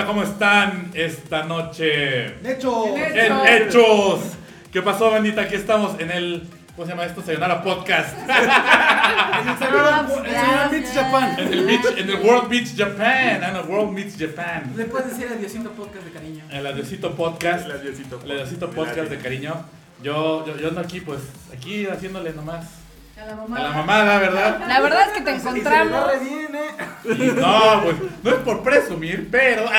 [0.00, 2.26] están esta noche?
[2.26, 4.20] En En Hechos.
[4.72, 5.42] ¿Qué pasó, bandita?
[5.42, 6.46] Aquí estamos en el.
[6.74, 7.22] ¿Cómo se llama esto?
[7.22, 8.14] Sayonara Podcast.
[8.26, 11.36] En el Sayonara- Beach Japan.
[11.38, 13.42] En el, beach, en el World Beach Japan.
[13.42, 14.72] En el World Beach Japan.
[14.76, 16.44] Le puedes decir adiosito podcast de cariño.
[16.50, 17.64] El Adiosito Podcast.
[17.66, 18.20] El adiosito.
[18.24, 19.54] El Adiosito Podcast de cariño.
[20.02, 21.20] Yo, yo, yo ando aquí, pues,
[21.56, 22.66] aquí haciéndole nomás
[23.20, 23.58] A la a mamá.
[23.60, 24.60] la mamada, ¿verdad?
[24.68, 25.92] La verdad es que te Y se le encontramos.
[25.92, 26.68] da re bien, eh.
[27.04, 29.64] Y no, pues, no es por presumir, pero.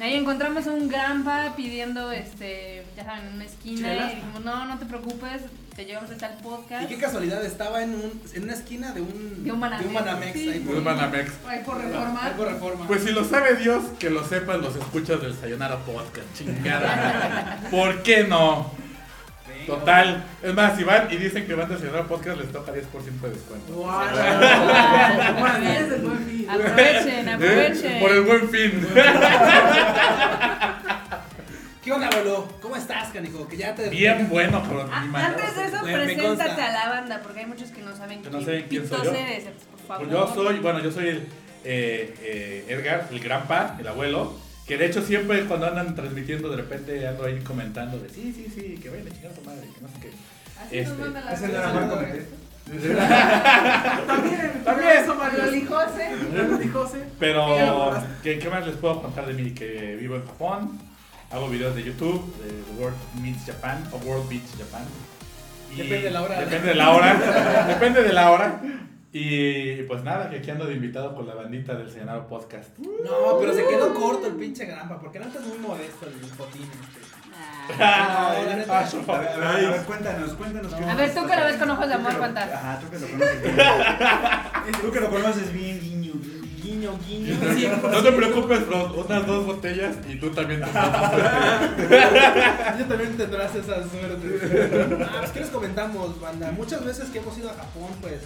[0.00, 3.94] Ahí encontramos un granpa pidiendo, este, ya saben, en una esquina.
[3.94, 5.42] Y dijimos, no, no te preocupes,
[5.76, 6.88] te llevamos hasta el Y podcast.
[6.88, 9.92] qué casualidad, estaba en, un, en una esquina de un, De un Banamex.
[9.92, 10.48] Banamex Sí.
[10.48, 11.30] ahí por, Pues, Banamex.
[11.46, 12.20] Ay, por reforma.
[12.26, 12.86] ahí por reforma.
[12.88, 17.60] Pues si lo sabe Dios, que lo sepan los escuchas del Sayonara Podcast, chingada.
[17.70, 18.72] ¿Por qué no?
[19.66, 20.24] Total.
[20.42, 22.80] Es más, si van y dicen que van del Sayonara Podcast, les toca 10%
[23.20, 23.72] de descuento.
[23.72, 24.06] Guau.
[25.38, 26.46] Bueno, es el buen fin.
[26.50, 27.32] Aprovechen, ¿Eh?
[27.32, 28.00] aprovechen.
[28.00, 28.86] Por el buen fin.
[31.82, 32.46] ¿Qué onda, abuelo?
[32.60, 33.48] ¿Cómo estás, canijo?
[33.48, 33.88] Que ya te...
[33.90, 35.26] Bien bueno, pero Ah, mi madre.
[35.42, 38.30] antes de eso, me preséntate a la banda, porque hay muchos que no saben Que
[38.30, 39.12] no saben quién soy yo.
[39.12, 40.06] eres, por favor.
[40.06, 41.16] Pues yo soy, bueno, yo soy el
[41.64, 44.32] eh, eh, Edgar, el granpa, el abuelo.
[44.66, 48.46] Que de hecho siempre cuando andan transmitiendo de repente ando ahí comentando de sí, sí,
[48.54, 50.10] sí, que vayan a chingar a su madre, que no sé qué.
[50.64, 51.80] Así Este, nos manda la no cosa.
[51.80, 51.96] Marco
[54.06, 54.88] También, También.
[54.98, 55.50] eso, Mario.
[55.50, 57.04] Dijose.
[57.18, 59.50] Pero, ¿qué, qué más les puedo contar de mí?
[59.52, 60.78] Que vivo en Japón,
[61.30, 64.84] hago videos de YouTube, de The World Meets Japan o World Beach Japan.
[65.72, 66.40] Y Depende de la hora.
[66.40, 67.64] Depende de la hora.
[67.68, 68.60] depende de la hora.
[69.14, 72.70] Y pues nada, que aquí ando de invitado con la bandita del Senado Podcast.
[72.78, 76.62] No, pero se quedó corto el pinche grampa, porque neta es muy modesto el fotín.
[76.62, 77.00] este.
[77.34, 77.66] Ah.
[77.68, 77.74] No.
[77.84, 78.42] Ah, A ver,
[79.28, 80.72] a ver, a ver, cuéntanos, cuéntanos.
[80.72, 82.50] A ver, tú que lo ves con ojos de amor, cuántas.
[82.52, 83.56] Ajá, tú que lo conoces bien.
[84.80, 86.12] Tú que lo conoces bien, guiño,
[86.62, 86.98] guiño.
[87.06, 87.36] Guiño.
[87.54, 90.66] Sí, No te preocupes, Ros, unas dos botellas y tú también te
[92.78, 94.98] Yo también tendrás esa suerte.
[95.04, 96.50] Ah, pues ¿qué les comentamos, banda?
[96.52, 98.20] Muchas veces que hemos ido a Japón, pues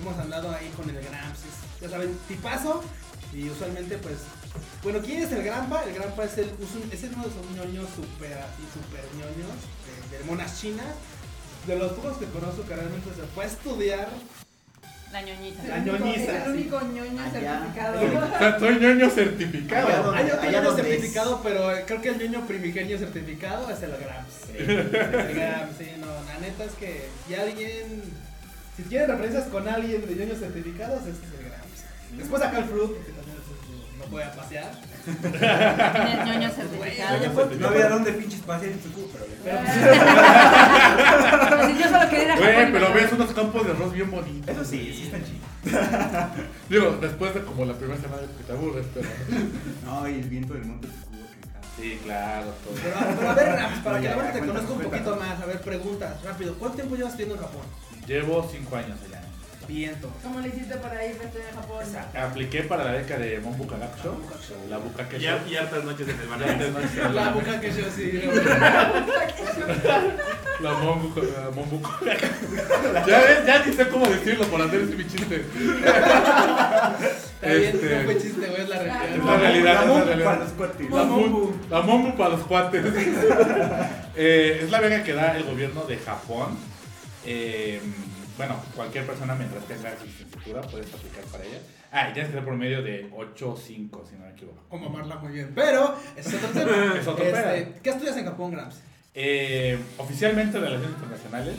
[0.00, 1.40] hemos andado ahí con el Gramps.
[1.40, 2.82] es, Ya saben, tipazo.
[3.34, 4.16] Y usualmente, pues.
[4.82, 5.82] Bueno, ¿quién es el Grampa?
[5.84, 9.50] El Grampa es, el, es un- es uno de esos ñoños super así, super ñoños
[10.10, 10.86] de, de monas chinas.
[11.66, 14.08] De los pocos que conozco que realmente se fue a estudiar.
[15.12, 15.62] La ñoñita.
[15.64, 17.60] La ñoñiza, Es el único ñoño Allá.
[17.60, 18.58] certificado.
[18.58, 19.86] Soy ñoño certificado.
[19.88, 22.98] Allá donde- Hay otro allá ñoño donde certificado, pero eh, creo que el ñoño primigenio
[22.98, 24.34] certificado es el Gramps.
[24.58, 28.02] El Gramps, sí, no, la neta es que si alguien.
[28.76, 31.84] Si tienen referencias con alguien de ñoños certificados, este es el Gramps.
[32.16, 33.36] Después acá el Fruit, porque también
[33.98, 34.04] no
[34.36, 34.70] pasear.
[35.04, 37.18] Tienes certificado.
[37.18, 37.56] Ñoño certificado.
[37.58, 39.58] No había dónde pinches pasear en tu culo, pero Pero
[41.62, 42.52] Así yo solo quería ir a Japón.
[42.54, 44.48] Güey, pero ves unos campos de arroz bien bonitos.
[44.48, 45.42] Eso sí, sí están chidos.
[46.68, 49.08] Digo, después de como la primera semana que te aburres, pero.
[49.84, 51.68] No, y el viento del monte te cubo que encanta.
[51.76, 52.74] Sí, claro, todo.
[52.82, 55.46] Pero, pero a ver, Gramps, para que la gente te conozca un poquito más, a
[55.46, 56.54] ver, preguntas, rápido.
[56.54, 57.62] ¿Cuánto tiempo llevas viviendo en Japón?
[58.06, 59.20] Llevo cinco años allá.
[59.68, 60.10] Viento.
[60.24, 61.84] ¿Cómo le hiciste para ir a Japón?
[62.20, 64.16] Apliqué para la beca de Mon Bukagakusho,
[64.68, 66.58] la Bukake Y, har- y hartas noches en el Ya banana.
[66.58, 68.22] te no- La que yo sí.
[70.60, 71.14] La Mon
[73.06, 75.44] Ya ves, ya ni sé cómo decirlo por hacer este mi chiste.
[77.40, 79.24] Este- no fue chiste, güey, es la Es realidad.
[79.26, 80.24] la realidad, La es la monja realidad.
[80.26, 80.90] para los cuates.
[80.90, 82.84] La Mon- La Monbu para los cuates.
[84.14, 86.58] Eh, es la beca que da el gobierno de Japón.
[87.24, 87.80] Eh,
[88.36, 91.58] bueno, cualquier persona mientras tenga licenciatura puedes aplicar para ella.
[91.92, 94.62] Ah, y tienes que ser por medio de 8 o 5, si no me equivoco.
[94.68, 95.52] Como amarla muy bien.
[95.54, 96.94] Pero, es otro tema.
[97.00, 97.80] Es otro Este.
[97.82, 98.76] ¿Qué estudias en Japón, Gramps?
[99.14, 101.56] Eh, oficialmente relaciones internacionales,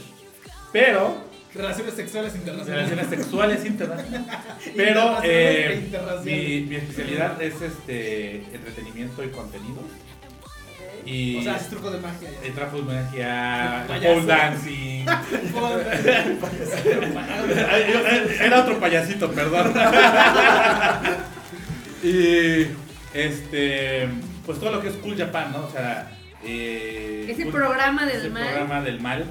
[0.71, 2.89] pero Relaciones sexuales internacionales.
[2.89, 4.27] relaciones sexuales internacionales.
[4.75, 6.25] Pero Internacionales eh, e internacionales.
[6.25, 9.81] mi, mi especialidad es este entretenimiento y contenido.
[11.05, 12.29] Y O sea, es truco de magia.
[12.29, 12.53] eh, ya.
[12.55, 15.05] trapo de magia, pole dancing.
[15.53, 16.37] Joder.
[18.41, 19.73] Era otro payasito, perdón.
[22.03, 22.67] y
[23.13, 24.07] este,
[24.45, 25.65] pues todo lo que es Cool Japan, ¿no?
[25.65, 26.11] O sea,
[26.43, 28.43] eh, Ese cool- programa del ese mal.
[28.47, 29.25] programa del mal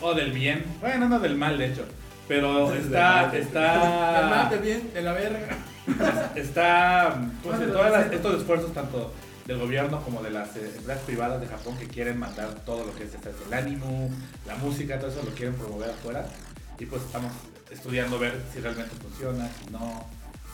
[0.00, 0.64] o del bien.
[0.80, 1.86] Bueno, no del mal, de hecho.
[2.28, 3.30] Pero está.
[3.34, 5.48] El está, mal de bien, de la verga.
[6.34, 9.12] está, pues, Bueno, todas las- estos esfuerzos tanto
[9.46, 12.94] del gobierno como de las eh, empresas privadas de Japón que quieren mandar todo lo
[12.94, 13.10] que es
[13.46, 14.10] el ánimo,
[14.46, 16.26] la música, todo eso lo quieren promover afuera.
[16.78, 17.30] Y pues estamos
[17.70, 20.04] estudiando ver si realmente funciona, si no,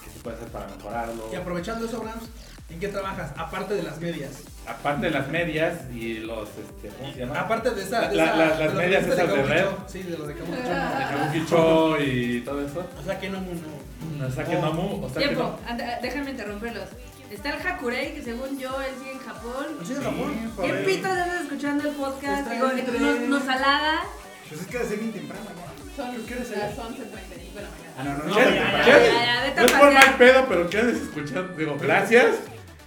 [0.04, 1.28] qué se puede hacer para mejorarlo.
[1.32, 2.26] Y aprovechando eso, Gramps,
[2.68, 3.30] ¿en qué trabajas?
[3.36, 4.30] Aparte de las medias.
[4.66, 7.40] Aparte de las medias y los, este, ¿cómo se llama?
[7.40, 8.08] Aparte de esa.
[8.08, 9.64] de La- esa- la- las de lo que medias esas de Kabuki red.
[9.86, 11.94] Sí, de lo de Kabuki Cho.
[11.98, 12.84] de y todo eso.
[13.00, 14.26] O sea que no, no.
[14.26, 16.88] Osake Nomu, Osake Tiempo, no- anda, déjame interrumpirlos.
[17.30, 19.66] Está el Hakurei, que según yo, él sigue en Japón.
[19.84, 20.32] ¿Sí, en Japón?
[20.34, 20.84] Sí, ¿Qué joder.
[20.84, 22.38] pitos andas escuchando el podcast?
[22.40, 24.00] Está Digo, entre- nos, nos halaga.
[24.48, 25.94] Pues es que ser bien temprano, ¿no?
[25.96, 26.74] Son ¿Qué hora es las allá?
[26.76, 27.94] 11.35 de la mañana.
[27.98, 28.44] Ah, no, no, ¿Qué?
[28.44, 28.50] no.
[28.50, 28.54] ¿Qué?
[28.56, 29.24] ya, ya, Ya, ya.
[29.24, 31.54] ya, vete No a es por mal pedo, pero ¿qué haces escuchando?
[31.56, 32.26] Digo, gracias.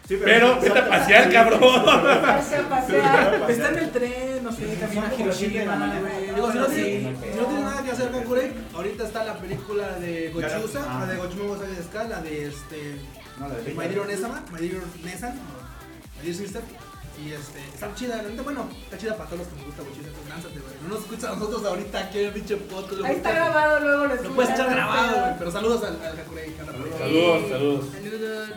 [0.07, 1.61] Sí, Pero vete a pasear, cabrón.
[1.85, 3.49] Vete a pasear.
[3.49, 5.87] Está en el tren, no sé, camina a Son como las siete de la Hiroshima,
[5.87, 6.09] mañana.
[6.09, 6.35] güey.
[6.35, 6.73] Digo, si no, Sí.
[6.75, 10.97] tiene, si no tiene nada que hacer Kakurei, ahorita está la película de Gochusa, Ah.
[10.99, 12.95] la de Gochimo Gozali de Ska, la de este.
[13.43, 16.61] No, la de My Dear Nesama, My Dear Nesan, My Dear Sister.
[17.23, 19.83] Y este, está chida, la neta, bueno, está chida para todos los que nos gusta
[19.83, 20.73] Gochusa, pues lánzate, güey.
[20.81, 23.03] No nos escuchas a nosotros ahorita aquí en el pinche podcast.
[23.03, 26.01] Ahí está grabado, luego lo Lo puedes echar escuchas, grabado, pero- güey, pero saludos al,
[26.01, 26.55] al ahí.
[26.97, 27.85] Saludos, saludos.
[27.93, 28.49] Saludos.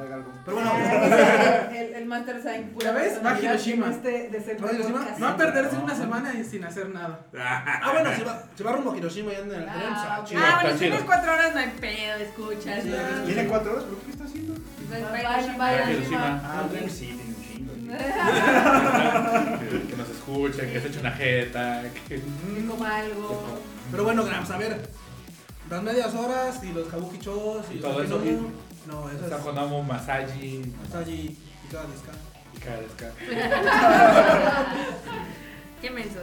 [0.00, 0.32] Traiga algo.
[0.44, 0.72] Pero bueno,
[1.76, 2.74] el, el Master Sign.
[2.80, 3.20] ¿Ya ves?
[3.24, 3.90] Va a Hiroshima.
[3.90, 4.98] Este, de ser ¿Va a Hiroshima?
[5.00, 5.22] podcast.
[5.22, 7.20] Va a perderse una semana y sin hacer nada.
[7.38, 10.18] ah, bueno, se va, se va rumbo a Hiroshima y anda en el tren, Ah,
[10.20, 10.40] ah, chido.
[10.42, 11.06] Ah, bueno, si tienes chido.
[11.06, 12.82] cuatro horas, no hay pedo, escuchas.
[13.26, 14.54] Tiene cuatro horas, pero ¿qué está haciendo?
[14.88, 16.40] Pues, vaya, vaya, Hiroshima.
[16.42, 17.72] Ah, bueno, sí, tiene un chingo.
[17.74, 17.90] tío.
[19.90, 21.82] Que, nos escuchen, que se eche una jeta.
[22.08, 22.22] Que...
[22.66, 23.58] Coma algo.
[23.90, 24.88] Pero bueno, Grams, a ver.
[25.68, 27.20] Las medias horas y los kabuki y,
[27.76, 28.20] Y todo eso.
[28.90, 29.30] No, eso es.
[29.30, 31.38] Sakonamo, Masaji, Masaji y
[31.72, 32.12] cada disca.
[32.54, 33.10] y Kareska.
[35.80, 36.22] Qué mensos.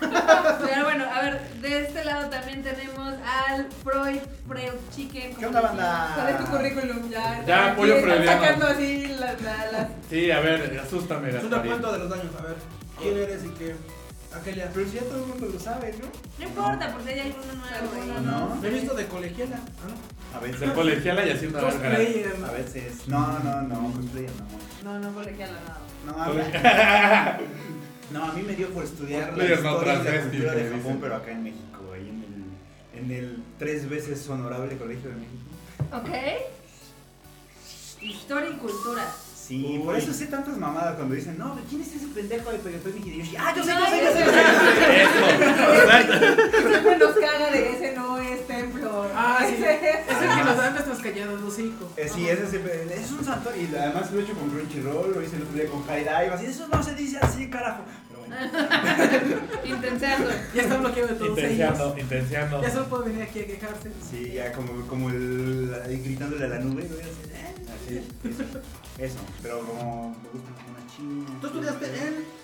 [0.00, 5.34] Pero bueno, a ver, de este lado también tenemos al Freud Freud Chicken.
[5.36, 6.12] ¿Qué onda, banda?
[6.14, 7.10] ¿Cuál es tu currículum?
[7.10, 8.40] Ya, Ya, pollo están freudiano.
[8.40, 9.34] sacando así las.
[10.08, 11.62] Sí, a ver, asústame, Es un Gasparín.
[11.72, 12.56] recuento de los daños, a ver.
[13.00, 13.74] ¿Quién eres y qué?
[14.34, 14.70] Aquelia.
[14.74, 16.06] Pero si ya todo el mundo lo sabe, ¿no?
[16.38, 17.94] No importa, porque hay alguno nuevo.
[17.94, 18.24] ahí.
[18.24, 18.54] No.
[18.56, 19.56] Me he visto de colegiala.
[19.56, 20.38] ¿ah, no?
[20.38, 20.60] A veces.
[20.60, 22.36] De colegiala y haciendo Cosplayer.
[22.46, 23.08] A veces.
[23.08, 24.30] No, no, no, cosplayer
[24.82, 24.92] no.
[24.92, 25.78] No, no colegiala nada.
[26.06, 27.44] No, a mí-
[28.10, 30.52] no, a mí me dio por estudiar la Cosplayer no historia y la transvesti, cultura
[30.54, 31.00] de que Japón, dicen.
[31.00, 32.24] pero acá en México, ahí en
[33.02, 35.38] el, en el tres veces honorable Colegio de México.
[35.92, 36.08] Ok.
[38.02, 39.04] Historia y cultura.
[39.48, 39.78] Sí, Uy.
[39.78, 43.36] por eso sé tantas mamadas cuando dicen, no, ¿quién es ese pendejo de Toyotomi Hideyoshi?
[43.38, 44.20] Ah, yo sé, yo sé, yo sé.
[45.02, 45.20] Eso.
[46.68, 49.06] Siempre nos caga de ese no es templo.
[49.14, 49.54] Ah, sí.
[49.54, 51.90] Ese Es el que nos los hocico.
[51.96, 55.22] Eh, sí, ese siempre, es un santo y además lo he hecho con Crunchyroll, lo
[55.22, 57.84] hice el otro día con High Dive, así, eso no se dice así, carajo.
[59.64, 60.30] Intenseando.
[60.54, 61.50] Ya está bloqueado de todos ellos.
[61.50, 62.62] Intenciando, intenciando.
[62.62, 63.90] Ya solo puedo venir aquí a quejarse.
[64.10, 65.72] sí, ya como, como el,
[66.04, 66.96] gritándole a la nube, ¿no?
[66.96, 68.34] Así, eh, así,
[68.98, 71.38] eso, pero como me gusta una china.
[71.40, 72.38] Tú estudiaste en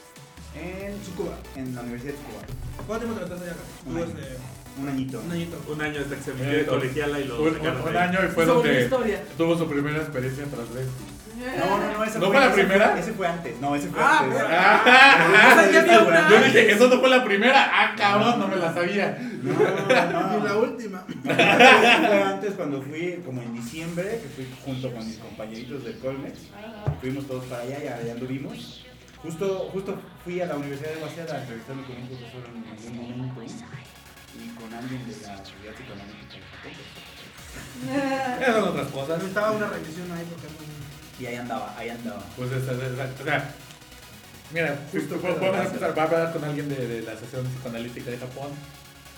[0.54, 1.36] en Tsukuba.
[1.56, 2.42] En la Universidad de Cuba.
[2.86, 3.60] ¿Cuánto tiempo te aventaste allá?
[3.86, 4.20] Un Tú, año.
[4.20, 4.36] este,
[4.80, 5.20] Un añito.
[5.20, 5.56] un añito.
[5.68, 7.98] Un año hasta que se metió de colegiala y lo Un, un- sacaron un de
[7.98, 8.08] ahí.
[8.08, 9.24] año y fue donde historia.
[9.36, 11.04] tuvo su primera experiencia transvesti.
[11.36, 12.98] No, no, no, esa ¿No fue la ese primera?
[12.98, 14.36] ese fue antes, no, ese fue Ah, antes.
[14.38, 16.30] pero- Ah, ya había una.
[16.30, 17.70] Yo dije, eso no fue la primera.
[17.72, 19.18] Ah, cabrón, no me la sabía.
[19.42, 20.38] No, no.
[20.38, 21.04] Y la última.
[21.24, 26.38] Fue antes cuando fui, como en diciembre, que fui junto con mis compañeritos de Colmex.
[27.00, 28.84] Fuimos todos para allá y allá anduvimos.
[29.22, 33.18] Justo, justo fui a la Universidad de Waseda a entrevistarme con un profesor en algún
[33.18, 36.00] momento y con alguien de la de Japón.
[38.40, 39.18] Esas son otras cosas.
[39.18, 40.73] Necesitaba una revisión ahí porque no.
[41.20, 42.22] Y ahí andaba, ahí andaba.
[42.36, 43.54] Pues esa, esa- o sea,
[44.52, 45.66] mira, Justo podemos base.
[45.66, 45.96] empezar.
[45.98, 48.48] Va a hablar con alguien de, de la Asociación Psicoanalítica de Japón.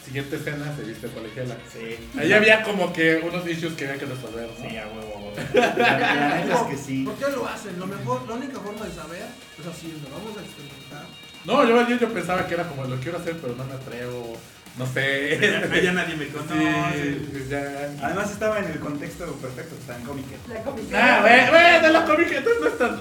[0.05, 1.57] Siguiente escena, se viste colegiala.
[1.73, 1.97] Sí.
[2.17, 4.69] Ahí había como que unos issues que había que resolver, ¿no?
[4.71, 5.33] Sí, a huevo, a huevo.
[5.76, 7.03] La, neta es que sí.
[7.05, 7.76] ¿Por qué lo hacen?
[7.79, 9.26] Lo mejor, la única forma de saber
[9.59, 10.09] es haciendo.
[10.12, 11.07] Vamos a experimentar.
[11.45, 14.37] No, yo, yo, yo pensaba que era como lo quiero hacer, pero no me atrevo.
[14.78, 15.38] No sé.
[15.40, 16.52] Allá, allá nadie me conoce.
[16.52, 17.90] Sí, pues ya.
[18.02, 20.26] Además estaba en el contexto perfecto, está en cómic.
[20.49, 21.00] La comisión.
[21.00, 23.00] Ah, güey, güey, de la cómica, entonces no es tan.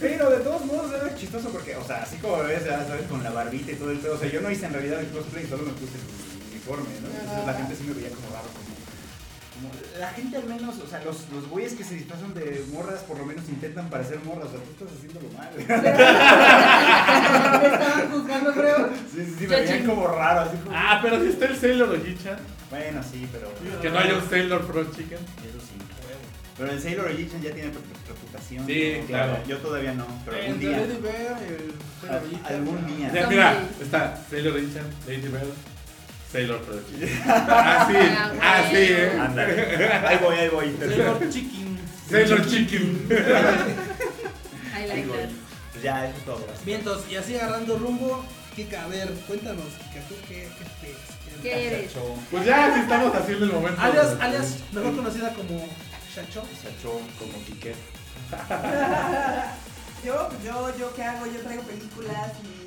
[0.00, 3.24] Pero de todos modos era chistoso porque, o sea, así como ves, ya sabes, con
[3.24, 4.14] la barbita y todo el pedo.
[4.16, 7.08] O sea, yo no hice en realidad el cosplay, solo me puse el uniforme, ¿no?
[7.08, 8.48] Entonces la gente sí me veía como raro,
[9.98, 13.18] la gente al menos, o sea, los, los güeyes que se disfrazan de morras por
[13.18, 15.50] lo menos intentan parecer morras, o sea, tú estás haciéndolo mal.
[17.60, 18.88] Me estaban juzgando, creo.
[19.12, 20.76] Sí, sí, sí, me veían como raro, así como.
[20.76, 22.38] Ah, pero si está el Sailor Oji-chan.
[22.70, 23.52] Bueno, sí, pero.
[23.80, 25.18] Que no haya un Sailor Pro Chicken.
[25.18, 25.78] Eso sí.
[26.58, 27.70] Pero el Sailor Egyptian ya tiene
[28.08, 28.66] reputación.
[28.66, 29.06] Sí, ¿no?
[29.06, 29.38] claro.
[29.46, 30.78] Yo todavía no, pero algún día.
[30.78, 33.26] Lady Bear y el Sailor algún día.
[33.28, 35.54] Mira, está Sailor Oji-chan, Lady Bird,
[36.30, 37.30] Sailor Pro Chicken.
[37.30, 37.94] Así,
[38.42, 39.18] así, eh.
[39.18, 39.88] Ándale.
[40.06, 40.76] Ahí voy, ahí voy.
[40.78, 41.78] Sailor Chicken.
[42.10, 43.08] Sailor Chicken.
[43.10, 43.14] I
[44.74, 45.30] Ahí like that.
[45.72, 46.46] Pues ya, eso es todo.
[46.64, 48.24] Vientos, y así agarrando rumbo.
[48.54, 50.98] Kika, a ver, cuéntanos, Kika, ¿tú qué, qué pex?
[51.42, 51.92] ¿Qué eres?
[51.94, 53.80] Chacho, Pues ya, si estamos haciendo el momento.
[53.80, 55.60] Alias, alias, mejor conocida como
[56.12, 56.42] Chacho.
[56.62, 57.74] chacho, como Quique.
[60.04, 61.26] Yo, yo, yo, ¿qué hago?
[61.26, 62.57] Yo traigo películas y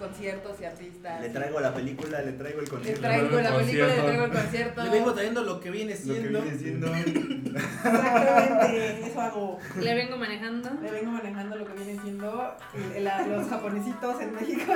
[0.00, 1.20] conciertos y artistas.
[1.20, 3.00] Le traigo la película, le traigo el Le concierto.
[3.02, 4.82] traigo la película, le traigo el concierto.
[4.84, 6.42] Le vengo trayendo lo que viene Lo que siendo.
[6.42, 6.86] viene siendo.
[6.96, 9.58] Exactamente, eso hago.
[9.78, 10.70] Le vengo manejando.
[10.82, 12.56] Le vengo manejando lo que viene siendo
[13.00, 14.72] la- los japonesitos en México.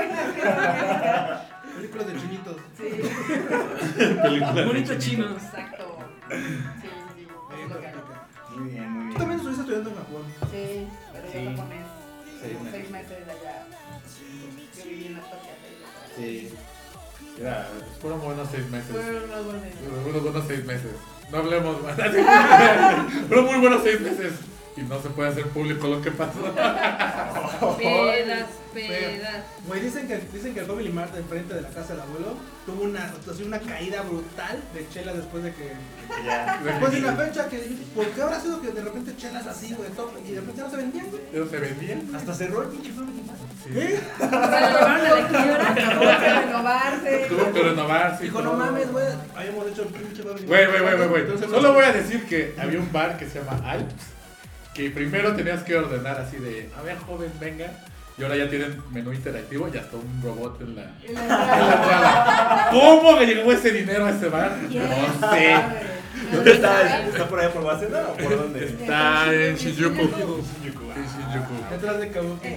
[1.77, 2.57] Películas de chinitos.
[2.77, 2.89] Sí,
[4.65, 5.33] Bonitos chinos.
[5.43, 5.99] Exacto.
[6.31, 6.37] Sí,
[6.83, 7.27] sí, sí.
[7.65, 8.03] Es lo que hago.
[8.57, 10.23] Muy bien, muy Tú también estuviste estudiando en Japón.
[10.51, 11.45] Sí, pero Sí.
[11.45, 11.87] yo japonés.
[12.41, 12.81] Seis Como meses.
[12.81, 13.54] seis meses allá.
[16.17, 16.53] Sí.
[18.01, 18.91] Fueron buenos seis meses.
[18.91, 19.63] Fueron unos buenos.
[20.05, 20.93] Fueron buenos seis meses.
[21.31, 21.97] No hablemos más.
[23.29, 24.33] Fueron muy buenos seis meses.
[24.77, 26.41] Y no se puede hacer público lo que pasó.
[27.79, 29.45] Pedas, pedas.
[29.69, 32.35] Güey, dicen que, dicen que el Family Mart enfrente de la casa del abuelo
[32.67, 35.73] tuvo una, así una caída brutal de chelas después de que.
[36.27, 36.61] Ya.
[36.63, 37.59] Después de una fecha que.
[37.95, 39.91] ¿Por qué habrá sido que de repente chelas así, güey?
[40.27, 41.23] Y de repente no se vendían, güey?
[41.31, 42.15] Pero se vendían.
[42.15, 43.41] Hasta cerró el pinche Family Mart.
[43.67, 44.01] ¿Eh?
[44.19, 45.29] Se la
[45.95, 47.27] tuvo que renovarse.
[47.29, 48.25] Tuvo que renovarse.
[48.25, 49.07] y Dijo, no mames, güey.
[49.37, 51.39] Habíamos hecho el pinche Family Güey, güey, güey, güey.
[51.49, 54.14] Solo voy a decir que había un bar que se llama Alps.
[54.75, 57.71] Que primero tenías que ordenar así de, a ver, joven, venga.
[58.19, 62.69] Y ahora ya tienen menú interactivo y hasta un robot en la, en la entrada.
[62.71, 64.53] ¿Cómo le llegó ese dinero a ese bar?
[64.63, 65.57] No sé.
[66.33, 67.07] ¿Dónde está?
[67.07, 68.65] ¿Está por allá por Waseda o por dónde?
[68.67, 70.01] Está en Shinjuku.
[70.01, 70.43] En Shinjuku.
[71.71, 72.49] Detrás de Kabuki.
[72.49, 72.57] En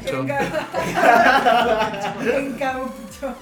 [2.53, 3.35] Caucho.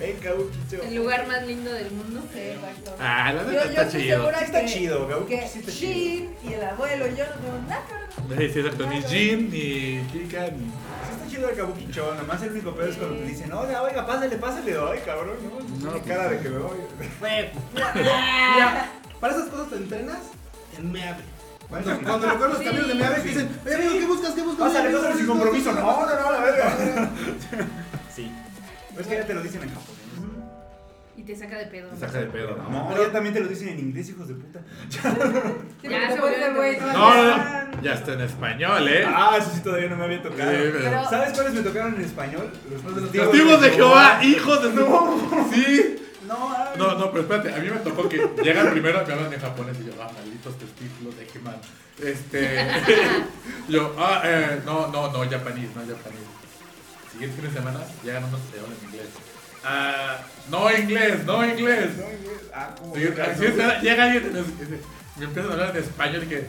[0.00, 0.82] En Kabukicho.
[0.82, 2.20] El lugar más lindo del mundo.
[2.32, 2.96] Sí, exacto.
[2.98, 4.30] Ah, la neta está chido.
[4.30, 6.30] está chido, Kabuki que sí está chido.
[6.42, 7.94] Y el abuelo yo no tenemos nada que
[8.34, 8.52] ver.
[8.52, 8.86] Sí, exacto.
[8.86, 10.70] Ni Jin, ni Kika, ni.
[11.30, 14.74] Chido el Kabukicho, nomás el único pedo es cuando te dicen, oiga, oiga, pásale, pásale,
[14.90, 16.78] ay, cabrón, no, No, no cara de que me voy.
[19.20, 20.18] Para esas cosas te entrenas
[20.78, 21.22] en Meave.
[21.68, 22.64] Cuando, cuando recuerdo los Sí.
[22.64, 24.30] caminos de Meave que dicen, oye amigo, ¿qué buscas?
[24.32, 24.68] ¿Qué buscas?
[24.68, 25.44] Pásale, pásale sin ¿qué buscas?
[25.44, 27.10] compromiso, no, no, no, la verga.
[28.14, 28.30] Sí.
[28.98, 30.00] Es que ya te lo dicen en japonés.
[31.16, 31.90] Y te saca de pedo.
[31.90, 32.70] Te saca de pedo, ¿no?
[32.90, 34.60] No, ya también te lo dicen en inglés, hijos de puta.
[35.82, 36.78] Ya se volvió güey.
[36.80, 36.92] No,
[37.24, 37.82] no.
[37.82, 39.04] Ya está en español, ¿eh?
[39.06, 40.50] Ah, eso sí todavía no me había tocado.
[40.50, 42.50] Sí, pero- ¿Sabes cuáles me tocaron en español?
[42.84, 45.20] Los de Jehová, hijos de no.
[45.52, 45.96] Sí.
[46.30, 46.78] No, ay.
[46.78, 49.76] No, no, pero espérate, a mí me tocó que llegan primero, me hablan en japonés
[49.80, 51.56] y yo, ah, malditos testículos de He-Man.
[52.02, 52.66] Este.
[53.68, 56.20] yo, ah, eh, no, no, no, japonés, no japonés.
[57.12, 59.08] Siguiente fin de semana llegan unos que hablan inglés.
[59.64, 60.18] Ah,
[60.48, 61.90] no inglés, no inglés.
[61.98, 62.40] No, inglés.
[62.54, 64.78] Ah, es, llega alguien y me-
[65.16, 66.46] me empiezan a hablar en español y que.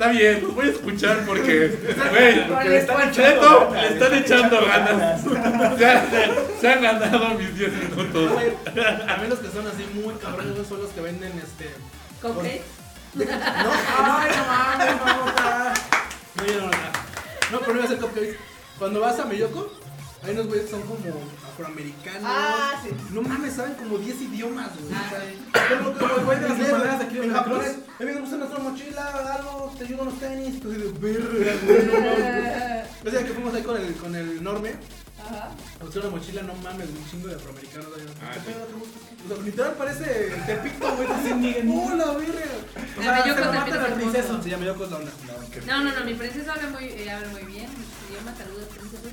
[0.00, 1.78] Está bien, los voy a escuchar porque,
[2.10, 5.20] güey, le están echando le están echando ganas.
[5.78, 6.08] Se han,
[6.58, 8.32] se han ganado mis 10 minutos.
[9.06, 11.74] A menos que son así muy cabrones, son los que venden este.
[12.22, 12.62] ¿Cupcakes?
[13.14, 15.74] No, no mames, vamos a.
[16.34, 16.70] No, yo no, no.
[17.52, 18.36] No, pero no iba a hacer cupcakes.
[18.78, 19.70] Cuando vas a Meyoko,
[20.22, 21.02] hay unos güeyes que son como
[21.46, 22.22] afroamericanos.
[22.24, 22.88] Ah, sí.
[23.12, 24.94] No mames, saben como 10 idiomas, güey.
[24.94, 25.74] Ah, sí.
[25.76, 26.49] Como como el güey de
[27.22, 27.36] en.
[27.36, 30.54] A mí me gusta nuestra mochila, algo, te ayudo unos tenis.
[30.56, 32.86] Y tú así de verga, güey, no mames.
[33.04, 34.74] O sea, que fuimos ahí con el, con el Norme.
[35.22, 35.50] Ajá.
[35.80, 37.86] A buscar una mochila, no mames, un chingo de afroamericanos.
[37.96, 38.06] ahí.
[38.22, 38.46] Ah, ¿Qué sí.
[38.46, 39.02] pedo, qué buscas?
[39.24, 41.08] O sea, literal parece el Tepito, güey.
[41.12, 41.28] Así,
[41.68, 42.40] ¡Oh, la verga!
[42.96, 43.68] O La sea, Meyoko se lo también
[44.84, 45.12] es la onda.
[45.66, 47.66] No, no, no, mi princesa habla muy, eh, habla muy bien.
[47.68, 49.08] Su idioma, saludos, princesa.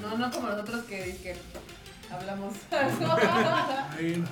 [0.00, 1.36] No, no como nosotros que, que
[2.10, 2.54] hablamos.
[3.98, 4.24] Ahí.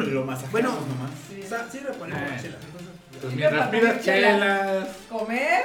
[0.00, 0.70] Lo masajeamos Bueno.
[0.70, 1.10] nomás.
[1.28, 1.40] Sí.
[1.44, 2.30] O sea, sirve para Eh.
[2.32, 2.60] mochilas.
[2.62, 4.32] Entonces, Pues mientras pidas comer chelas.
[4.40, 4.88] chelas.
[5.10, 5.64] Comer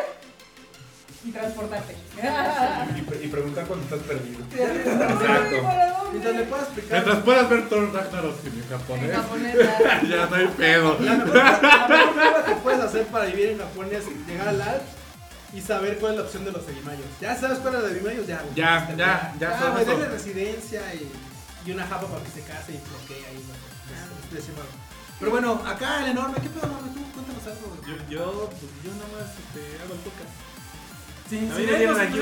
[1.24, 1.96] y transportarte.
[2.16, 4.40] Y, y preguntar cuando estás perdido.
[4.52, 5.56] Exacto.
[6.12, 6.92] mientras le puedas explicar.
[6.92, 9.58] Mientras puedas ver Thor Ragnarok en En japonés,
[10.10, 10.98] ya no hay pedo.
[11.00, 14.62] La mejor, la mejor prueba que puedes hacer para vivir en Japón es llegar al
[14.62, 14.84] Alps
[15.54, 17.06] y saber cuál es la opción de los Edimayos.
[17.20, 18.42] Ya sabes cuál es la de Edimayos, ya.
[18.56, 19.92] Ya, ya, ya Ya, son güey, eso.
[19.92, 21.12] denle residencia y,
[21.66, 23.44] y una japa para que se case y bloquee ahí.
[24.32, 24.66] decimado.
[25.20, 26.90] Pero bueno, acá el enorme, ¿qué pedo enorme?
[26.96, 27.78] Tú cuéntanos algo.
[27.86, 30.34] Yo, yo, pues, yo nada más este, hago el podcast.
[31.30, 32.18] Sí, A mí sí, me dieron sí, aquí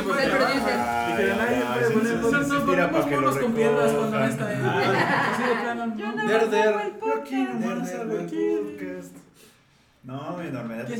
[2.21, 5.31] cosas, sí, no, que lo monos con piernas cuando está en- Ah.
[5.33, 5.93] Así de plano, no.
[5.93, 6.53] El Yo podcast.
[6.53, 6.79] hago
[8.19, 9.15] el podcast.
[10.03, 10.99] No, mi enorme, date ¿Qué es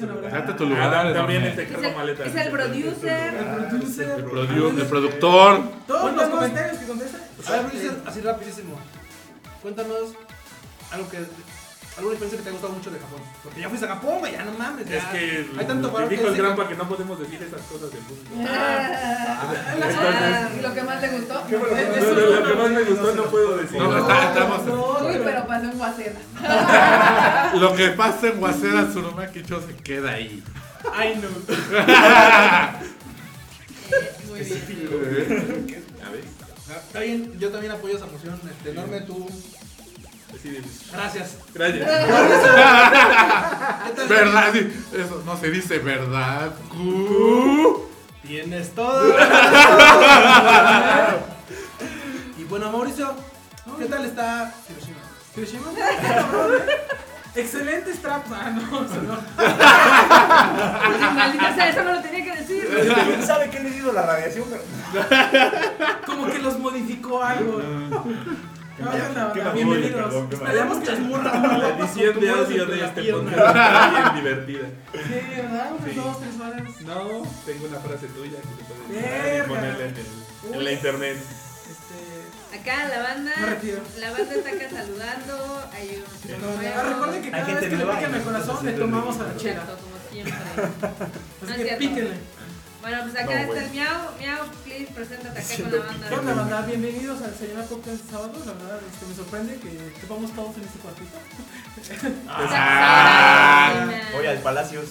[0.57, 0.93] tu lugar.
[0.93, 2.25] Ah, también este el, maleta.
[2.25, 3.33] es el producer.
[3.33, 4.09] El producer.
[4.19, 5.61] El, produ- el productor.
[5.87, 7.21] Todos los comentarios que contestan.
[7.47, 8.77] A ver, producer, así rapidísimo.
[9.61, 10.13] Cuéntanos
[10.91, 11.17] algo que.
[11.99, 13.19] Alguna diferencia que te ha gustado mucho de Japón.
[13.43, 14.89] Porque ya fuiste a Japón, güey, ya no mames.
[14.89, 17.91] Es que hay tanto valor que dijo el Grampa que no podemos decir esas cosas
[17.91, 18.49] del mundo.
[18.49, 21.43] Ah, ¿y lo que más le gustó.
[21.49, 23.23] ¿Qué fue lo que más- es No, un- no, lo que más me gustó no
[23.25, 23.77] puedo decir.
[23.81, 24.61] No, está- estamos-
[25.05, 27.51] Uy, pero pasó en Waseda.
[27.59, 30.43] Lo que pasa en Waseda Tsurumaki Cho se queda ahí.
[30.93, 31.27] Ay, no.
[34.29, 35.83] Muy bien.
[36.05, 36.23] A ver.
[36.71, 38.39] Ah, Está bien, yo también apoyo esa moción.
[38.49, 39.27] Este, Norme, tú.
[40.33, 41.37] Así de- Gracias.
[41.53, 41.87] Gracias.
[44.09, 44.51] ¿Verdad?
[44.53, 46.51] Sí, Eso no se dice verdad.
[46.69, 47.85] Cu-
[48.21, 49.15] Tienes todo.
[52.37, 53.13] y bueno, Mauricio,
[53.79, 54.99] ¿qué tal está Hiroshima?
[55.35, 55.71] Hiroshima.
[57.35, 58.29] Excelentes traps.
[58.33, 59.17] Ah, no, o sea, no.
[61.13, 62.67] Maldita sea, eso no lo tenía que decir.
[63.05, 64.45] ¿Quién sabe qué le hizo la radiación?
[66.05, 67.61] Como que los modificó algo.
[68.79, 70.13] No, Bienvenidos.
[70.31, 74.67] Esperemos que les murra La edición de audio de este podcast está bien divertida.
[74.93, 75.71] Sí, ¿verdad?
[75.79, 76.81] Unas dos, tres horas.
[76.81, 79.45] No, tengo una frase tuya que te puedes Verga.
[79.47, 81.17] ponerla en, el- en la internet.
[81.17, 82.57] Este.
[82.59, 83.31] Acá la banda.
[83.99, 85.69] La banda está acá saludando.
[85.73, 86.89] Hay un.
[86.89, 89.65] Recuerden que cada gente vez que le y el corazón le tomamos a la chela.
[89.65, 90.33] Como siempre.
[91.53, 92.38] Así que píquenle.
[92.81, 93.97] Bueno, pues acá No, está el miau.
[94.19, 96.43] Miau, please, preséntate acá con la ¿Qué onda, banda.
[96.55, 96.61] banda?
[96.67, 98.31] Bienvenidos al Señor Podcast de sábado.
[98.45, 101.17] La verdad, este, me sorprende que estemos todos en este cuartito.
[102.29, 103.85] Ah.
[104.15, 104.85] Voy al Palacios.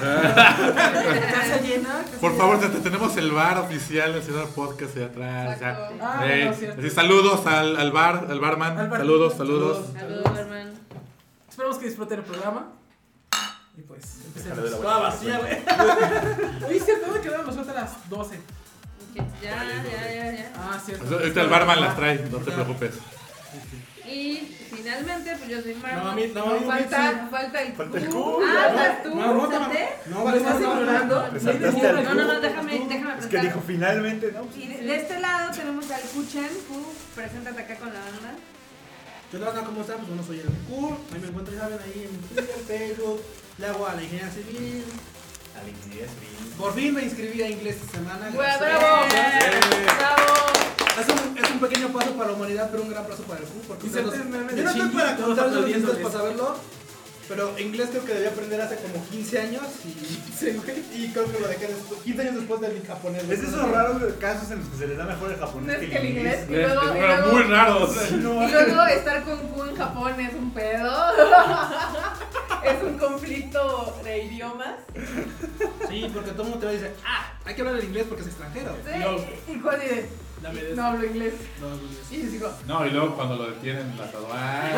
[0.00, 1.88] Casa llena.
[2.04, 5.60] casa Por favor, te- te- tenemos el bar oficial del Ciudad Podcast de atrás.
[5.60, 5.88] ya.
[6.00, 6.80] Ah, Eh, no, cierto.
[6.80, 8.76] así, saludos al, al bar, al barman.
[8.78, 9.86] Al bar- saludos, saludos.
[9.94, 10.70] Saludos, hermano.
[11.48, 12.72] Esperamos que disfruten el programa.
[13.80, 14.70] Y pues, empecemos.
[14.70, 15.52] la Toda vacía, güey.
[16.68, 18.38] Oye, cierto, ¿dónde quedamos nosotros a las 12?
[19.14, 20.52] Ya, ya, ya, ya.
[20.54, 21.14] Ah, cierto.
[21.16, 22.94] Ahorita el barman las trae, no te preocupes.
[24.06, 24.36] Y
[24.74, 26.04] finalmente, pues yo soy Marmot.
[26.04, 27.16] No, a mí- no, falta, sí.
[27.30, 28.38] falta el Falta el Q.
[28.46, 29.14] Ah, estás tú.
[29.14, 29.68] No, no, no, no,
[30.10, 31.14] ¿Lo vale, estás no, no, ignorando?
[31.14, 32.12] no.
[32.14, 34.46] No, No, déjame, déjame Es que dijo finalmente, ¿no?
[34.62, 36.48] Y de, de este lado tenemos al Kuchen.
[36.68, 38.34] Q, preséntate acá con la banda.
[39.30, 39.64] ¿Qué onda, banda?
[39.64, 39.96] ¿Cómo están?
[39.98, 40.96] Pues bueno, soy el Q.
[41.14, 43.20] Ahí me encuentro, ya saben, ahí en Twitter, Facebook.
[43.60, 44.84] Le hago a la ingeniería civil.
[45.58, 46.54] A la ingeniería civil.
[46.56, 48.30] Por fin me inscribí a inglés esta semana.
[48.30, 49.06] ¡Bravo!
[49.14, 49.60] Eh,
[49.98, 50.32] ¡Bravo!
[50.98, 53.46] Es un, es un pequeño paso para la humanidad, pero un gran paso para el.
[53.46, 56.02] Porque Y se memes yo no estoy para contarles los aplaudiéndoles.
[56.02, 56.56] para saberlo.
[57.30, 59.90] Pero inglés creo que debí aprender hace como 15 años y,
[60.40, 60.60] Sí,
[60.94, 63.22] y creo que lo dejé después, 15 años después del japonés.
[63.22, 65.90] Es de esos raros casos en los que se les da mejor el japonés Es
[65.90, 66.46] que el inglés.
[66.50, 67.84] Y Es- luego, es- y luego- muy raro.
[67.84, 68.08] o sea.
[68.08, 70.92] Y luego estar con Q en Japón es un pedo.
[72.64, 74.74] es un conflicto de idiomas.
[75.88, 78.06] Sí, porque todo el mundo te va a decir, ah, hay que hablar el inglés
[78.08, 78.76] porque es extranjero.
[78.94, 79.52] Y luego, Sí.
[79.52, 80.08] Y dame de
[80.74, 81.34] No hablo inglés.
[81.60, 81.82] No, no, no.
[82.10, 82.50] Y yo digo.
[82.66, 84.72] No, y luego cuando lo detienen en las aduanas.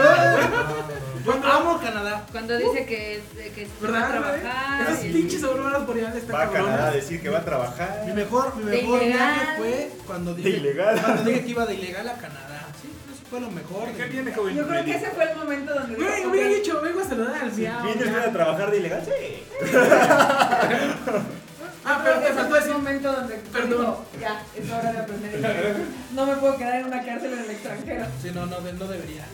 [1.24, 2.26] Yo amo Canadá.
[2.32, 3.22] Cuando dice que,
[3.54, 4.82] que va a ¿Verdad, trabajar.
[4.82, 6.94] Esas pinches auroras boreales están Va a Canadá a cabronas.
[6.94, 8.02] decir que va a trabajar.
[8.06, 9.34] Mi mejor, mi De mejor ilegal.
[9.34, 11.00] viaje fue cuando De dije, ilegal.
[11.00, 12.66] cuando dije que iba de ilegal a Canadá.
[12.82, 13.88] Sí, eso fue lo mejor.
[13.92, 14.56] ¿Qué tiene, joven?
[14.56, 15.94] Yo creo que ese fue el momento donde.
[15.94, 16.54] Güey, dijo, hubiera "Ok".
[16.56, 17.84] dicho, vengo a saludar al miau.
[17.84, 19.02] ¿Vienes a trabajar de ilegal?
[19.04, 19.44] Sí.
[21.84, 22.72] Ah, pero te que faltó decir.
[22.72, 23.96] momento donde Perdón.
[24.20, 25.76] ya, es hora de aprender inglés.
[26.12, 28.06] No me puedo quedar en una cárcel en el extranjero.
[28.22, 29.24] Sí, no, no, no debería.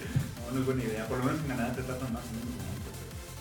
[0.46, 1.06] No, no es buena idea.
[1.06, 2.22] Por lo menos en Canadá te tratan más.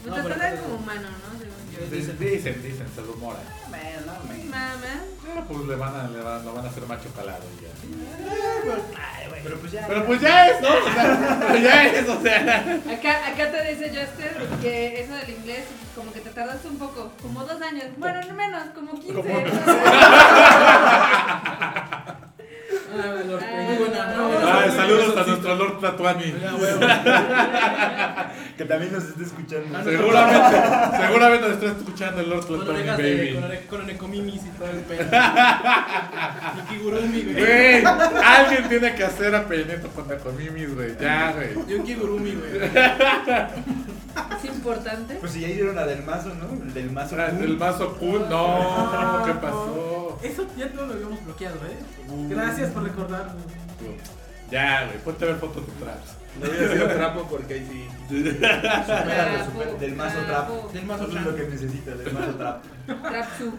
[0.05, 0.11] ¿no?
[0.11, 1.39] Me No, te tratan como humano, ¿no?
[1.39, 1.66] Según.
[1.91, 3.39] Dicen, dicen, dicen, se rumora.
[3.69, 4.95] Mamá.
[5.47, 7.69] Pues le van a, le van, lo van a hacer macho calado y ya.
[9.43, 9.85] Pero pues ya.
[9.87, 10.69] Pero pues ya es, ¿no?
[10.69, 12.79] O sea, pero ya es, o sea.
[12.91, 17.11] Acá, acá te dice Juster que eso del inglés, como que te tardaste un poco,
[17.21, 17.85] como dos años.
[17.97, 19.21] Bueno, no menos, como 15.
[22.89, 23.37] Ah, bueno,
[24.47, 26.33] Ah, saludos a nuestro Lord Tatuani.
[28.57, 29.77] Que también nos esté escuchando.
[29.77, 29.83] Ah.
[29.83, 30.57] Seguramente,
[30.97, 33.39] seguramente nos está escuchando el Lord Con Tatuani, baby.
[33.69, 35.03] con, onecomimis y todo el pedo.
[36.57, 37.35] y kigurumi, güey.
[37.35, 40.97] Güey, alguien tiene que hacer a Peña Nieto con Tacomimis, güey.
[40.99, 41.49] Ya, güey.
[41.67, 42.61] Y un kigurumi, güey.
[44.37, 45.15] Es importante.
[45.15, 46.63] Pues si ya hicieron la del mazo, ¿no?
[46.63, 47.15] El del mazo.
[47.19, 50.19] El mazo cool, no, ¿qué pasó?
[50.23, 51.77] Eso ya todo lo habíamos bloqueado, ¿eh?
[52.09, 52.29] Uh.
[52.29, 53.35] Gracias por recordarnos.
[54.51, 56.15] Ya, güey, ponte a ver fotos de traps.
[56.39, 57.87] No voy a decir trapo porque ahí sí.
[58.07, 60.27] Supera lo super- del mazo trap.
[60.27, 60.69] Trapo.
[60.71, 62.63] Del mazo Eso es lo que necesita, del mazo trap.
[62.85, 63.53] Trapsu.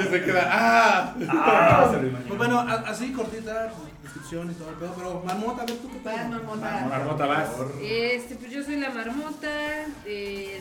[0.00, 1.14] Y se queda, ¡ah!
[1.28, 4.94] Ah, lo Pues bueno, así cortita, pues, descripción y todo el pedo.
[4.96, 6.28] Pero, Marmota, a ver tú qué tal.
[6.28, 6.86] marmota.
[6.90, 7.48] Marmota vas.
[7.80, 9.48] Este, pues yo soy la marmota.
[10.06, 10.60] eh,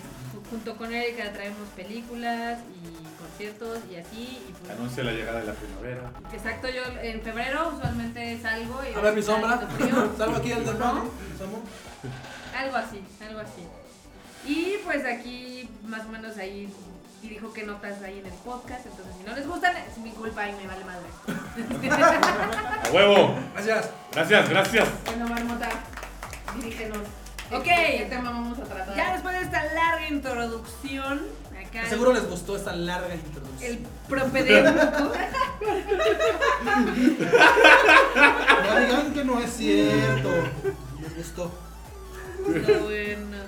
[0.49, 4.39] junto con Erika traemos películas y conciertos y así.
[4.47, 6.11] Y pues, Anuncia la llegada de la primavera.
[6.31, 8.93] exacto, yo en febrero usualmente salgo y.
[8.97, 9.59] A ver mi sombra.
[10.17, 11.09] Salgo aquí al ¿No?
[12.57, 13.65] Algo así, algo así.
[14.45, 16.71] Y pues aquí más o menos ahí
[17.21, 20.47] dirijo qué notas hay en el podcast, entonces si no les gustan es mi culpa
[20.47, 21.89] y me vale madre.
[22.89, 23.35] ¡A huevo!
[23.53, 23.89] Gracias.
[24.11, 24.87] Gracias, gracias.
[25.05, 25.69] bueno, Marmota,
[26.55, 26.99] dirígenos.
[27.51, 28.95] Ok, ¿Qué tema vamos a tratar?
[28.95, 31.21] ya después de esta larga introducción,
[31.79, 31.89] acá.
[31.89, 33.71] Seguro les gustó esta larga introducción.
[33.71, 35.11] El propedéutico.
[38.63, 40.29] No digan que no es cierto.
[41.01, 41.51] Les gustó.
[42.47, 43.43] No, bueno.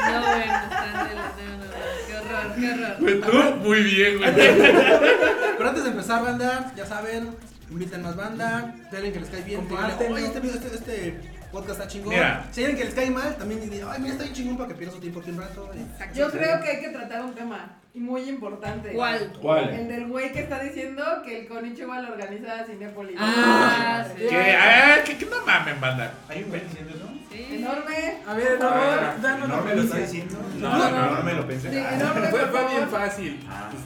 [0.00, 1.24] No, bueno, están de la.
[1.36, 1.70] No, no, no.
[2.06, 2.96] Qué horror, qué horror.
[3.00, 4.34] Pues tú, muy bien, güey.
[4.34, 7.36] Pero antes de empezar, banda, ya saben,
[7.70, 11.88] inviten más banda, alguien que les cae bien, oye, este, video- este, este podcast está
[11.88, 12.10] chingón.
[12.14, 12.46] Mira.
[12.52, 14.68] Si hay alguien que les cae mal, también digan, ay, mira, está bien chingón para
[14.68, 15.70] que pierda su tiempo aquí un rato.
[15.74, 18.92] y- Yo creo que hay que tratar un tema muy importante.
[18.92, 19.32] ¿Cuál?
[19.40, 19.68] ¿Cuál?
[19.70, 23.16] El del güey que está diciendo que el Konichiwa lo organiza Cinépolis.
[23.18, 24.26] Ah, sí.
[24.28, 24.56] ¿Qué?
[24.56, 26.14] Ah, ¿qué, qué no mamen, banda?
[26.28, 27.08] ¿Hay un güey diciendo eso?
[27.32, 27.56] Sí.
[27.58, 28.18] Enorme.
[28.26, 30.36] A ver, no, Ah, danos ¿No lo está diciendo?
[30.58, 31.10] No, No, no.
[31.16, 31.70] no me lo pensé.
[31.70, 31.94] Sí, Ah.
[31.94, 32.28] enorme.
[32.28, 33.46] Fue, bien fácil.
[33.50, 33.70] Ah.
[33.70, 33.82] Pues,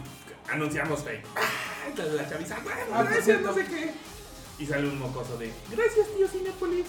[0.54, 1.24] anunciamos fake.
[1.36, 2.56] Ah, la chaviza.
[2.62, 3.90] Bueno, gracias, no sé qué.
[4.58, 6.86] Y sale un mocoso de gracias, tío Cinepolis.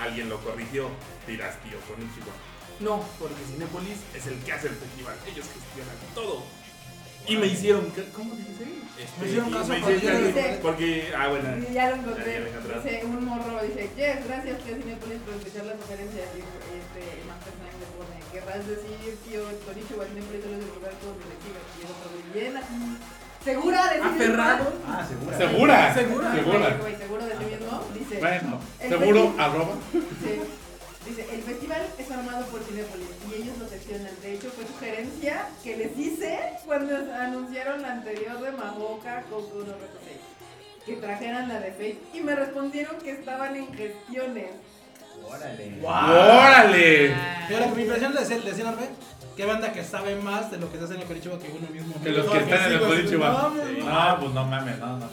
[0.00, 0.88] Alguien lo corrigió.
[1.26, 2.10] Dirás, tío, con un
[2.80, 5.14] No, porque Cinepolis es el que hace el festival.
[5.26, 6.42] Ellos gestionan todo.
[7.28, 7.92] Y me hicieron.
[8.16, 8.64] ¿Cómo dice?
[8.96, 11.68] Este, Me hicieron caso me hicieron Porque, ah, bueno.
[11.68, 12.40] Y ya lo encontré.
[12.40, 16.28] Dice un morro, dice, Jeff, gracias tío Cinepolis por escuchar las sugerencias.
[16.32, 20.94] Y este, Master Nine le pone, querrás decir, tío, Konichiwa Cinepolis solo es el lugar
[21.04, 21.64] donde le sigas.
[21.76, 22.80] Y el otro, bien así.
[23.44, 24.02] ¿Segura de sí?
[24.04, 24.72] Aferrado.
[24.86, 25.38] Ah, segura.
[25.38, 25.94] ¿Segura?
[25.94, 26.34] Segura.
[26.34, 26.58] Segura.
[26.68, 27.82] Güey, güey, seguro de sí mismo.
[27.98, 29.74] Dice, Bueno, seguro, festival- arroba.
[29.92, 30.40] Sí.
[31.06, 34.10] Dice, el festival es armado por Cinepolis y ellos lo seccionan.
[34.22, 39.72] De hecho, fue sugerencia que les hice cuando anunciaron la anterior de Mahoka Koku no
[39.72, 40.20] Rekusei.
[40.84, 44.50] Que trajeran la de Fate y me respondieron que estaban en gestiones.
[45.26, 45.78] Órale.
[45.82, 47.14] ¡Órale!
[47.48, 48.88] Pero mi impresión de Arbe,
[49.40, 51.66] qué banda que sabe más de lo que se hace en el Konichiwa que uno
[51.70, 51.94] mismo.
[52.02, 53.28] Que los que están en el Konichiwa.
[53.30, 53.76] no, no, Sí.
[53.78, 53.86] no.
[54.10, 55.06] No, pues no mames, no, no, no,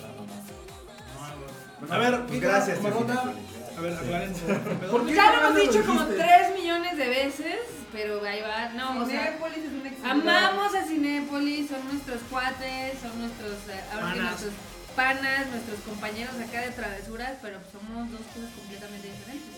[1.88, 1.94] no.
[1.94, 2.80] A ver, Pues gracias.
[2.84, 4.46] A ver, aclaren su
[4.80, 4.92] pedo.
[4.92, 5.14] ¿Por qué?
[5.16, 6.24] Ya lo hemos dicho como dijiste?
[6.24, 7.56] 3 millones de veces,
[7.94, 8.70] pero ahí va.
[8.74, 9.28] No, o sea.
[9.28, 10.10] Cinépolis es un.
[10.10, 14.24] Amamos a Cinépolis, son nuestros cuates, son nuestros, eh, ahora Panas.
[14.24, 14.54] nuestros
[14.96, 19.57] panas, nuestros compañeros acá de travesuras, pero somos dos cosas completamente diferentes.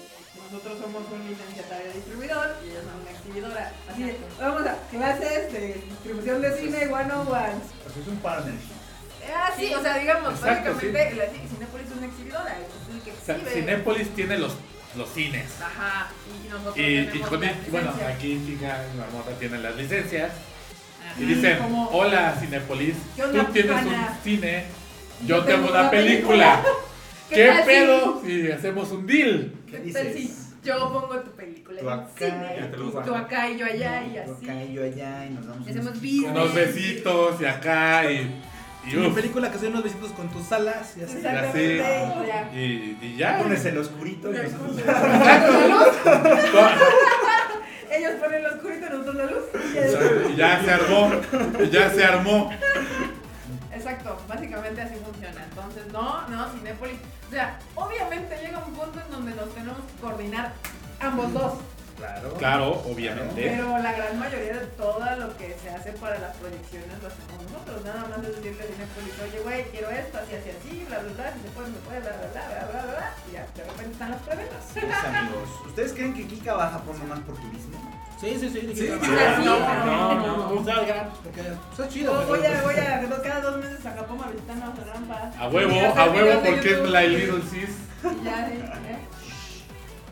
[0.51, 3.71] Nosotros somos un licenciatario distribuidor y ellos son una exhibidora.
[3.89, 7.53] Así de, vamos a clases de distribución de cine one on one.
[7.83, 8.79] Pues es un partnership.
[9.35, 12.57] Ah, sí, o sea, digamos, Exacto, básicamente la Cinépolis es una exhibidora.
[12.57, 13.51] Es el que O sea, exhibe.
[13.61, 14.53] Cinépolis tiene los,
[14.97, 15.45] los cines.
[15.61, 16.07] Ajá,
[16.45, 20.31] y nosotros Y, y con el- bueno, aquí fija Marmota tiene las licencias.
[21.19, 24.65] Y dicen, Como- hola Cinépolis, ¿Qué onda, tú tienes un cine,
[25.21, 26.63] Yo yo tengo tengo una una película.
[27.29, 29.53] ¿Qué ¿Qué, tal si- pedo si hacemos un deal?
[29.69, 30.29] ¿Qué ¿Qué tal dices?
[30.29, 32.61] si yo pongo tu película Tú el acá, y
[32.91, 33.01] bajo.
[33.09, 34.45] tú acá y yo allá y Tú así?
[34.49, 36.31] acá y yo allá y nos damos Hacemos unos- business.
[36.31, 38.41] Unos besitos y acá y,
[38.87, 41.17] y Una película que se unos besitos con tus alas y así.
[42.53, 43.37] Y, y ya.
[43.37, 44.43] Pones el oscurito y Ya.
[44.43, 44.75] nosotros-
[47.91, 49.43] Ellos ponen lo oscurito y nosotros la luz.
[49.53, 51.11] y ya- Y ya se armó,
[51.63, 52.49] y ya se armó.
[53.89, 55.43] Exacto, básicamente así funciona.
[55.43, 56.99] Entonces, no, no, Cinépolis.
[57.27, 60.53] O sea, obviamente llega un punto en donde nos tenemos que coordinar
[60.99, 61.53] ambos dos.
[61.97, 62.33] Claro.
[62.35, 63.33] Claro, obviamente.
[63.35, 67.51] Pero la gran mayoría de todo lo que se hace para las proyecciones lo hacemos
[67.51, 67.83] nosotros.
[67.83, 71.11] Nada más es decirle a Cinépolis, oye, güey, quiero esto, así, así, así, bla, bla,
[71.11, 73.13] bla, si se puede, me puede, bla, bla, bla, bla, bla, bla, bla.
[73.27, 74.63] Y ya, de repente están las preventas.
[75.17, 75.49] Amigos.
[75.65, 77.81] ¿Ustedes creen que Kika va a Japón nomás por turismo?
[78.19, 78.59] Sí, sí, sí.
[78.59, 79.11] Sí, dije, sí, sí.
[79.45, 81.41] no, No, no, no, salgan, Porque
[81.75, 82.13] pues, es chido.
[82.25, 85.31] Voy a, pues, voy a cada dos meses a Japón a visitar Nueva Rampa.
[85.39, 87.69] A huevo, a huevo, porque es la Little Sis.
[88.23, 88.97] Ya, sí, ¿eh?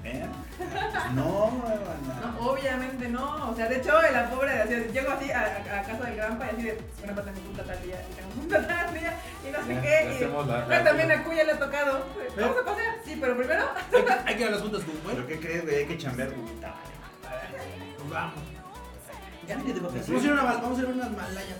[0.05, 0.25] ¿Eh?
[0.57, 0.69] Pues
[1.15, 1.51] no.
[1.51, 3.49] No, obviamente no.
[3.51, 6.45] O sea, de hecho, la pobre, así, llego así a, a, a casa del Granpa
[6.45, 9.65] y así de, bueno, tengo junta tal día, y tengo junta tal día, y no
[9.65, 10.15] sé Ya, qué.
[10.19, 12.05] Pero la- también a Cuya le ha tocado.
[12.39, 13.65] Vamos a pasear, sí, pero primero.
[13.93, 15.15] Hay que, hay que ir a las juntas con güey.
[15.15, 15.75] ¿Pero qué crees, güey?
[15.75, 16.29] Hay que chambear.
[16.29, 16.41] Pues
[18.09, 18.33] vamos.
[19.47, 21.57] Ya Vamos a ir a, una, vamos a ir a unas malayas.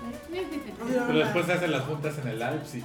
[0.00, 2.80] Vamos a ir a Pero una- después se hacen las juntas en el Alps y.
[2.80, 2.84] Sí,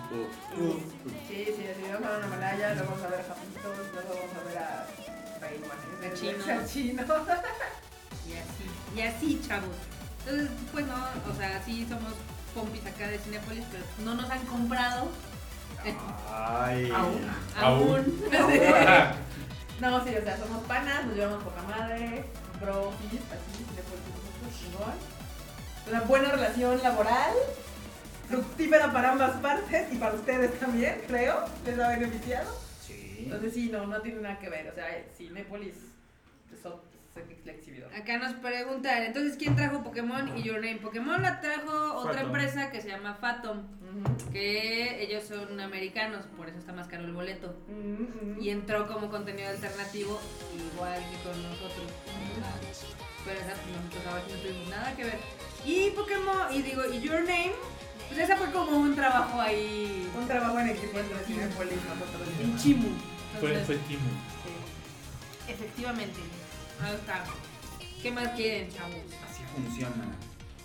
[1.27, 4.35] sí, así vamos a ver una Malaya, luego vamos a ver a Japoncitos, luego vamos
[4.37, 4.87] a ver a
[5.41, 7.03] A a chino.
[8.27, 8.65] Y así,
[8.95, 9.75] y así, chavos.
[10.25, 12.13] Entonces, pues no, o sea, sí somos
[12.53, 15.09] pompis acá de Cinépolis, pero no nos han comprado
[16.31, 16.91] Ay.
[16.91, 17.21] Aún.
[17.59, 18.21] aún.
[19.81, 22.23] No, sí, o sea, somos panas, nos llevamos poca madre,
[22.61, 24.93] bro, así, nosotros, chingón.
[25.89, 27.33] Una buena relación laboral,
[28.29, 32.55] fructífera para ambas partes y para ustedes también, creo, les ha beneficiado.
[32.85, 33.23] Sí.
[33.23, 34.85] Entonces sí, no, no tiene nada que ver, o sea,
[35.17, 35.73] Cinépolis
[36.61, 36.90] so- ex-
[37.45, 37.97] la exhibidora.
[37.97, 40.77] Acá nos preguntan, entonces, ¿quién trajo Pokémon y Your Name?
[40.77, 44.31] Pokémon la trajo otra empresa que se llama Ujú.
[44.31, 47.55] que ellos son americanos, por eso está más caro el boleto.
[48.39, 50.19] Y entró como contenido alternativo,
[50.73, 51.91] igual que con nosotros.
[53.25, 55.19] Pero esa, pues, nosotros ahora no tuvimos nada que ver.
[55.65, 57.51] Y Pokémon, y digo, y Your Name,
[58.07, 62.27] pues esa fue como un trabajo ahí Un trabajo en equipo entre Cinepolis y nosotros.
[62.41, 62.89] en Chimu.
[63.39, 64.09] Fue, Entonces, fue Timu.
[64.43, 65.51] Sí.
[65.51, 66.19] Efectivamente.
[66.83, 67.23] Ahí está.
[68.01, 68.95] ¿Qué más quieren, chavos?
[69.29, 70.05] Así funciona.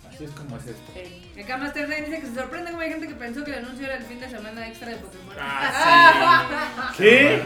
[0.08, 0.92] Así es como es esto.
[0.94, 1.40] Sí.
[1.42, 3.84] Acá Master Rain dice que se sorprende como hay gente que pensó que el anuncio
[3.86, 5.36] era el fin de semana extra de Pokémon.
[5.38, 7.42] Ah, ¿Qué?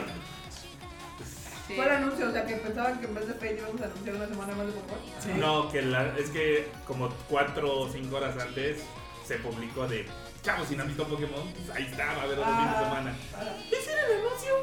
[1.66, 1.74] Sí.
[1.76, 4.16] Fue el anuncio, o sea que pensaban que en vez de Fate íbamos a anunciar
[4.16, 5.00] una semana más de Pokémon.
[5.20, 5.30] sí.
[5.36, 8.82] No, que la, es que como cuatro o cinco horas antes
[9.26, 10.06] se publicó de
[10.42, 12.70] Chavos, si no han visto Pokémon, pues ahí está, va a haber otro fin de
[12.76, 12.82] Ah.
[12.84, 13.14] semana.
[13.36, 13.56] Ah.
[13.70, 14.54] ¿Ese era el anuncio?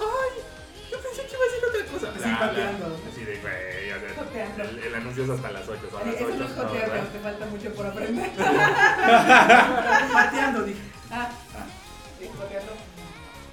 [0.00, 0.42] ¡Ay!
[0.90, 2.08] Yo pensé que iba a ser otra cosa.
[2.14, 2.86] Así pateando.
[3.10, 4.62] Así de, güey, o sea, Joteando.
[4.64, 6.36] el, el anuncio es hasta las 8, son las Eso 8.
[6.38, 8.30] no es jotear, te falta mucho por aprender.
[10.12, 10.80] Pateando, dije.
[11.10, 11.30] Ah,
[12.20, 12.72] sí, joteando.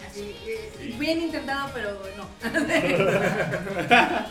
[0.10, 0.96] Así, eh, Sí.
[1.00, 2.28] Bien intentado, pero no.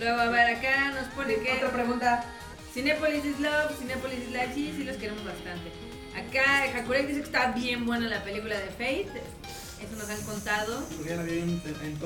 [0.00, 2.24] Luego, a ver, acá nos pone que Otra pregunta.
[2.72, 5.72] Cinepolis is love, Cinepolis is life, sí, sí los queremos bastante.
[6.14, 9.22] Acá Hakurek dice que está bien buena la película de Fate.
[9.80, 10.82] Eso nos han contado.
[10.96, 11.98] Porque ya la vi en, en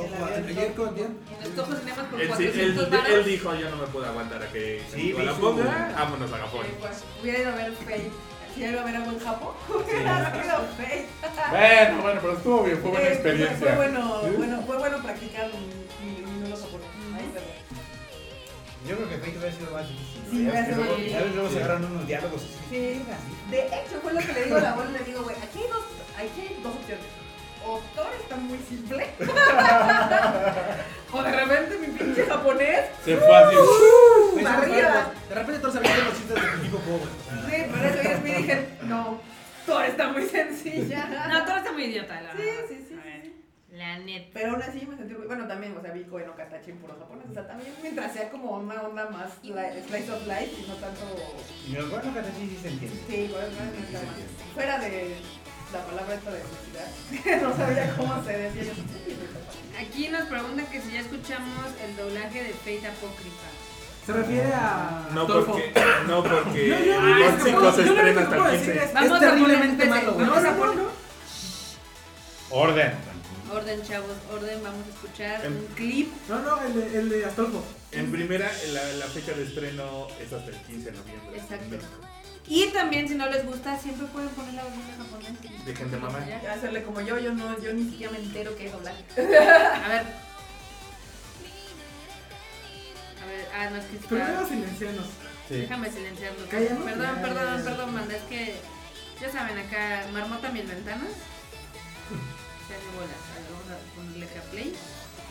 [0.49, 0.91] Ayer Topo.
[0.91, 0.99] con.
[0.99, 3.27] En los Toho Cinemas por Él, sí, él, 400 él baros.
[3.27, 6.39] dijo, yo no me puedo aguantar a que Sí, se vi su- ponga, vámonos a
[6.39, 6.67] Japón.
[6.81, 8.11] Pues, Hubiera ido a ver Fate.
[8.55, 11.07] Si hubiera ido a ver algo en Japón, hubiera ido a Fate.
[11.51, 13.57] Bueno, bueno, pero estuvo bien, fue buena Eh, experiencia.
[13.59, 16.87] Fue bueno, bueno, fue bueno practicar mi, mi, mi nulo japonés.
[17.17, 17.33] Ahí.
[18.89, 20.23] Yo creo que Fate hubiera sido más difícil.
[20.31, 21.55] Sí, Ya hubiera ves que sido luego- más ya ves, luego Sí.
[21.55, 22.43] se agarran unos diálogos.
[22.43, 22.53] así.
[22.71, 23.03] Sí,
[23.51, 25.69] de hecho fue lo que le digo a la abuela, le digo, güey, aquí hay
[25.73, 25.85] dos,
[26.17, 27.07] aquí hay dos opciones.
[27.67, 29.07] O Thor está muy simple,
[31.13, 33.57] o de repente mi pinche japonés, Se fue así.
[34.47, 35.13] Arriba.
[35.29, 37.11] De repente todos sabían los chistes de tipo pobre.
[37.49, 39.21] Sí, por eso yo me dije, no,
[39.67, 41.29] Thor está muy sencilla.
[41.29, 42.53] No, todo está muy idiota, la Sí, verdad.
[42.69, 42.97] sí, sí.
[43.73, 44.31] La neta.
[44.35, 46.79] Pero aún así me sentí muy, bueno, también, o sea, vi Koe no Katachi en
[46.79, 49.53] puro japonés, o sea, también mientras sea como una onda más li-
[49.89, 51.01] slice of life y no tanto,
[51.67, 51.81] Y que
[52.21, 53.01] así sí se entiende.
[53.09, 53.63] sí, no está
[54.03, 54.15] mal.
[54.55, 55.17] fuera de
[55.73, 58.73] la palabra esta de felicidad, no sabía cómo se decía.
[59.81, 63.49] Aquí nos preguntan que si ya escuchamos el doblaje de Fate Apócrifa.
[64.07, 65.09] Se refiere a.
[65.15, 65.73] No porque,
[66.09, 68.85] no porque Yo- yo- el yo- Gótico yo- se estrena hasta el decir 15.
[68.85, 70.89] es- Vamos Es a terriblemente malo, vamos a No, no, poner- no.
[72.51, 72.93] Orden.
[73.53, 74.63] Orden, chavos, orden.
[74.63, 76.13] Vamos a escuchar un clip.
[76.29, 77.65] No, no, el de, el de Astolfo.
[77.93, 81.37] En primera, la, la fecha de estreno es hasta el 15 de noviembre.
[81.39, 81.77] Exacto.
[82.49, 85.65] Y también, si no les gusta, siempre pueden poner la versión en japonés.
[85.65, 85.99] Dejen de.
[86.29, 86.41] Ya.
[86.43, 89.05] Y hacerle como yo, yo no, yo ni siquiera me entero que es doblaje.
[89.17, 90.07] A ver.
[93.23, 95.07] A ver, ah, no es que está- Primero silencianos.
[95.49, 95.55] Sí.
[95.55, 96.47] Déjame silenciarlo.
[96.51, 96.85] Cállanos.
[96.85, 97.65] Perdón, Ya, perdón, ya, ya.
[97.65, 98.17] perdón, manda.
[98.17, 98.57] Es que,
[99.21, 101.09] ya saben, acá marmota mil ventanas.
[102.69, 103.23] Se hace bolas.
[103.31, 104.75] A ver, vamos a ponerle acá play.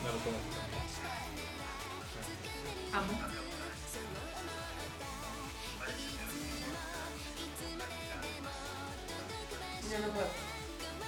[0.02, 0.38] No, ¿cómo?
[2.94, 3.41] Amo.
[9.92, 10.26] Ya no puedo.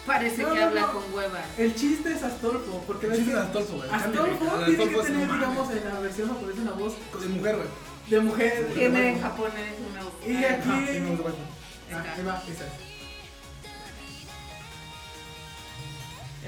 [0.07, 0.93] Parece No, que no, habla no.
[0.93, 1.41] con hueva.
[1.57, 3.91] El chiste es Astolfo, porque ves chiste es Astolfo, güey.
[3.91, 5.35] Astolfo tiene que tener, humano.
[5.35, 7.69] digamos, en la versión japonesa una voz De mujer, güey.
[8.11, 8.71] de mujer.
[8.75, 10.69] Tiene en japonés una Y aquí.
[10.69, 11.95] Ah.
[11.95, 12.73] Ah, ahí va, esa es.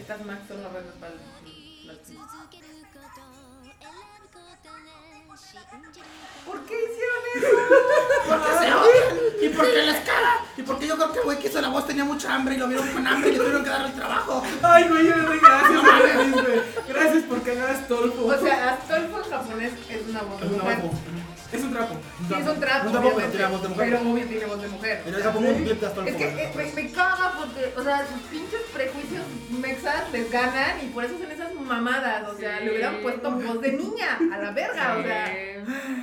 [0.01, 1.97] Estas Max son las reinas para el- las-
[8.39, 9.27] ¿Por qué hicieron eso?
[9.43, 10.41] ¿Y por qué les caga?
[10.57, 12.59] Y porque yo creo que el güey que hizo la voz tenía mucha hambre y
[12.59, 14.43] lo vieron con hambre y le tuvieron que dar el trabajo.
[14.63, 16.63] Ay, güey, yo le doy gracias, güey.
[16.89, 18.27] Gracias por cagar a Astolfo.
[18.27, 20.93] O sea, Astolfo en japonés es una voz es una voz.
[21.53, 21.95] Es un trapo.
[22.29, 23.89] Sí, es un trapo, Un trapo, pero tiene voz de mujer.
[23.91, 25.03] Pero obvio tiene voz de mujer.
[25.05, 26.11] Pero ya pongo un clip de Astolfo.
[26.11, 30.85] Es que eh, me, me caga porque, o sea, sus pinches prejuicios mexas les ganan
[30.85, 32.29] y por eso hacen esas mamadas.
[32.29, 32.65] O sea, Sí.
[32.65, 35.35] le hubieran puesto voz de niña a la verga, o sea.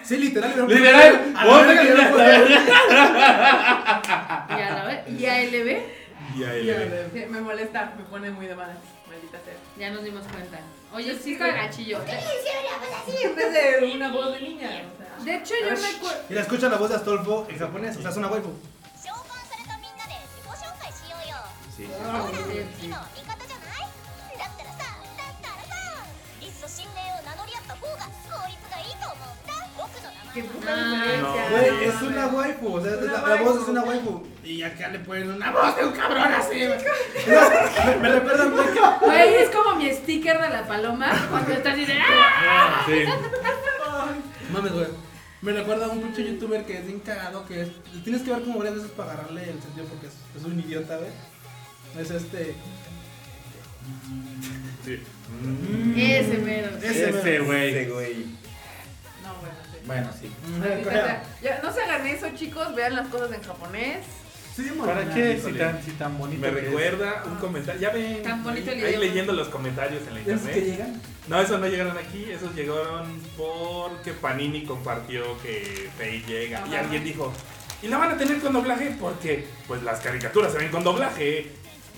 [0.03, 0.67] Sí, literal.
[0.67, 1.87] Literal, A la verga, y
[4.61, 5.81] a la vez, y a LB,
[6.35, 7.09] Y ve.
[7.13, 8.77] Sí, Me molesta, me pone muy de malas,
[9.07, 9.53] maldita sea.
[9.77, 10.59] ya nos dimos cuenta.
[10.93, 11.99] Oye, sí está gachillo.
[12.05, 12.11] ¿Qué?
[13.23, 14.83] En vez de una voz de niña.
[15.19, 15.25] O sea.
[15.25, 16.23] De hecho, yo me acuerdo.
[16.29, 18.51] Y la escucha la voz de Astolfo en japonés, o sea, es una waifu.
[21.75, 21.85] Sí.
[22.79, 22.91] sí.
[22.93, 23.07] Ah,
[30.33, 31.49] Qué 前 puta Ah, diferencia.
[31.51, 34.23] Güey, es una waifu, o sea, Una la, la voz es una waifu.
[34.43, 36.79] Y acá le ponen una voz de un cabrón así, güey.
[37.87, 38.97] me, me recuerda mucho.
[39.01, 42.83] Güey, es como mi sticker de la paloma cuando está así de ¡Ah!
[42.85, 43.03] Sí.
[44.51, 44.87] Mames, güey.
[45.41, 47.69] Me recuerda a un pinche youtuber que es bien cagado, que es...
[48.03, 50.97] Tienes que ver como varias veces para agarrarle el sentido porque es, es un idiota,
[50.97, 51.09] güey.
[51.99, 52.55] Es este...
[54.85, 54.99] Sí.
[55.97, 56.69] Ese mero.
[56.81, 57.69] Ese, Ese güey.
[57.75, 58.42] Ese güey.
[59.83, 60.31] No, bueno, sí.
[61.41, 62.73] Ya, no se hagan eso, chicos.
[62.75, 63.99] Vean las cosas en japonés.
[64.55, 66.39] Sí, ¿Para qué si tan, si tan bonito?
[66.41, 66.53] Me es?
[66.53, 67.81] recuerda un comentario.
[67.81, 68.21] Ya ven.
[68.21, 70.63] Tan bonito el Ahí leyendo los comentarios en la ¿Es que internet.
[70.65, 71.01] llegan?
[71.27, 72.27] No, esos no llegaron aquí.
[72.29, 76.63] Esos llegaron porque Panini compartió que Fate llega.
[76.69, 77.33] Y alguien dijo.
[77.81, 81.51] Y la van a tener con doblaje porque pues las caricaturas se ven con doblaje.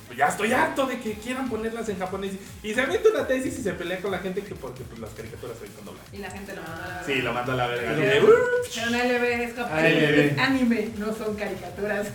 [0.08, 2.34] Pues ya estoy harto de que quieran ponerlas en japonés.
[2.62, 5.10] Y se avienta una tesis y se pelea con la gente que porque pues, las
[5.12, 6.08] caricaturas se ven con doblaje.
[6.14, 7.92] Y la gente lo manda a la Sí, lo mando a la verga.
[7.96, 8.34] Pero- de.
[8.76, 10.38] Pero un LB es japonés.
[10.40, 12.08] Anime, no son caricaturas.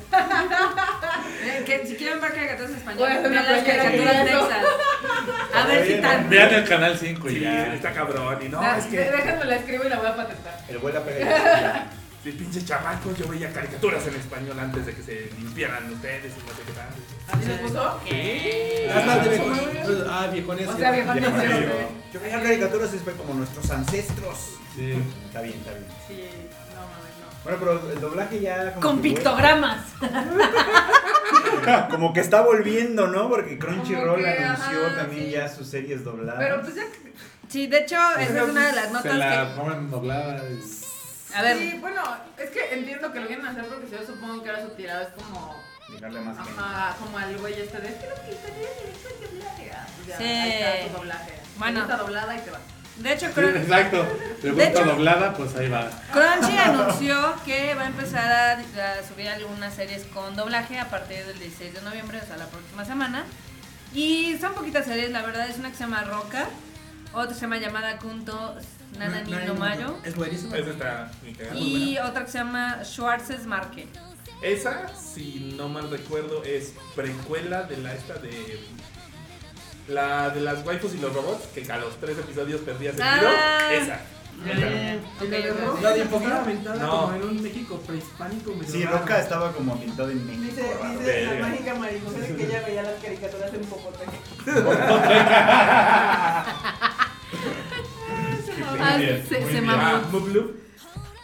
[1.43, 4.65] Eh, que si quieren ver caricaturas en Voy a español, hacer vean las caricaturas mexas.
[5.55, 6.31] A ver si tan.
[6.31, 7.75] Vean el canal 5 y Sí, ya.
[7.75, 8.39] está cabrón.
[8.45, 8.99] Y no, Ah, es que.
[8.99, 10.59] Déjenme la escribo y la voy a patentar.
[10.69, 11.87] El vuelo a pegar.
[12.23, 16.41] Sí, pinches chamacos, yo veía caricaturas en español antes de que se limpiaran ustedes y
[16.47, 16.89] no sé qué tal.
[17.33, 17.83] ¿Así les puso?
[18.93, 20.07] Ah, de viejones.
[20.07, 20.69] Ah, viejones.
[20.69, 21.25] O sea, viejones.
[22.13, 24.37] Yo veía caricaturas como nuestros ancestros.
[24.77, 25.03] Sí.
[25.27, 25.87] Está bien, está bien.
[26.07, 26.29] Sí,
[26.75, 27.43] no mames, no.
[27.43, 28.75] Bueno, pero el doblaje ya.
[28.75, 29.87] como Con que, pictogramas.
[31.91, 33.29] Como que está volviendo, ¿no?
[33.29, 35.31] Porque Crunchyroll que, anunció ajá, también sí.
[35.31, 36.39] ya sus series dobladas.
[36.39, 36.85] Pero pues ya.
[37.49, 40.43] Sí, de hecho, esa es una de las Se notas la ponen doblada.
[41.35, 42.03] A ver, Sí, bueno,
[42.39, 45.09] es que entiendo que lo quieren hacer porque yo supongo que ahora su tirada es
[45.11, 45.61] como.
[45.91, 46.61] Dejarle más gente.
[46.61, 47.89] Ajá, como al güey este de.
[47.89, 49.73] Es que lo que está bien, es que doblaje.
[49.97, 50.25] Pues ya, Sí.
[50.25, 51.33] Ahí está tu doblaje.
[51.59, 51.81] Bueno.
[51.83, 52.59] Está doblada y te va.
[52.97, 54.07] de hecho, Sí, creo exacto.
[54.43, 55.91] De hecho- doblada, pues ahí va.
[56.13, 61.25] Crunchy anunció que va a empezar a, a subir algunas series con doblaje a partir
[61.27, 63.25] del 16 de noviembre, o sea, la próxima semana.
[63.93, 66.47] Y son poquitas series, la verdad, es una que se llama Roca,
[67.13, 68.57] otra se llama Llamada Kunto
[68.99, 70.55] Nanani no Mayo, Es buenísimo.
[70.55, 71.11] Esa está
[71.55, 73.89] y otra que se llama Schwarzes Market.
[74.43, 78.61] Esa, si no mal recuerdo, es precuela de la esta de.
[79.89, 83.29] La de las waifus y los robots, que a los tres episodios perdía sentido.
[83.29, 83.73] Ah.
[83.73, 84.01] Esa.
[84.47, 84.61] Ya, Esa.
[84.61, 84.95] ya, ya.
[84.97, 85.03] Ok,
[85.75, 85.83] ok.
[85.83, 86.11] La de No.
[86.91, 88.55] como en un México prehispánico.
[88.67, 88.99] Sí, raro.
[88.99, 90.45] Roca estaba como ambientado en México.
[90.45, 90.99] Dice, raro.
[90.99, 94.13] dice la mágica marimujer que ella veía las caricaturas en Popoteca.
[98.81, 99.67] Ah, bien, se, muy se bien.
[99.67, 99.83] mamó.
[99.83, 100.57] Ah, Mublu,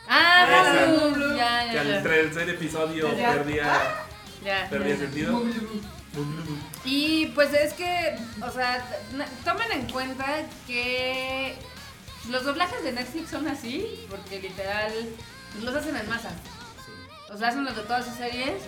[0.09, 0.93] Ah, Esa.
[1.13, 2.03] Blue, ya, que ya, al ya.
[2.03, 3.33] tercer episodio Ya.
[3.33, 3.73] perdía,
[4.45, 5.01] ya, perdía ya.
[5.01, 5.33] sentido.
[5.33, 5.81] Mublu.
[6.85, 8.85] Y pues es que, o sea,
[9.15, 10.25] na- tomen en cuenta
[10.67, 11.57] que
[12.31, 14.93] los doblajes de Netflix son así, porque literal
[15.63, 16.31] los hacen en masa.
[17.33, 18.63] O sea, hacen los de todas sus series.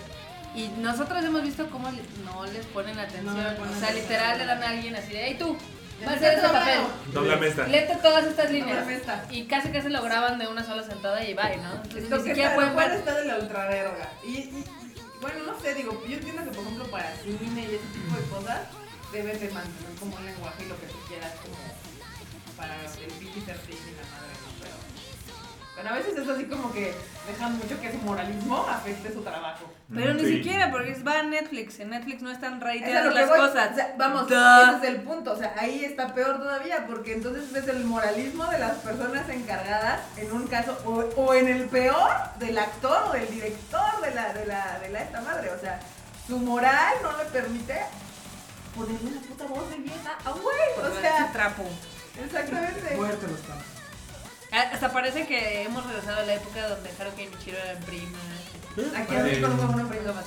[0.55, 1.89] Y nosotros hemos visto cómo
[2.25, 3.25] no les ponen atención.
[3.37, 3.95] No le ponen o sea, atención.
[4.09, 5.55] literal le dan a alguien así de, hey tú,
[6.01, 6.77] Está papel.
[6.77, 6.89] doblando.
[7.13, 7.67] Doblame esta.
[7.67, 8.85] Léete todas estas líneas.
[9.29, 11.73] Y casi casi lo graban de una sola sentada y bye, ¿no?
[11.83, 12.91] Entonces Lo ni que siquiera está, pueden ver.
[12.99, 14.09] está de la ultraverga.
[14.23, 14.65] Y, y, y,
[15.21, 18.23] bueno, no sé, digo, yo entiendo que por ejemplo para cine y ese tipo de
[18.29, 18.59] cosas
[19.11, 21.57] debes de mantener como un lenguaje y lo que tú quieras como
[22.55, 24.49] para el PG-13 y la madre, ¿no?
[24.61, 24.75] Pero,
[25.75, 26.93] pero a veces es así como que
[27.27, 29.71] dejan mucho que su moralismo afecte su trabajo.
[29.93, 30.37] Pero ni Sí.
[30.37, 31.79] siquiera, porque es- va a Netflix.
[31.79, 33.39] En Netflix no están Es a reiteradas lo que las voy.
[33.39, 33.71] cosas.
[33.71, 34.35] O sea, vamos, Duh.
[34.35, 35.31] ese es el punto.
[35.33, 40.01] O sea, ahí está peor todavía, porque entonces es el moralismo de las personas encargadas,
[40.17, 44.31] en un caso, o, o en el peor, del actor o del director de la,
[44.33, 45.49] de la, de la esta madre.
[45.51, 45.79] O sea,
[46.27, 47.79] su moral no le permite
[48.75, 50.57] ponerle una puta voz de vieja a un güey.
[50.97, 51.63] O sea, trapo.
[52.23, 52.95] exactamente.
[52.95, 53.65] Muerte los campos.
[54.51, 58.39] Ah, Hasta parece que hemos regresado a la época donde Haruka y Michiro eran primas.
[58.95, 60.25] Aquí en México no fue una prima más.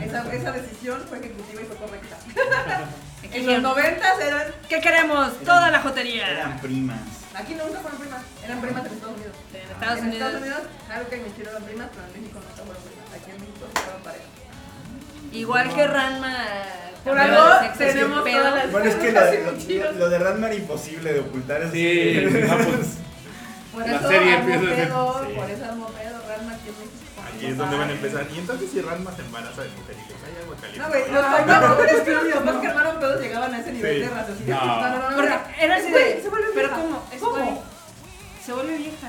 [0.00, 2.16] Esa, esa decisión fue ejecutiva y fue correcta.
[3.24, 5.38] Aquí En los noventas eran ¿Qué queremos?
[5.40, 6.30] Toda la jotería.
[6.30, 7.00] Eran primas.
[7.34, 9.36] Aquí nunca fueron primas, eran primas en Estados Unidos.
[9.54, 10.26] En Estados en Unidos.
[10.26, 10.60] Estados Unidos,
[10.90, 13.06] Haruka y Michiro eran primas, pero en México nunca fueron primas.
[13.14, 14.24] Aquí en México fueron pareja.
[15.32, 16.36] Igual que Ranma.
[17.04, 17.42] Por algo
[17.78, 18.70] tenemos pedo.
[18.70, 19.12] Bueno, es que
[19.98, 21.70] lo, de Ranma era imposible de ocultar.
[21.72, 23.00] Sí, no.
[23.72, 25.32] Por La eso serie armó empieza a ser- pedo, sí.
[25.36, 26.82] por eso armó pedo, Ranma México.
[27.34, 28.26] Aquí es donde van a empezar.
[28.34, 30.78] Y entonces si Ranma se embaraza de mujer y dices, ay, agua caliente.
[30.80, 33.72] No, güey, los Ay, papás, es que los papás que armaron pedos llegaban a ese
[33.72, 34.00] nivel Sí.
[34.00, 34.54] de raciocinio.
[34.56, 34.66] No.
[34.66, 35.16] no, no, no.
[35.16, 36.22] Porque era- es así güey, de.
[36.22, 36.82] se vuelve Pero vieja.
[36.82, 37.02] ¿cómo?
[37.12, 37.32] Es ¿Cómo?
[37.36, 37.58] güey.
[38.44, 39.08] Se vuelve vieja.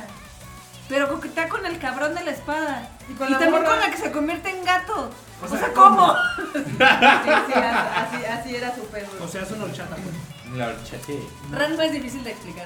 [0.90, 2.90] Pero coquetea con el cabrón de la espada.
[3.10, 3.70] Y Y, con la también morra.
[3.72, 5.10] con la que se convierte en gato.
[5.42, 6.14] O, O sea, sea, ¿cómo?
[6.54, 9.08] Sí, sí, así, así era su pedo.
[9.22, 10.58] O sea, es una horchata, pues.
[10.58, 11.14] La horchata.
[11.52, 12.66] Ranma es difícil de explicar.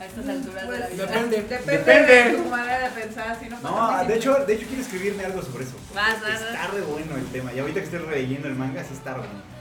[0.00, 1.06] A estas alturas de la Pues, vida.
[1.06, 1.36] Depende.
[1.42, 2.14] Depende, Depende.
[2.14, 5.24] de tu manera de pensar, si no No, pasa de hecho, de hecho quiero escribirme
[5.24, 5.74] algo sobre eso.
[5.94, 6.70] Vas, vas, Está vas.
[6.74, 7.52] re bueno el tema.
[7.52, 9.57] Y ahorita que estoy releyendo el manga, sí está re bueno.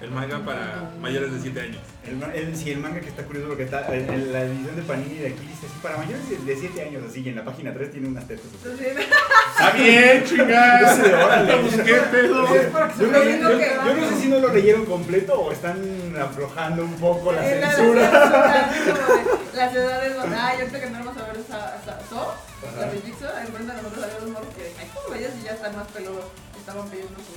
[0.00, 1.80] El manga para mayores de 7 años.
[2.06, 4.82] El, el, sí, el manga que está curioso porque está en, en la edición de
[4.82, 7.44] Panini de aquí dice así, para mayores de- de 7 años, así, y en la
[7.44, 8.46] página 3 tiene unas tetas.
[8.46, 8.84] así.
[8.86, 10.96] Está bien, chingada.
[10.96, 11.60] Yo.
[11.62, 12.46] Pues, ¿Qué pedo?
[12.46, 13.96] Yo no, yo- yo vamos.
[13.98, 17.70] no sé si no lo leyeron completo o están aflojando un poco la en la
[17.72, 18.02] censura.
[18.10, 18.70] censura,
[19.02, 22.34] como de Las edades donde, ay, ahorita que entramos a ver esa, esa, So,
[22.78, 25.52] la de Jigsaw, enfrente de nosotros había unos morros que, ay, como veías y ya
[25.52, 26.24] están más peludos,
[26.56, 27.34] estaban pidiendo su...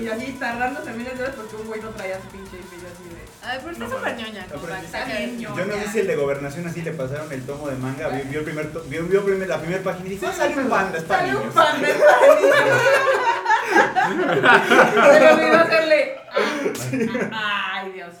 [0.00, 2.74] Y así tardándose miles de horas porque un güey no traía su pinche y así
[2.80, 3.22] de...
[3.42, 4.44] Ay, pero está No súper ñoña.
[4.44, 5.08] Está está.
[5.38, 8.40] Yo no sé si el de gobernación así le pasaron el tomo de manga, vio,
[8.40, 9.02] el primer vio,
[9.46, 11.54] la primera página y dijo, ah, sale un panda, es para Sale un niños".
[11.54, 11.88] pan de
[15.12, 16.16] Se le olvidó hacerle...
[17.32, 18.14] Ay, Dios.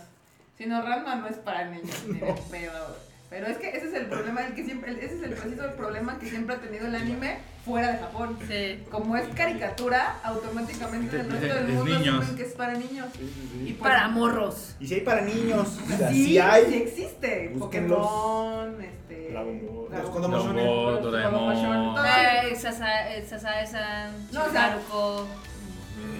[0.56, 3.07] Si no, Ranma no es para niños, ni de pedo.
[3.30, 6.18] Pero es que ese es el problema, el que siempre, ese es el preciso problema
[6.18, 8.38] que siempre ha tenido el anime fuera de Japón.
[8.48, 8.82] Sí.
[8.90, 13.06] Como es caricatura, automáticamente en el resto del Es mundo asumen que es para niños.
[13.12, 13.68] Sí, sí, sí.
[13.68, 14.76] Y pues, Para morros.
[14.80, 16.64] Y si hay para niños, o sea, sí, sí hay.
[16.66, 17.52] sí existe.
[17.54, 17.98] Búsquenlos.
[17.98, 19.30] Pokémon, este.
[19.30, 19.88] Dragon Ball.
[20.00, 21.02] Los Kodomo Shonen.
[21.02, 21.94] Doraemon.
[21.94, 22.04] Todo.
[23.28, 25.26] Sasae-san, No, o sea- Chiharuko.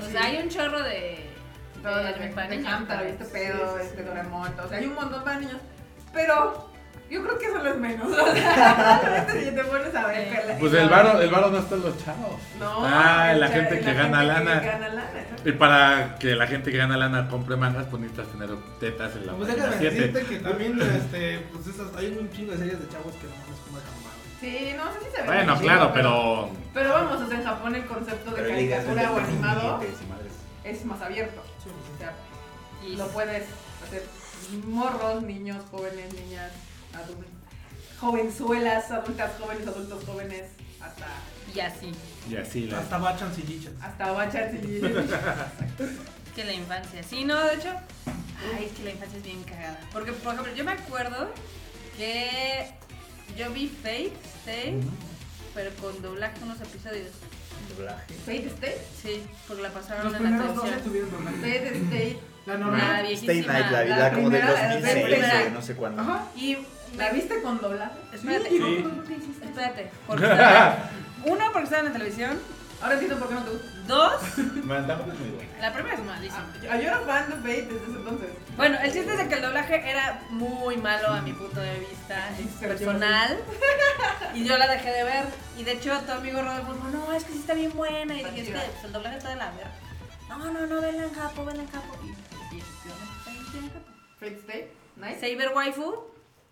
[0.07, 1.27] O sea, hay un chorro de.
[1.83, 4.03] Las de- de de niños, Hamtaro, este pedo, Sí, sí, este sí.
[4.09, 5.59] Doraemon, o sea, hay un montón para niños.
[6.13, 6.69] Pero
[7.11, 8.09] yo creo que eso no es menos.
[8.19, 10.57] O sea, si te pones a ver.
[10.61, 12.41] Pues el varo, el varo no está en los chavos.
[12.59, 14.61] No, Ah, la gente que gana lana.
[14.61, 15.49] Que gana lana, exacto.
[15.49, 18.51] Y para que la gente que gana lana compre mangas, pues necesitas tener
[18.81, 19.95] tetas en la Pues déjame 7.
[19.95, 23.31] decirte que también este, pues esas, hay un chingo de series de chavos que no
[23.37, 24.15] mames como jamás.
[24.41, 25.27] Sí, no sé si se ve.
[25.29, 29.19] Bueno, claro, pero Pero vamos, o sea, en Japón el concepto de es caricatura o
[29.19, 29.81] animado
[30.65, 31.43] es más abierto.
[31.63, 32.13] Sí, sí, O sea,
[32.87, 33.45] Y lo puedes
[33.85, 34.03] hacer
[34.67, 36.53] morros, niños, jóvenes, niñas,
[36.95, 37.27] adultos,
[38.01, 40.45] jovenzuelas, adultas jóvenes, adultos jóvenes,
[40.81, 41.07] hasta,
[41.55, 41.93] y así.
[42.31, 42.79] y así la.
[42.81, 43.83] Hasta Bachans y Jichans.
[43.83, 44.81] hasta bachas y...
[46.35, 47.03] Que la infancia.
[47.03, 47.71] Sí, no, de hecho.
[48.57, 49.81] Ay, es que la infancia es bien cagada.
[49.93, 51.31] Porque, por ejemplo, yo me acuerdo
[51.97, 52.71] que
[53.37, 54.13] yo vi Fate
[54.43, 54.81] Stay,
[55.53, 57.09] pero con doblaje unos episodios.
[57.77, 58.15] Doblaje.
[58.25, 60.79] Fate State, Sí, porque la pasaron Los en la primeros dos televisión.
[60.79, 61.41] estuvieron normales.
[61.41, 63.07] Fate State, La La normal.
[63.07, 63.53] Stay viejísima.
[63.53, 65.35] Night, la la vida como de primera, la 2006 primera.
[65.41, 66.03] o de no sé cuándo.
[66.03, 66.57] ajá, Y
[66.97, 67.93] ¿la viste con doblaje?
[68.13, 68.85] Espérate, Sí.
[69.45, 69.91] espérate.
[70.07, 70.91] Porque estaba-
[71.25, 72.39] uno, porque estaba en la televisión.
[72.81, 73.69] Ahora entiendo por qué no te gusta.
[73.89, 74.21] Dos,
[74.87, 75.51] tampoco es muy bueno.
[75.61, 76.47] la primera es malísima.
[76.71, 78.29] Ah, yo era fan de Fate desde ese entonces.
[78.57, 81.79] Bueno, el chiste es de que el doblaje era muy malo a mi punto de
[81.81, 82.29] vista
[82.61, 83.39] personal.
[84.35, 85.25] Y yo la dejé de ver.
[85.59, 88.15] Y de hecho, tu amigo Rodolfo dijo, no, es que sí está bien buena.
[88.15, 89.71] Y dije, es que pues, el doblaje está de la verga.
[90.29, 91.97] No, no, no, vela en capo, vela en capo.
[92.05, 92.63] Y, y.
[94.21, 95.21] Fate State, nice.
[95.21, 95.95] Saber Waifu.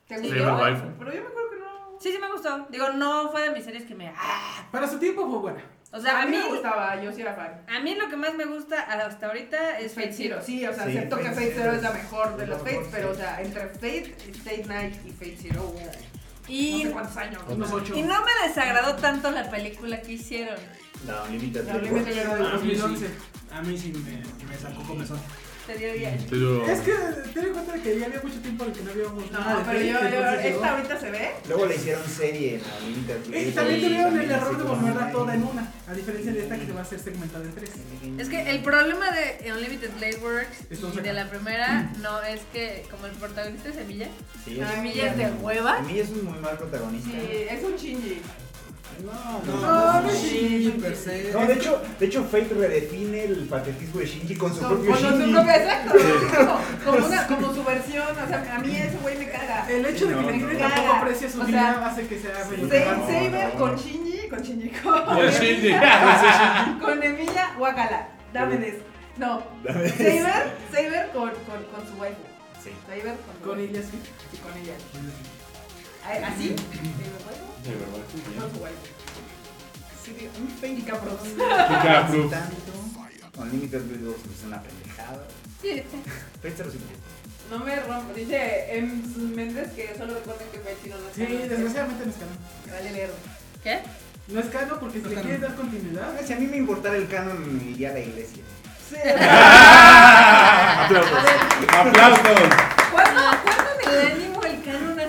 [0.09, 0.57] ¿Te Sí, gustó?
[0.99, 1.99] Pero yo me acuerdo que no.
[2.01, 2.67] Sí, sí me gustó.
[2.71, 4.09] Digo, no fue de mis series que me...
[4.17, 4.67] ¡ah!
[4.71, 5.65] Para su tiempo fue buena.
[5.93, 7.63] O sea, a mí, me gustaba, yo sí era fan.
[7.69, 10.41] a mí lo que más me gusta hasta ahorita es Fate Zero.
[10.43, 12.49] Sí, o sea, Sí, acepto que Fate Fate Zero Zero es la mejor de es
[12.51, 13.21] los Fates, pero o sí.
[13.21, 15.91] sea, entre Fate, State Night y Fate Zero, uh, no
[16.49, 17.43] Y, sé cuántos años.
[17.49, 17.95] Unos ocho.
[17.97, 20.57] y no me desagradó tanto la película que hicieron.
[21.05, 21.91] Blade Unlimited Works.
[21.91, 23.07] Blade A mí sí.
[23.53, 25.19] A mí sí me, me sacó comezón.
[25.67, 26.17] Te dio ya.
[26.31, 26.93] Pero- Es que
[27.35, 29.59] ten en cuenta que ya había mucho tiempo en el que no habíamos nada No,
[29.59, 30.41] de pero yo, yo, llegó.
[30.57, 31.31] esta ahorita se ve.
[31.49, 32.63] Luego le hicieron serie en
[33.33, 36.57] la Y también tuvieron el error de volverla toda en una, a diferencia de esta
[36.57, 37.71] que se va a hacer segmentada en tres.
[38.19, 42.85] Es que el problema de Unlimited Blade Works y de la primera no es que
[42.91, 44.09] como el protagonista es Semilla,
[44.45, 45.79] Sí, es- Semilla es de hueva.
[45.79, 47.11] A mí es un muy mal protagonista.
[47.11, 48.23] Sí, es un Shinji.
[49.05, 49.13] No,
[49.45, 50.59] No, No, no, per se.
[50.61, 50.66] No,
[51.23, 55.01] de hecho, de hecho Fate redefine el patetismo de Shinji con su Con, propio con
[55.01, 55.33] su Shinji.
[55.33, 55.95] propia, exacto.
[55.99, 56.61] sí, como,
[56.97, 59.67] como, una, como su versión, o sea, a mí ese güey me caga.
[59.71, 60.59] El hecho de que No, gente no.
[60.59, 62.71] tampoco aprecie su O vida sea, hace que sea medio Sí.
[62.71, 63.61] Saber no.
[63.61, 65.73] con Shinji, con Shinji, con, Shinji.
[66.81, 68.75] Con Emilia, guacala, dame des.
[69.17, 69.43] No.
[69.65, 72.21] Saber, Saber con, con, con su waifu.
[72.63, 72.71] Sí.
[72.87, 73.99] Saber con, Con ella sí.
[74.43, 74.75] Con ella.
[76.27, 76.55] ¿Así?
[77.65, 79.06] Saber waifu, con su waifu.
[80.07, 81.19] Sí, digo, mm, Fate y Capros.
[82.31, 82.31] Tanto.
[83.39, 85.27] Unlimited Works es una pendejada.
[85.61, 86.65] Sí me gusta.
[87.51, 88.13] No me rompo.
[88.15, 92.17] Dice en sus mentes que solo recuerden que Fate no es Sí, desgraciadamente no es
[92.19, 92.39] canon.
[92.71, 93.15] Vale verga.
[93.65, 93.81] ¿Qué?
[94.29, 96.21] No es canon porque si le es quieres dar continuidad.
[96.25, 98.45] Si a mí me importara el canon, iría a la iglesia.
[98.89, 98.95] Sí.
[100.85, 101.19] Aplausos.
[101.69, 102.25] Aplausos.
[102.93, 105.09] ¿Cuándo, ¿Cuándo en el ánimo el canon ha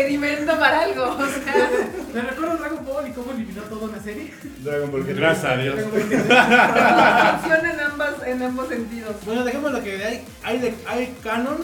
[0.00, 1.04] impedimento para algo?
[1.04, 1.70] O sea,
[2.14, 4.32] Me recuerdo Dragon Ball y cómo eliminó toda una serie.
[4.60, 5.74] Dragon Ball Gracias a Dios.
[5.76, 9.16] Dragon Ball que- funciona en, ambas, en ambos sentidos.
[9.24, 10.24] Bueno, dejemos lo que hay.
[10.42, 11.58] Hay, de, hay canon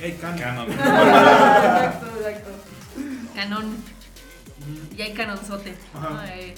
[0.00, 0.38] y hay canon.
[0.38, 0.70] Canon.
[0.72, 2.50] exacto, exacto.
[3.34, 3.76] Canon.
[4.96, 5.74] Y hay canonzote.
[5.94, 6.54] Ay.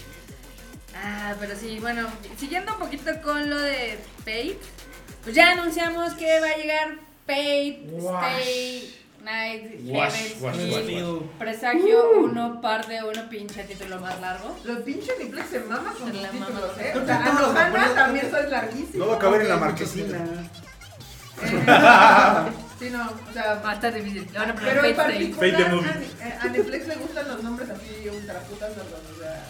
[0.94, 4.59] Ah, pero sí, bueno, siguiendo un poquito con lo de Fate,
[5.22, 6.88] pues ya anunciamos que va a llegar
[7.26, 11.39] Fate, Stay Night, Wash, Heaven's wash, wash, wash.
[11.39, 14.57] Presagio 1, parte 1, pinche título más largo.
[14.64, 16.81] Los pinches Niplex se maman con Se los títulos, maman.
[16.81, 16.91] ¿eh?
[16.93, 18.95] Creo O que sea, todos los también son larguísimos.
[18.97, 20.16] No va a caber en la marquesina.
[20.16, 20.51] Eh,
[22.79, 23.55] Sí, no, o sea...
[23.64, 24.27] Va a estar difícil.
[24.33, 25.33] Le van a poner Pero en Fate Stay.
[25.35, 26.09] Fate the particular, movie.
[26.23, 29.45] a, a Netflix le gustan los nombres así ultra putas, o sea...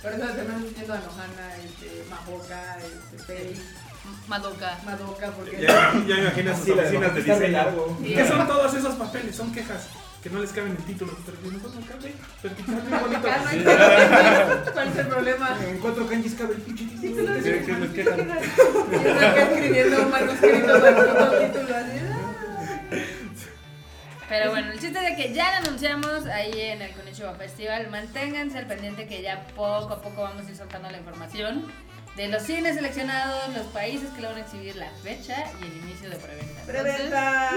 [0.00, 3.62] Por eso terminamos diciendo Anohana, este, Mahoka, este, Fei,
[4.28, 4.78] Madoka.
[4.84, 5.60] Madoka, porque...
[5.60, 7.56] Ya, ya me imagino sus Sí, la oficinas de está re diseño.
[7.58, 7.98] largo.
[8.02, 8.14] Sí.
[8.14, 9.36] ¿Qué son todos esos papeles?
[9.36, 9.88] Son quejas
[10.22, 11.12] que no les caben en el título.
[11.26, 12.14] Pero que no cabe.
[12.42, 13.28] Pero que está muy bonito.
[13.28, 14.64] Acá no hay problema.
[14.72, 15.58] ¿Cuál es el problema?
[15.68, 17.34] En cuatro kanjis cabe el pinche Sí, título.
[17.42, 18.18] Sí, es- que nos quejan.
[18.20, 21.98] Y uno acá escribiendo un manuscrito para el puto título así.
[22.10, 22.20] ah.
[24.26, 27.90] Pero bueno, el chiste de que ya lo anunciamos ahí en el Konichiwa Festival.
[27.90, 31.66] Manténganse al pendiente que ya poco a poco vamos a ir soltando la información
[32.16, 35.76] de los cines seleccionados, los países que lo van a exhibir, la fecha y el
[35.78, 36.60] inicio de preventa.
[36.60, 37.50] Entonces, Preventa.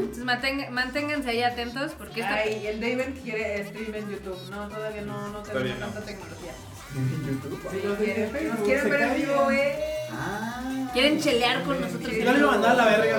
[0.00, 4.38] entonces mantenga- manténganse ahí atentos porque esta Ay, el David quiere stream en YouTube.
[4.50, 6.52] No, todavía no, tenemos tanta tecnología.
[6.94, 7.60] En YouTube.
[7.70, 9.78] Sí, quieren- Facebook nos quieren ver en vivo, eh.
[10.12, 10.88] Ah.
[10.94, 12.10] quieren chelear con nosotros.
[12.10, 13.18] Yo le iba a mandar a la verga,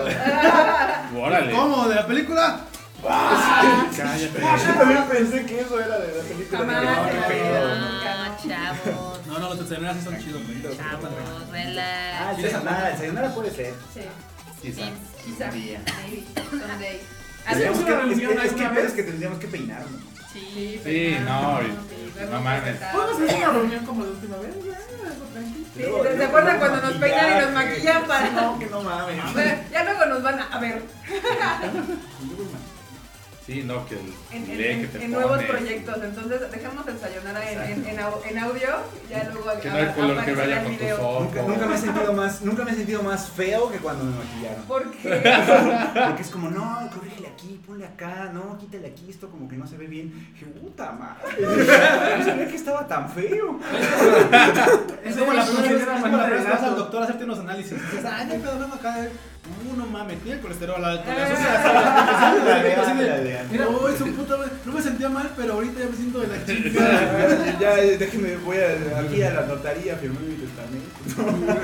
[1.11, 1.23] güey.
[1.23, 1.53] Órale.
[1.53, 1.87] ¿Cómo?
[1.87, 2.61] ¿De la película?
[3.07, 4.39] Cállate.
[4.41, 6.57] Yo también pensé que eso era de la película.
[6.59, 6.89] Jamás No.
[8.09, 10.61] Ah, chavos, No, no, los terceros sí son chidos, güey.
[10.77, 12.39] chavos, Ah, relax.
[12.39, 13.73] el Sayonara, el Sayonara puede ser.
[13.93, 14.01] Sí,
[14.61, 14.81] Quizá.
[15.23, 15.51] Quizá.
[15.51, 17.01] Someday.
[17.47, 20.01] Tendríamos una reunión que- Es que es que tendríamos que peinarnos.
[20.33, 20.81] Sí.
[20.83, 22.77] Sí, no, No mames.
[22.91, 24.53] ¿Podemos hacer una reunión como la última vez?
[24.65, 26.03] Ya, algo tranquilo.
[26.11, 28.29] Sí, ¿Se acuerdan cuando nos peinan y nos maquillan para.?
[28.31, 29.17] No, que no mames.
[29.71, 30.81] Ya luego nos van a, a ver
[33.47, 34.01] Sí, no, que el
[34.33, 35.95] en, en- delay en- que te en nuevos proyectos.
[36.03, 38.67] Entonces, dejemos el sayonara en, en, en, au- en audio.
[39.09, 41.01] Ya luego Que no hay color que aparecerá vaya el con tus video.
[41.09, 41.23] ojos.
[41.23, 44.11] Nunca, nunca me he sentido más, nunca me he sentido más feo que cuando me
[44.17, 44.63] maquillaron.
[44.65, 45.09] ¿Por qué?
[46.07, 49.65] Porque es como, no, corrígele aquí, ponle acá, no, quítale aquí, esto como que no
[49.65, 50.11] se ve bien.
[50.33, 51.23] Dije, puta madre.
[52.17, 53.59] No sabía que estaba tan feo.
[55.05, 57.71] Es como la primera vez que vas al doctor a hacerte unos análisis.
[57.71, 59.07] Dices, ay, no hay pedo, vengo acá.
[59.47, 59.69] Eh.
[59.71, 61.11] Uh, no mames, tiene colesterol alto.
[61.11, 64.73] le asocia a La de- Así de, la de- Mira, uy, su puta madre, no
[64.73, 67.59] me sentía mal, pero ahorita ya me siento de la chingada.
[67.59, 71.57] Ya, déjeme, voy a, aquí a la notaría a firmar mi testamento.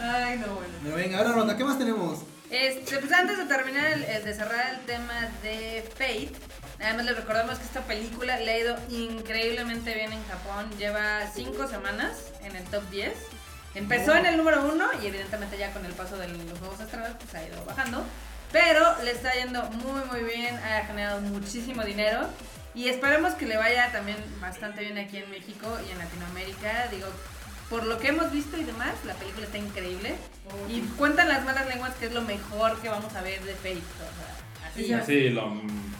[0.00, 0.72] Ay, no, bueno.
[0.82, 2.20] Pero venga, ahora Rota, ¿qué más tenemos?
[2.50, 6.32] Este, pues antes de terminar el, el de cerrar el tema de Fate,
[6.78, 10.70] nada más les recordamos que esta película le ha ido increíblemente bien en Japón.
[10.78, 13.12] Lleva 5 semanas en el top 10.
[13.78, 17.10] Empezó en el número 1 y evidentemente ya con el paso de los nuevos estrenos
[17.18, 18.04] pues ha ido bajando.
[18.50, 22.26] Pero le está yendo muy muy bien, ha generado muchísimo dinero.
[22.74, 26.88] Y esperemos que le vaya también bastante bien aquí en México y en Latinoamérica.
[26.90, 27.06] Digo,
[27.70, 30.14] por lo que hemos visto y demás, la película está increíble.
[30.68, 33.78] Y cuentan las malas lenguas que es lo mejor que vamos a ver de Fate.
[33.78, 35.54] O sea, así, Sí, lo,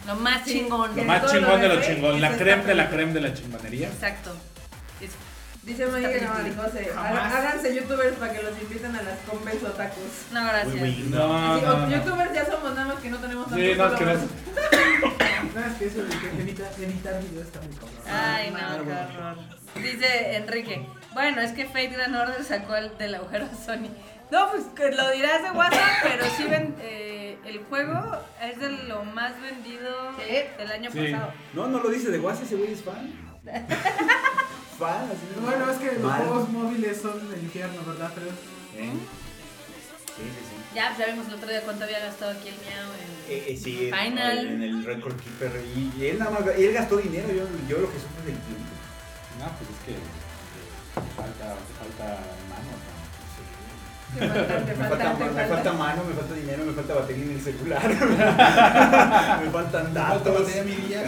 [0.07, 0.95] lo más chingón.
[0.95, 2.21] lo más chingón lo de lo chingón.
[2.21, 3.87] La creme de la creme de la chingonería.
[3.89, 4.35] Exacto.
[5.63, 6.63] Dice Miguel película.
[6.63, 10.03] José, háganse youtubers para que los inviten a las compes otakus.
[10.31, 10.73] no, gracias.
[10.75, 11.09] Uy, uy.
[11.09, 11.89] No, Sí, no, o- no.
[11.91, 14.11] youtubers ya somos nada más que no tenemos tantos Sí, no, es que no.
[14.11, 14.19] es
[15.79, 17.91] que eso de que editar, editar videos está muy cabrón.
[18.09, 19.37] Ay, no, qué horror.
[19.75, 20.85] Dice Enrique.
[21.13, 23.89] Bueno, es que Fate Grand Order sacó el del agujero a Sony.
[24.31, 28.69] No, pues que lo dirás de WhatsApp, pero sí ven, eh, el juego es de
[28.87, 30.35] lo más vendido Sí.
[30.57, 30.99] del año Sí.
[31.11, 31.33] pasado.
[31.53, 33.28] No, no lo dice de WhatsApp, ese güey es fan.
[34.79, 36.21] Fan, así de- Bueno, es que los Mal.
[36.21, 38.11] juegos móviles son el infierno, ¿verdad?
[38.15, 38.27] Pero
[38.75, 38.91] ¿Eh?
[40.15, 40.75] Sí, sí, sí.
[40.75, 42.91] Ya, pues ya vimos el otro día cuánto había gastado aquí el miau.
[42.93, 44.47] en- Eh, eh, sí, Final.
[44.47, 45.63] en el Record Keeper.
[45.75, 48.37] Y, y él nada más, y él gastó dinero, yo, yo lo que supe del
[48.37, 48.69] tiempo.
[49.39, 51.55] No, pues es que eh, falta.
[51.55, 52.19] Te falta,
[54.15, 54.45] Me falta,
[54.75, 55.47] falta, me falta.
[55.55, 57.81] falta mano, me falta dinero, me falta batería en el celular.
[59.43, 60.39] me faltan Falta datos.
[60.41, 61.03] batería mi día.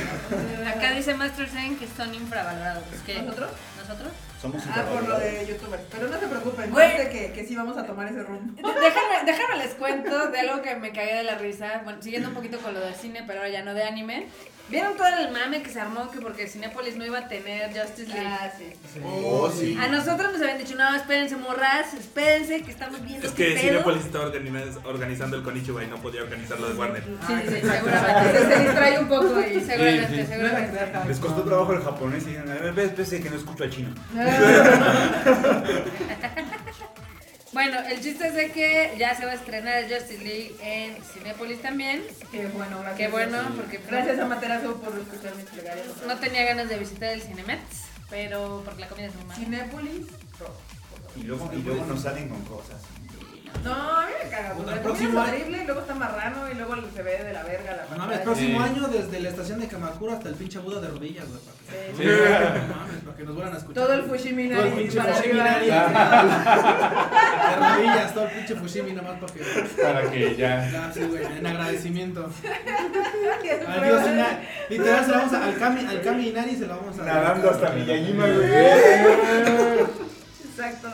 [0.75, 2.83] Acá dice Master Zen que son infravalorados.
[3.05, 3.21] ¿Qué?
[3.23, 3.49] ¿Nosotros?
[3.79, 4.11] ¿Nosotros?
[4.41, 5.83] Somos Ah, por lo de youtubers.
[5.91, 8.53] Pero no se preocupen, conste que, que sí vamos a tomar ese rumbo.
[8.57, 11.81] Déjame, déjame les cuento de algo que me cagué de la risa.
[11.83, 14.27] Bueno, siguiendo un poquito con lo de cine, pero ahora ya no de anime.
[14.69, 18.07] ¿Vieron todo el mame que se armó que porque Cinépolis no iba a tener Justice
[18.07, 18.25] League?
[18.25, 18.71] Ah, sí.
[19.03, 19.77] Oh, sí.
[19.77, 23.57] A nosotros nos habían dicho, no, espérense, morras, espérense, que estamos viendo Es que.
[23.57, 27.03] Cinepolis estaba organiz- organizando el Konichiwa y no podía organizar lo de Warner.
[27.03, 28.39] Sí, sí, sí, seguramente.
[28.55, 30.25] Se, distrae un poco y Seguramente, Sí, sí.
[30.27, 30.79] seguramente.
[31.07, 33.89] Les costó trabajo el japonés y dijeron, a ver, espérate que no escucho al chino.
[37.53, 41.61] Bueno, el chiste es de que ya se va a estrenar Justice League en Cinepolis
[41.61, 42.01] también.
[42.31, 42.97] Qué bueno, gracias.
[42.97, 45.85] Qué bueno, porque Gracias a Materazo por escuchar mis plegarias.
[46.07, 47.59] no tenía ganas de visitar el Cinemex,
[48.09, 49.35] pero porque la comida es muy mala.
[49.39, 50.07] Cinépolis.
[51.17, 52.81] Y luego, y luego nos salen con cosas.
[53.63, 54.53] No, a mí me caga.
[54.53, 57.33] Bueno, el la próximo es horrible y luego está marrano y luego se ve de
[57.33, 58.69] la verga la No mames, el próximo Sí.
[58.69, 61.39] año desde la estación de Kamakura hasta el pinche Buda de rodillas, güey.
[61.41, 62.03] para que- Sí.
[62.03, 62.07] Sí.
[62.07, 63.83] No mames, para que nos vuelvan a escuchar.
[63.83, 65.75] Todo el Fushimi Todo el Nari pinche para Fushimi arriba.
[65.93, 66.29] Nari.
[67.51, 69.39] De rodillas, todo el pinche Fushimi nomás porque.
[69.81, 70.69] Para que ya.
[70.71, 72.29] Ya, sí, güey, en agradecimiento.
[73.43, 74.47] Que dios Inari.
[74.69, 77.03] Literal, se lo vamos a, al Kami, al Kami Inari se lo vamos a.
[77.03, 78.49] Nadando hasta Miyajima, güey.
[80.49, 80.89] Exacto.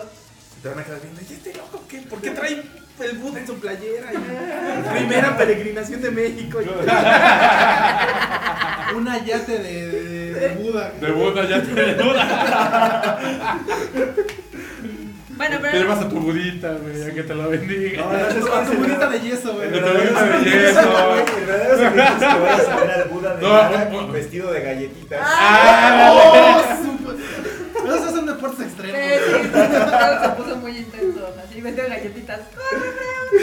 [0.62, 2.00] Te van a quedar viendo, ¿y este loco qué?
[2.02, 2.62] ¿Por qué trae
[3.00, 4.12] el Buda en su playera?
[4.14, 4.18] Y-
[4.98, 6.60] Primera peregrinación de México.
[6.62, 6.66] y-
[8.96, 10.92] Una yate de, de, de Buda.
[11.00, 13.20] De Buda ya te duda.
[15.36, 18.04] Bueno, Te pero llevas a tu budita, güey, a que te lo bendiga.
[18.04, 19.70] No, no, Con tu budita de yeso, güey.
[19.70, 20.82] Pero verdadero de yeso.
[21.46, 21.90] Verdadero que a
[22.80, 23.42] ver al Buda de
[23.92, 25.20] No, vestido de galletitas.
[25.24, 27.16] Ah, ¡Oh, super!
[27.86, 29.00] Esos son deportes Sí, extremos.
[29.00, 31.34] sí, todo se puso muy intenso.
[31.44, 32.42] Así vende galletitas.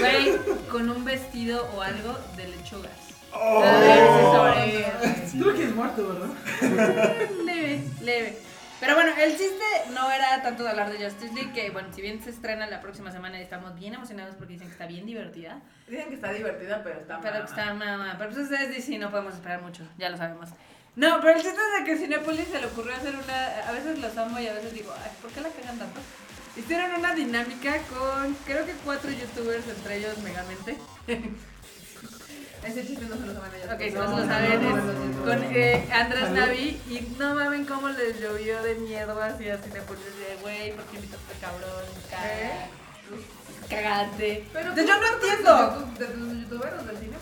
[0.01, 0.37] güey,
[0.71, 2.93] con un vestido o algo de lechugas.
[3.33, 3.63] Oh.
[3.65, 4.85] Ay,
[5.27, 7.29] sí, Tú lo quieres muerto, ¿verdad?
[7.45, 8.39] Leve, leve.
[8.81, 12.03] Pero bueno, el chiste no era tanto de hablar de Justice League, que bueno, si
[12.03, 15.07] bien se estrena la próxima semana y estamos bien emocionados porque dicen que está bien
[15.07, 17.45] divertida, Dicen que está divertida, pero está pero que mala.
[17.63, 18.15] está mamá.
[18.19, 20.51] Pero pues ustedes dicen no podemos esperar mucho, ya lo sabemos.
[20.97, 23.69] No, pero el chiste es de que Cinepolis se le ocurrió hacer una.
[23.69, 26.01] A veces los amo y a veces digo, ay, ¿por qué la cagan tanto?
[26.57, 30.79] Hicieron una dinámica con creo que cuatro youtubers, entre ellos Megamente.
[32.65, 33.75] Ese chiste no se lo saben ellos.
[33.75, 35.51] Ok, si no se lo saben, no, es no, no, no, con no.
[35.51, 40.37] eh, Andrés Navi y no mamen cómo les llovió de miedo así a Cinepolis de
[40.41, 41.85] güey, ¿por qué invitaste a este cabrón?
[42.09, 42.69] Caga,
[43.69, 44.49] cagante.
[44.53, 45.93] Pero yo no entiendo.
[45.99, 47.17] De los youtuberos del cine.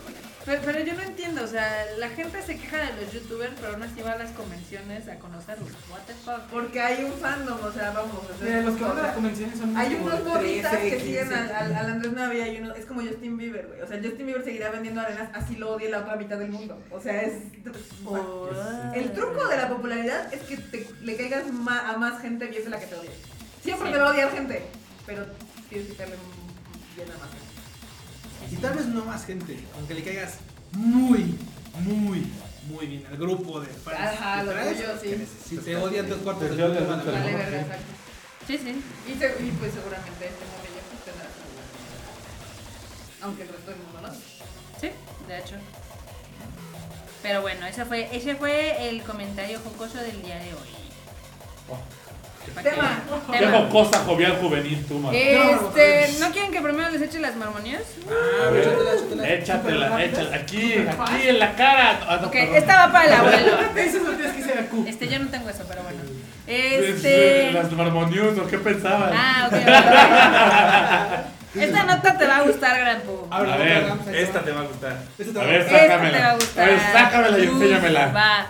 [0.45, 3.75] Pero, pero yo no entiendo, o sea, la gente se queja de los youtubers, pero
[3.75, 5.69] aún así va a las convenciones a conocerlos.
[5.89, 6.41] What the fuck?
[6.51, 8.17] Porque hay un fandom, o sea, vamos.
[8.25, 11.01] o sea, Mira, los que van a las convenciones son Hay unos morritas 13, que
[11.05, 11.35] siguen 15.
[11.35, 13.81] al, al, al Andrés Navi, hay uno, es como Justin Bieber, güey.
[13.83, 16.77] O sea, Justin Bieber seguirá vendiendo arenas, así lo odie la otra mitad del mundo.
[16.91, 17.35] O sea, es.
[18.95, 22.65] El truco de la popularidad es que te, le caigas ma- a más gente bien
[22.65, 23.11] de la que te odia.
[23.63, 23.93] Siempre Sí.
[23.93, 24.63] te va a odiar gente,
[25.07, 25.25] pero
[25.69, 26.17] tienes que caerle
[26.97, 27.42] bien a más gente.
[28.51, 30.35] Y tal vez no más gente, aunque le caigas
[30.73, 31.37] muy,
[31.81, 32.27] muy,
[32.69, 33.99] muy bien al grupo de fans.
[33.99, 35.27] Ajá, lo traes, tuyo, sí.
[35.49, 36.87] Si te odian tres cuartos a tres ver.
[36.87, 37.85] Vale, verga, exacto.
[38.47, 38.83] Sí, sí.
[39.09, 41.29] Y, se- y pues seguramente este morrillo pues tendrá.
[43.23, 44.15] Aunque el resto del mundo no.
[44.81, 44.91] Sí,
[45.29, 45.57] de hecho.
[47.23, 50.73] Pero bueno, ese fue, ese fue el comentario jocoso del día de hoy.
[51.69, 51.77] Pa'
[52.63, 53.03] Tema.
[53.33, 53.69] Qué Tema.
[53.71, 55.15] cosa jovial juvenil tú, man.
[55.15, 57.83] Este, ¿no quieren que primero les eche las marmonías?
[58.09, 58.61] Ah, güey,
[59.33, 60.37] échatela, échatela.
[60.37, 62.01] Aquí, aquí en la cara.
[62.07, 62.55] Ah, no, Ok, perdón.
[62.57, 63.59] esta va para el abuelo.
[63.77, 64.85] Eso no tienes que ser a Q.
[64.87, 66.01] Este, yo no tengo eso, pero bueno.
[66.47, 67.53] Es- Este.
[67.53, 69.13] Las Marmonius, ¿o qué pensaban?
[69.15, 69.63] Ah, ok, ok.
[71.63, 73.01] Esta nota te va a gustar.
[73.31, 73.85] Habla, A ver,
[74.15, 74.97] Esta te va a gustar.
[75.19, 76.35] Esta te A va ver, Esta te va a sácamela.
[76.35, 76.65] gustar.
[76.65, 78.07] A ver, sácamela y Uf, enséñamela.
[78.13, 78.47] Va.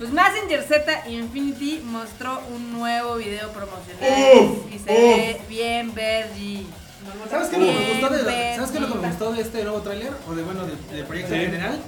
[0.00, 4.02] Pues Messenger Z Infinity mostró un nuevo video promocional
[4.40, 6.66] Uf, y se ve bien vergi.
[7.30, 9.08] ¿Sabes qué es lo que me gustó de la- ¿Sabes qué es lo que me
[9.08, 10.12] gustó de este nuevo tráiler?
[10.26, 11.40] O de bueno, del, del proyecto Sí.
[11.40, 11.78] en general.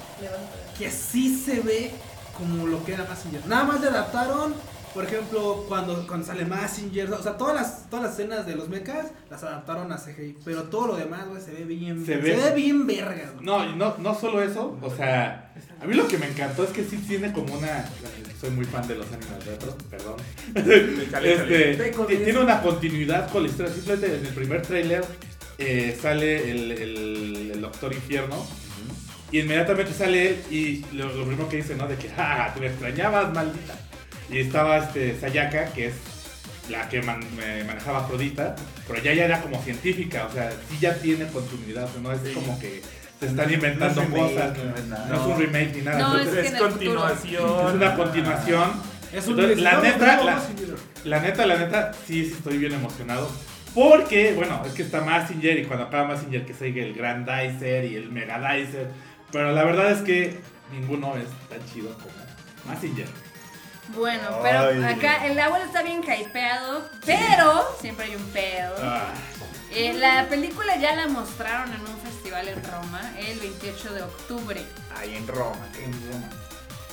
[0.79, 1.91] Que sí se ve
[2.37, 3.47] como lo que era Messenger.
[3.47, 4.55] Nada más le adaptaron,
[4.95, 7.11] por ejemplo, cuando, cuando sale Messenger.
[7.13, 10.37] O sea, todas las, todas las escenas de los mechas las adaptaron a CGI.
[10.45, 12.05] Pero todo lo demás, güey, se ve bien.
[12.05, 13.45] Se ve- bien verga, güey.
[13.47, 15.53] No, no, no solo eso, o sea,
[15.83, 17.85] a mí lo que me encantó es que sí tiene como una.
[18.41, 20.17] Soy muy fan de los animes retro, perdón.
[20.55, 23.73] Este, tiene una continuidad con la historia.
[23.73, 25.05] Simplemente en el primer tráiler
[25.59, 28.47] eh, sale el, el- el Doctor Infierno.
[29.31, 31.89] Y inmediatamente sale él y lo, lo primero que dice, ¿no?
[31.89, 32.51] De que, ¡ah!
[32.53, 33.75] Te me extrañabas, maldita.
[34.31, 35.95] Y estaba este Sayaka, que es
[36.69, 38.55] la que man- me manejaba Afrodita,
[38.87, 42.33] pero ya, ya era como científica, o sea, sí ya tiene continuidad, no es Sí.
[42.35, 42.83] como que
[43.23, 45.07] se están inventando No es remake, cosas, no es nada.
[45.09, 45.99] no es un remake ni nada.
[45.99, 47.69] No, entonces, es que Es continuación.
[47.69, 48.73] es una continuación.
[49.13, 50.41] Es un Entonces, la neta.
[51.05, 53.31] La neta, la neta, sí, sí estoy bien emocionado.
[53.75, 57.85] Porque, bueno, es que está Massinger y cuando acaba Massinger que sigue el Grand Dicer
[57.85, 58.89] y el Mega Dicer.
[59.31, 60.39] Pero la verdad es que
[60.73, 62.15] ninguno es tan chido como
[62.67, 63.07] Massinger.
[63.89, 64.83] Bueno, pero Ay.
[64.85, 68.75] acá el abuelo está bien hypeado, pero siempre hay un pedo.
[68.83, 69.13] Ah,
[69.75, 74.63] Eh, la película ya la mostraron en un festival en Roma el 28 de octubre.
[74.97, 75.67] Ahí en Roma.
[75.83, 76.27] en Roma.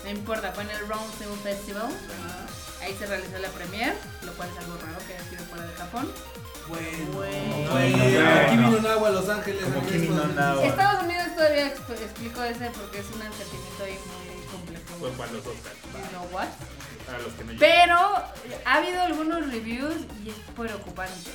[0.06, 1.90] No importa, fue en el Round Film Festival.
[2.82, 5.74] Ahí se realizó la premiere, lo cual es algo raro que haya sido fuera de
[5.76, 6.10] Japón.
[6.70, 7.72] Bueno, Bueno.
[7.72, 9.62] bueno, aquí vino Nahua a Los Ángeles.
[9.64, 10.64] Como Kimi no Nawa.
[10.66, 14.86] Estados Unidos todavía exp- explico ese porque es un sentimiento ahí muy complejo.
[15.00, 15.76] Fue para los Oscars.
[15.92, 16.48] You know what?
[17.12, 17.96] Para los que no Pero
[18.66, 19.96] ha habido algunos reviews
[20.26, 21.32] y es preocupante.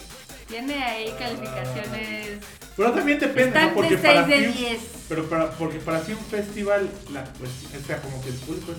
[0.49, 2.39] Tiene ahí calificaciones
[2.77, 3.75] Pero también depende, Están ¿no?
[3.75, 4.81] Porque de para 6 de ti- 10.
[5.09, 8.73] Pero para, porque para ti un festival, la cuestión, o sea, como que el público
[8.73, 8.79] es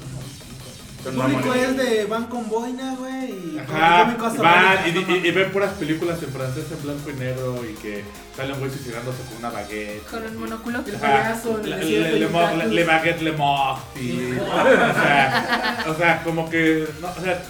[1.13, 3.55] público es de van con boina, güey.
[3.55, 7.61] Y Ajá, van y, y- y ven puras películas en francés en blanco y negro
[7.69, 8.03] y que
[8.35, 10.03] sale un güey suicidándose con una baguette.
[10.07, 10.79] con un monóculo.
[10.85, 12.71] El Ajá, payaso, le, le, y le, cactus.
[12.71, 14.45] le baguette le mort y- o,
[14.93, 17.41] sea, o sea, como que, no, o sea,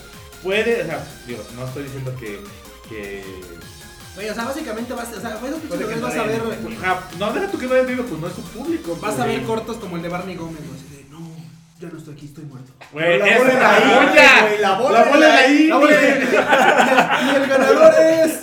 [0.44, 2.40] puede, o sea, digo, no estoy diciendo que,
[2.90, 3.24] que
[4.16, 6.42] Güey, o sea, básicamente vas, o sea, vas a, Puede que vas a ver,
[7.20, 8.98] no, deja tú que no hayas leído, pues no es su público.
[9.02, 10.95] vas a ver cortos como el de Barney Gómez, güey,
[11.92, 12.72] no, estoy aquí, estoy muerto.
[12.92, 13.80] Güey, La bola la
[14.42, 18.42] güey, la bola la en bola en la la La bola y el ganador es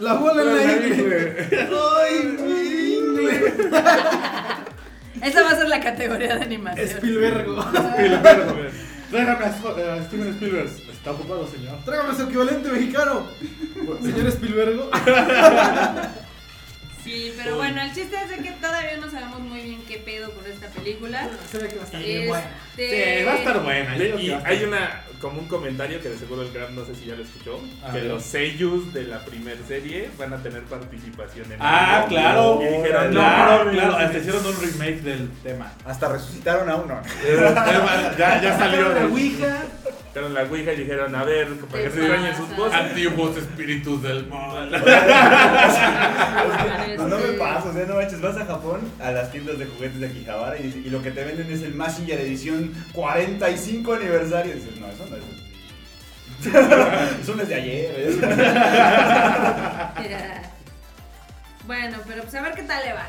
[0.00, 1.48] la bola en la ingle.
[2.02, 2.42] Ay.
[5.22, 6.86] Esa va a ser la categoría de animación.
[6.88, 7.46] Spielberg.
[7.94, 8.68] Spielberg, güey.
[9.10, 10.68] Tráigame a Sco- a Steven Spielberg.
[10.92, 11.78] Está ocupado, señor.
[11.84, 13.26] Trágame su equivalente mexicano.
[14.02, 14.80] Señor Spielberg.
[17.06, 20.32] Sí, pero bueno, el chiste es de que todavía no sabemos muy bien qué pedo
[20.34, 21.28] con esta película.
[21.50, 22.50] Se ve que va a estar bien buena.
[22.76, 23.96] Este, Sí, va a estar buena.
[23.96, 27.14] Y hay una, como un comentario que de seguro el Gram no sé si ya
[27.14, 28.04] lo escuchó, A que ver.
[28.10, 32.60] los seiyus de la primera serie van a tener participación en Ah, claro.
[32.60, 33.96] Y dijeron, Claro, no, claro.
[33.96, 35.72] Hasta hicieron un remake del tema.
[35.84, 37.00] Hasta resucitaron a uno.
[38.18, 39.62] Ya, ya salió La Ouija.
[40.16, 42.74] Quitaron la ouija y dijeron, a ver, para que se extrañen sus voces.
[42.74, 44.70] antiguos espíritus del mal.
[46.96, 49.66] No, no me pasa, o sea, no manches, vas a Japón a las tiendas de
[49.66, 54.52] juguetes de Akihabara y, lo que te venden es el Massinger edición 45 aniversario.
[54.52, 55.22] Y dices, no, eso no es.
[57.20, 57.94] Eso no es de ayer.
[57.98, 58.16] ¿eh?
[61.66, 63.04] Bueno, pero pues a ver qué tal le va.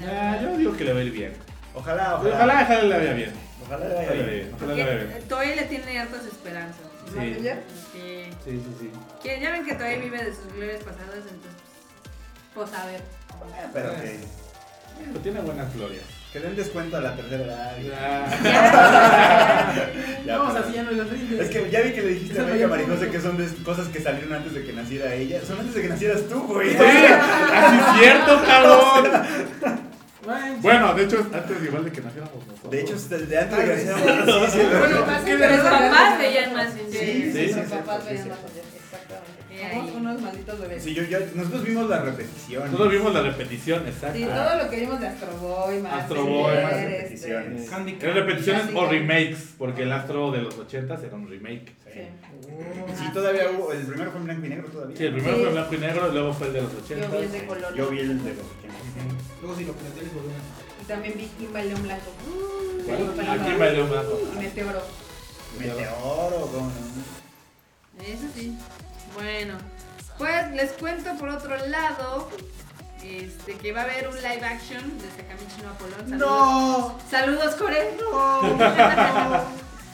[0.00, 1.32] Ya, yo digo que le va a ir bien.
[1.74, 2.36] Ojalá, ojalá.
[2.36, 3.32] Ojalá, ojalá le vaya bien.
[3.72, 4.26] Ojalá le vaya Ojalá le vaya bien.
[4.26, 4.54] bien.
[4.54, 5.08] Ojalá le vaya bien.
[5.12, 6.86] Porque Toei le tiene hartas esperanzas.
[7.08, 7.16] Sí.
[7.16, 7.58] ¿Maquillar?
[7.92, 8.24] Sí.
[8.44, 8.90] Sí, sí, sí.
[9.22, 11.62] Que ya ven que Toei vive de sus glorias pasadas, entonces,
[12.54, 13.00] pues a ver.
[13.72, 14.18] Pero que,
[15.06, 16.04] Pero tiene buenas glorias.
[16.32, 17.76] que den descuento a la tercera edad.
[17.82, 18.26] Ya.
[20.26, 21.42] Ya, así, ya no les rinde.
[21.42, 23.10] Es que ya vi que le dijiste a Marijose público.
[23.12, 25.40] que son de cosas que salieron antes de que naciera ella.
[25.44, 26.70] Son antes de que nacieras tú, güey.
[26.70, 29.82] Sí, así es cierto, cabrón.
[30.60, 32.70] Bueno, de hecho, es antes igual de que naciéramos nosotros.
[32.70, 34.52] De hecho, es desde antes de que naciéramos.
[34.52, 35.24] Sí, sí, Bueno, verdad.
[35.24, 38.38] que los papás veían más Sí, sí, sí, Los papás veían más
[39.72, 40.82] Somos unos malditos bebés.
[40.82, 42.64] Sí, yo, yo, nosotros vimos la repetición.
[42.64, 44.18] Nosotros vimos la repetición, exacto.
[44.18, 47.70] Sí, todo lo que vimos de Astro Boy, más Astro Boy, más este, repeticiones.
[47.70, 51.72] Candy Eran repeticiones o remakes, porque el astro de los 80 era un remake.
[51.92, 52.00] Sí.
[52.98, 53.72] Sí, todavía hubo.
[53.72, 54.96] El primero fue en blanco y negro todavía.
[54.96, 55.40] Sí, el primero Sí.
[55.40, 57.06] fue en blanco y negro, luego fue el de los 80.
[57.06, 57.74] Yo vi el de color.
[57.74, 58.74] Yo vi el de los 80.
[59.42, 60.42] Luego si lo planteas volvemos.
[60.80, 62.10] Y también vi Kimba León Blanco.
[62.26, 62.96] Uh, ¿Cuál?
[62.98, 63.42] tengo película.
[63.44, 64.20] Aquí bailó un blanco.
[64.34, 64.82] Y Meteoro.
[65.58, 68.02] Meteoro, ¿cómo no?
[68.02, 68.56] Eso sí.
[69.14, 69.54] Bueno,
[70.18, 72.28] pues les cuento por otro lado
[73.04, 76.18] este, que va a haber un live action de Sakamichi no Apolón.
[76.18, 76.98] ¡No!
[77.10, 77.90] Saludos, Core.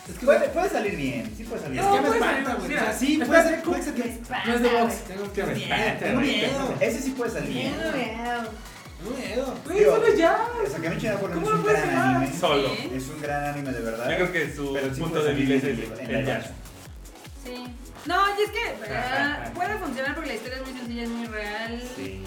[0.08, 2.02] Es que Puede, puede salir bien, sí puede salir Es que bien.
[2.02, 2.66] me espanta, güey.
[2.74, 4.18] O sea, sí, puede ser, puede ser que.
[4.46, 4.94] No es de box.
[5.06, 5.76] Tengo que miedo.
[6.00, 6.74] Tengo miedo.
[6.80, 7.74] Ese sí puede salir bien.
[7.74, 9.54] Tengo miedo.
[9.66, 10.46] Güey, solo ya.
[10.72, 11.98] Sakamichi no Apollo es ¿Cómo un puede gran ser?
[11.98, 12.38] anime.
[12.40, 12.68] Solo.
[12.74, 12.90] Sí.
[12.94, 14.10] Es un gran anime de verdad.
[14.10, 16.46] Yo creo que su punto de vista es bien el, en el live jazz.
[17.44, 17.64] Sí.
[18.08, 21.26] No, y es que eh, puede funcionar porque la historia es muy sencilla, es muy
[21.26, 21.82] real.
[21.94, 22.22] Sí.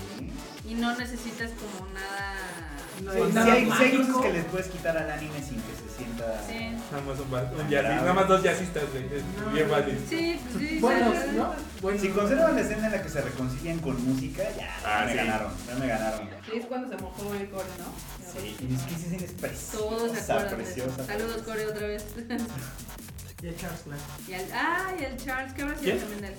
[0.69, 2.36] Y no necesitas como nada.
[3.03, 5.73] No Sí, nada hay, sí hay cosas que les puedes quitar al anime sin que
[5.73, 6.39] se sienta.
[6.47, 6.69] Sí.
[6.91, 9.05] Nada más un, un jazz- nada más dos jazzistas, güey.
[9.43, 9.99] No, bien fácil.
[10.07, 10.77] Sí, pues sí.
[10.79, 11.32] Buenos, sí.
[11.36, 11.55] ¿no?
[11.82, 12.01] Buenos.
[12.01, 15.17] Si conservan la escena en la que se reconcilian con música, ya, Ah, me sí.
[15.17, 16.29] ganaron, ya me ganaron.
[16.45, 18.32] Sí, es cuando se mojó el core, ¿no?
[18.39, 20.73] Sí, y es que esa escena es preciosa, Todos se acuerdan de eso.
[20.86, 21.05] preciosa.
[21.07, 22.05] Saludos, Core, otra vez.
[23.42, 24.02] Y el Charles Clark.
[24.28, 26.36] y al, ah, y el Charles, ¿qué habrá sido también de él?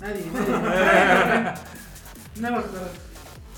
[0.00, 0.24] Nadie.
[0.32, 1.54] nadie.
[2.36, 2.88] No me acuerdo.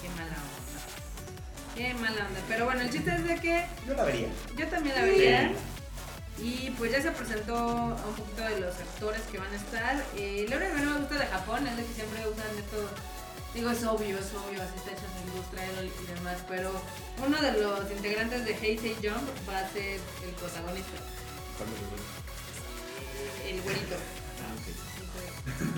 [0.02, 1.74] Qué mala onda.
[1.74, 2.40] Qué mala onda.
[2.48, 4.28] Pero bueno, el chiste es de que Yo la vería.
[4.56, 5.52] yo también la vería.
[6.38, 10.04] Y pues ya se presentó un poquito de los actores que van a estar.
[10.16, 12.88] Eh, lo único que no me gusta de Japón es de que siempre usan esto.
[13.52, 16.38] Digo, es obvio, es obvio, así está hecho en industria y demás.
[16.48, 16.70] Pero
[17.26, 20.96] uno de los integrantes de Heisei Jump va a ser el protagonista,
[23.48, 23.96] el güerito.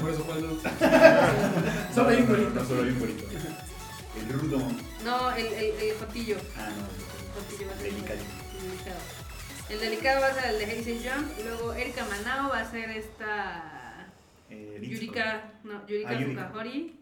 [0.01, 0.45] Por eso fue el.
[1.95, 2.64] Solo hay un gorito.
[2.66, 3.24] Solo hay un bonito.
[4.18, 4.59] El rudo.
[5.05, 6.36] No, el, el, el jotillo.
[6.57, 7.40] Ah, no.
[7.40, 8.18] Jotillo va a ser Delicado.
[8.61, 9.01] delicado.
[9.70, 11.28] El delicado va a ser el de Heisei Jump.
[11.38, 14.09] Y luego Erika Manao va a ser esta.
[14.51, 15.53] Eh, Yurika.
[15.64, 16.20] No, Yurika Ah.
[16.49, 16.99] Fukahori.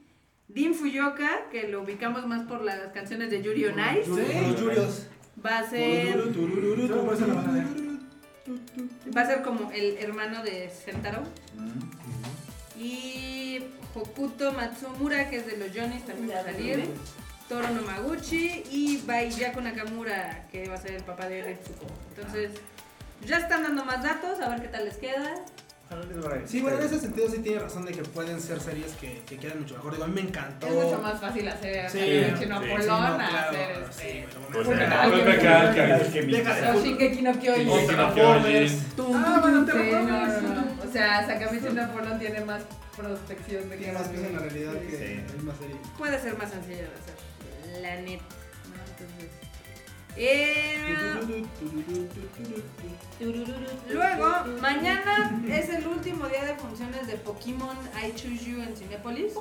[0.48, 4.08] Din Fuyoka, que lo ubicamos más por las canciones de Yuri on Ice.
[4.08, 5.06] Los Yurios.
[5.44, 6.32] Va a ser.
[6.32, 6.86] Turururu,
[9.16, 11.22] Va a ser como el hermano de Sentaro.
[12.78, 13.60] Y
[13.94, 16.88] Hokuto Matsumura, que es de los Johnny's, también va a salir.
[17.48, 21.86] Toro Nomaguchi y Baiyaku Nakamura, que va a ser el papá de Retsuko.
[22.10, 22.52] Entonces,
[23.26, 25.34] ya están dando más datos, a ver qué tal les queda.
[26.46, 29.36] Sí, bueno, en ese sentido sí tiene razón de que pueden ser series que, que
[29.38, 29.92] quedan mucho mejor.
[29.92, 30.66] Digo, a mí me encantó.
[30.68, 33.50] Es mucho más fácil hacer Sí, sí, sí, Chino sí, Polón Sí, no, a claro,
[33.50, 34.18] hacer sí, este.
[34.20, 34.26] eh,
[36.12, 37.66] que- que Shingeki no Kyojin.
[37.66, 38.72] No Transformers.
[39.14, 40.42] Ah, bueno, te Sí, no, reformas.
[40.42, 40.64] no, no.
[40.88, 42.62] O sea, Sakami Chino Polón tiene más
[42.96, 45.76] prospección de Tiene más peso en la realidad que la misma serie.
[45.98, 47.82] Puede ser más sencilla de hacer.
[47.82, 48.20] La net.
[50.16, 50.76] Eh,
[53.90, 59.32] luego, mañana es el último día de funciones de Pokémon I Choose You en Cinépolis.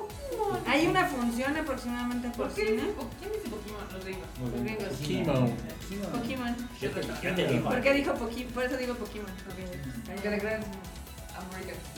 [0.66, 2.82] Hay una función aproximadamente por ¿Por qué cine.
[3.18, 3.80] ¿Quién dice Pokémon?
[3.92, 4.28] Los gringos.
[4.40, 4.88] Los gringos.
[5.00, 6.20] Pokémon.
[6.20, 6.56] Pokémon.
[6.80, 7.68] Yo te- yo te digo.
[7.68, 8.52] ¿Por qué dijo Pokémon?
[8.52, 9.30] Por eso digo Pokémon.
[9.46, 10.40] porque- Porque le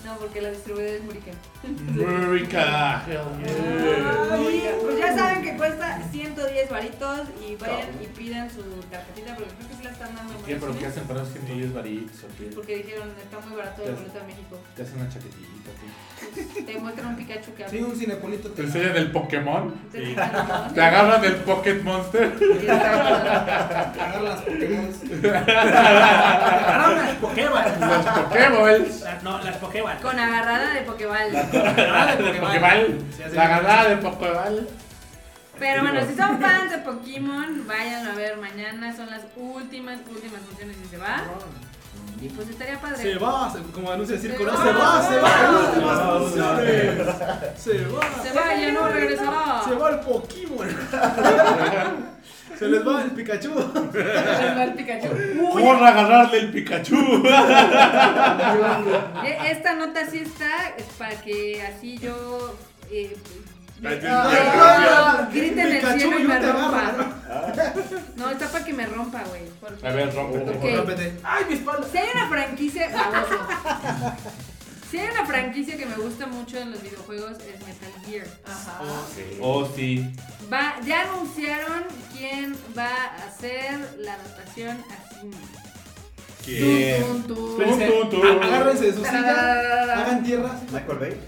[0.04, 1.34] No, porque la distribuidora es Muriken.
[1.94, 3.02] America.
[3.06, 4.40] Hell yeah.
[4.40, 9.52] Y pues ya saben que cuesta 110 varitos y vayan y pidan su tarjetita porque
[9.54, 10.34] creo que sí la están dando.
[10.44, 10.56] ¿Qué?
[10.56, 12.44] ¿Pero qué hacen para esos 110 varitos o qué?
[12.54, 14.58] Porque dijeron, está muy barato el boleto de México.
[14.74, 16.62] Te hacen una chaquetita, ¿qué?
[16.62, 19.74] Te muestran un Pikachu que Sí, un cinepolito ¿Te te enseñan el Pokémon?
[19.90, 22.32] Te ¿Te agarran el Pocket Monster?
[22.70, 24.92] agarran las Pokémon.
[25.34, 27.80] Agarraron las Pokéball.
[27.80, 29.00] Los Pokéballs.
[29.00, 29.98] Las- No, las Pokéball.
[30.00, 31.36] Con agarrada de Pokéball.
[31.36, 32.98] Agarrada de Pokéball.
[33.18, 33.32] La es.
[33.34, 34.68] ganada de Pokéball.
[35.58, 38.94] Pero bueno, si son fans de Pokémon, vayan a ver mañana.
[38.96, 41.22] Son las últimas, últimas funciones y se va.
[42.20, 42.96] Y pues estaría padre.
[42.96, 44.52] Se va, se- como anuncia el circo, ¿no?
[44.56, 44.78] Se Se va.
[44.78, 47.06] va, se va, últimas No, funciones.
[47.56, 48.22] Se va.
[48.22, 49.62] Se va, ya no regresará.
[49.68, 50.68] Se va el Pokémon.
[52.62, 53.54] Se les va el Pikachu.
[53.92, 55.08] Les va el Pikachu.
[55.52, 56.96] Corra a agarrarle el Pikachu.
[59.24, 62.54] E- Esta nota sí está es para que así yo.
[62.90, 63.16] eh,
[63.84, 66.92] Ay, ah, grite en el Pikachu cielo y me no rompa.
[68.16, 69.42] No, está para que me rompa, güey.
[69.82, 70.50] A ver, rómpete.
[70.50, 70.76] Ok.
[70.76, 71.12] Rómpete.
[71.24, 71.86] ¡Ay, mi espalda!
[71.90, 72.88] Si hay una franquicia.
[74.92, 78.26] Si hay una franquicia que me gusta mucho en los videojuegos es Metal Gear.
[78.44, 78.78] Ajá.
[79.40, 80.06] Oh, sí.
[80.52, 81.84] Va, ya anunciaron
[82.14, 85.36] quién va a hacer la adaptación a cine.
[86.44, 87.02] ¿Quién?
[87.06, 87.78] Tum, tum, tum.
[87.78, 88.42] Tum, tum, tum.
[88.42, 89.12] Agárrense de su silla.
[89.22, 90.02] Tarararara.
[90.02, 90.60] Hagan tierra.
[90.70, 91.20] Michael Bay.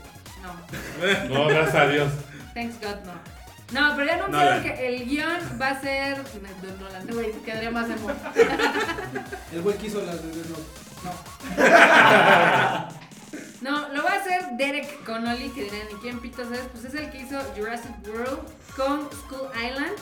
[0.43, 2.13] No, No, gracias a Dios.
[2.53, 3.35] thanks God, no.
[3.73, 6.23] No, pero ya anunciaron que el guion va a ser.
[6.23, 8.11] de Nolan, güey, quedaría más emo.
[9.55, 10.59] El güey que hizo las de no.
[11.05, 12.89] No,
[13.71, 16.61] lo va a hacer Derek Connolly, que dirán, ¿y quién pitos es?
[16.73, 18.41] Pues es el que hizo Jurassic World
[18.77, 19.97] con Skull Island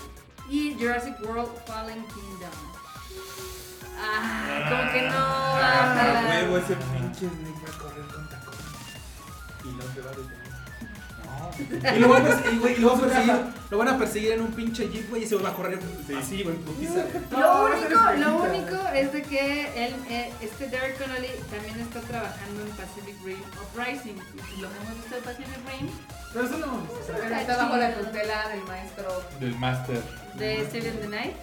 [0.49, 2.51] y Jurassic World Fallen Kingdom.
[4.01, 5.15] Ah, como que no.
[5.15, 6.29] Ah, ojalá.
[6.29, 7.27] huevo, ese pinche
[11.71, 13.37] Y lo van a perseguir, güey, y lo van a perseguir,
[13.71, 15.79] lo van a perseguir en un pinche jeep, güey, y se va a correr
[16.19, 17.05] así, güey, putiza.
[17.31, 22.63] Lo único, lo único es de que él, eh, este Derek Connolly también está trabajando
[22.63, 24.17] en Pacific Rim Uprising.
[24.17, 25.89] Y si lo hemos visto en Pacific Rim,
[26.33, 26.87] Pero eso no.
[27.07, 29.23] Pero está bajo la tutela del maestro.
[29.41, 30.03] Del Master.
[30.35, 31.37] de Steven the Night.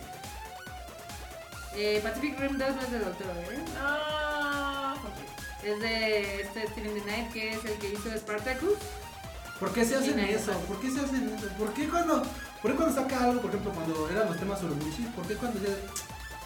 [1.75, 3.59] Eh, Pacific Rim 2 no es de Doctor ¿eh?
[3.79, 4.95] Ah,
[5.63, 8.73] Es de este Steven the Night, que es el que hizo Spartacus.
[9.59, 10.51] ¿Por qué se hacen Sí, eso?
[10.67, 11.47] ¿Por qué se hacen eso?
[11.57, 12.23] ¿Por qué cuando,
[12.61, 15.35] por qué cuando saca algo, por ejemplo, cuando eran los temas sobre Bushi, por qué
[15.35, 15.73] cuando ya,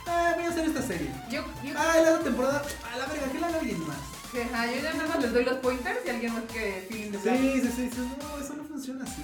[0.07, 1.11] ah, voy a hacer esta serie?
[1.29, 2.61] yo, yo, Ah, la otra temporada,
[2.91, 3.97] a la verga, que la haga alguien más.
[4.33, 6.87] ajá, yo ya nada más les doy los pointers y alguien más que
[7.21, 7.37] plan.
[7.37, 9.21] Sí, sí, sí, sí, no, eso no funciona así.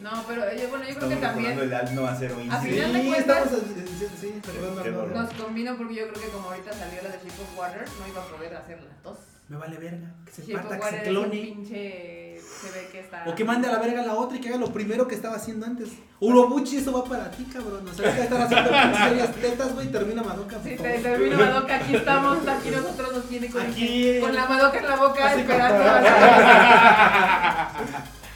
[0.00, 3.06] No, pero yo, bueno, yo creo que también el no hacer A Sí, final de
[3.08, 5.00] cuentas- estamos, sí, sí, sí, Qué algo.
[5.02, 5.08] dolor.
[5.16, 8.06] nos convino porque yo creo que como ahorita salió la de Shape of Water, no
[8.08, 9.18] iba a poder hacer las dos.
[9.48, 11.28] Me vale verga, que se parta, que se clone.
[11.30, 12.40] pinche...
[12.60, 13.24] Se ve que está...
[13.26, 15.14] O que mande a la verga a la otra y que haga lo primero que
[15.14, 15.90] estaba haciendo antes.
[16.20, 17.86] Urobuchi, eso va para ti, cabrón.
[17.86, 18.70] O sea, ahorita están haciendo
[19.08, 20.56] series tetas, güey, y termina Madoka.
[20.64, 24.78] Sí, te termino Madoka, aquí estamos, aquí nosotros nos tiene con, Aquí, con la Madoka
[24.78, 25.84] en la boca esperando.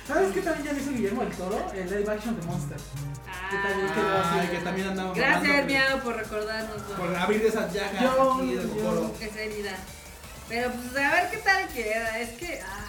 [0.06, 1.72] ¿Sabes qué también ya hizo Guillermo el Toro?
[1.74, 2.82] El live action de Monsters.
[3.50, 7.72] Que también Que, ah, que también andaba Gracias, mamando, Miao, por recordarnos Por abrir esas
[7.72, 9.76] llagas Yo- aquí yo- esa herida.
[10.50, 12.18] Pero pues a ver qué tal queda.
[12.18, 12.60] Es que.
[12.60, 12.86] Ah.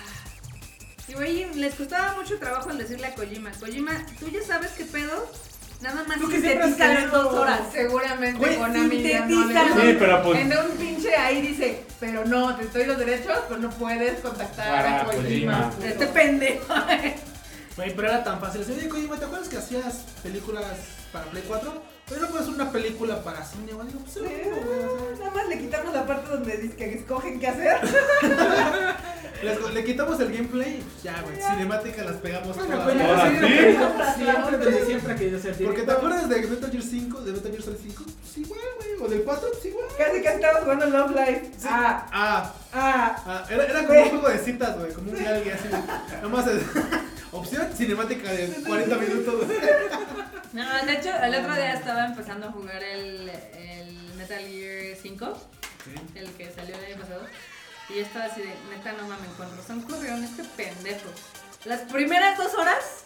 [1.08, 3.52] Y güey, les costaba mucho trabajo el decirle a Kojima.
[3.60, 5.32] Kojima, tú ya sabes qué pedo.
[5.82, 7.62] Nada más querido- dos horas.
[7.72, 9.54] Seguramente Güey, con Konami ya no le-.
[9.92, 10.40] Sí, pero pues.
[10.40, 14.86] En un pinche ahí dice, pero no, te doy los derechos, pero no puedes contactar
[14.86, 15.22] a Kojima.
[15.72, 15.72] Kojima.
[15.84, 16.66] Este pendejo.
[17.78, 18.62] Güey, pero era tan fácil.
[18.70, 20.66] Oye, Kojima, ¿te acuerdas que hacías películas
[21.12, 21.84] para Play 4?
[22.12, 23.88] Pero no puedes hacer una película para cine, güey.
[23.88, 25.20] Digo, pues, Sí, sea.
[25.20, 27.80] Nada más le quitamos la parte donde dice que escogen qué hacer.
[29.44, 31.36] Les- le quitamos el gameplay y pues ya, güey.
[31.42, 32.86] Cinemática las pegamos Bueno, todas.
[32.86, 33.48] pues ya Ahora sí, sí.
[33.48, 37.32] siempre, siempre, desde siempre ha querido ser Porque te acuerdas de Metal Gear 5, de
[37.32, 38.92] Metal Gear Solid 5, pues igual, güey.
[39.02, 39.86] O del 4, pues igual.
[39.98, 41.52] Casi casi estamos jugando Love Life.
[41.58, 41.68] Sí.
[41.72, 43.24] Ah, Ah, ah.
[43.26, 44.94] ah, era, era como un juego de citas, güey.
[44.94, 45.68] Como un diálogo así.
[45.70, 46.64] Nada más es-
[47.32, 49.48] opción cinemática de 40 minutos.
[50.54, 55.48] No, de hecho, el otro día estaba empezando a jugar el, el Metal Gear 5,
[56.16, 57.22] el que salió el año pasado.
[57.90, 61.10] Y yo estaba así de, neta, no mames, con razón corrieron este pendejo.
[61.66, 63.04] Las primeras dos horas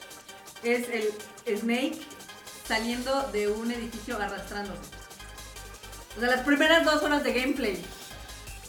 [0.63, 1.99] es el Snake
[2.67, 4.81] saliendo de un edificio arrastrándose.
[6.17, 7.83] O sea, las primeras dos horas de gameplay.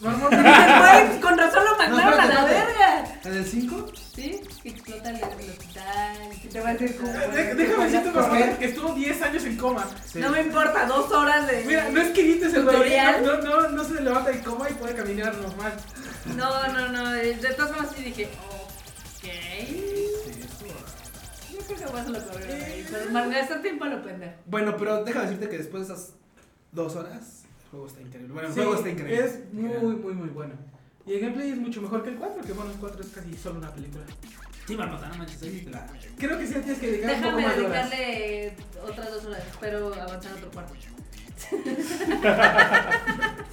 [0.01, 3.05] Güey, con razón lo mandaron a la verga.
[3.25, 3.87] ¿En el 5?
[4.15, 4.41] ¿Sí?
[4.63, 6.17] Que explota el, el hospital.
[6.45, 7.13] Y te va a decir cómo.
[7.13, 9.87] de- déjame decirte, que estuvo 10 años en coma.
[10.15, 11.65] No me importa, dos horas de.
[11.65, 13.25] Mira, no es que grites el Tutorial.
[13.25, 15.73] no, no, no, se levanta de coma y puede caminar normal.
[16.37, 17.11] No, no, no.
[17.13, 18.29] De todas formas sí dije,
[19.23, 19.25] ok.
[21.53, 22.87] Yo creo que voy a lo corrieron ahí.
[22.91, 24.35] Pero malgastar tiempo a lo pendejo.
[24.47, 26.11] Bueno, pero déjame decirte que después de esas
[26.73, 28.33] dos horas, el juego está increíble.
[28.33, 29.25] Bueno, el Sí, juego está increíble.
[29.25, 30.55] Es muy, muy, muy bueno.
[31.07, 33.35] Y el gameplay es mucho mejor que el 4, que bueno, el 4 es casi
[33.37, 34.05] solo una película.
[34.67, 35.87] Sí, Marmota, no manches, ahí te la-
[36.19, 37.91] Creo que sí tienes que dedicar un poco Déjame más de horas.
[37.91, 38.57] dedicarle
[38.91, 39.43] otras dos horas.
[39.47, 40.75] Espero avanzar a otro cuarto.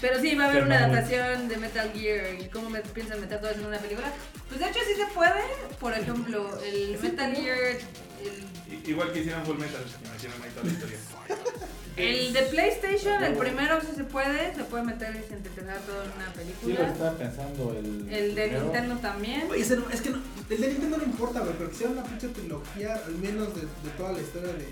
[0.00, 3.40] Pero sí, va a haber una adaptación de Metal Gear y cómo me piensan meter
[3.40, 4.12] todo eso en una película.
[4.48, 5.42] Pues de hecho sí se puede.
[5.80, 7.78] Por ejemplo, el Metal Gear,
[8.24, 10.98] el Igual que hicieron Full Metal, que ahí toda la historia.
[11.96, 16.12] El de PlayStation, el primero sí se puede, se puede meter y sintetizar todo en
[16.12, 16.92] una Sí, lo película.
[16.92, 17.74] estaba pensando.
[17.76, 18.62] El, El de primero.
[18.66, 19.50] Nintendo también.
[19.50, 22.06] Oye, ese no- es que no, el de Nintendo no importa, güey, pero quisieron una
[22.06, 24.68] pinche trilogía, al menos de, de toda la historia de, de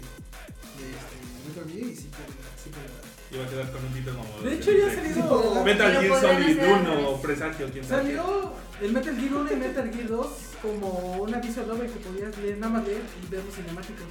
[0.95, 1.17] este,
[1.49, 4.39] Metal Gear y sí que sí que- Iba a quedar con un título como.
[4.49, 5.65] De hecho, ya ha salido.
[5.65, 7.21] Metal Gear Solid hacer 1 al o.
[7.21, 8.03] Presagio, quién sabe.
[8.03, 10.27] Salió el Metal Gear 1 y Metal Gear 2
[10.63, 14.07] como una visual novel que podías leer, nada más leer y ver los cinemáticos.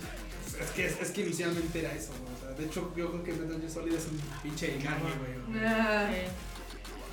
[0.59, 2.33] Es que, es, es que inicialmente era eso, güey.
[2.33, 5.63] O sea, de hecho, yo creo que Metal Gear Solid es un pinche engaño, güey.
[5.65, 6.09] Ah.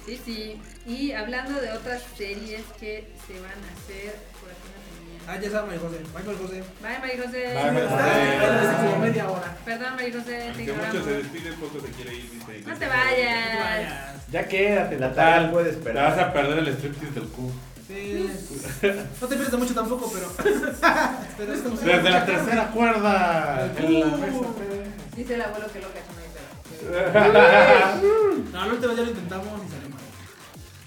[0.04, 0.60] Sí, sí.
[0.86, 4.31] Y hablando de otras series que se van a hacer
[5.28, 6.00] Ah, ya sabe, María José.
[6.12, 6.64] María José.
[6.82, 7.42] Bye, María José.
[7.54, 8.98] Bye, María Está José.
[8.98, 9.56] media hora.
[9.64, 10.94] Perdón, María José, te ignoramos.
[10.94, 12.30] mucho se despide, poco se quiere ir.
[12.30, 12.62] dice.
[12.66, 14.26] No te vayas.
[14.30, 15.50] Ya quédate, La tal.
[15.50, 16.10] puede Te esperar.
[16.10, 17.52] vas a perder el striptease del Q.
[17.86, 18.30] Sí.
[19.20, 20.26] No te pierdes de mucho tampoco, pero.
[21.36, 23.70] pero es como Desde la tercera cuerda.
[23.76, 24.38] en la mesa,
[25.16, 27.22] Dice el abuelo que lo cachó, no hay pedo.
[28.52, 30.00] No, la última ya lo intentamos y salió mal.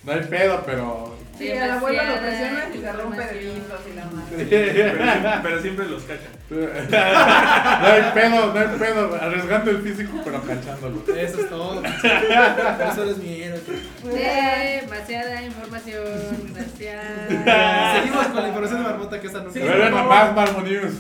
[0.04, 1.15] No hay pedo, pero.
[1.38, 4.46] Sí, al abuelo lo Demasiada presionas y se rompe de vientos y la madre.
[4.50, 6.36] Pero, siempre- pero siempre los cachan.
[7.82, 9.16] No hay pedo, no hay pedo.
[9.22, 11.04] Arriesgando el físico, pero cachándolo.
[11.18, 11.82] Eso es todo.
[11.82, 13.62] Por eso eres mi héroe.
[14.04, 16.54] Demasiada información.
[16.54, 17.04] Gracias.
[17.96, 19.54] Seguimos con la información de Marmota que esta nunca.
[19.54, 20.06] Sí, A favor.
[20.10, 20.94] más Marmo News.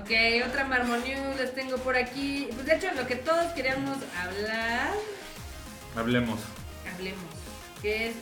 [0.00, 0.10] Ok,
[0.48, 2.48] otra Marmon News les tengo por aquí.
[2.54, 4.90] Pues de hecho, lo que todos queríamos hablar,
[5.96, 6.38] Hablemos.
[6.94, 7.24] hablemos,
[7.82, 8.14] que es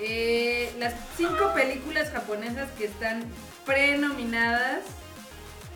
[0.00, 3.24] eh, las cinco películas japonesas que están
[3.66, 4.84] prenominadas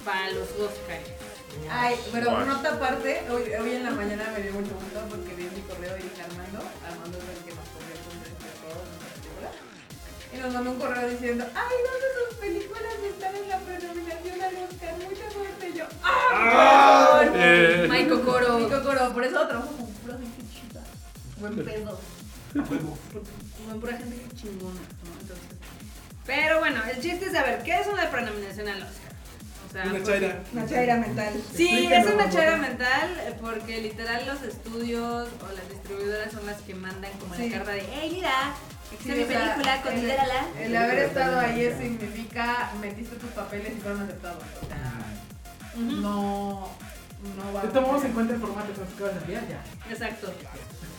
[0.05, 1.11] para los Oscars.
[1.71, 2.47] Ay, pero Guay.
[2.47, 5.97] nota aparte, hoy, hoy en la mañana me dio mucho gusto porque vi mi correo
[5.99, 9.53] y dije Armando, Armando es el que nos el todas nuestras películas.
[10.33, 14.43] Y nos mandó un correo diciendo, ay, no de sus películas están en la prenominación
[14.43, 15.69] al Oscar, mucha suerte.
[15.69, 17.23] Y yo, ¡ah!
[17.35, 18.09] Eh.
[18.09, 18.59] Kokoro.
[18.59, 20.83] Mi Kokoro, por eso trabajo con pura gente chida.
[21.39, 22.01] Buen pedo.
[23.69, 25.21] Con pura gente que chingona, ¿no?
[25.21, 25.47] Entonces,
[26.27, 29.13] pero bueno, el chiste es saber qué es una prenominación al Oscar.
[29.69, 30.43] O sea, Una chaira.
[30.53, 31.33] Una chaira mental.
[31.55, 36.61] Sí, es una chaira mental eh, porque literal los estudios o las distribuidoras son las
[36.63, 37.49] que mandan como Sí.
[37.49, 38.31] la carta de, hey, mira,
[39.03, 40.47] Sí, mi o sea, película, el- considérala.
[40.61, 44.43] El haber estado ahí significa metiste tus papeles y fueron aceptados.
[44.63, 44.93] O sea,
[45.81, 46.69] no,
[47.37, 49.65] no va Te tomamos en cuenta el formato que nos acabas de enviar ya.
[49.91, 50.33] Exacto.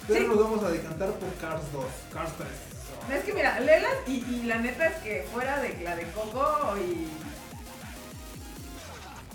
[0.08, 3.18] Pero nos vamos a decantar por Cars 2, Cars 3.
[3.18, 6.76] Es que mira, léelas y, y la neta es que fuera de la de Coco
[6.78, 7.08] y.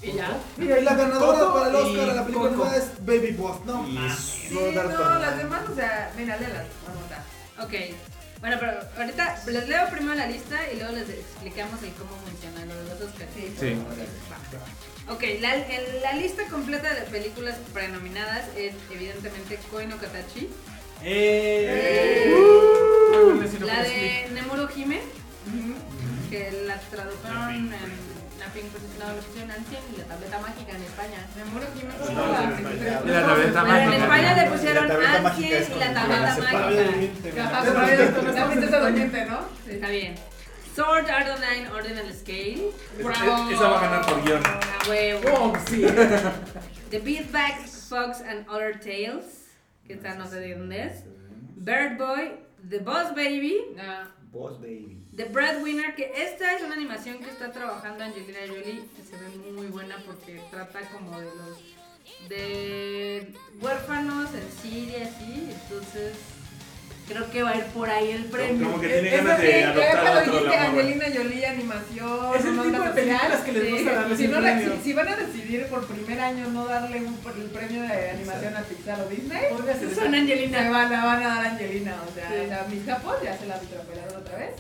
[0.06, 0.38] Y ya.
[0.56, 2.70] Mira, y la ganadora Coco para el Oscar a la película Coco.
[2.72, 3.64] es Baby Boss.
[3.64, 4.16] No, Y mames.
[4.16, 6.66] Sí, no, las demás, o sea, mira, léelas.
[6.86, 7.72] Vamos a Ok.
[8.40, 12.64] Bueno, pero ahorita les leo primero la lista y luego les explicamos el cómo funciona
[12.66, 13.30] lo de los Oscars.
[13.34, 13.76] Sí.
[15.10, 20.48] Ok, la, el- la lista completa de películas prenominadas es evidentemente Koi no Katachi,
[21.02, 22.34] Eh.
[23.64, 25.00] la de Nemuro Hime,
[26.28, 27.72] que la tradujeron en
[29.50, 31.26] Ancien y la tableta mágica en España.
[31.36, 32.38] Nemuro Jiménez No, como no, la.
[33.04, 34.04] Y la tableta Pero en mágica.
[34.04, 38.32] España le pusieron la tableta mágica Ancien es y la tableta la mágica.
[38.34, 39.38] La princesa doliente, ¿no?
[39.68, 40.14] Está bien.
[40.78, 42.70] Sword Art Online Ordinal Scale.
[42.96, 44.40] Es- Esa va a ganar por guion.
[44.46, 45.28] A huevo.
[45.34, 45.82] Oh, sí.
[46.90, 49.48] The Beatbags, Fox and Other Tales.
[49.84, 51.02] Que esta no sé de dónde es.
[51.56, 52.30] Bird Boy.
[52.70, 53.56] The Boss Baby.
[53.80, 55.04] Ah, Boss Baby.
[55.16, 55.96] The Breadwinner.
[55.96, 58.84] Que esta es una animación que está trabajando Angelina Jolie.
[58.94, 61.58] Que se ve muy buena porque trata como de los.
[62.28, 65.50] de huérfanos en Siria, así.
[65.60, 66.14] Entonces.
[67.08, 68.66] Creo que va a ir por ahí el premio.
[68.68, 70.64] Como que tiene Es ganas de adoptar ya a otro la.
[70.64, 73.70] Angelina Jolie, animación, Es el tipo de películas que les sí.
[73.70, 77.50] gusta darles si, la- si, van a decidir por primer año no darle un, el
[77.50, 79.42] premio de animación a Pixar o Disney,
[79.94, 80.62] Son Angelina.
[80.64, 81.94] se van, la van a dar a Angelina.
[82.06, 82.34] O sea, Sí.
[82.44, 84.50] o sea, mis capos ya se la atropelaron otra vez,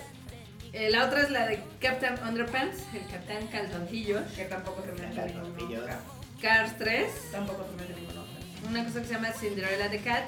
[0.72, 2.78] Eh, la otra es la de Captain Underpants.
[2.94, 4.22] El Capitán Calzoncillos.
[4.32, 5.34] que tampoco se me hace.
[6.40, 7.10] Cars 3.
[7.32, 8.68] Tampoco se me hace.
[8.68, 10.24] Una cosa que se llama Cinderella the Cat.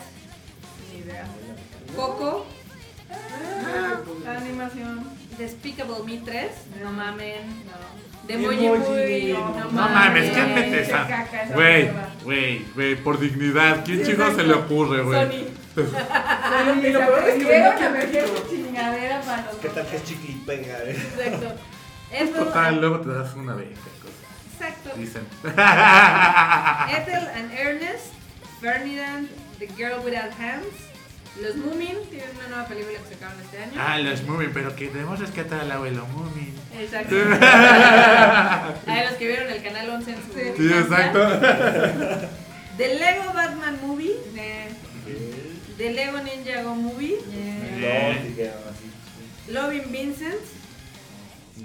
[0.93, 1.25] Ni idea.
[1.97, 2.47] Coco.
[4.25, 5.05] La animación.
[5.39, 6.51] Despicable Me 3.
[6.83, 7.49] No mamen.
[7.67, 8.01] No.
[8.27, 9.33] The Emoji.
[9.33, 9.55] Man.
[9.55, 10.55] No, No mames, ¿quién mames.
[10.71, 11.05] mete Qué esa
[11.55, 11.91] Güey,
[12.25, 13.83] güey, güey, por dignidad.
[13.85, 15.21] ¿Quién Sí, chico se le ocurre, güey?
[15.21, 15.47] Sony.
[15.75, 19.69] Sony, y lo peor es que atrevieron vendió a meter su chingadera para los ¿Qué
[19.71, 20.79] tal que es y pega?
[20.85, 20.91] eh?
[20.91, 21.55] Exacto.
[22.13, 23.55] Eso- Total, luego te das una
[24.01, 24.19] cosas.
[24.53, 24.91] Exacto.
[24.97, 25.23] Dicen.
[25.45, 28.13] Ethel and Ernest.
[28.61, 29.29] Ferdinand.
[29.59, 30.67] The Girl Without Hands.
[31.41, 31.97] Los Moomin.
[32.11, 33.73] Tienen una nueva película que sacaron este año.
[33.79, 36.55] Ah, los Moomin, pero que debemos rescatar al abuelo Moomin.
[36.79, 37.15] Exacto.
[38.91, 40.33] A los que vieron el canal 11 en su.
[40.33, 40.73] Sí.
[40.75, 41.29] Exacto.
[42.77, 44.17] The Lego Batman Movie.
[44.37, 44.69] Eh,
[45.77, 47.19] The Lego Ninjago Movie.
[47.33, 48.15] eh.
[48.21, 49.53] No, dijeron así.
[49.53, 50.41] Loving Vincent.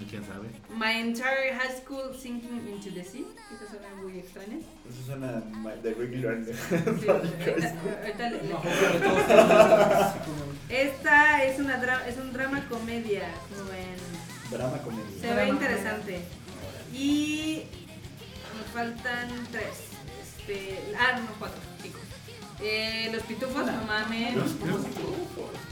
[0.09, 0.47] ¿Quién sabe?
[0.69, 3.23] My Entire High School Sinking into the Sea.
[3.53, 4.63] Esas son muy extrañas.
[4.89, 5.41] Eso suena
[5.81, 5.93] de
[8.51, 8.63] como-
[10.69, 13.23] Esta es, una dra- es un drama comedia.
[13.55, 15.21] como en- Drama comedia.
[15.21, 16.21] Se ve interesante.
[16.93, 17.63] Y
[18.57, 19.89] me faltan tres.
[20.21, 21.99] Este, ah, no, cuatro, cinco.
[22.61, 24.35] Eh, los pitufos, no mames.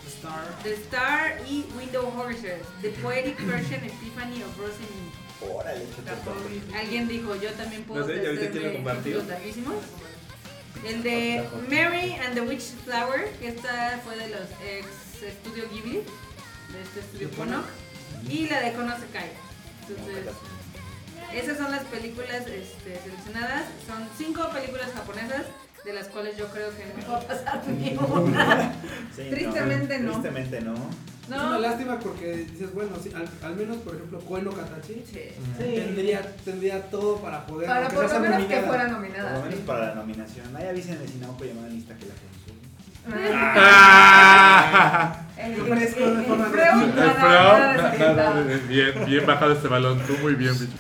[0.07, 0.45] Star.
[0.63, 2.61] The Star y Window Horses.
[2.81, 5.12] The Poetic Persian Epiphany of Rosamund.
[5.51, 5.85] Órale.
[6.77, 8.13] Alguien dijo, yo también puedo No sé.
[10.87, 16.03] El de Mary and the Witch Flower, que esta fue de los ex estudio Ghibli,
[16.71, 17.65] de este estudio Ponok.
[18.29, 19.31] Y la de Konosekai.
[19.87, 20.33] Entonces,
[21.33, 23.65] esas son las películas este, seleccionadas.
[23.87, 25.45] Son cinco películas japonesas,
[25.85, 28.71] de las cuales yo creo que no me va a pasar ni una.
[29.15, 30.11] Sí, Tristemente no.
[30.11, 30.73] Tristemente no.
[30.73, 35.03] Es una No, lástima porque dices, bueno, sí, al, al menos, por ejemplo, Koeno Katachi
[35.09, 35.19] Sí.
[35.57, 37.67] tendría, tendría todo para poder.
[37.67, 38.67] Para por lo menos que nominada.
[38.67, 39.39] fuera Por lo nominada.
[39.39, 39.63] menos sí.
[39.65, 40.55] para la nominación.
[40.55, 42.33] Ahí avísenle si no llamar a lista que la consume.
[43.85, 45.19] Ah.
[45.37, 46.51] El, de el, forma el
[48.01, 49.99] El na- bien, bien bajado este balón.
[50.05, 50.71] Tú muy bien, bicho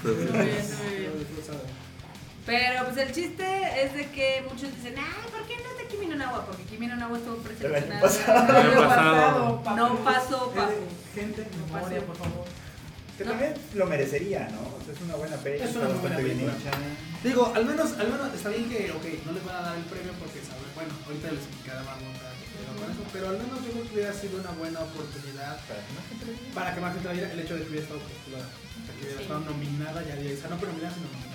[2.45, 3.45] Pero pues el chiste
[3.83, 6.45] es de que muchos dicen, ay, ¿por qué no está Kimi no Nawa?
[6.45, 8.01] Porque Kimi no Nawa estuvo El año preseleccionado.
[8.01, 8.49] pasado.
[8.49, 9.63] El año pasado.
[9.77, 10.73] No pasó, papu.
[11.15, 12.45] Gente, memoria, por favor.
[13.17, 14.59] Que también lo merecería, ¿no?
[14.75, 15.69] O sea, es una buena película.
[15.69, 16.53] Es una buena bien película.
[16.57, 16.71] hecha.
[17.23, 19.85] Digo, al menos, al menos está bien que, ok, no les van a dar el
[19.85, 22.27] premio porque saben, bueno, ahorita les explicaré más nota
[22.73, 25.91] con eso, pero al menos yo creo que hubiera sido una buena oportunidad Para que
[25.93, 28.47] más gente para que más gente el hecho de que hubiera estado postulada,
[28.97, 31.32] que hubiera estado nominada ya diría, o sea, no pero nominada sino nominada.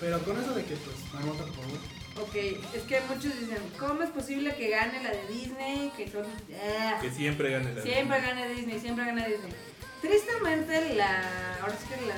[0.00, 1.78] Pero con eso de que pues marmota por favor.
[2.22, 2.34] Ok,
[2.74, 5.92] es que muchos dicen, ¿cómo es posible que gane la de Disney?
[5.96, 6.24] Que son...
[6.58, 9.52] ah, Que siempre gane la siempre gane Disney, siempre gane Disney.
[10.00, 11.22] Tristemente, la,
[11.62, 12.14] ahora sí que la,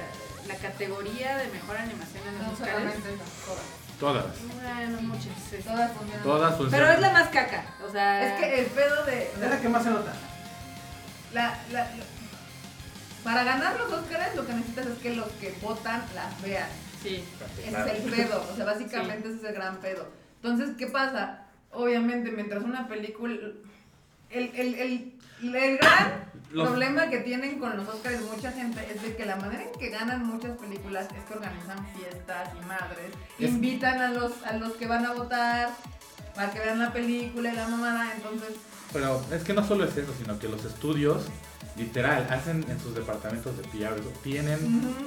[0.48, 3.64] la categoría de mejor animación en los No Oscars, solamente esas, todas.
[4.00, 4.24] Todas.
[4.54, 5.52] bueno, muchas.
[5.52, 6.22] es- Todas funcionan.
[6.22, 6.80] Todas funcionan.
[6.80, 8.26] Pero es la más caca, o sea...
[8.34, 9.22] Es que el pedo de.
[9.24, 10.12] Es la que más se nota.
[11.34, 12.04] la- la- la-
[13.24, 16.68] para ganar los Oscars lo que necesitas es que los que votan las vean.
[17.02, 17.24] Sí.
[17.66, 20.08] Ese es el pedo, o sea, básicamente ese es el gran pedo.
[20.42, 21.46] Entonces, ¿qué pasa?
[21.72, 23.34] Obviamente, mientras una película...
[24.30, 25.18] El, el, el,
[25.54, 29.36] el gran Los- problema que tienen con los Oscars mucha gente es de que la
[29.36, 34.08] manera en que ganan muchas películas es que organizan fiestas y madres, Es- invitan a
[34.10, 35.70] los, a los que van a votar
[36.34, 38.50] para que vean la película y la mamada, entonces
[38.92, 41.24] pero es que no solo es eso, sino que los estudios,
[41.76, 44.58] literal, hacen en sus departamentos de PR, tienen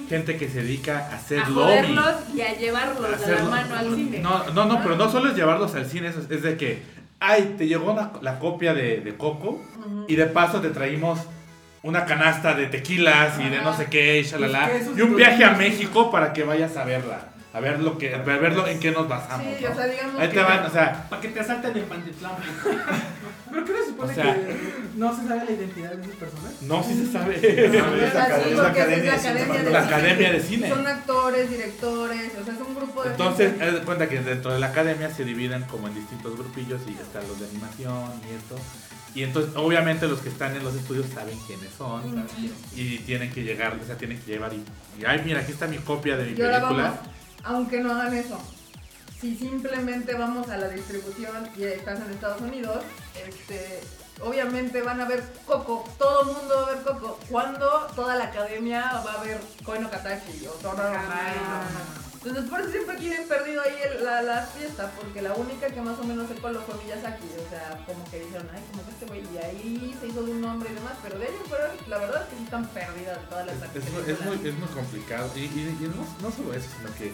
[0.09, 1.95] gente que se dedica a hacer a lobby.
[2.35, 4.19] y a llevarlos de la hacerlo- mano al cine.
[4.19, 6.81] No, no, no, pero no solo es llevarlos al cine, es, es de que,
[7.19, 9.61] ay, te llegó una- la copia de, de Coco
[10.07, 11.19] y de paso te traímos
[11.83, 15.43] una canasta de tequilas y de no sé qué, y shalala, Pues y un viaje
[15.45, 18.91] a México para que vayas a verla, a ver lo que, a verlo en qué
[18.91, 19.47] nos basamos.
[19.57, 19.71] Sí, ¿no?
[19.71, 22.33] o sea, digamos Ahí que- te van, o sea, Para que te asalten en Pantitlán.
[23.51, 24.57] ¿Pero qué no se supone O sea- que
[24.97, 26.61] no se sabe la identidad de esas personas?
[26.61, 27.35] no, sí se sabe.
[27.41, 29.63] Es la sí, academia- es la academia de academia cine.
[29.63, 29.95] de La cine.
[29.95, 30.69] academia de cine.
[30.69, 34.51] Son actores, directores, o sea, es un grupo de Entonces, haz de cuenta que dentro
[34.51, 38.35] de la academia se dividen como en distintos grupillos y están los de animación y
[38.35, 38.55] esto.
[39.13, 42.25] Y entonces, obviamente, los que están en los estudios saben quiénes son
[42.75, 44.57] y tienen que llegar, o sea, tienen que llevar y,
[45.01, 46.99] y, ay, mira, aquí está mi copia de mi Y ahora película.
[47.45, 48.39] Aunque no hagan eso,
[49.21, 52.83] si simplemente vamos a la distribución y estás en Estados Unidos,
[53.27, 53.81] este,
[54.21, 57.19] obviamente van a ver Coco, todo el mundo va a ver Coco.
[57.29, 61.35] Cuando toda la academia va a ver Koe no Katachi o Toro no Mai,
[62.25, 65.79] Entonces por eso siempre tienen perdido ahí el- la, la fiesta, porque la única que
[65.81, 68.91] más o menos se coló fue Miyazaki, o sea, como que dijeron, ay, como que
[68.91, 71.71] este güey, y ahí se hizo de un nombre y demás, pero de en fuera,
[71.87, 73.91] la verdad es que sí están perdidas todas las Es, es
[74.25, 75.29] muy, es, muy, complicado.
[75.35, 77.13] Y, y- y no, no solo eso, sino que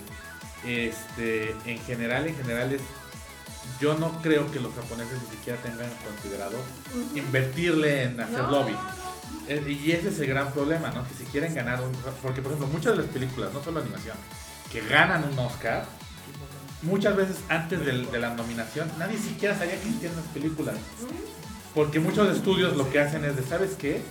[0.66, 2.82] este, en general, en general es.
[3.80, 6.56] Yo no creo que los japoneses ni siquiera tengan considerado
[7.16, 8.74] invertirle en hacer No, lobby.
[8.74, 8.80] no.
[9.48, 11.08] Eh, Y ese es el gran problema, ¿no?
[11.08, 11.92] Que si quieren ganar un...
[12.22, 14.18] Porque, por ejemplo, muchas de las películas, no solo animación,
[14.72, 15.84] que ganan un Oscar,
[16.82, 20.76] muchas veces antes de la nominación, nadie siquiera sabía que existían las películas.
[21.76, 24.02] Porque muchos estudios lo que hacen es de, ¿sabes qué?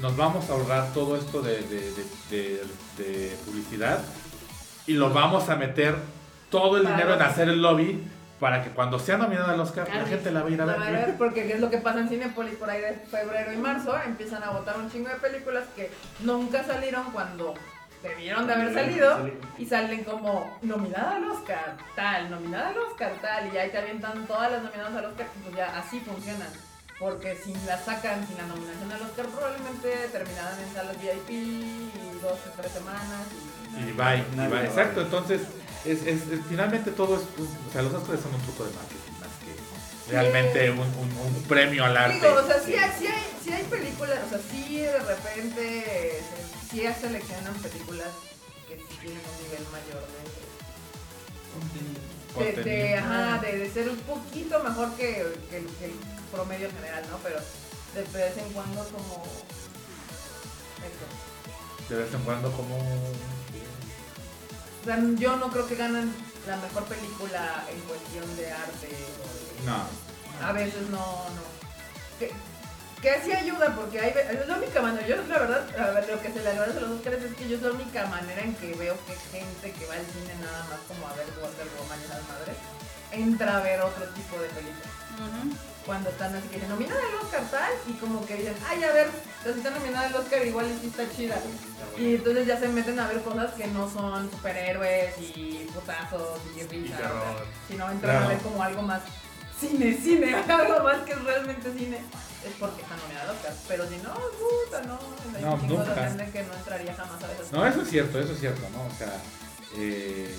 [0.00, 1.62] Nos vamos a ahorrar todo esto de,
[2.30, 4.00] de- publicidad
[4.86, 5.96] y lo vamos a meter
[6.50, 8.02] todo el dinero en hacer el lobby
[8.40, 10.76] para que cuando sea nominada al Oscar, la gente la va a ir a ver.
[10.80, 13.94] a ver, porque es lo que pasa en Cinepolis por ahí de febrero y marzo,
[14.06, 17.54] empiezan a votar un chingo de películas que nunca salieron cuando
[18.02, 23.52] debieron de haber salido y salen como nominada al Oscar, tal, nominada al Oscar, tal,
[23.52, 26.48] y ahí te avientan todas las nominadas al Oscar, pues ya así funcionan.
[26.98, 31.90] Porque si la sacan sin la nominación al Oscar, probablemente terminarán en salas VIP y
[32.20, 33.26] dos o tres semanas.
[33.76, 34.24] Y, Y bye,
[34.62, 35.42] y Exacto, entonces,
[35.84, 39.12] es, es- es- finalmente todo es, o sea, los Oscars son un truco de marketing
[39.20, 42.14] más que realmente un, un- un premio al arte.
[42.14, 46.20] Digo, o sea, sí hay, sí hay, sí hay películas, o sea, sí de repente,
[46.20, 48.08] se- sí seleccionan películas
[48.68, 50.04] que sí tienen un nivel mayor
[52.38, 55.92] de, de, ajá, de, de ser un poquito mejor que, que el, que el
[56.30, 57.18] promedio general, ¿no?
[57.18, 57.40] Pero
[57.94, 59.24] de vez en cuando como...
[60.84, 61.06] Eso.
[61.88, 62.76] De vez en cuando como...
[62.76, 66.14] O sea, yo no creo que ganan
[66.46, 68.88] la mejor película en cuestión de arte.
[68.88, 69.82] o de- No.
[70.46, 71.42] A veces no, no.
[72.18, 72.30] Que,
[73.00, 75.06] que sí ayuda porque hay, es la única manera.
[75.06, 77.48] Yo la verdad, a ver, lo que se le agradece a los Oscars es que
[77.48, 80.66] yo es la única manera en que veo que gente que va al cine nada
[80.70, 82.56] más como a ver Wonder Woman y esas madres,
[83.12, 84.98] entra a ver otro tipo de películas.
[85.86, 89.08] Cuando están así que nominada al Oscar tal y como que dicen, ay a ver,
[89.38, 91.36] entonces está nominada al Oscar igual y sí está chida.
[91.96, 96.62] Y entonces ya se meten a ver cosas que no son superhéroes y putazos y
[96.64, 97.00] risas,
[97.68, 99.02] sino entran a ver como algo más
[99.58, 102.00] cine, cine, algo más que es realmente cine.
[102.46, 103.36] Es porque está nominada al.
[103.66, 104.98] Pero si no, puta, no.
[105.36, 106.08] Hay No, un chingo de nunca.
[106.08, 108.84] gente que no entraría jamás a esas No, eso es cierto, eso es cierto, ¿no?
[108.86, 109.12] O sea,
[109.76, 110.34] eh,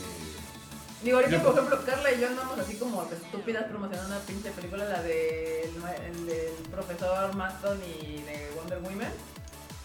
[1.04, 4.84] Digo, ahorita, por ejemplo, Carla y yo andamos así como estúpidas promocionando una pinche película,
[4.86, 5.72] la del
[6.08, 9.12] el del profesor Maston y de Wonder Woman.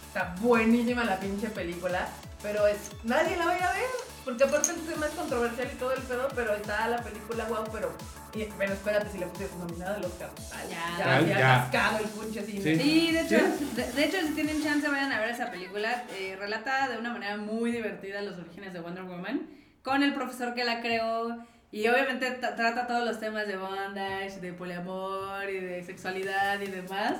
[0.07, 2.09] Está buenísima la pinche película,
[2.41, 3.89] pero es nadie la va a ir a ver,
[4.25, 7.63] porque aparte el tema es controversial y todo el pedo, pero está la película wow,
[7.71, 7.91] pero,
[8.35, 10.97] y- pero espérate, si le pusieras nominada al Oscar, tal, Ya.
[10.97, 11.39] ya, ya, ya.
[11.71, 12.61] cascado el pinche cine.
[12.61, 12.75] Sí.
[12.79, 13.71] Sí, de hecho, Sí.
[13.75, 16.03] de, de hecho, si tienen chance, vayan a ver esa película.
[16.17, 19.47] Eh, relata de una manera muy divertida los orígenes de Wonder Woman
[19.83, 21.45] con el profesor que la creó.
[21.71, 26.67] Y obviamente tra- trata todos los temas de bondage, de poliamor y de sexualidad y
[26.67, 27.15] demás.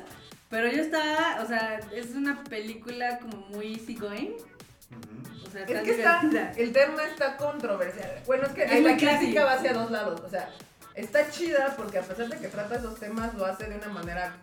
[0.49, 4.33] Pero yo está, o sea, es una película como muy easygoing.
[5.45, 6.21] O sea, Es que está,
[6.57, 8.09] el tema está controversial.
[8.25, 10.21] Bueno, es que Es la crítica va hacia dos lados.
[10.21, 10.49] O sea,
[10.95, 14.35] está chida porque a pesar de que trata esos temas, lo hace de una manera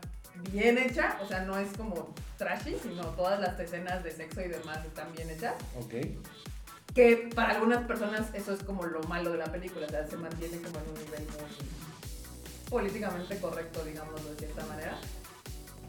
[0.51, 1.19] bien hecha.
[1.23, 5.13] O sea, no es como trashy, sino todas las escenas de sexo y demás están
[5.13, 5.55] bien hechas.
[5.79, 5.95] ok.
[6.95, 9.87] Que para algunas personas eso es como lo malo de la película.
[9.87, 14.99] O sea, se mantiene como en un nivel muy políticamente correcto, digamos, de cierta manera.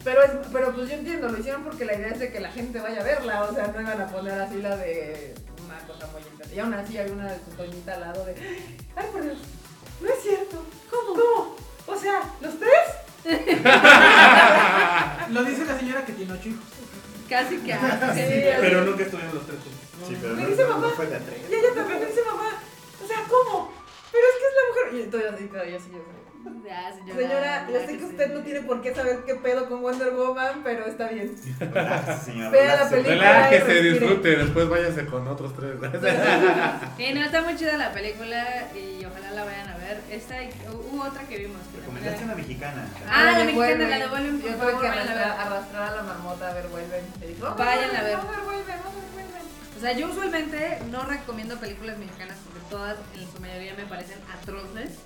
[0.02, 2.52] Pero, es, pero pues yo entiendo, lo hicieron porque la idea es de que la
[2.52, 5.34] gente vaya a verla, o sea, no iban a poner así la de
[5.64, 6.54] una cosa muy intensa.
[6.54, 8.34] Y aún así hay una de su doñita al lado de,
[8.96, 9.38] ay por Dios,
[10.00, 11.14] no es cierto, ¿cómo?
[11.14, 11.56] ¿Cómo?
[11.86, 12.70] O sea, ¿los tres?
[15.30, 16.64] Lo dice la señora que tiene ocho hijos.
[17.28, 17.72] Casi que
[18.08, 18.20] así.
[18.60, 20.08] Pero nunca estuvieron los tres juntos.
[20.08, 20.92] Sí, pero Me no, dice no- no mamá.
[20.94, 21.38] fue de a tres.
[21.50, 22.50] Y ella también me dice mamá.
[23.02, 23.72] O sea, ¿cómo?
[24.12, 24.86] Pero es que es la mujer.
[24.94, 25.30] Y entonces
[25.72, 25.98] yo sí, yo.
[26.64, 27.20] Ya, señora.
[27.20, 28.04] Señora, yo ya sé que sí.
[28.06, 31.36] usted no tiene por qué saber qué pedo con Wonder Woman, pero está bien.
[31.60, 32.50] Relájese, señora.
[32.50, 33.14] Vea la película.
[33.14, 35.72] Relájese, disfrute, después váyase con otros tres.
[36.96, 40.00] Sí, no, está muy chida la película y ojalá la vayan a ver.
[40.10, 40.36] Esta
[40.72, 41.58] hubo otra que vimos.
[41.76, 42.86] Recomendaste una mexicana.
[43.10, 45.22] Ah, la mexicana, la de Vuelven, Yo tuve favor, que vayan a ver.
[45.24, 47.04] arrastrar, a la marmota a ver, vuelven.
[47.20, 48.16] Le digo, "Vamos Vayan a ver.
[48.16, 49.42] Vamos a ver, vuelven, vamos a ver, vuelven.
[49.76, 54.18] O sea, yo usualmente no recomiendo películas mexicanas porque todas, en su mayoría, me parecen
[54.40, 54.98] atroces,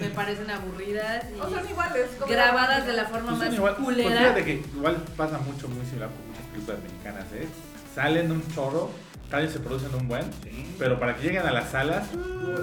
[0.00, 2.06] me parecen aburridas y O son iguales.
[2.18, 4.18] como grabadas la- de la forma Pues más igual, pues culera.
[4.20, 7.48] fíjate que igual pasa mucho, muy similar con muchas películas mexicanas, ¿eh?
[7.94, 8.90] Salen un chorro,
[9.30, 10.74] cada vez se producen un buen, Sí.
[10.78, 12.56] pero para que lleguen a las salas No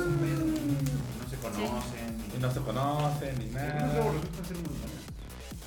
[1.30, 2.18] se conocen.
[2.35, 3.89] y no se conocen ni nada.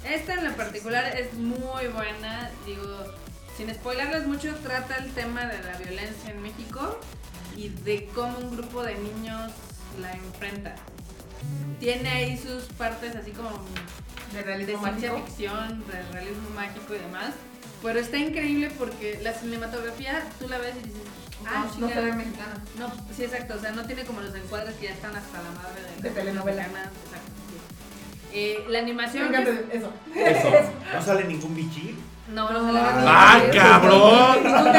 [0.05, 2.85] Esta en lo particular es muy buena, digo,
[3.57, 6.99] sin spoilerles mucho, trata el tema de la violencia en México
[7.57, 9.51] y de cómo un grupo de niños
[10.01, 10.77] la enfrenta.
[11.81, 13.51] Tiene ahí sus partes así como
[14.33, 15.27] De de realismo ciencia mágico.
[15.27, 17.31] ficción, de realismo mágico y demás.
[17.83, 21.03] Pero está increíble porque la cinematografía tú la ves y dices,
[21.47, 22.01] ah, No, no se chingada.
[22.01, 22.55] ve mexicana.
[22.79, 23.55] No, sí, exacto.
[23.57, 26.11] O sea, no tiene como los encuadres que ya están hasta la madre de, De
[26.15, 26.63] telenovela.
[26.63, 27.33] mexicanas, Exacto.
[27.51, 28.39] sí.
[28.39, 29.29] Eh, la Me animación.
[29.33, 29.93] que- eso.
[30.15, 30.51] Eso.
[30.95, 31.95] No sale ningún bichir.
[32.35, 32.73] No, no se No.
[32.73, 34.43] la ¡Ah, cabrón!
[34.43, 34.73] ¿Tú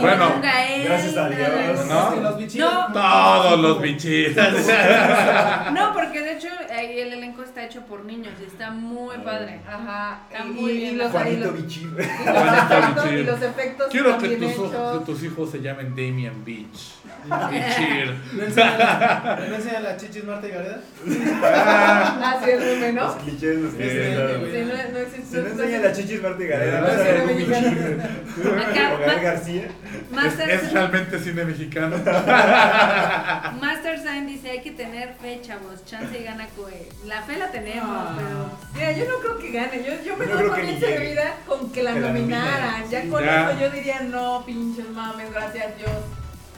[0.00, 1.86] Bueno, Gael, gracias a Dios.
[1.88, 2.14] ¿No?
[2.14, 2.72] Que los bichitos.
[2.88, 2.92] No.
[2.92, 4.44] Todos los bichitos.
[5.74, 9.60] No, porque de hecho ahí el elenco está hecho por niños y está muy padre.
[9.66, 10.20] Ajá.
[10.30, 10.94] Está y, muy y- bien.
[10.94, 11.82] y los, Juanito bichir.
[11.88, 13.18] y los Juanito efectos, Bichir.
[13.18, 14.74] y los efectos Quiero que tus, hechos.
[14.74, 16.94] ojos- que tus hijos se llamen Damian Beach.
[17.50, 18.14] Bichir.
[18.34, 20.80] ¿No enseña la, ¿no enseña la chichis Marta y Gareda?
[21.42, 24.14] Ah, sí, es muy Los clichés, los Sí, clichés.
[24.14, 24.40] claro.
[24.52, 25.36] Sí, no, no existe.
[25.36, 26.86] Si no enseña la chichis Marta y Gareda, No
[28.44, 28.62] no.
[28.62, 29.68] Acá, García.
[30.10, 31.96] Master, Es, es realmente cine mexicano.
[33.60, 35.84] Master Sign dice hay que tener fe, chavos.
[35.84, 36.88] Chance y gana Coe.
[37.06, 38.14] La fe la tenemos, Ah.
[38.16, 38.50] pero.
[38.74, 39.84] Mira, yo no creo que gane.
[39.84, 42.90] Yo, yo me No doy por bien servida con que la Que la nominaran.
[42.90, 43.50] Ya con Ya.
[43.50, 45.90] eso yo diría no, pinches mames, gracias Dios.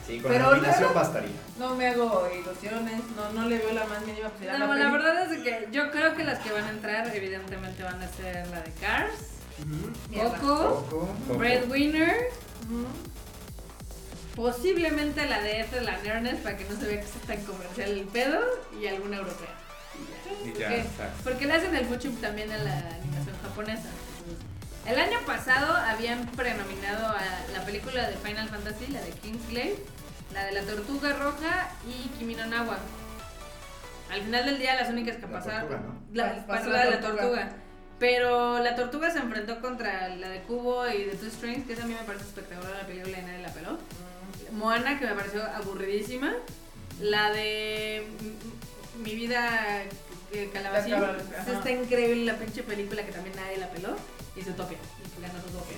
[0.05, 1.31] Sí, con Pero la nominación luego- bastaría.
[1.59, 4.55] No me hago ilusiones, no, no le veo la más mínima posibilidad.
[4.55, 7.11] a No, la la verdad es que yo creo que las que van a entrar,
[7.15, 9.11] evidentemente, van a ser la de Cars,
[10.09, 10.37] Mierda.
[10.37, 10.85] Coco,
[11.27, 11.37] Coco.
[11.39, 12.29] Breadwinner.
[14.37, 17.89] Posiblemente la de Ethel la Ernest para que no se vea que es tan comercial
[17.89, 18.39] el pedo,
[18.79, 19.49] y alguna europea.
[20.45, 20.85] Y ¿Por ya.
[21.23, 23.89] Porque le hacen el fuchup también a la animación japonesa.
[24.85, 29.75] El año pasado habían prenominado a la película de Final Fantasy, la de Kingslave,
[30.33, 32.77] la de la Tortuga Roja y Kimi no Nawa.
[34.11, 35.67] Al final del día las únicas que La pasaron...
[35.67, 35.99] tortuga, ¿no?
[36.13, 37.21] La, Pasó pasó la la de la tortuga.
[37.23, 37.49] Tortuga.
[37.99, 41.83] Pero la Tortuga se enfrentó contra la de Cubo y de Two Strings, que esa
[41.83, 43.79] a mí me parece espectacular la película y nadie la peló.
[44.51, 46.33] Moana, que me pareció aburridísima.
[47.01, 48.07] La de
[49.03, 49.83] Mi vida
[50.33, 50.95] eh, calabacín.
[51.47, 53.95] Está increíble la pinche película que también nadie la peló.
[54.35, 54.77] Y Zootopia.
[55.17, 55.77] Y ganó Zootopia.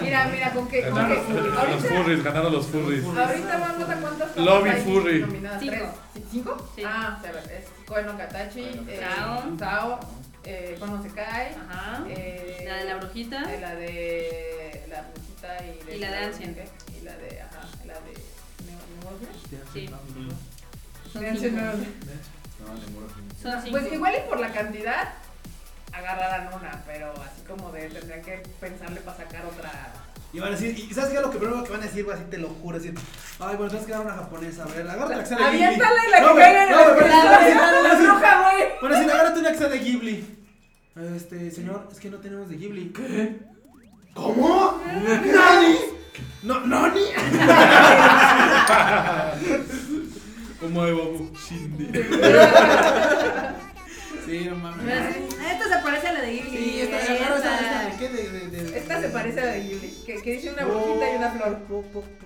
[0.00, 0.66] Mira, mira, con.
[0.68, 3.04] Con Ganaron los, los furries, ganaron los furries.
[3.04, 5.24] ahorita vamos a cuántas Lobby Furry.
[5.24, 5.58] Cinco.
[5.58, 5.82] ¿Tres?
[6.14, 6.70] ¿Sí, ¿Cinco?
[6.76, 6.82] Sí.
[6.86, 9.58] Ah, es Koe no Katachi, eh, Sao.
[9.58, 10.00] Sao,
[10.44, 12.04] eh, Kono Sekai, Ajá.
[12.08, 13.42] eh, La de la brujita.
[13.52, 15.04] eh, la de la
[15.42, 16.58] y, de Y la de Ancient.
[17.00, 18.14] Y la de, ajá, la de.
[19.72, 19.88] Sí.
[21.12, 21.56] Son Ancient cinco.
[21.56, 21.88] Nemosia.
[22.60, 23.06] No, ninguno.
[23.42, 23.78] Son cinco.
[23.78, 25.14] Pues igual y por la cantidad
[25.92, 29.70] agarrarán una, pero así como de tendrían que pensarle para sacar otra.
[30.32, 31.20] Y van a decir, y ¿sabes qué?
[31.20, 32.94] Lo que primero que van a decir, güey, así te lo juro, decir,
[33.38, 35.64] ay, bueno, tienes que dar una japonesa, a ver, agarra la que sea de Ghibli.
[35.64, 38.64] Aviéntale la No, que caiga en a la decir, bruja, güey.
[38.82, 40.38] Van a decir, agárrate una de Ghibli.
[41.16, 42.92] Este, señor, es que no tenemos de Ghibli.
[42.92, 43.38] ¿Qué?
[44.14, 44.80] ¿Cómo?
[44.86, 45.76] ¿Nani?
[46.42, 47.00] ¿No, ¿Nani?
[50.60, 51.30] ¿Cómo hay babu?
[51.48, 51.86] Shindy.
[54.26, 54.84] Sí, no mames.
[54.84, 56.50] Me hacen, Esta se parece a la de Ghibli.
[56.58, 57.14] Sí, esta, esta.
[57.36, 58.08] esta, esta, ¿de qué?
[58.08, 61.12] De, de, de, Esta se parece a la de Ghibli, que, que dice una brujita
[61.12, 61.58] y una flor.
[61.60, 62.18] Po- po- po-.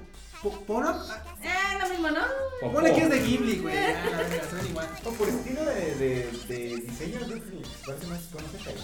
[1.44, 2.72] Eh, lo mismo, ¿no?
[2.72, 3.74] Ponle que es de Ghibli, güey.
[3.76, 4.88] La verga, suena igual.
[5.04, 7.20] O por estilo de, de, de diseño,
[7.86, 8.20] parece más
[8.66, 8.74] ahí.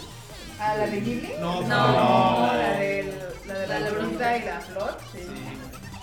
[0.61, 1.33] ¿A la de Ghibli?
[1.41, 2.47] No, No.
[2.53, 3.15] la de
[3.47, 4.99] la, de la, La brujita y la flor.
[5.13, 5.21] Sí.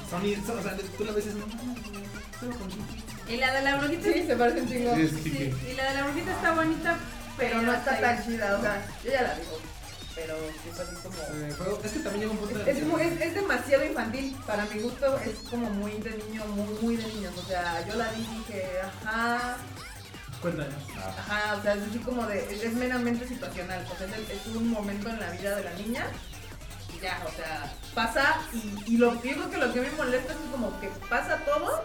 [0.09, 3.33] Son, i- son- o sea, tú la ves y no, no, no, Ghibli.
[3.33, 4.03] Y la de la brujita.
[4.13, 4.95] Sí, se parece un chingo.
[4.95, 6.97] Sí, Sí, y la de la brujita está bonita,
[7.37, 9.57] Pero no está tan chida, o sea, yo ya la digo.
[10.15, 11.15] Pero sí es así como.
[11.17, 11.53] Eh,
[11.83, 14.37] Es que también llega un punto el Es, es, es demasiado infantil.
[14.47, 17.33] Para mi gusto es como muy de niño, muy, muy de niños.
[17.37, 18.63] O sea, yo la vi y dije,
[19.03, 19.57] ajá.
[20.45, 20.75] Cuéntanos.
[21.19, 24.45] Ajá, o sea, es así como de, es meramente situacional, o sea, es, el- es
[24.55, 26.05] un momento en la vida de la niña
[26.95, 30.33] y ya, o sea, pasa y, y lo, yo creo que lo que me molesta
[30.33, 31.83] es como que pasa todo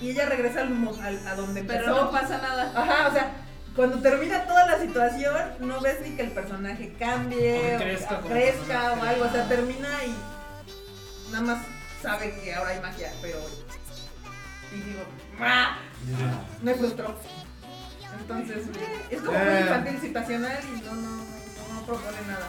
[0.00, 0.72] y ella regresa al,
[1.02, 1.80] al- a donde empezó.
[1.84, 2.70] Pero no pasa nada.
[2.74, 3.32] Ajá, o sea,
[3.74, 7.78] cuando termina toda la situación, no ves ni que el personaje cambie, O que o
[7.78, 10.14] crezca o crezca o algo, o sea, termina y
[11.32, 11.64] nada más
[12.02, 13.38] sabe que ahora hay magia, pero...
[14.70, 15.02] Y digo,
[15.40, 15.78] ¡ah!
[16.62, 17.14] Me frustró.
[18.20, 18.58] Entonces,
[19.10, 19.60] es como muy Eh.
[19.62, 22.48] infantil, situacional y no, no, no, no propone nada.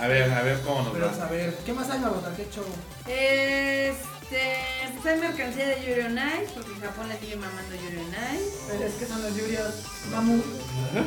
[0.00, 1.24] A ver, a ver cómo nos Pero va.
[1.26, 2.32] a ver, ¿qué más hay, Marmota?
[2.36, 2.64] ¿Qué show?
[3.06, 4.56] Este,
[4.94, 8.14] pues hay mercancía de Yuri on Ice, porque en Japón le sigue mamando Yuri on
[8.36, 8.58] Ice.
[8.68, 9.74] Pero es que son los Yurios
[10.12, 10.40] Mamu.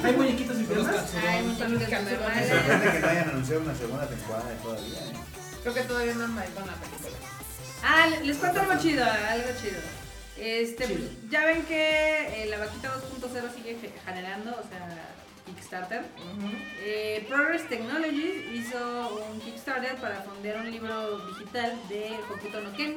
[0.04, 0.96] ¿Hay muñequitos y piernas?
[1.16, 2.20] Hay que calzones.
[2.36, 5.00] Me sorprende que no hayan anunciado una segunda temporada todavía.
[5.00, 5.14] ¿eh?
[5.62, 7.18] Creo que todavía no me con la película.
[7.84, 9.80] Ah, les cuento algo chido, algo chido.
[10.42, 12.90] Este, pues, ya ven que eh, la vaquita
[13.22, 15.14] 2.0 sigue ge- generando, o sea,
[15.46, 16.04] Kickstarter.
[16.84, 22.96] Eh, Progress Technologies hizo un Kickstarter para fondear un libro digital de Hokuto no Ken.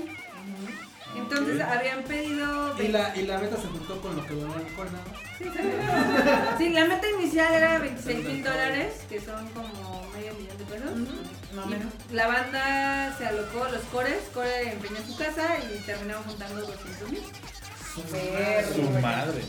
[1.16, 2.82] Entonces habían pedido.
[2.82, 4.98] Y la, y la meta se juntó con lo que donó el Corna.
[6.58, 10.90] Sí, la meta inicial era 26 mil dólares, que son como medio millón de pesos.
[11.54, 11.92] No Y menos.
[12.12, 17.22] la banda se alocó, los cores, Core empeñó su casa y terminaron juntando 200 mil.
[17.94, 18.64] Super.
[18.74, 19.42] Su madre.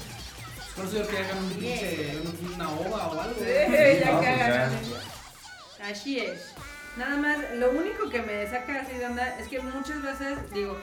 [0.76, 3.36] Por eso yo que hagan un pinche, un- una ova o algo.
[3.40, 4.72] Sí, ya que pues hagan.
[5.90, 6.52] Así es.
[6.98, 10.78] Nada más, lo único que me saca así de onda es que muchas veces, digo,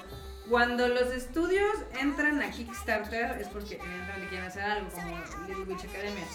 [0.53, 5.16] cuando los estudios entran a Kickstarter es porque evidentemente quieren hacer algo, como
[5.49, 6.27] Little Witch Academia.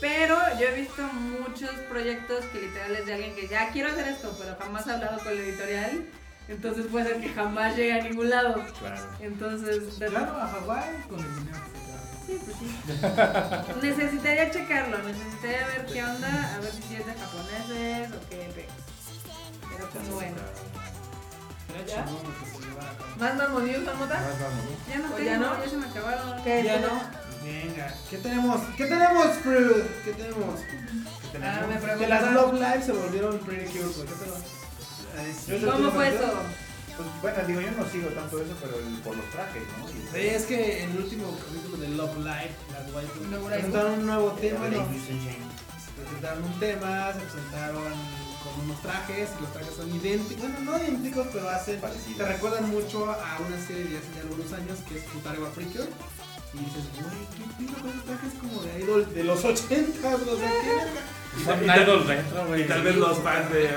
[0.00, 4.06] Pero yo he visto muchos proyectos que literal es de alguien que ya quiero hacer
[4.06, 6.06] esto, pero jamás ha hablado con la editorial.
[6.46, 8.54] Entonces puede ser que jamás llegue a ningún lado.
[8.78, 9.02] Claro.
[9.18, 11.58] Entonces, de Claro, a Hawái con el dinero.
[12.24, 13.82] Sí, pues sí.
[13.82, 18.68] necesitaría checarlo, necesitaría ver qué onda, a ver si es de japoneses o qué.
[19.72, 20.36] Pero pues bueno.
[21.86, 22.04] ¿Ya?
[23.18, 24.20] ¿Más mamoníos, Marmota?
[24.88, 25.70] Ya no ¿O tengo, ya ya, no?
[25.70, 26.42] se me acabaron.
[26.42, 26.62] ¿Qué?
[26.64, 27.00] Ya no.
[27.42, 28.60] Venga, ¿qué tenemos?
[28.76, 29.84] ¿Qué tenemos, Fruit?
[30.04, 30.60] ¿Qué tenemos?
[31.32, 31.98] ¿Qué Ah, me?
[31.98, 32.32] Que las.
[32.32, 34.08] Love Live se volvieron Pretty Cure, güey.
[35.46, 36.32] ¿Qué sé- ¿Cómo fue eso?
[36.96, 39.86] Pues, bueno, digo, yo no sigo tanto eso, pero el- por los trajes, ¿no?
[39.88, 44.30] Sí, es que en el último capítulo de Love Live, las waifus presentaron un nuevo
[44.32, 44.86] tema, de ¿no?
[44.86, 47.92] Presentaron un tema, se presentaron
[48.54, 52.18] con unos trajes, y los trajes son idénticos, bueno, no idénticos, pero hacen, Parecidos.
[52.18, 55.50] te recuerdan mucho a una serie de hace ya algunos años que es Futare wa
[55.50, 55.88] Precure.
[56.54, 60.16] Y dices, güey, ¿qué pido con esos trajes como de idol de los 80?
[60.16, 61.44] O sea, ¿qué?
[61.44, 62.62] Son idols retro, güey.
[62.62, 63.68] Y tal vez los fans de.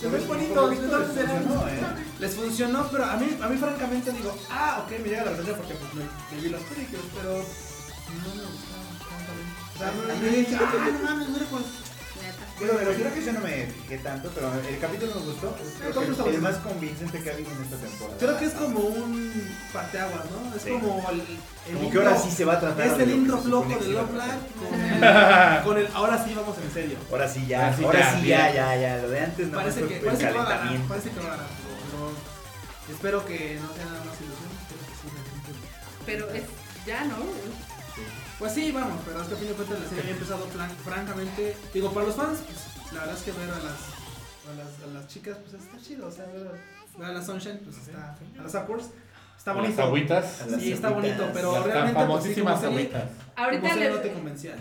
[0.00, 1.80] Se ven bonitos, entonces funcionó, ¿eh?
[2.18, 5.56] Les funcionó, pero a mí, a mí francamente digo, ah, ok, me llega la verdad
[5.56, 9.64] porque pues me, me vi las películas, pero no me gustaron francamente.
[9.74, 11.64] O sea, no, A no, ah, no mames, mira pues.
[11.64, 11.93] Neta.
[12.58, 15.56] Bueno, de los que yo no me fijé tanto, pero el capítulo me gustó.
[15.60, 15.74] Es
[16.14, 18.16] creo el más convincente que ha habido en esta temporada.
[18.18, 20.54] Creo que es como un parteaguas, ¿no?
[20.54, 20.70] Es Sí.
[20.70, 22.86] como el, el Como que ahora sí se va a tratar.
[22.86, 24.10] Es de el intro flojo de Love.
[24.12, 26.96] Live con el, con el ahora sí vamos en serio.
[27.10, 28.96] Ahora sí ya, Ahora sí ahora ya, sí ya, ya, ya.
[28.98, 30.88] Lo de antes no Parece que, parece que va a ganar, calentamiento.
[30.88, 31.46] parece que va a ganar.
[32.86, 35.58] Pero espero que no sea nada más ilusión, espero que sí.
[36.06, 36.44] Pero es
[36.86, 37.16] ya, ¿no?
[38.38, 40.76] Pues sí, vamos, pero es que a fin de cuentas la serie había empezado fran-
[40.84, 41.56] francamente.
[41.72, 44.86] Digo, para los fans, pues la verdad es que ver a las, a las, a
[44.92, 46.08] las chicas, pues está chido.
[46.08, 48.16] O sea, ver a, ver a la Sunshine, pues está.
[48.38, 48.90] A las Upwards,
[49.38, 49.82] está Las bonito.
[49.82, 50.42] agüitas.
[50.42, 51.16] A las Sí, está agüitas.
[51.18, 51.94] bonito, pero Las realmente.
[51.94, 53.10] pues, sí, famosísimas como serie- agüitas.
[53.36, 54.56] Ahorita como serie no te les, convencía.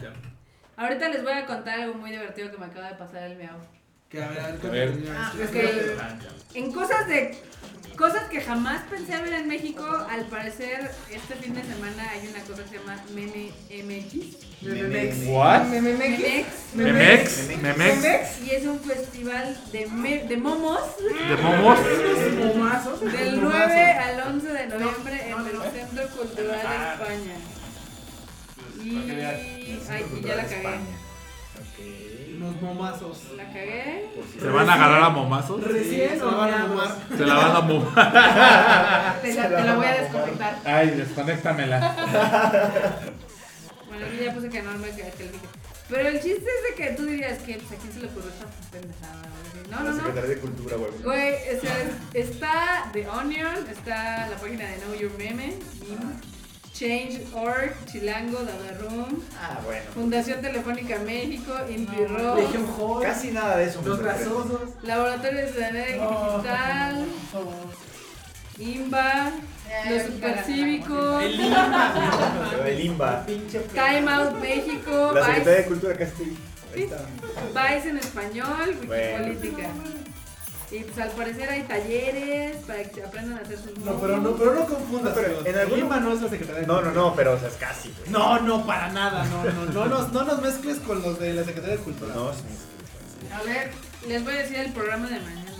[0.77, 3.57] ahorita les voy a contar algo muy divertido que me acaba de pasar el miau.
[4.13, 5.97] Que a ver, a ver.
[5.99, 6.15] Ah.
[6.53, 7.35] En cosas de
[7.97, 12.39] cosas que jamás pensé ver en México, al parecer este fin de semana hay una
[12.43, 14.61] cosa que se llama Meme MX.
[14.61, 15.17] Memex.
[15.25, 15.63] What?
[15.65, 15.97] Memex.
[15.99, 16.47] Memex.
[16.75, 17.47] Memex.
[17.47, 17.77] Memex.
[17.77, 18.41] Memex.
[18.45, 20.79] Y es un festival de, me- de momos
[21.27, 21.79] De momos.
[23.11, 27.35] Del 9 al 11 de noviembre en el Centro Cultural de España.
[28.79, 29.11] Y,
[29.89, 30.79] ay, y ya la cagué.
[32.43, 33.17] Unos momazos.
[33.37, 34.09] La cagué.
[34.37, 35.63] ¿Se van a agarrar a momazos?
[35.63, 36.97] Recién se lo van a momar.
[37.17, 37.93] Se la van a mover.
[39.21, 40.59] Te la, te la voy a desconectar.
[40.65, 41.95] Ay, desconéctamela.
[43.87, 45.45] Bueno, aquí ya puse que no me que, que le dije.
[45.89, 48.29] Pero el chiste es de que tú dirías que pues, a quién se le ocurrió
[48.29, 49.21] esta pendejada.
[49.69, 49.97] No, no, La no.
[49.97, 50.91] Secretaría de Cultura, güey.
[51.03, 51.75] Güey, o sea,
[52.13, 55.53] está The Onion, está la página de Know Your Meme,
[56.83, 59.85] Change.org, Chilango, Dada Room, Ah, bueno.
[59.93, 63.03] Fundación Telefónica México, Inti Rock, Legión Joy.
[63.03, 64.61] Casi nada de eso Los grasosos.
[64.83, 67.53] Laboratorio de Ciudadanía No, Digital, favor.
[68.59, 69.31] Imba,
[69.89, 72.49] los supercívicos, El Limba.
[72.51, 73.25] Pero el Imba.
[73.25, 76.97] Time Out México, La Secretaría de Cultura está.
[77.75, 79.33] Vice en español, Bueno.
[80.73, 84.35] Y pues al parecer hay talleres para que aprendan a hacer sus No, pero no,
[84.35, 85.15] pero no confundas.
[85.15, 87.01] No, pero en algún- Limba no es la Secretaría de No, no, Cultura.
[87.09, 87.89] no, pero o sea, es casi.
[87.89, 88.09] pues.
[88.09, 89.23] No, no, para nada.
[89.25, 92.15] No, no, no, nos, no nos mezcles con los de la Secretaría de Cultura.
[92.15, 92.39] No, sí.
[93.31, 93.71] A ver,
[94.07, 95.51] Les voy a decir el programa de mañana.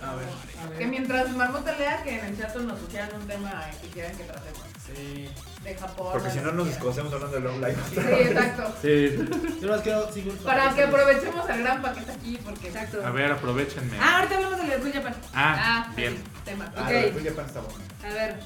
[0.00, 0.26] A ver,
[0.64, 0.88] a que ver.
[0.88, 4.60] mientras Marmota lea, que en el chat nos sugieran un tema que quieran que tratemos.
[4.86, 5.28] Sí.
[5.66, 6.08] De Japón.
[6.12, 7.76] Porque si no nos desconocemos hablando de Love Live.
[7.92, 7.98] Sí,
[8.28, 8.74] exacto.
[8.82, 9.18] Sí,
[9.60, 12.68] Yo más quiero sí, Para que aprovechemos el gran paquete aquí, porque.
[12.68, 13.04] Exacto.
[13.04, 13.98] a ver, aprovechenme.
[14.00, 15.14] Ah, ahorita hablamos del Cool Japan.
[15.34, 16.14] Ah, bien.
[16.14, 16.68] sí, Temas.
[16.76, 16.90] Ah, Ok.
[16.90, 17.78] la de Full Japan está bueno.
[18.04, 18.36] A ver.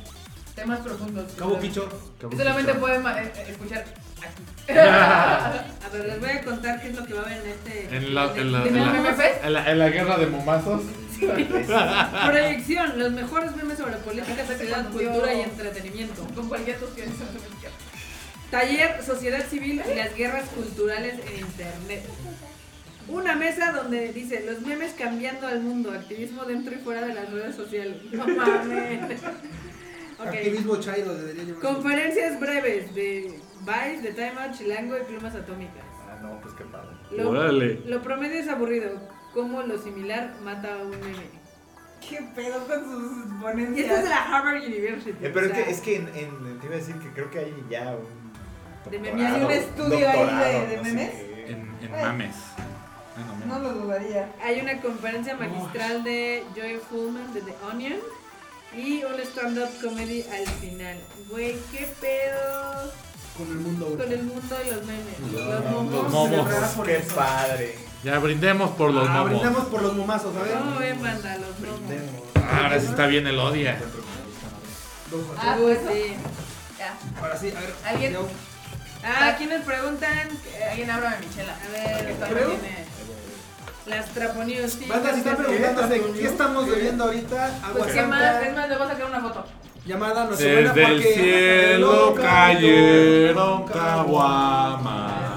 [0.54, 1.32] Temas profundos.
[1.38, 1.60] Cabo.
[1.60, 4.42] Que solamente pueden eh, eh, escuchar aquí.
[4.78, 7.96] A ver, les voy a contar qué es lo que va a haber en este.
[7.96, 9.44] En la, en la, ¿De en la- Meme Fest?
[9.44, 10.82] en la- en la guerra de momazos.
[12.26, 16.26] Proyección, los mejores memes sobre política, sociedad, cultura y entretenimiento.
[16.34, 17.08] Con cualquier tución.
[18.50, 22.02] Taller, sociedad civil y las guerras culturales en internet.
[23.08, 27.30] Una mesa donde dice los memes cambiando al mundo, activismo dentro y fuera de las
[27.30, 27.96] redes sociales.
[28.12, 29.20] No mames.
[30.18, 31.66] Activismo Chairo debería llamarse.
[31.66, 35.84] Conferencias breves de Vice, de Time Out, Chilango y Plumas Atómicas.
[36.08, 36.90] Ah, no, pues qué padre.
[37.12, 37.80] Lo, Órale.
[37.86, 38.90] lo promedio es aburrido,
[39.34, 41.40] como lo similar mata a un meme.
[42.08, 43.78] ¿Qué pedo con sus Y ponencias?
[43.86, 45.10] esta es de la Harvard University.
[45.24, 47.08] Eh, pero es o sea, que, es que en, en- te iba a decir que
[47.10, 48.90] creo que hay ya un.
[48.90, 51.10] De ¿Hay doctorado, un estudio ahí de- no sé memes?
[51.10, 51.46] qué.
[51.50, 52.36] En, en mames.
[53.46, 53.62] No memes.
[53.62, 54.32] lo dudaría.
[54.42, 57.98] Hay una conferencia magistral de Joy Fullman de The Onion
[58.74, 60.98] y un stand-up comedy al final.
[61.28, 62.92] Güey, qué pedo
[63.36, 63.96] Con el mundo.
[63.98, 65.20] con el mundo de los memes.
[65.32, 66.10] Los Los momos.
[66.12, 66.38] momos.
[66.46, 66.86] momos.
[66.86, 67.14] Qué eso.
[67.14, 67.74] padre.
[68.02, 69.30] Ya brindemos por los ah, momos.
[69.30, 70.58] brindamos por los momazos, a ver.
[70.58, 71.36] ¿Cómo ven, banda?
[71.36, 71.80] Los momos.
[71.86, 72.22] Brindemos.
[72.36, 73.78] Ah, ahora sí está bien el odia.
[75.38, 76.16] Ah, pues sí.
[76.78, 76.94] Ya.
[77.20, 77.74] Ahora sí, a ver.
[77.84, 78.16] ¿Alguien?
[79.04, 80.28] Ah, aquí nos preguntan.
[80.70, 81.54] Alguien abra mi michela.
[81.54, 82.90] A ver, creo- tiene-
[83.86, 84.86] Las traponews, sí.
[84.86, 88.68] Banda, si están preguntando de qué estamos bebiendo ahorita, agua Pues qué más, es más,
[88.68, 89.44] le voy a sacar una foto.
[89.86, 95.29] Llamada nos suena Desde el porque cielo cayeron caguamas.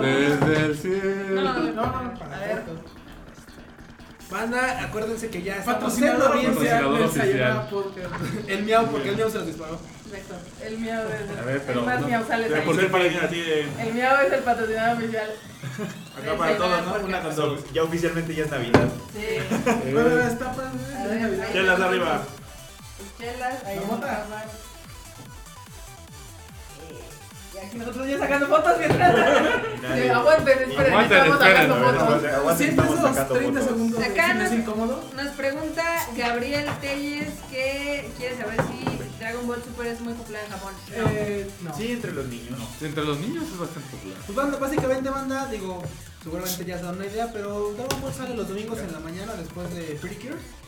[0.00, 1.42] Desde el No, cielo.
[1.42, 1.72] no, no.
[1.72, 2.62] No, A ver.
[4.30, 6.68] Banda, acuérdense que ya en Patrocinador noviembre.
[6.68, 8.48] Patrocinador oficial Podcast.
[8.48, 9.78] El miau, porque el miau se los disparó.
[10.06, 10.34] Exacto.
[10.64, 13.24] El mío es A ver, pero el más no- miau sale Pero por para alguien
[13.24, 13.60] así de.
[13.62, 15.30] El mío es el patrocinador oficial.
[16.18, 17.04] Acá para todos, ¿no?
[17.06, 17.72] Una con dos.
[17.72, 18.88] Ya oficialmente ya es Navidad.
[19.12, 19.92] Sí.
[19.92, 22.22] Bueno, las tapas de Chelas arriba.
[23.18, 23.78] Chelas, ahí
[27.56, 29.16] Y aquí nosotros ya sacando fotos mientras.
[29.86, 32.24] Sí, aguanten, esperen, Aguanten, estamos esperen, sacando a ver, fotos.
[32.34, 33.72] Aguante, Siempre estamos esos sacando 30 fotos.
[33.76, 35.04] segundos de Acá nos- incómodo.
[35.16, 40.50] Nos pregunta Gabriel Telles que quiere saber si Dragon Ball Super es muy popular en
[40.50, 40.72] Japón.
[40.92, 41.76] Eh, no.
[41.76, 42.58] Sí, entre los niños.
[42.82, 44.18] Entre los niños es bastante popular.
[44.26, 45.82] Pues banda, básicamente banda, digo,
[46.22, 49.32] seguramente ya se dan una idea, pero Dragon Ball sale los domingos en la mañana
[49.34, 50.16] después de Pretty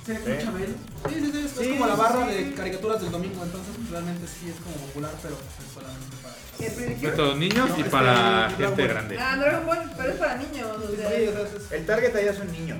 [0.08, 2.34] Sí, sí, sí, es, como la barra sí.
[2.44, 6.34] de caricaturas del domingo, entonces realmente sí es como popular, pero es solamente para...
[6.58, 9.18] Entre los niños No, y este, para gente grande.
[9.20, 10.68] Ah, Dragon Ball, pero es para niños.
[10.76, 12.78] O Sí, sea, o sea, es- El target allá son niños.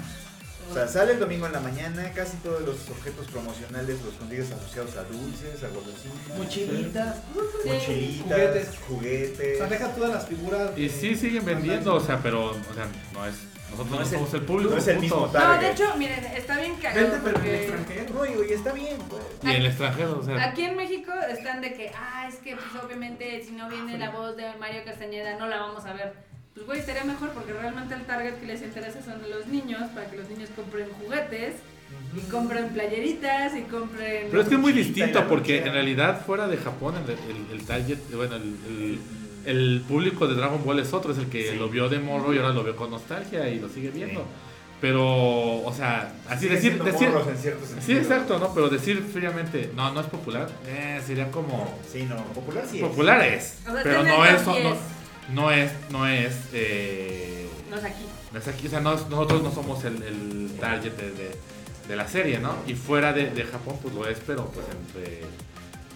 [0.71, 4.51] O sea, sale el domingo en la mañana, casi todos los objetos promocionales los consigues
[4.53, 7.17] asociados a dulces, a golosinas, Mochilitas.
[7.63, 7.69] Sí.
[7.71, 8.69] mochilitas, Juguetes.
[8.87, 9.55] juguetes.
[9.55, 10.71] O sea, deja todas las figuras.
[10.77, 13.35] Y sí siguen vendiendo, o sea, pero, o sea, no es.
[13.71, 14.71] Nosotros No no, es el- somos el público.
[14.73, 17.01] no es el mismo No, de hecho, miren, está bien cagado.
[17.11, 18.15] Vente, pero en el porque extranjero.
[18.15, 19.23] No, y, y está bien, pues.
[19.43, 20.45] Y en el extranjero, o sea.
[20.45, 24.11] Aquí en México están de que, ah, es que pues obviamente si no viene la
[24.11, 26.13] voz de Mario Castañeda no la vamos a ver.
[26.55, 30.11] Pues güey, estaría mejor porque realmente el target que les interesa son los niños, para
[30.11, 31.55] que los niños compren juguetes
[32.17, 34.27] y compren playeritas y compren...
[34.31, 37.65] Pero es que es muy distinto porque en realidad fuera de Japón el, el, el
[37.67, 38.99] target, bueno, el,
[39.45, 41.57] el, público de Dragon Ball es otro, es el que Sí.
[41.57, 44.25] lo vio de morro y ahora lo vio con nostalgia y lo sigue viendo.
[44.81, 45.05] Pero,
[45.65, 48.55] o sea, así decir, decir, en cierto sí, exacto, ¿no?
[48.55, 52.85] Pero decir fríamente, no, no es popular, eh, sería como Sí, no, popular sí es.
[52.85, 54.77] popular es, O sea, pero no es, no, 10.
[55.35, 58.05] no es, no es, eh, No es aquí.
[58.33, 61.37] no es aquí, o sea, no es- nosotros no somos el, el target de, de-
[61.89, 62.55] de la serie, ¿no?
[62.69, 65.23] Y fuera de, de Japón, pues lo es, pero pues entre,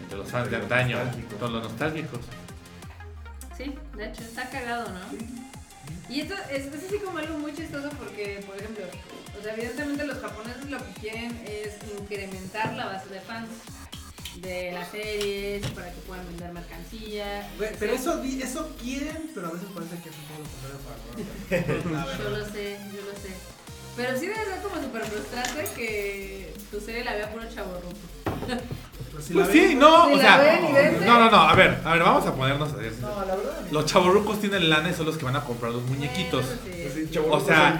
[0.02, 1.38] entre los fans de Los antaño, nostálgicos.
[1.38, 2.20] todos los nostálgicos.
[3.62, 5.00] Sí, de hecho, está cagado, ¿no?
[6.12, 8.84] Y esto es, es así como algo muy chistoso porque, por ejemplo,
[9.38, 13.48] o sea, evidentemente los japoneses lo que quieren es incrementar la base de fans
[14.40, 17.48] de las series para que puedan vender mercancía.
[17.58, 21.60] Güey, Pero eso, di- eso quieren, pero a veces parece que es un poco lo
[21.60, 23.30] contrario para Yo lo sé, yo lo sé.
[23.96, 27.78] Pero sí debe ser como súper frustrante que Tu serie la vea puro chavo
[29.12, 31.18] Pues si Pues la sí, ven, no, Si o la sea, ven y ven, no,
[31.18, 32.92] no, no, a ver, a ver, vamos a ponernos a ver.
[33.00, 33.60] No, la verdad.
[33.70, 36.46] Los chavorrucos tienen lana y son los que van a comprar los muñequitos.
[36.46, 37.00] Pues Sí.
[37.06, 37.78] sí, chavorruco O sea.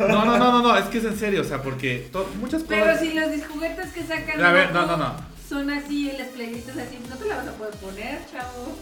[0.00, 2.62] No, no, no, no, no, es que es en serio, o sea, porque to- muchas
[2.62, 3.00] Pero cosas.
[3.00, 5.14] si los juguetes que sacan A ver, no, no, no.
[5.48, 8.76] son así, las playitas así, no te la vas a poder poner, chavo.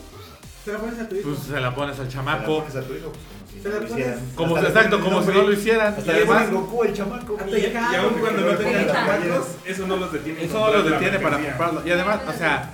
[0.65, 1.31] Se la pones a tu hijo.
[1.31, 2.59] Pues se la pones al Se la chamaco.
[2.61, 3.25] pones a tu hijo, pues,
[3.63, 4.21] como si Se no la lo pones- hicieran.
[4.35, 5.95] Como, exacto, como si no lo hicieran.
[5.95, 7.39] Hasta Y además, Goku el chamaco.
[7.47, 10.45] Y aún cuando no tengan fallas, eso no los detiene.
[10.45, 11.87] eso no los detiene para comprarlo.
[11.87, 12.71] Y además, o sea,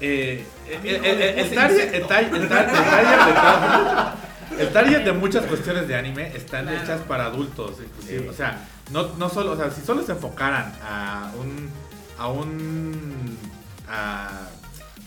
[0.00, 1.94] eh, el, el- el- el target,
[4.58, 6.82] el target de muchas cuestiones de anime están Claro.
[6.82, 8.20] hechas para adultos, inclusive.
[8.22, 8.28] Sí.
[8.28, 8.58] O sea,
[8.90, 11.70] no, no solo, o sea, si solo se enfocaran a un,
[12.18, 13.38] a un
[13.88, 14.48] a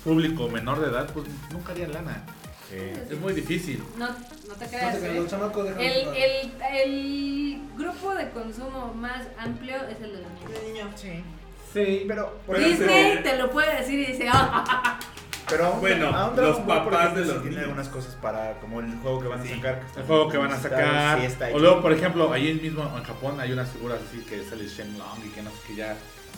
[0.03, 2.23] público menor de edad, pues nunca harían lana.
[2.71, 3.83] Es muy difícil.
[3.97, 4.93] No, no te No creas.
[4.93, 5.19] te creas, ¿eh?
[5.19, 10.63] los chamacos El, el, el grupo de consumo más amplio es el de los niños.
[10.73, 10.89] Niño.
[10.95, 11.23] Sí.
[11.73, 12.39] Sí, pero.
[12.45, 14.97] por Disney ejemplo, te lo puede decir y dice, ah,
[15.49, 17.63] Pero aún- Bueno, aún Dragon los papás ejemplo, de los tiene niños.
[17.63, 18.53] algunas cosas para.
[18.59, 19.81] Como el juego que van a sacar.
[19.97, 21.19] El juego que van a Está- sacar.
[21.19, 24.43] sí, está o luego, por ejemplo, ahí mismo en Japón hay unas figuras así que
[24.43, 25.95] sale Shenlong y que no sé qué ya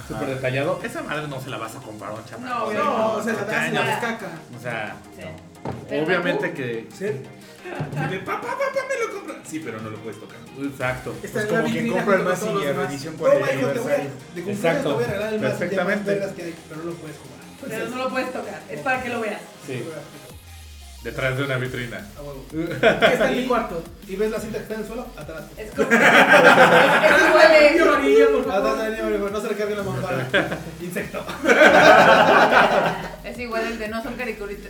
[0.07, 0.79] súper detallado.
[0.83, 2.73] Esa madre no se la vas a comprar a un chamaco.
[2.73, 4.27] No, No, o sea, la das la caca.
[4.57, 5.21] O sea, Sí.
[5.23, 5.56] no.
[6.03, 6.87] Obviamente que.
[6.97, 7.05] Sí.
[7.05, 9.35] Dile, papá, papá, me lo compra.
[9.45, 10.37] Sí, pero no lo puedes tocar.
[10.61, 11.13] Exacto.
[11.21, 12.43] Está Pues la como quien compra el demás.
[12.89, 14.53] edición Toma, 40 hijo, te voy a- aniversario.
[14.53, 14.89] Exacto.
[14.89, 16.09] te voy a regalar el más Perfectamente.
[16.11, 17.37] vergas que hay, pero no lo puedes jugar.
[17.67, 18.61] Pero no lo puedes tocar.
[18.69, 19.41] Es para que lo veas.
[19.65, 19.83] Sí,
[21.03, 22.05] detrás de una vitrina.
[22.17, 22.45] A huevo.
[22.51, 23.83] ¿Qué está en mi cuarto?
[24.07, 25.07] ¿Y ves la cinta que está en el suelo?
[25.15, 25.43] Atrás.
[25.57, 25.89] Es como.
[25.91, 25.97] es
[27.29, 27.81] igual de.
[27.81, 28.69] Amarillo, por favor.
[28.71, 30.27] Atrás del niño, no se le cargue la mampara.
[30.81, 31.25] Insecto.
[33.23, 34.61] Es igual el de no son caricaturas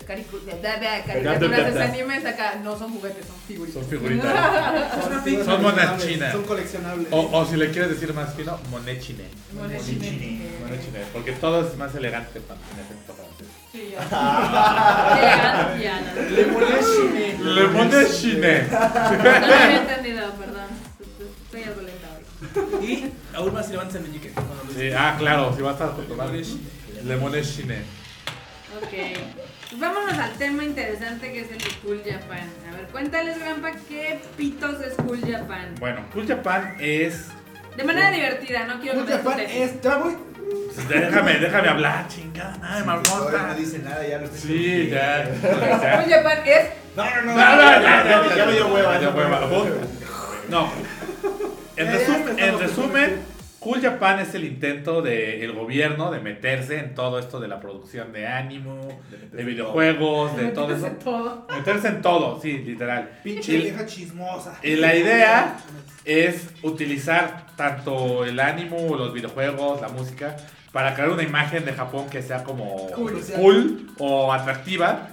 [1.73, 2.55] de animes acá.
[2.63, 3.81] No son juguetes, son figuritas.
[3.81, 5.45] Son figuritas.
[5.45, 6.31] Son, monas coleccionables, chinas.
[6.33, 7.07] Son coleccionables.
[7.11, 9.25] O, o si le quieres decir más fino, monechine.
[9.53, 10.41] Monechine.
[10.61, 10.99] Monechine.
[11.13, 13.26] Porque todo es más elegante en efecto
[13.77, 16.01] qué elegancia.
[16.01, 16.21] ¿no?
[16.29, 16.47] Le.
[17.37, 18.67] Le monechine.
[18.69, 20.67] No lo había entendido, perdón.
[21.45, 22.85] Estoy algo lenta hoy.
[22.85, 24.31] Y aún más si levantas el meñique.
[24.31, 27.77] cuando lo Sí, ah, claro, si vas a tomar le monechine.
[28.81, 28.93] Ok.
[29.69, 32.49] Pues vámonos al tema interesante que es el de Cool Japan.
[32.71, 35.75] A ver, cuéntales, Grampa, ¿qué pitos es Cool Japan?
[35.79, 37.27] Bueno, Cool Japan es.
[37.75, 40.03] De manera divertida, no quiero Cool que me Japan está
[40.88, 43.48] Déjame, déjame hablar, chingada, nada de marmota.
[43.48, 45.28] no dice nada, ya lo estoy Sí, ya.
[46.06, 46.65] Oye, Japan es.
[46.95, 47.32] No, no, no.
[47.36, 48.94] No, no, ya, ya, ya, ya, ya me dio hueva.
[48.94, 49.48] ya ya me dio hueva.
[49.48, 49.76] hueva.
[50.49, 50.69] No.
[51.76, 53.19] En, Ya, ya resum- empezamos en resumen,
[53.59, 58.13] Cool Japan es el intento del gobierno de meterse en todo esto de la producción
[58.13, 58.88] de ánimo,
[59.31, 60.88] de videojuegos, de todo eso.
[61.03, 61.47] todo.
[61.51, 63.09] Meterse en todo, sí, literal.
[63.23, 64.59] Pinche vieja chismosa.
[64.63, 65.57] y la idea
[66.05, 70.38] es utilizar tanto el ánimo, los videojuegos, la música,
[70.71, 73.19] para crear una imagen de Japón que sea como Cool.
[73.35, 75.09] cool o atractiva.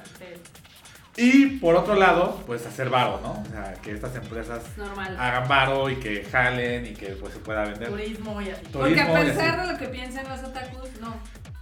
[1.16, 3.32] Y por otro lado, pues hacer varo, ¿no?
[3.40, 5.16] O sea, que estas empresas normal.
[5.18, 7.88] hagan varo y que jalen y que pues se pueda vender.
[7.88, 8.62] Turismo y así.
[8.72, 11.14] Porque a turismo pesar de lo que piensan los otakus, no.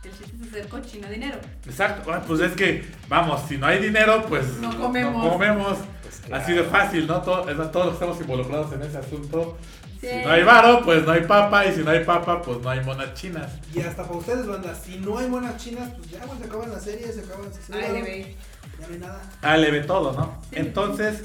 [0.04, 1.38] El chiste es hacer cochino dinero.
[1.66, 5.32] Exacto, ah, pues es que, vamos, si no hay dinero, pues No comemos.
[5.32, 5.78] comemos.
[6.02, 6.42] Pues claro.
[6.42, 7.20] Así de fácil, ¿no?
[7.22, 9.56] Todo- es más, todos los que estamos involucrados en ese asunto.
[10.00, 10.08] Sí.
[10.08, 11.64] Si no hay varo, pues no hay papa.
[11.66, 13.52] Y si no hay papa, pues no hay monas chinas.
[13.72, 16.70] Y hasta para ustedes, banda, si no hay buenas chinas, pues ya, güey, se acaban
[16.72, 18.36] las series, se acaban las series.
[18.80, 19.22] Ya no hay nada.
[19.42, 20.42] Ah, le ve todo, ¿no?
[20.52, 21.22] Entonces,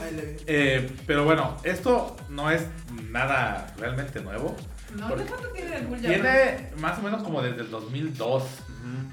[0.47, 2.63] eh, pero bueno, esto no es
[3.09, 4.55] nada realmente nuevo.
[4.95, 6.11] No, ¿de cuánto tiene el Cool Japan?
[6.13, 8.43] Tiene más o menos como desde el 2002.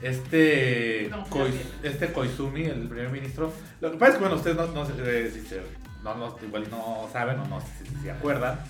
[0.02, 3.52] Este, No, ya este Koizumi, el primer ministro.
[3.80, 5.62] Lo que pasa es que, bueno, ustedes no, no, sé, eh, si se-
[6.02, 8.60] no, no- igual no saben o no sé si se acuerdan.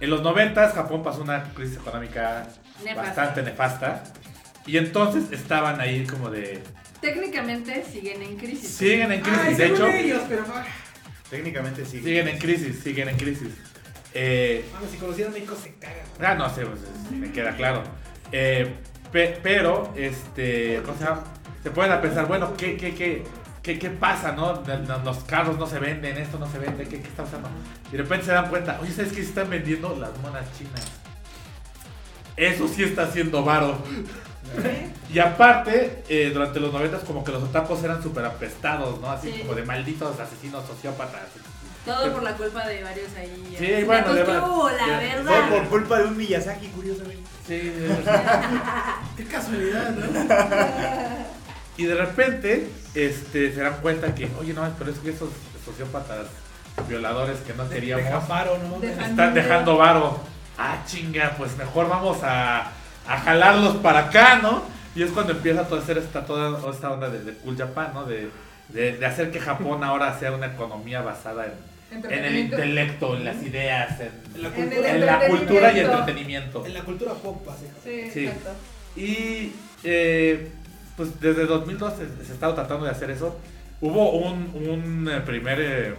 [0.00, 2.46] En los 90 Japón pasó una crisis económica
[2.84, 3.02] Nefasta.
[3.02, 4.04] bastante nefasta.
[4.66, 6.62] Y entonces estaban ahí como de...
[7.04, 8.68] Técnicamente siguen en crisis.
[8.70, 9.86] Siguen en crisis, Ay, de hecho.
[9.88, 10.64] ellos, pero ah,
[11.28, 12.00] Técnicamente sí.
[12.02, 13.48] Siguen en crisis, siguen en crisis.
[14.14, 16.06] Eh, mano, si conocieran México se cagan.
[16.20, 17.82] Ah, no sé, pues, es- me queda claro.
[18.32, 18.72] Eh,
[19.12, 21.24] pe- pero, este, ¿cómo se llama?
[21.62, 23.24] Se pueden a pensar, bueno, ¿qué, qué, qué,
[23.62, 24.62] qué, qué pasa, no-
[25.04, 27.48] Los carros no se venden, esto no se vende, ¿qué, qué está pasando?
[27.88, 29.22] Y de repente se dan cuenta, oye, ¿sabes qué?
[29.22, 30.86] Se están vendiendo las monas chinas.
[32.36, 33.82] Eso sí está haciendo varo.
[35.12, 39.10] Y aparte, eh, durante los 90 como que los otakus eran súper apestados, ¿no?
[39.10, 39.40] Así Sí.
[39.40, 41.22] como de malditos asesinos, sociópatas.
[41.84, 43.56] Todo por la culpa de varios ahí.
[43.58, 44.64] Sí, bueno, de- de la de- Todo
[45.26, 45.48] verdad.
[45.50, 47.22] por culpa de un Miyazaki, curiosamente.
[47.46, 47.72] Sí,
[49.16, 50.04] Qué casualidad, ¿no?
[51.76, 55.28] Y de repente este, se dan cuenta que, oye, no, pero es que esos
[55.64, 56.26] sociópatas
[56.88, 58.82] violadores que no queríamos Deja paro, ¿no?
[58.82, 60.18] Están dejando varo.
[60.56, 62.70] Ah, chinga, pues mejor vamos a,
[63.06, 64.62] a jalarlos para acá, ¿no?
[64.94, 68.04] Y es cuando empieza toda hacer esta, toda, esta onda de, de Cool Japan, ¿no?
[68.04, 68.30] De,
[68.68, 71.46] de, de hacer que Japón ahora sea una economía basada
[71.92, 75.80] en, en el intelecto, en las ideas, en, En la cultura, en la cultura y
[75.80, 75.98] entretenimiento.
[75.98, 76.66] entretenimiento.
[76.66, 78.10] en la cultura pop, básicamente.
[78.12, 78.26] Sí, Sí.
[78.26, 78.50] exacto.
[78.96, 79.52] Y
[79.82, 80.50] eh,
[80.96, 83.36] pues desde 2012 se, se ha estado tratando de hacer eso.
[83.80, 85.94] Hubo un, un eh, primer eh,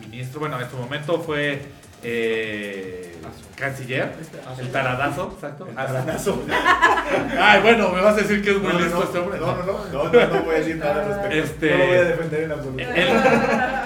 [0.00, 1.60] ministro, bueno, en su momento fue
[2.02, 3.08] eh,
[3.56, 4.12] canciller,
[4.58, 5.66] el taradazo, exacto.
[5.68, 6.42] El taradazo.
[7.40, 9.38] Ay, bueno, me vas a decir que es muy No, no, listo no, este hombre.
[9.38, 11.36] no, no, no, no, no, no voy a decir nada al respecto.
[11.36, 12.82] Este- No lo voy a defender en absoluto.
[12.82, 13.08] Él,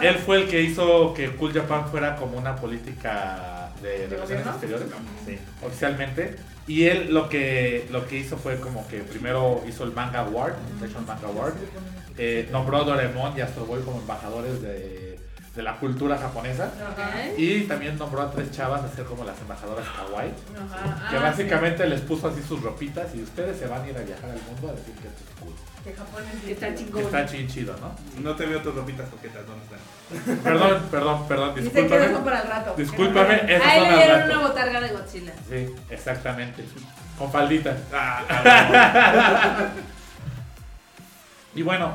[0.03, 4.87] él fue el que hizo que Cool Japan fuera como una política de relaciones exteriores.
[5.27, 5.39] Sí.
[5.63, 6.37] oficialmente.
[6.67, 10.55] Y él lo que, lo que hizo fue como que primero hizo el Manga Award,
[10.83, 11.53] el Manga Award,
[12.19, 15.06] eh, nombró a Doraemon y Astro Boy como embajadores de,
[15.57, 16.67] de la cultura japonesa.
[16.67, 17.39] Ok.
[17.39, 21.09] Y también nombró a tres chavas a ser como las embajadoras kawaii, Ajá.
[21.11, 24.03] que Ah, básicamente les puso así sus ropitas y ustedes se van a ir a
[24.03, 25.55] viajar al mundo a decir que esto es cool.
[25.83, 27.03] Que Japón es Que está chingón.
[27.05, 27.95] está chido, ¿no?
[28.23, 30.37] No te veo tus ropitas coquetas, ¿dónde están?
[30.43, 32.15] Perdón, perdón, perdón, Dice que no discúlpame.
[32.15, 32.75] son para el rato.
[32.77, 35.33] Discúlpame, esas Ahí son le dieron una botarga de Godzilla.
[35.49, 36.65] Sí, exactamente.
[37.19, 37.77] Con faldita.
[37.95, 39.69] Ah,
[41.55, 41.93] Y bueno,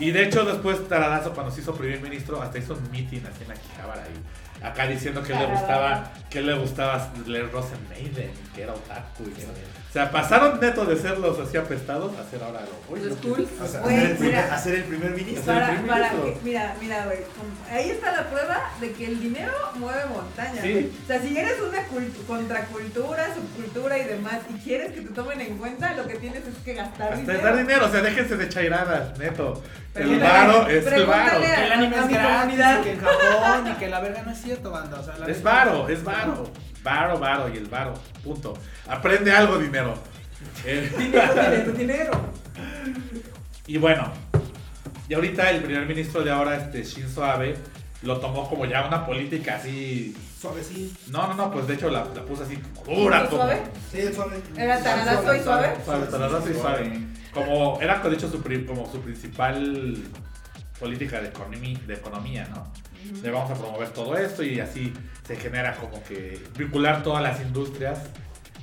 [0.00, 3.44] y de hecho después Taradazo cuando se hizo primer ministro hasta hizo un meeting así
[3.44, 4.62] en Akihabara ahí.
[4.66, 9.30] Acá diciendo que le gustaba, que le gustaba leer Rosen Maiden, que era otaku y
[9.32, 9.52] que era-
[9.94, 13.46] O sea, pasaron neto de ser los así apestados a ser ahora los Los cool.
[13.62, 14.54] O sea, Güey, hacer, el primer, mira.
[14.56, 15.44] hacer el primer ministro.
[15.54, 16.24] Para, primer para ministro.
[16.34, 17.18] que- mira, mira, güey.
[17.70, 20.58] Ahí está la prueba de que el dinero mueve montañas.
[20.62, 20.92] Sí.
[21.00, 25.40] O sea, si eres una cult- contracultura, subcultura y demás, y quieres que te tomen
[25.40, 27.42] en cuenta, lo que tienes es que gastar Hasta dinero.
[27.44, 29.62] dar dinero, o sea, déjense de chairadas, neto.
[29.94, 31.40] El varo es el varo.
[31.40, 34.72] Que el anime es gratis, que en Japón y que la verga no es cierto,
[34.72, 34.98] banda.
[34.98, 36.50] O sea, la Es varo, es varo.
[36.84, 37.94] Varo, varo y el varo.
[38.22, 38.54] Punto.
[38.86, 39.94] Aprende algo, dinero.
[40.64, 42.20] Eh, Dinero, dinero, dinero.
[43.66, 44.12] Y bueno,
[45.08, 47.56] y ahorita el primer ministro de ahora, este Shinzo Abe,
[48.02, 50.14] lo tomó como ya una política así.
[50.38, 50.94] Suavecito.
[51.10, 53.42] No, no, no, pues de hecho la, la puso así como dura, ¿Muy como.
[53.44, 53.62] suave?
[53.90, 54.42] Sí, suave.
[54.58, 55.68] ¿Era taradazo y suave?
[55.82, 57.00] Suave, taradazo y suave.
[57.32, 59.96] Como era de hecho su, como su principal
[60.78, 62.70] política de, economi- de economía, ¿no?
[63.22, 64.92] De vamos a promover todo esto y así
[65.26, 67.98] se genera como que vincular todas las industrias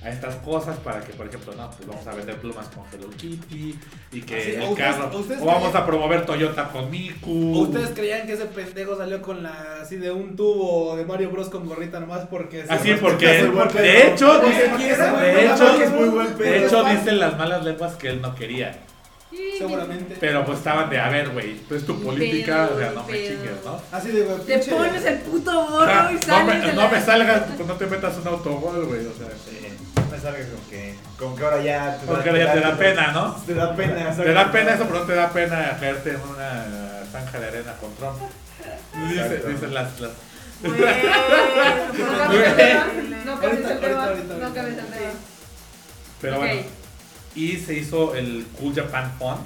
[0.04, 3.08] a estas cosas para que, por ejemplo, no, pues vamos a vender plumas con Hello
[3.16, 3.78] Kitty
[4.12, 7.56] y que Ah, el o carro, ustedes o vamos creían- a promover Toyota con Miku.
[7.56, 11.30] ¿O ¿Ustedes creían que ese pendejo salió con la así de un tubo de Mario
[11.30, 15.78] Bros con gorrita nomás porque Así sí, porque, de hecho, de hecho,
[16.38, 18.80] de hecho dicen las malas lenguas que él no quería.
[19.58, 20.18] Seguramente.
[20.20, 23.14] Pero pues estaban de, a ver, güey, pues tu política, Pedo, o sea, no me
[23.14, 23.82] chingues, ¿no?
[23.92, 27.02] Así de güey, Te pones el puto gorro y no sales me, no la- me
[27.02, 29.28] salgas, pues no te metas un autogol, güey, o sea.
[29.46, 32.60] Sí, no me salga con que, con que ahora ya te Porque ahora ya te
[32.60, 33.36] da pena, ¿no?
[33.46, 34.16] Te da pena.
[34.16, 36.66] Te da pena eso, pero no te da pena caerte en una
[37.12, 38.18] zanja de arena con Trump.
[39.48, 40.12] Dicen las, las,
[40.62, 40.70] no
[42.20, 42.86] cambies el tema.
[43.26, 44.86] No Ahorita, el tema.
[46.22, 46.81] Pero bueno.
[47.36, 49.42] Y se hizo el Cool Japan Fund,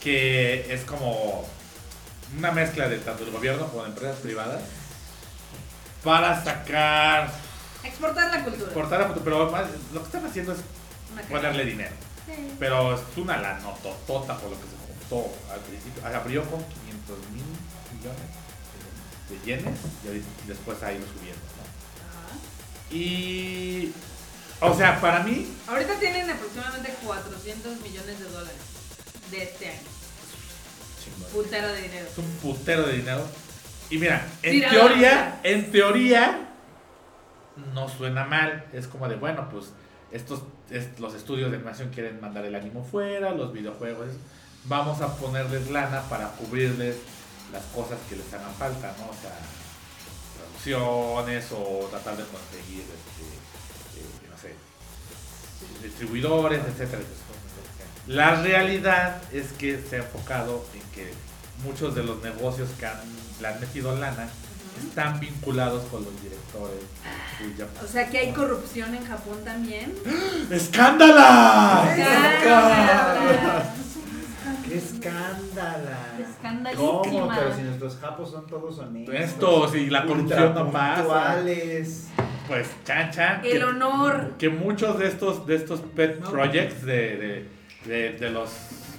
[0.00, 1.44] que es como
[2.38, 4.62] una mezcla de tanto el gobierno como de empresas privadas
[6.06, 7.32] para sacar,
[7.82, 8.66] Exportar la cultura.
[8.66, 10.58] exportar a pero más, lo que están haciendo es
[11.28, 11.94] ponerle dinero.
[12.26, 12.52] Sí.
[12.58, 16.04] Pero es una lanototota por lo que se juntó al principio.
[16.06, 17.44] Abrió con 500 mil
[17.94, 18.20] millones
[19.30, 21.42] de, yenes y después ha ido subiendo.
[21.56, 22.96] ¿no?
[22.96, 23.92] Y.
[24.60, 28.56] O sea, para mí, Ahorita tienen aproximadamente 400 millones de dólares
[29.30, 29.80] de este año.
[31.04, 31.30] chingón.
[31.32, 32.06] Putero de dinero.
[32.10, 33.26] Es un putero de dinero.
[33.90, 36.48] Y mira, en Tira teoría, en teoría,
[37.74, 38.64] no suena mal.
[38.72, 39.66] Es como de, bueno, pues
[40.10, 44.08] estos, es- los estudios de animación quieren mandar el ánimo fuera, los videojuegos.
[44.64, 46.96] Vamos a ponerles lana para cubrirles
[47.52, 49.04] las cosas que les hagan falta, ¿no?
[49.10, 49.36] O sea,
[50.36, 53.35] traducciones o tratar de conseguir, este,
[55.86, 57.26] distribuidores, etcétera, etcétera.
[58.06, 61.12] La realidad es que se ha enfocado en que
[61.64, 63.00] muchos de los negocios que han,
[63.40, 64.28] le han metido lana
[64.80, 66.84] están vinculados con los directores.
[67.82, 69.94] O sea que hay corrupción en Japón también.
[70.50, 71.94] ¡Escándala!
[71.96, 73.74] Escándala.
[74.68, 75.98] ¡Qué escándala!
[76.18, 76.88] Escandalísima.
[77.02, 77.28] ¿Cómo?
[77.34, 79.14] Pero si nuestros japos son todos honestos.
[79.14, 81.36] Estos y la corrupción no pasa.
[82.48, 83.40] Pues chan chan.
[83.44, 84.34] El que- honor.
[84.38, 87.48] que muchos de estos de estos pet projects de, de,
[87.86, 88.50] de- de los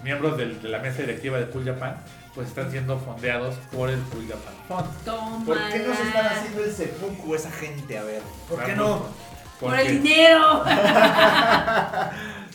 [0.03, 1.97] miembros de la mesa directiva de Cool Japan
[2.35, 5.05] pues están siendo fondeados por el Cool Japan Fund.
[5.05, 5.45] Toma.
[5.45, 7.97] ¿Por qué no se están haciendo el seppuku esa gente?
[7.97, 8.21] A ver.
[8.49, 9.05] ¿Por qué no?
[9.59, 10.63] Por el dinero.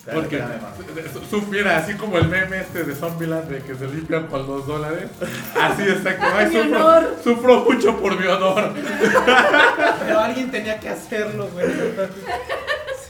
[0.05, 0.75] Porque Espérame, mamá.
[1.31, 4.45] su- su- mira, así como el meme este de Zombieland de que se limpian con
[4.47, 5.09] dos dólares.
[5.61, 6.27] Así exacto.
[6.37, 8.73] Ay, Mi sufro, mucho por mi honor.
[10.05, 11.67] Pero alguien tenía que hacerlo, güey.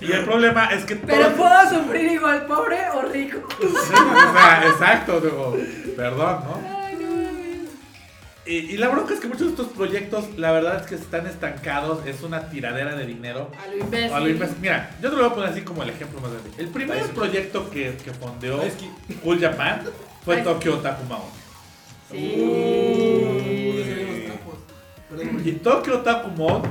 [0.00, 3.38] Y el problema es que Pero todos- puedo sufrir igual, pobre o rico.
[3.48, 5.56] o sea, exacto, digo,
[5.96, 6.81] perdón, ¿no?
[8.44, 11.26] Y, y la bronca es que muchos de estos proyectos, la verdad es que están
[11.28, 13.48] estancados, es una tiradera de dinero.
[13.62, 14.12] A lo imbécil.
[14.12, 14.56] A lo imbécil.
[14.60, 16.50] Mira, yo te lo voy a poner así como el ejemplo más grande.
[16.58, 19.82] El primer proyecto que, que fondeó Es que- Cool Japan
[20.24, 20.42] fue Ay.
[20.44, 21.24] Tokyo Otaku Mao.
[22.10, 22.44] Sí.
[25.08, 26.62] Perdón, Y Tokyo Otaku Mall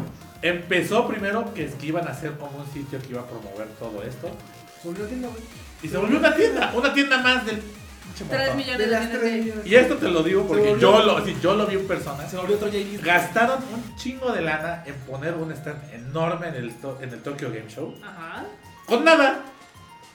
[0.41, 3.68] empezó primero que es que iban a ser como un sitio que iba a promover
[3.80, 4.30] todo esto.
[4.84, 5.41] Volvió a tienda, güey.
[5.84, 7.61] Y se volvió una tienda, una tienda más del
[8.14, 8.58] pinche Tres montón.
[8.58, 9.18] millones De de las gente.
[9.20, 9.66] tres millones.
[9.68, 12.28] Y esto te lo digo porque yo lo, sí, yo lo vi en persona.
[12.28, 13.00] Se volvió otro J.D.
[13.04, 17.22] Gastaron un chingo de lana en poner un stand enorme en el, to- en el
[17.22, 17.96] Tokyo Game Show.
[18.04, 18.44] Ajá.
[18.86, 19.40] Con nada.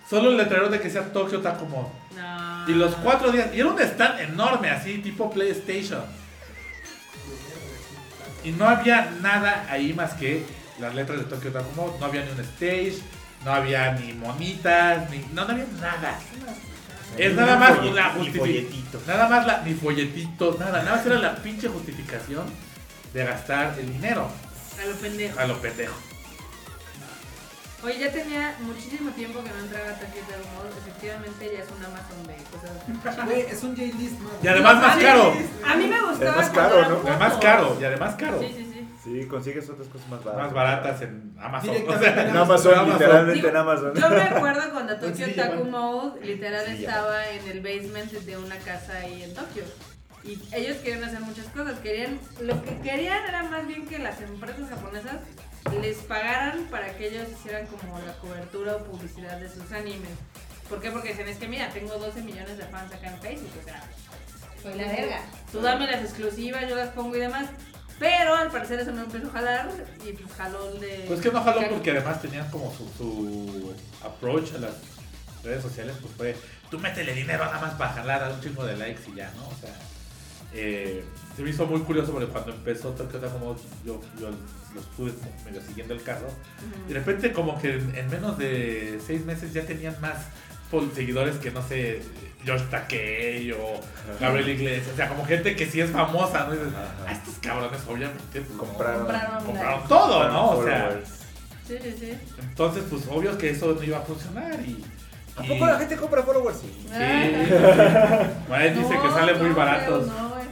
[0.08, 1.86] Solo el letrero de que sea Tokyo Otaku Mall.
[2.16, 2.70] No.
[2.70, 3.48] Y los cuatro días.
[3.54, 6.02] Y era un stand enorme, así, tipo PlayStation.
[8.44, 10.44] Y no había nada ahí más que
[10.78, 11.90] las letras de Tokyo Otaku Mall.
[11.98, 12.98] No había ni un stage.
[13.44, 15.10] No había ni monitas.
[15.10, 16.18] Ni, no, no había nada.
[17.18, 18.38] Es nada más follet- la justificación.
[18.46, 19.00] folletito.
[19.06, 20.82] Nada más la, ni folletitos, nada.
[20.82, 22.44] Nada más era la pinche justificación
[23.14, 24.28] de gastar el dinero
[24.82, 25.40] A lo pendejo.
[25.40, 25.94] a lo pendejo.
[27.84, 30.70] Oye, ya tenía muchísimo tiempo que no entraba a Tokyo de Humor.
[30.82, 33.24] Efectivamente, ya es un Amazon de cosas.
[33.26, 34.14] Güey, es un J-List.
[34.42, 35.34] Y además más caro.
[35.64, 36.30] A mí me gustaba.
[36.30, 37.08] Es más cuando caro, ¿no?
[37.10, 37.76] Además caro.
[37.80, 38.40] Y además caro.
[38.40, 38.65] Sí, sí,
[39.06, 39.26] sí.
[39.26, 40.44] Consigues otras cosas más baratas.
[40.44, 41.76] Más baratas en Amazon.
[41.88, 42.92] O sea, En Amazon, Amazon.
[42.92, 43.94] literalmente Digo, en Amazon.
[43.94, 45.64] Yo me acuerdo cuando Tokyo Sí, Taku.
[45.64, 46.88] Mode literal Sí, ya.
[46.90, 49.64] estaba en el basement de una casa ahí en Tokio.
[50.24, 51.78] Y ellos querían hacer muchas cosas.
[51.78, 55.16] Querían, lo que querían era más bien que las empresas japonesas
[55.80, 60.10] les pagaran para que ellos hicieran como la cobertura o publicidad de sus animes.
[60.68, 60.90] ¿Por qué?
[60.90, 63.82] Porque dicen, es que mira, tengo 12 millones de fans acá en Facebook, o sea,
[64.62, 65.20] soy la verga.
[65.52, 67.46] Tú dame las exclusivas, yo las pongo y demás.
[67.98, 69.68] Pero al parecer eso no empezó a jalar
[70.06, 71.04] y pues jaló el de...
[71.08, 73.74] Pues que no jaló porque además tenían como su, su
[74.04, 74.74] approach a las
[75.42, 76.36] redes sociales, pues fue,
[76.70, 79.48] tú métele dinero nada más para jalar a un chingo de likes y ya, ¿no?
[79.48, 79.74] O sea,
[80.52, 81.04] eh,
[81.34, 82.90] se me hizo muy curioso porque cuando empezó
[83.40, 84.30] Mode, yo, yo
[84.74, 86.28] lo estuve como medio siguiendo el carro,
[86.86, 90.16] y de repente como que en, en menos de seis meses ya tenían más
[90.70, 92.02] pol- seguidores que no sé,
[92.46, 93.80] Josh Takei o
[94.20, 96.54] Gabriel Iglesias, o sea, como gente que sí es famosa, ¿no?
[96.54, 96.72] Y dices.
[96.76, 98.98] "Ah, estos cabrones obviamente pues, Compraron.
[99.06, 99.44] Compraron.
[99.44, 100.50] compraron todo, ¿no?
[100.50, 101.00] O sea.
[101.66, 102.12] Sí, sí, sí.
[102.38, 104.84] entonces, pues obvio que eso no iba a funcionar y.
[105.36, 106.58] ¿A poco la gente compra followers?
[106.60, 106.72] Sí.
[106.88, 106.88] Sí.
[108.48, 110.04] Bueno, dice que No, sale muy no, baratos.
[110.08, 110.46] pero No, es...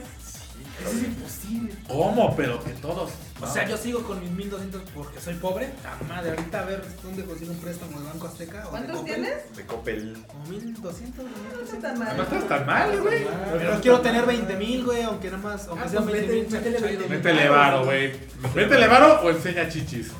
[0.87, 1.73] Eso es imposible.
[1.87, 2.35] ¿Cómo?
[2.35, 3.11] Pero que todos.
[3.41, 5.69] O sea, yo sigo con mis 1200 porque soy pobre.
[5.83, 8.63] La madre, ahorita a ver dónde consigo un préstamo de Banco Azteca.
[8.65, 9.55] o ¿Cuántos tienes?
[9.55, 10.17] De Coppel.
[10.27, 11.81] Como 1200, No está 1300.
[11.81, 12.17] tan mal.
[12.17, 13.27] No estás tan mal, güey.
[13.57, 16.45] Pero quiero tener 20 mil, güey, aunque nada más, aunque Ah, pues 20 mil.
[16.45, 17.09] vete- métele 20,000.
[17.09, 18.13] Métele varo, güey.
[18.55, 20.11] Métele varo o enseña chichis.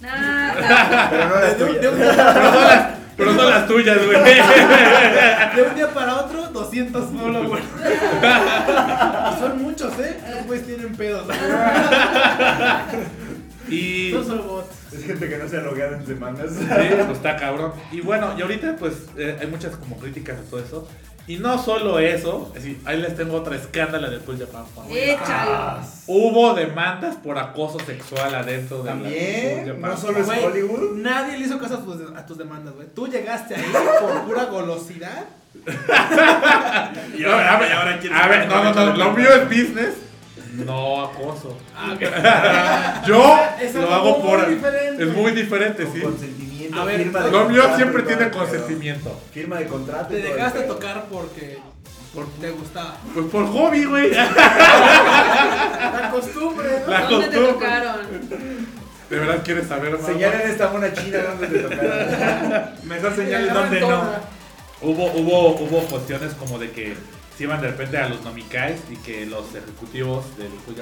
[0.00, 1.08] Nada.
[1.10, 2.98] Pero no las tuyas.
[3.18, 4.16] Pero no las, tuyas, güey.
[5.56, 7.64] de un día para otro, 200 followers.
[9.34, 10.20] Y son muchos, ¿eh?
[10.36, 11.26] Los güeyes tienen pedos.
[13.70, 14.12] Y.
[14.14, 14.94] No son bots.
[14.94, 16.52] Es gente que no se ha logueado en semanas.
[16.58, 17.72] Sí, pues está cabrón.
[17.92, 20.88] Y bueno, y ahorita pues eh, hay muchas como críticas a todo eso.
[21.28, 24.86] Y no solo eso, es decir, ahí les tengo otra escándala de Cool Japan Fan.
[24.90, 25.80] Échalo.
[26.06, 30.44] Hubo demandas por acoso sexual adentro de la También, Cool Japan no solo es Güey,
[30.44, 30.96] Hollywood.
[30.96, 32.88] Nadie le hizo caso a tus, a tus demandas, güey.
[32.94, 33.64] Tú llegaste ahí
[34.00, 35.26] por pura golosidad.
[37.18, 39.94] Y ahora, a ver, ahora quién a ver, no, no, no, lo mío es business,
[40.54, 41.56] no acoso.
[43.06, 44.48] Yo Es lo hago muy por.
[44.48, 45.02] diferente.
[45.04, 46.00] Es muy diferente, Con sí.
[46.00, 49.20] consentimiento, A ver, firma de Lo mío contrato siempre tiene consentimiento.
[49.32, 50.08] Firma de contrato.
[50.08, 51.58] Te dejaste tocar porque
[52.14, 52.96] Por, te gustaba.
[53.14, 54.10] pues por hobby, güey.
[54.12, 56.90] La costumbre, ¿no?
[56.90, 57.96] La ¿Dónde te tocaron?
[59.10, 60.06] ¿De verdad quieres saber más?
[60.06, 62.70] Señalen esta mona china donde te tocaron.
[62.84, 64.02] Mejor señalen donde no.
[64.80, 66.94] Hubo, hubo, hubo cuestiones como de que
[67.36, 70.76] se iban de repente a los nomicais y que los ejecutivos del Cool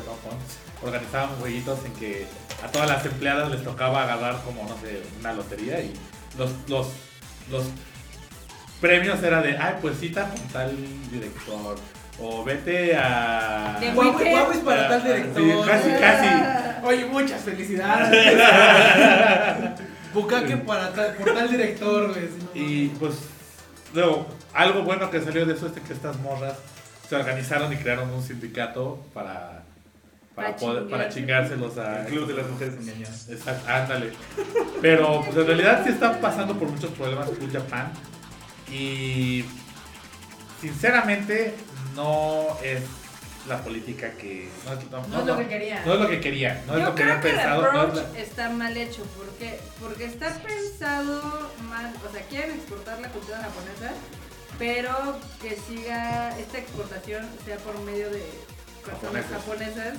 [0.82, 2.26] Organizaban jueguitos en que
[2.62, 5.92] a todas las empleadas les tocaba agarrar como, no sé, una lotería y
[6.38, 6.88] los, los,
[7.50, 7.64] los
[8.80, 10.76] premios era de, ay, pues cita con tal
[11.10, 11.76] director
[12.18, 13.76] o vete a...
[13.80, 14.32] De Huawei Wicked.
[14.32, 15.42] Huawei es para tal director.
[15.42, 16.86] Sí, casi, casi.
[16.86, 18.40] Oye, muchas felicidades.
[20.14, 22.28] Bucaque para tal, por tal director, güey.
[22.54, 23.16] Y pues,
[23.92, 26.56] luego, algo bueno que salió de eso es de que estas morras
[27.08, 29.55] se organizaron y crearon un sindicato para
[30.36, 31.76] para, Pa' poder, para chingárselos.
[31.78, 33.28] a El club de las mujeres engañadas.
[33.28, 34.12] Exacto, ándale.
[34.80, 37.90] Pero pues, en realidad sí está pasando por muchos problemas Cool Japan.
[38.70, 39.44] Y
[40.60, 41.54] sinceramente
[41.94, 42.82] no es
[43.48, 44.48] la política que.
[44.64, 45.82] No es, no- No es lo que quería.
[45.86, 46.62] No es lo que quería.
[46.66, 47.62] No es Yo lo que creo que el pensado.
[47.62, 49.02] no es approach la- está mal hecho.
[49.16, 49.60] ¿Por qué?
[49.80, 51.92] Porque está pensado mal.
[52.08, 53.92] O sea, quieren exportar la cultura japonesa,
[54.58, 58.22] pero que siga esta exportación sea por medio de
[58.84, 59.98] personas japonesas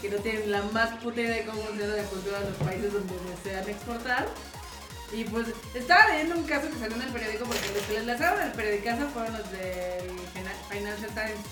[0.00, 2.92] que no tienen la más puta idea de cómo funciona la cultura de los países
[2.92, 4.26] donde desean exportar.
[5.12, 8.06] Y pues estaba leyendo un caso que salió en el periódico porque los que les
[8.06, 11.46] lanzaron el periodicazo fueron los del Fina- Financial Times.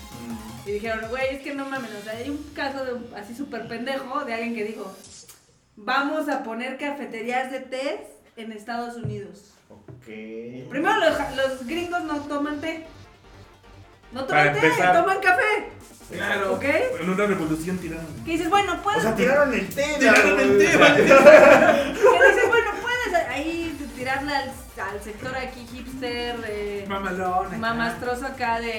[0.65, 3.33] Y dijeron, güey, es que no mames, o sea, hay un caso de un- así
[3.35, 4.93] súper pendejo de alguien que dijo,
[5.77, 9.51] vamos a poner cafeterías de té en Estados Unidos.
[9.69, 10.05] Ok.
[10.69, 10.95] Primero
[11.35, 12.85] los gringos no toman té.
[14.11, 14.93] No Para toman té, empezar.
[15.01, 15.69] toman café.
[16.11, 16.53] Claro.
[16.53, 16.63] ¿Ok?
[17.01, 18.05] En una revolución tiraron.
[18.23, 18.99] Que dices, bueno, puedes...
[18.99, 19.95] O sea, tiraron el té.
[19.99, 21.03] Tiraron el té, vale.
[21.03, 24.49] Que dices, bueno, puedes ahí tirarle al,
[24.89, 27.47] al sector aquí hipster, de Mamalón.
[27.47, 27.57] acá.
[27.57, 28.69] mamastroso acá del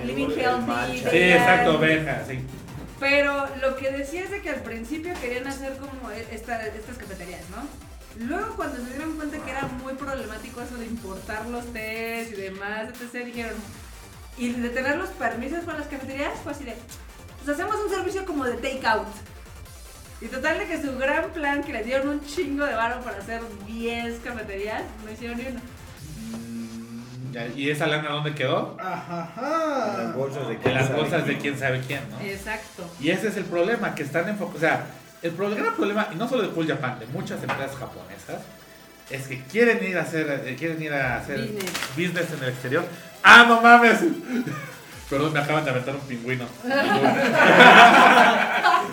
[0.00, 0.66] El- living el healthy.
[0.66, 1.10] matcha.
[1.10, 1.38] Sí, vegan.
[1.38, 2.40] exacto, veja, sí.
[3.00, 6.96] Pero lo que decía es de que al principio querían hacer como e- esta- estas
[6.98, 7.66] cafeterías, ¿no?
[8.26, 12.36] Luego cuando se dieron cuenta que era muy problemático eso de importar los tés y
[12.36, 13.54] demás, etc., dijeron,
[14.38, 16.74] y de tener los permisos para las cafeterías, fue así de,
[17.44, 19.06] pues hacemos un servicio como de take-out.
[20.20, 23.18] Y total de que su gran plan, que les dieron un chingo de varo para
[23.18, 25.60] hacer 10 cafeterías, no hicieron ni una.
[25.60, 28.76] Mm, ¿Y esa lana dónde quedó?
[28.80, 29.32] Ajá,
[29.98, 32.20] Las bolsas de En las quién bolsas sabe de quién sabe quién, ¿no?
[32.20, 32.88] Exacto.
[33.00, 34.56] Y ese es el problema, que están enfocados.
[34.56, 34.86] O sea,
[35.22, 38.42] el pro- el gran problema, y no solo de Cool Japan, de muchas empresas japonesas,
[39.10, 41.72] es que quieren ir a hacer, eh, quieren ir a hacer Business.
[41.96, 42.84] business en el exterior.
[43.24, 43.98] ¡Ah, no mames!
[45.10, 46.44] Perdón, me acaban de aventar un pingüino.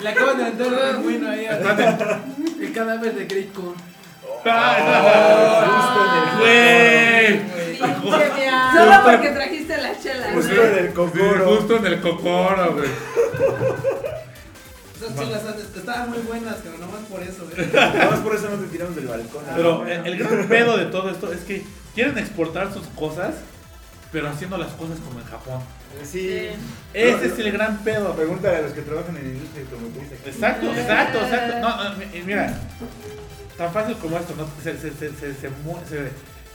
[0.02, 2.20] Le acaban de aventar un pingüino ahí a-
[2.60, 3.26] el cadáver de.
[6.38, 7.40] ¡Güey!
[7.40, 8.72] Pinche miau.
[8.76, 10.28] Solo porque trajiste la chela.
[10.30, 10.34] ¿no?
[10.36, 11.56] Justo del Sí, cocoro.
[11.56, 12.88] Justo en el cocoro, güey.
[14.96, 15.42] Esas chelas
[15.76, 17.70] estaban muy buenas, pero nomás por eso, ¿eh?
[17.72, 19.42] Nada más por eso no te tiramos del balcón.
[19.54, 21.64] Pero el, el gran pedo de todo esto es que
[21.94, 23.34] quieren exportar sus cosas,
[24.12, 25.60] pero haciendo las cosas como en Japón.
[26.04, 26.48] Sí.
[26.94, 28.14] Ese es el gran pedo.
[28.14, 30.12] Pregúntale a los que trabajan en la industria automotriz.
[30.26, 31.58] Exacto, exacto, exacto.
[31.60, 32.58] No, no, mi- mira,
[33.56, 34.46] tan fácil como esto, ¿no?
[34.62, 36.10] Se, se, se, se, se, mu- se-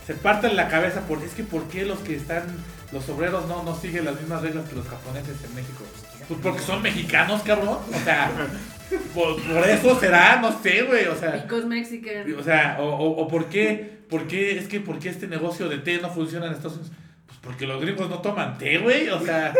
[0.06, 2.44] se parten la cabeza por, es que ¿por qué los que están,
[2.92, 5.84] los obreros no, no siguen las mismas reglas que los japoneses en México?
[6.26, 7.78] Pues porque son mexicanos, cabrón.
[7.94, 8.30] O sea,
[9.14, 11.06] por, por eso será, no sé, güey.
[11.06, 12.34] O sea, Picos Mexican.
[12.38, 15.68] o sea, o, o, o por qué, por qué, es que por qué este negocio
[15.68, 16.92] de té no funciona en Estados Unidos.
[17.48, 19.08] Porque los gringos no toman té, güey.
[19.08, 19.54] O sea,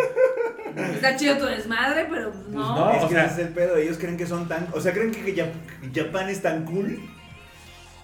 [0.94, 2.76] Está chido tu desmadre, pero pues no.
[2.76, 2.90] no.
[2.92, 3.76] es o que sea- ese es el pedo.
[3.76, 4.68] Ellos creen que son tan.
[4.74, 7.00] O sea, creen que Jap- Japón es tan cool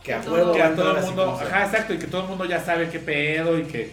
[0.02, 0.34] que a Todo.
[0.34, 0.52] huevo.
[0.52, 2.98] que a todo el mundo, ajá, exacto, y que todo el mundo ya sabe qué
[2.98, 3.92] pedo y que...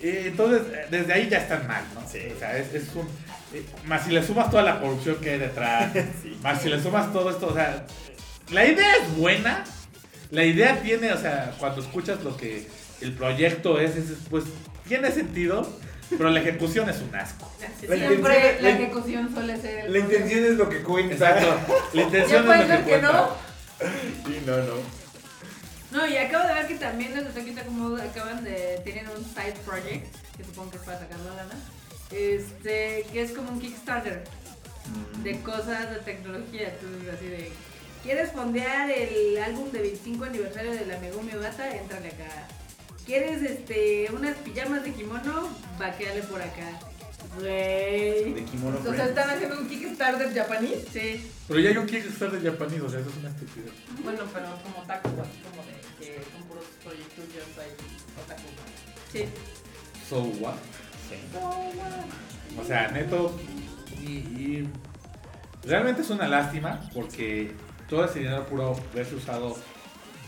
[0.00, 2.00] eh, entonces, eh, desde ahí ya están mal, ¿no?
[2.08, 2.20] Sí.
[2.34, 3.06] O sea, es, es un...
[3.52, 5.92] eh, más si le sumas toda la corrupción que hay detrás,
[6.42, 7.84] más si le sumas todo esto, o sea,
[8.50, 9.62] la idea es buena,
[10.30, 12.66] la idea tiene, o sea, cuando escuchas lo que
[13.00, 14.44] el proyecto es, es pues,
[14.88, 15.68] tiene sentido,
[16.10, 17.50] pero la ejecución es un asco.
[17.88, 21.14] La Siempre la ejecución suele ser el La intención es lo que cuenta.
[21.14, 21.76] Exacto.
[21.92, 23.12] La intención Ya es lo que que cuenta.
[23.12, 23.30] no.
[24.26, 25.06] Sí, no, no.
[25.92, 28.80] No, y acabo de ver que también los de Tokyo como acaban de.
[28.84, 30.06] tienen un side project,
[30.36, 31.54] que supongo que es para sacar la lana.
[32.10, 34.24] Este, que es como un Kickstarter
[35.22, 36.68] de cosas de tecnología.
[36.68, 37.52] Entonces, así de.
[38.02, 41.76] ¿Quieres fondear el álbum de 25 aniversario de la Megumi Bata?
[41.76, 42.46] Entrale acá.
[43.06, 45.48] ¿Quieres este unas pijamas de kimono?
[45.78, 46.80] Vaqueale por acá.
[47.38, 48.34] Güey.
[48.34, 50.84] De kimono O sea, están haciendo un Kickstarter japonés.
[50.92, 51.30] Sí.
[51.46, 53.70] Pero ya hay un Kickstarter japonés, o sea, eso es una estupidez.
[54.02, 57.24] Bueno, pero como taco, así como de que son puros proyectos
[57.58, 57.70] ahí
[58.24, 58.42] otaku.
[59.12, 59.24] Sí.
[60.08, 60.56] So what?
[62.58, 63.38] O sea, neto.
[64.02, 64.68] Y, y
[65.64, 67.52] realmente es una lástima porque
[67.88, 69.56] todo ese dinero puro verse usado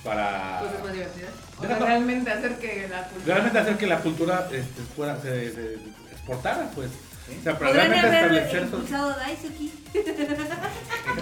[0.05, 1.31] para Cosas más divertidas.
[1.59, 3.35] O sea, realmente hacer que la cultura.
[3.35, 5.75] realmente hacer que la cultura este, fuera, se, se
[6.13, 6.91] exportara, pues.
[7.39, 9.73] O sea, para realmente haber establecer impulsado Daisuki.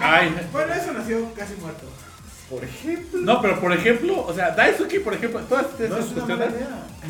[0.01, 1.85] Ay, Bueno, eso nació casi muerto.
[2.49, 3.19] Por ejemplo.
[3.19, 6.53] no, pero por ejemplo, o sea, Daisuke, por ejemplo, todas estas No es cuestiones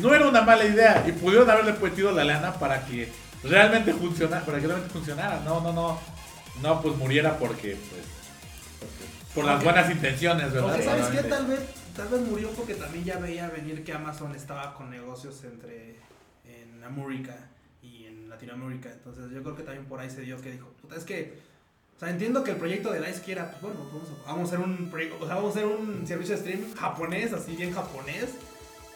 [0.00, 3.08] no era una mala idea y pudieron haberle metido la lana para que
[3.44, 5.40] realmente funcionara, para que realmente funcionara.
[5.44, 6.00] No, no, no.
[6.62, 8.02] No, pues muriera porque, pues,
[9.38, 10.70] por las buenas intenciones, ¿verdad?
[10.70, 11.60] Aunque sabes qué, tal vez,
[11.94, 15.96] tal vez murió porque también ya veía venir que Amazon estaba con negocios entre
[16.44, 17.36] en América
[17.80, 18.90] y en Latinoamérica.
[18.90, 21.38] Entonces yo creo que también por ahí se dio que dijo, puta, es que
[21.96, 24.54] O sea, entiendo que el proyecto de DICE quiera, pues, bueno, vamos a, vamos a
[24.54, 27.72] hacer un proyecto, o sea, vamos a hacer un servicio de stream japonés, así bien
[27.72, 28.30] japonés,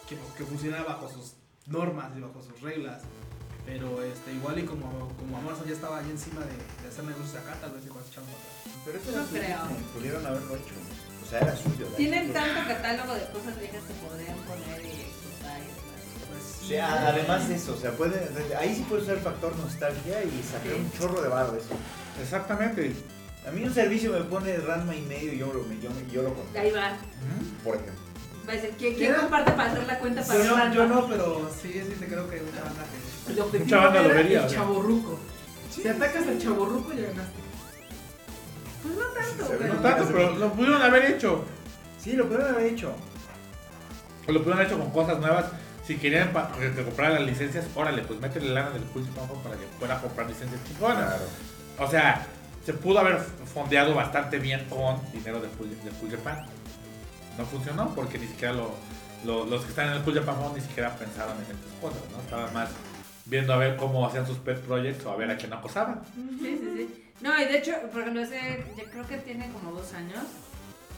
[0.09, 1.35] que, que funciona bajo sus
[1.67, 3.01] normas y bajo sus reglas.
[3.65, 7.35] Pero este, igual y como, como Amazon ya estaba ahí encima de, de hacer negocios
[7.35, 8.53] acá, tal vez igual se echaron para atrás.
[8.85, 9.93] Pero eso No creo.
[9.95, 10.75] Pudieron haberlo hecho.
[11.23, 11.85] O sea, era suyo.
[11.95, 15.61] Tienen tanto catálogo de cosas viejas que podrían poner y explotar.
[16.27, 18.19] Pues, O sea, además de eso, o sea, puede,
[18.59, 21.69] ahí sí puede ser factor nostalgia y sacar un chorro de barro de eso.
[22.21, 22.93] Exactamente.
[23.47, 26.33] A mí un servicio me pone Ranma y medio y yo, lo- yo, yo lo
[26.33, 26.91] compro, Ahí va.
[27.63, 28.03] por ejemplo.
[28.47, 31.07] Va a decir, ¿quién, quién comparte para hacer la cuenta para yo, no, yo no,
[31.07, 33.31] pero sí, sí te creo que hay mucha banda que...
[33.31, 35.19] El objetivo Mucha banda lo era vería, el chaborruco.
[35.71, 37.39] Si atacas al chaborruco ya ganaste.
[38.83, 39.73] Pues no tanto, pero...
[39.73, 41.45] No tanto, pero lo pudieron haber hecho.
[41.97, 42.93] Sí, lo pudieron haber hecho.
[44.27, 45.45] O lo pudieron haber hecho con cosas nuevas.
[45.87, 49.55] Si querían que te compraran las licencias, órale, pues métele lana del Pulse Power para
[49.55, 51.15] que pueda comprar licencias chingonas.
[51.77, 52.25] O sea,
[52.65, 53.19] se pudo haber
[53.53, 55.69] fondeado bastante bien con dinero de Pool
[56.11, 56.45] Japan.
[57.37, 58.75] No funcionó porque ni siquiera lo-
[59.25, 62.19] lo- los que están en el Pool Japan ni siquiera pensaban en estas cosas, ¿no?
[62.19, 62.69] Estaban más
[63.25, 66.01] viendo a ver cómo hacían sus pet projects o a ver a quién acosaban.
[66.15, 67.03] Sí, sí, sí.
[67.21, 70.23] No, y de hecho, por ejemplo, ese, yo creo que tiene como dos años.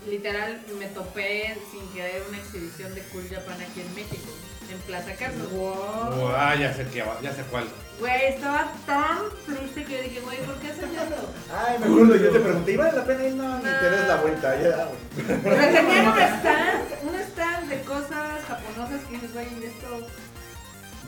[0.10, 4.30] Literal, me topé sin querer una exhibición de Cool Japan aquí en México,
[4.72, 5.48] en Plaza Carlos.
[5.54, 7.66] Oh, ah, ya sé, qué, ya sé cuál.
[8.00, 11.30] Güey, estaba tan triste que yo dije, güey, ¿por qué hacen eso?
[11.54, 13.36] Ay, me acuerdo, yo te pregunté, ¿y vale la pena ir?
[13.36, 15.40] No, ni te des la vuelta, ya, güey.
[15.44, 20.08] Pero tenían un stand, un stand de cosas japonesas que dices, güey, esto,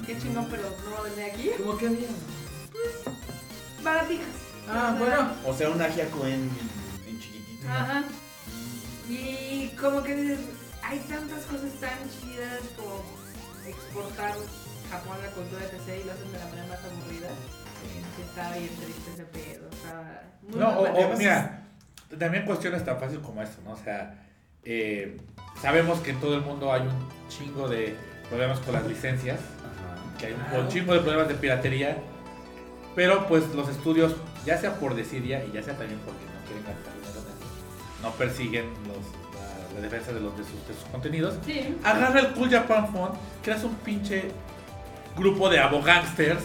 [0.05, 1.51] qué chingón, pero no lo vende aquí.
[1.57, 2.07] ¿Cómo que había?
[3.83, 4.27] Baratijas.
[4.69, 5.33] Ah, bueno.
[5.45, 6.49] O sea, un ajiaco en,
[7.05, 7.67] en chiquitito.
[7.69, 8.03] Ajá.
[9.09, 10.39] Y como que dices,
[10.83, 13.16] hay tantas cosas tan chidas como
[13.69, 14.33] exportar
[14.89, 16.01] Japón, la cultura etc.
[16.01, 17.29] y lo hacen de la manera más aburrida.
[18.15, 19.69] Que está bien triste ese pedo.
[19.69, 21.63] Está muy No, mal o, mira,
[22.17, 23.71] también cuestiones tan fáciles como esto, ¿no?
[23.73, 24.23] O sea,
[24.63, 25.17] eh,
[25.61, 27.95] sabemos que en todo el mundo hay un chingo de
[28.29, 29.39] problemas con las licencias,
[30.19, 30.61] que hay un, Claro.
[30.63, 31.97] un chingo de problemas de piratería,
[32.95, 34.15] pero pues los estudios,
[34.45, 37.07] ya sea por desidia y ya sea también porque no quieren gastar dinero
[38.01, 38.97] no persiguen los,
[39.75, 41.35] la, defensa de, los, de, sus, de sus contenidos.
[41.45, 41.75] Sí.
[41.83, 43.11] Agarra el Cool Japan Fund,
[43.43, 44.31] creas un pinche
[45.15, 46.43] grupo de abogánsters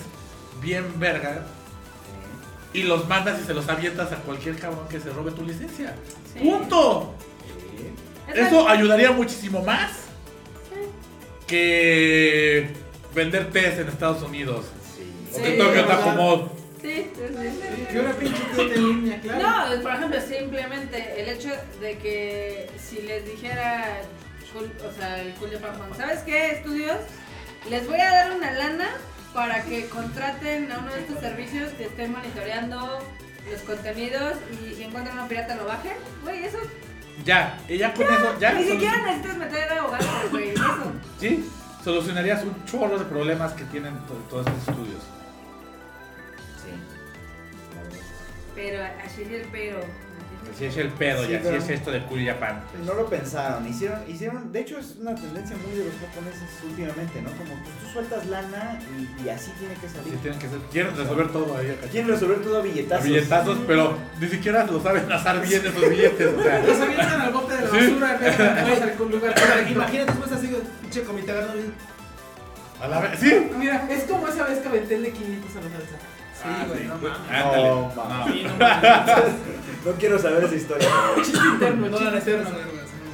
[0.61, 1.43] bien verga
[2.73, 5.95] y los mandas y se los avientas a cualquier cabrón que se robe tu licencia.
[6.33, 6.41] Sí.
[6.41, 7.15] ¡Punto!
[8.35, 9.91] Eso ayudaría muchísimo más
[11.47, 12.71] que
[13.15, 14.67] vender test en Estados Unidos.
[15.33, 15.99] O Sí, que Tokyo ¿verdad?
[16.05, 16.62] Takumo.
[16.83, 17.87] Sí, sí, sí.
[17.91, 19.77] Que una pinche tienda en línea, claro.
[19.77, 21.51] No, por ejemplo, simplemente el hecho
[21.81, 24.01] de que si les dijera,
[24.57, 26.97] o sea, el Japan Fund, ¿sabes qué, estudios?
[27.71, 28.89] Les voy a dar una lana
[29.33, 32.99] para que contraten a uno de estos servicios que estén monitoreando
[33.51, 35.93] los contenidos y si encuentran una pirata lo bajen.
[36.25, 36.59] Güey, eso
[37.25, 38.53] Ya, y ya con eso, ya.
[38.55, 40.93] ni siquiera necesitas meter abogados, güey, eso.
[41.21, 41.49] Sí,
[41.85, 45.03] solucionarías un chorro de problemas que tienen to- todos estos estudios.
[48.55, 49.81] Pero así es el pero.
[50.53, 52.63] Así es el pedo Sí, y así pero- es esto de Cool Japan.
[52.85, 57.23] No lo pensaron, hicieron, hicieron, de hecho es una tendencia muy de los japoneses últimamente,
[57.23, 57.31] ¿no?
[57.31, 60.17] Como pues, tú sueltas lana y, y así tiene que salir.
[60.19, 61.87] tienen que ser, quieren resolver todo ahí acá.
[61.87, 63.05] Quieren resolver todo a A billetazos.
[63.05, 66.35] billetazos, pero ni siquiera lo saben azar bien esos billetes.
[66.37, 67.77] O sea, Los avientan al bote de la Sí.
[67.77, 68.83] basura, ¿no?
[68.93, 69.35] Algún lugar.
[69.71, 71.73] Imagínate después así, pinche comité agarrando bien.
[72.83, 73.19] a la vez.
[73.21, 73.47] Sí.
[73.57, 75.97] Mira, es como esa vez que aventé el de 500 a la salsa.
[76.43, 77.55] Sí, Ah, güey, sí, no mames.
[77.57, 78.35] No, mames.
[78.35, 78.47] Sí,
[79.87, 80.89] no quiero saber esa historia.
[81.17, 82.51] Chiste interno, No chiste interno.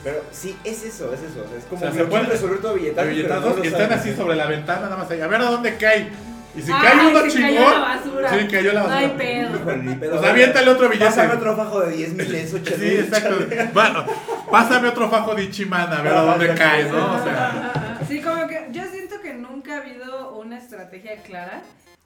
[0.05, 1.45] Pero sí, es eso, es eso.
[1.45, 3.59] o sea, es como O sea, que se puede- resolver todo A billetazos.
[3.63, 5.21] y están así sobre la ventana, nada más ahí.
[5.21, 6.09] A ver a dónde cae.
[6.57, 7.43] Y si Ay, cae uno chingón.
[7.51, 8.31] cayó la basura.
[8.31, 9.77] Sí, cayó la No hay basura.
[9.77, 10.17] ni pedo.
[10.17, 11.05] O sea, aviéntale otro billete.
[11.07, 13.37] Pásame otro fajo de 10 mil, eso, Sí, chale, exacto.
[13.75, 14.05] Bueno,
[14.51, 17.15] pásame otro fajo de Ichimana, a ver a Ajá, dónde cae, ¿no?
[17.15, 21.61] O sea, Sí, como que yo siento que nunca ha habido una estrategia clara.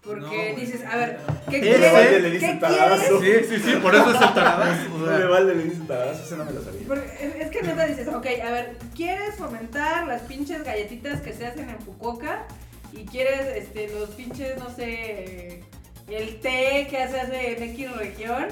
[0.05, 1.19] Porque No, dices, a ver,
[1.49, 1.93] ¿qué quieres?
[1.93, 2.77] le ¿Qué dicen quieres?
[2.77, 3.21] taradazo.
[3.21, 4.81] sí, sí, sí, por eso es el taradazo.
[4.95, 6.81] o No me vale, le dicen taradazo, ese no me lo sabía.
[6.89, 11.33] Porque es, es que neta dices, ok, a ver, ¿quieres fomentar las pinches galletitas que
[11.33, 12.47] se hacen en Fukuoka?
[12.93, 15.63] Y quieres este, los pinches, no sé,
[16.09, 18.47] el té que se hace en X región.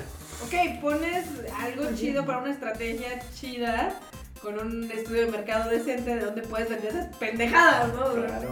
[0.45, 1.27] Ok, pones
[1.61, 3.93] algo chido para una estrategia chida
[4.43, 8.11] con un estudio de mercado decente de donde puedes vender esas pendejadas, ¿no?
[8.13, 8.51] Claro.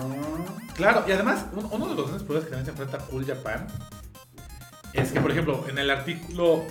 [0.74, 3.66] Claro, y además, un- uno de los grandes problemas que también se enfrenta Cool Japan
[4.92, 6.62] es que, por ejemplo, en el artículo,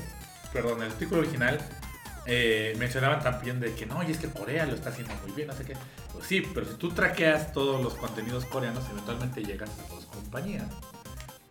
[0.53, 1.59] perdón, en el artículo original
[2.29, 5.47] eh, mencionaban también de que no, y es que Corea lo está haciendo muy bien,
[5.47, 5.73] no sé qué.
[6.13, 10.65] Pues sí, pero si tú traqueas todos los contenidos coreanos, eventualmente llegas a dos compañías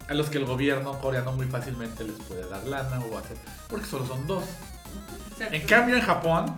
[0.08, 3.36] a los que el gobierno coreano muy fácilmente les puede dar lana o hacer,
[3.68, 4.44] porque solo son dos.
[5.32, 5.54] Exacto.
[5.54, 6.54] En cambio en Japón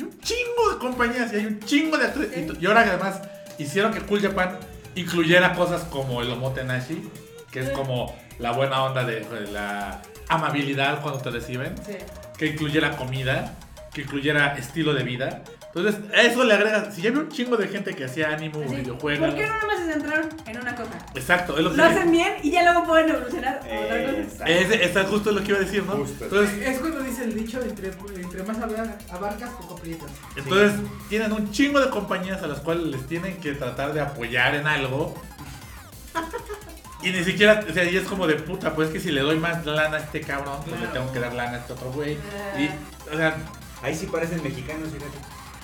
[0.00, 2.30] hay un chingo de compañías y hay un chingo de actores.
[2.36, 3.20] Y, y ahora además
[3.58, 4.58] hicieron que Cool Japan
[4.94, 7.08] incluyera cosas como el omotenashi,
[7.50, 11.96] que es como la buena onda de, de la amabilidad cuando te reciben, Sí.
[12.38, 13.54] que incluyera comida,
[13.92, 15.42] que incluyera estilo de vida.
[15.74, 18.56] Entonces, a eso le agrega, si ya había un chingo de gente que hacía anime
[18.58, 19.28] o Así, videojuegos.
[19.28, 20.90] ¿Por qué no nomás se centraron en una cosa?
[21.14, 23.60] Exacto, es lo que Lo hacen bien y ya luego pueden evolucionar.
[23.64, 24.44] Exacto.
[24.52, 25.92] es, es justo lo que iba a decir, ¿no?
[25.92, 26.24] Justo.
[26.24, 27.90] Entonces, Es cuando dice el dicho, entre,
[28.20, 30.10] entre más abar- abarcas, poco aprietas.
[30.36, 30.72] Entonces,
[31.08, 34.66] tienen un chingo de compañías a las cuales les tienen que tratar de apoyar en
[34.66, 35.14] algo.
[37.02, 39.38] Y ni siquiera, o sea, y es como de puta, pues que si le doy
[39.38, 42.18] más lana a este cabrón, pues le tengo que dar lana a este otro güey.
[42.58, 42.68] Y,
[43.10, 43.38] o sea,
[43.82, 45.18] Ahí sí parecen mexicanos, fíjate.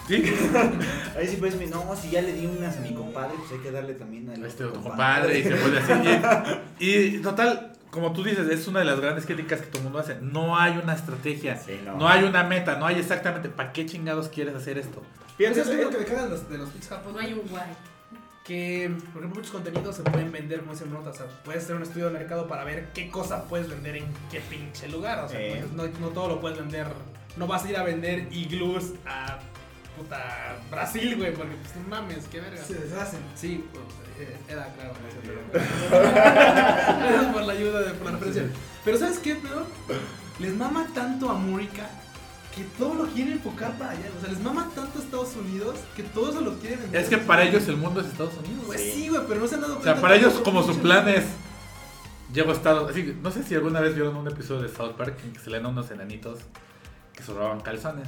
[0.09, 0.23] sí,
[1.19, 3.71] Ahí sí parecen, no, si ya le di unas a mi compadre, pues hay que
[3.71, 5.93] darle también a este otro compadre, y se puede así.
[6.79, 6.87] Y,
[7.17, 9.99] y total, como tú dices, es una de las grandes críticas que todo el mundo
[9.99, 10.17] hace.
[10.21, 11.97] No hay una estrategia, Sí, no.
[11.97, 15.03] no hay una meta, no hay exactamente para qué chingados quieres hacer esto.
[15.37, 17.47] Fíjate, es lo que me caga de los, de los Pizza Pues no hay un
[17.49, 17.69] guay.
[18.45, 21.15] que, por ejemplo, muchos contenidos se pueden vender como dicen notas.
[21.17, 24.05] O sea, puedes hacer un estudio de mercado para ver qué cosa puedes vender en
[24.31, 25.19] qué pinche lugar.
[25.25, 25.59] O sea, Eh.
[25.61, 26.87] pues, no, no todo lo puedes vender.
[27.37, 29.39] No vas a ir a vender iglús a
[29.97, 32.63] puta Brasil, güey, porque pues no mames, qué verga.
[32.63, 33.21] Se deshacen.
[33.35, 33.85] Sí, pues,
[34.29, 34.93] eh, era claro.
[35.53, 38.45] Gracias por la ayuda, de, por la referencia.
[38.85, 39.67] Pero ¿sabes qué, peor?
[40.39, 41.89] Les mama tanto a Murica
[42.55, 44.09] que todo lo quieren enfocar para allá.
[44.17, 47.01] O sea, les mama tanto a Estados Unidos que todo eso lo quieren vender.
[47.03, 48.65] Es que para ellos el mundo es Estados Unidos.
[48.67, 49.09] Pues Sí.
[49.09, 49.93] güey, pero no se han dado O cuenta.
[49.95, 51.25] sea, para ellos como su plan es
[52.33, 55.17] llego a Estados así, no sé si alguna vez vieron un episodio de South Park
[55.25, 56.41] en que se leen unos enanitos
[57.17, 58.07] que se robaban calzones.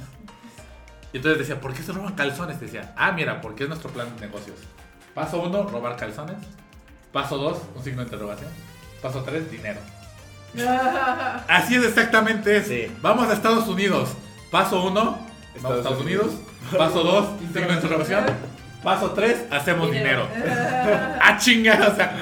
[1.11, 2.59] Y entonces decía, ¿por qué se roban calzones?
[2.59, 4.57] Decía, ah, mira, porque es nuestro plan de negocios.
[5.13, 6.37] Paso uno, robar calzones.
[7.11, 8.49] Paso dos, un signo de interrogación.
[9.01, 9.79] Paso tres, dinero.
[11.47, 12.69] Así es exactamente eso.
[12.69, 12.91] Sí.
[13.01, 14.09] Vamos a Estados Unidos.
[14.51, 16.31] Paso uno, vamos a Estados Estados Unidos.
[16.77, 18.25] Paso dos, signo de interrogación.
[18.83, 20.27] Paso tres, hacemos dinero.
[21.21, 22.15] Ah, chingada, o sea,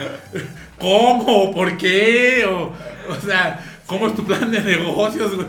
[0.80, 1.54] ¿cómo?
[1.54, 2.44] ¿Por qué?
[2.46, 2.74] O,
[3.10, 5.48] o sea, ¿cómo es tu plan de negocios, güey?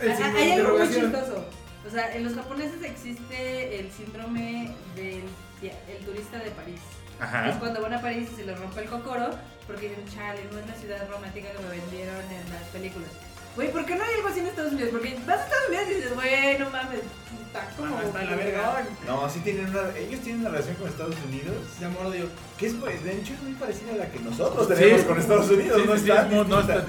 [0.00, 1.44] De Hay algo muy chistoso.
[1.86, 5.24] O sea, en los japoneses existe el síndrome del
[5.62, 6.80] el turista de París.
[7.16, 7.58] Es Ajá.
[7.58, 9.30] cuando van a París y se les rompe el cocoro
[9.66, 13.10] porque dicen, chale, no es la ciudad romántica que me vendieron en las películas.
[13.58, 14.90] Güey, ¿por qué no hay algo así en Estados Unidos?
[14.92, 17.00] Porque vas a Estados Unidos y dices, güey, no mames,
[17.46, 18.60] está como Ah, está la verga.
[18.70, 18.86] culón".
[19.22, 22.26] No, sí tienen una, ellos tienen una relación con Estados Unidos De amor odio.
[22.56, 25.50] que es, pues, de hecho, es muy parecida a la que nosotros tenemos con Estados
[25.50, 25.80] Unidos.
[25.80, 26.86] Sí, no sí, sí, está no, no distinta.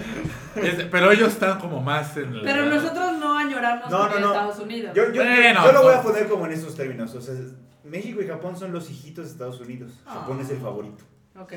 [0.53, 2.43] está- es- pero ellos están como más en la...
[2.43, 4.27] Pero nosotros no añoramos No, no, no.
[4.27, 4.93] Estados Unidos.
[4.95, 7.15] Yo, yo, Bueno, yo lo voy a poner como en estos términos.
[7.15, 7.33] O sea,
[7.83, 9.91] México y Japón son los hijitos de Estados Unidos.
[10.05, 10.43] Japón Ah.
[10.43, 11.03] es el favorito.
[11.41, 11.53] Ok.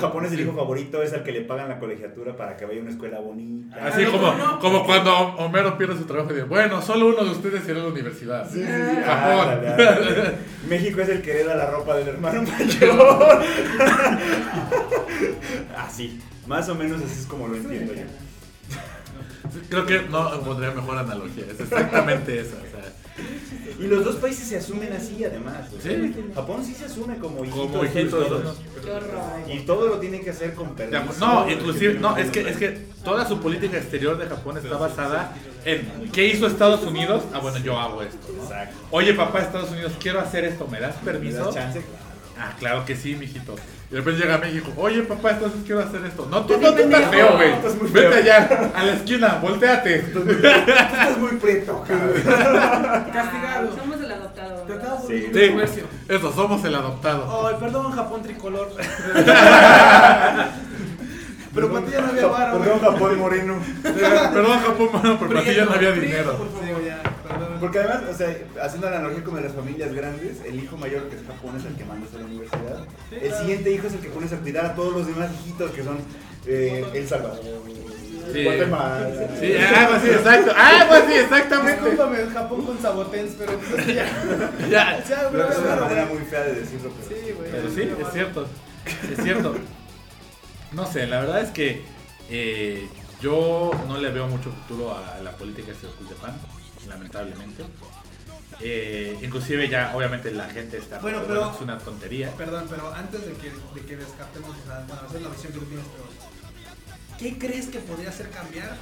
[0.00, 2.78] Japón es el hijo favorito, es al que le pagan la colegiatura para que vaya
[2.80, 3.76] a una escuela bonita.
[3.86, 7.06] Así Ah, no, como, no, como cuando Homero pierde su trabajo y dice, bueno, solo
[7.08, 8.48] uno de ustedes irá a la universidad.
[8.50, 8.96] Sí, sí, sí.
[9.04, 9.60] Japón.
[9.68, 10.32] Ah.
[10.68, 13.42] México es el que hereda la ropa del hermano mayor.
[15.76, 18.02] así, más o menos así es como lo entiendo yo.
[19.68, 22.56] Creo que no pondría mejor analogía, es exactamente eso.
[22.56, 22.92] O sea,
[23.78, 25.68] Y los dos países se asumen así además.
[25.76, 26.14] o sea, Sí.
[26.34, 28.44] Japón sí se asume como hijitos, como todos.
[28.44, 28.54] ¿no?
[28.82, 29.22] Qué horror.
[29.52, 31.18] Y todo lo tiene que hacer con De permiso.
[31.26, 32.70] No, inclusive, no, es que, es que
[33.04, 35.32] toda su política exterior de Japón está basada
[35.64, 37.22] en ¿qué hizo Estados Unidos?
[37.32, 38.18] Ah, bueno, yo hago esto.
[38.90, 41.44] Oye, papá, Estados Unidos, quiero hacer esto, ¿me das ¿Me permiso?
[41.46, 41.82] das chance?
[42.38, 43.54] Ah, claro que sí, mijito.
[43.90, 46.26] Y de repente llega a México, oye, papá, entonces quiero hacer esto.
[46.30, 47.52] No, tú no, tú estás feo, güey.
[47.92, 49.98] Vete allá, a la esquina, volteate.
[50.12, 51.84] Tú estás muy cabrón.
[53.12, 53.76] Castigado.
[53.76, 54.62] Somos el adoptado.
[54.62, 55.30] Tratado por Sí.
[55.32, 55.84] Sí, comercio.
[56.08, 57.46] eso, somos el adoptado.
[57.48, 58.68] Ay, perdón, Japón tricolor.
[61.54, 62.80] Pero para ti ya no había varo, Perdón.
[62.80, 63.54] Japón moreno.
[63.82, 66.36] Perdón, Japón, mano, pero para ti ya no había dinero.
[66.36, 67.13] por favor, ya, perdón.
[67.64, 71.16] Porque además, o sea, haciendo la analogía con las familias grandes, el hijo mayor que
[71.16, 72.84] es Japón es el que mandas a la universidad.
[73.10, 75.82] el siguiente hijo es el que pones a cuidar a todos los demás hijitos que
[75.82, 75.96] son
[76.46, 77.40] eh, El Salvador,
[78.32, 78.44] Sí.
[78.44, 79.10] Guatemala.
[79.40, 80.52] Sí, algo así, exacto.
[80.56, 81.80] Algo así, exactamente.
[81.80, 84.06] Discúlpame, el Japón con sabotens, pero entonces ya.
[84.70, 87.50] Ya, O sea, Creo que es una manera muy fea de decirlo, pero Sí, güey.
[87.50, 88.46] Pero sí, es cierto.
[89.10, 89.54] Es cierto.
[90.72, 91.82] No sé, la verdad es que
[92.30, 92.88] eh,
[93.20, 96.34] yo no le veo mucho futuro a la política de Japan,
[96.88, 97.64] lamentablemente.
[98.60, 100.98] Eh, inclusive ya, obviamente, la gente está...
[101.00, 102.30] Bueno, pero- es una tontería.
[102.36, 105.52] Perdón, pero antes de que, de que descartemos, o sea, bueno, esa es la visión
[105.52, 108.76] que tú tienes, pero ¿qué crees que podría hacer cambiar?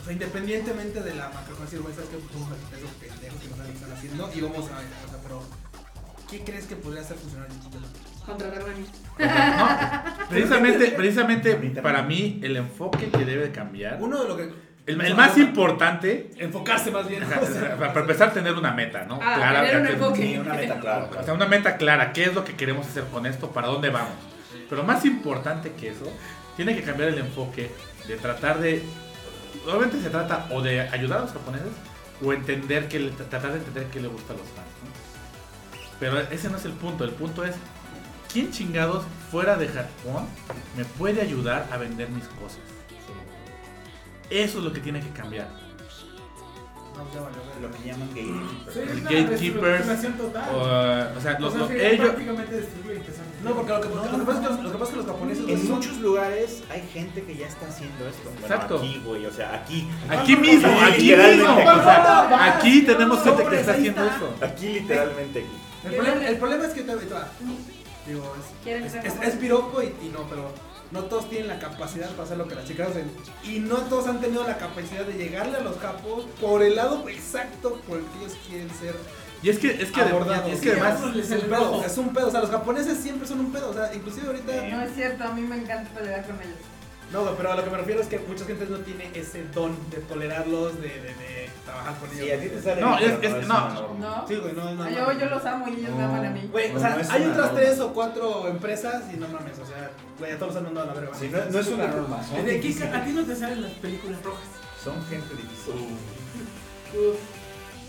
[0.00, 3.72] O sea, independientemente de la macroeconomía, güey, sabes que somos esos pendejos que no saben
[3.72, 5.42] lo que están haciendo y vamos a ver, o sea, pero
[6.30, 7.48] ¿qué crees que podría hacer funcionar
[8.30, 8.86] a mí.
[9.18, 14.69] No, precisamente, precisamente para mí el enfoque que debe cambiar, Uno de lo que.
[14.90, 17.22] El, el más importante, Enfocarse más bien.
[17.24, 19.18] o sea, para empezar tener una meta, ¿no?
[19.22, 20.38] Ah, tener un que- enfoque.
[20.40, 21.08] Una meta clara.
[21.20, 23.90] O sea, una meta clara, qué es lo que queremos hacer con esto, para dónde
[23.90, 24.14] vamos.
[24.68, 26.10] Pero más importante que eso,
[26.56, 27.70] tiene que cambiar el enfoque
[28.06, 28.82] de tratar de...
[29.66, 31.68] Obviamente se trata o de ayudar a los japoneses
[32.24, 34.68] o entender que le- tratar de entender qué le gusta a los fans.
[34.84, 35.90] ¿no?
[35.98, 37.54] Pero ese no es el punto, el punto es,
[38.32, 40.26] ¿quién chingados fuera de Japón
[40.76, 42.60] me puede ayudar a vender mis cosas?
[44.30, 45.48] Eso es lo que tiene que cambiar.
[46.96, 50.54] No, ya ya Lo que llaman es gatekeepers, total.
[50.54, 50.58] O,
[51.18, 52.14] o sea, los- O sea, los- sería ellos...
[53.42, 54.96] No, porque lo que, lo que pasa es que los, lo que pasa es que
[54.96, 58.24] los japoneses En son- muchos lugares hay gente que ya está haciendo esto.
[58.24, 58.76] Bueno, Exacto.
[58.78, 59.88] Aquí, güey, o sea, aquí.
[60.10, 61.42] Aquí mismo, aquí literalmente.
[61.48, 61.70] mismo.
[61.70, 64.16] O sea, Vas, aquí tenemos gente que está haciendo está.
[64.16, 64.34] eso.
[64.44, 65.48] Aquí, literalmente aquí.
[65.86, 66.82] El problema, el problema es que.
[68.06, 68.34] Digo,
[68.64, 69.40] ¿Quieren es, es, es, japoneses?
[69.40, 70.52] piropo y, y no, pero
[70.90, 73.10] no todos tienen la capacidad para hacer lo que las chicas hacen.
[73.44, 77.08] Y no todos han tenido la capacidad de llegarle a los capos por el lado
[77.08, 78.94] exacto por el que ellos quieren ser
[79.42, 80.52] Y es que, es que, abordados.
[80.52, 82.28] es que además, es un pedo, es un pedo.
[82.28, 83.70] O sea, los japoneses siempre son un pedo.
[83.70, 84.52] O sea, inclusive ahorita.
[84.68, 86.58] No es cierto, a mí me encanta pelear con ellos.
[87.12, 89.76] No, pero a lo que me refiero es que mucha gente no tiene ese don
[89.90, 92.24] de tolerarlos, de, de, de trabajar con ellos.
[92.24, 93.68] Sí, a ti te sale No, bien, es- es- no.
[93.70, 93.98] norma.
[94.00, 94.28] ¿No?
[94.28, 94.90] Sí, güey, no es nada.
[94.90, 96.48] Yo, yo los amo y ellos me aman a mí.
[96.52, 97.60] Güey, o No, sea, no es hay otras norma.
[97.60, 100.90] tres o cuatro empresas y no mames, o sea, güey, a todos los han mandado
[100.90, 101.16] a la verga.
[101.18, 102.22] Sí, no, no es una norma.
[102.22, 102.94] Son, ¿De qué difíciles.
[102.94, 104.44] a ti no te salen las películas rojas?
[104.84, 105.74] son gente difícil.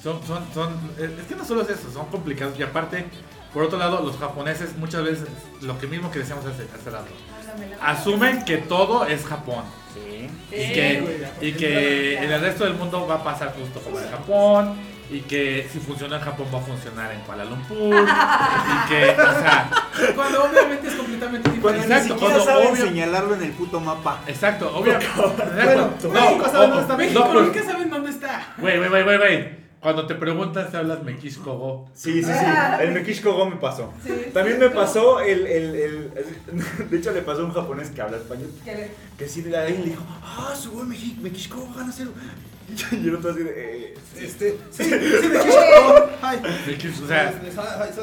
[0.04, 2.58] son, son, son, es es que no solo es eso, son complicados.
[2.60, 3.06] Y aparte,
[3.54, 5.28] por otro lado, los japoneses muchas veces,
[5.62, 7.12] lo que mismo que decíamos hace, hace rato,
[7.82, 9.64] asumen que todo es Japón.
[10.50, 10.56] Sí.
[10.56, 14.10] Y que, y que en el resto del mundo va a pasar justo como en
[14.10, 14.92] Japón.
[15.12, 17.78] Y que si funciona en Japón va a funcionar en Kuala Lumpur.
[18.08, 19.70] y que, o sea,
[20.16, 21.94] Cuando obviamente es completamente Cuando diferente.
[21.94, 24.22] Exacto, ni siquiera cuando saben obvio- señalarlo en el puto mapa.
[24.26, 25.12] exacto, obviamente.
[25.18, 25.32] Bueno,
[25.86, 26.10] Exacto.
[26.10, 28.54] México sabe dónde está México no, pero- nunca saben dónde está.
[28.58, 29.61] Güey, güey, güey, güey, güey.
[29.82, 31.90] Cuando te preguntan si hablas Mekishko Go.
[31.96, 32.46] Sí, sí, sí.
[32.82, 33.92] El Mekishko Go me pasó.
[34.06, 34.12] Sí.
[34.34, 36.12] También me pasó el, el, el,
[36.90, 38.52] De hecho, le pasó a un japonés que habla español.
[38.64, 42.12] Que le- Que sí de ahí le dijo, ah, su buen Mekishko Go gana cero.
[42.92, 45.60] Y el otro así de, eh, Este, sí, sí, me quiso.
[46.22, 46.42] Ay.
[47.04, 47.34] O sea,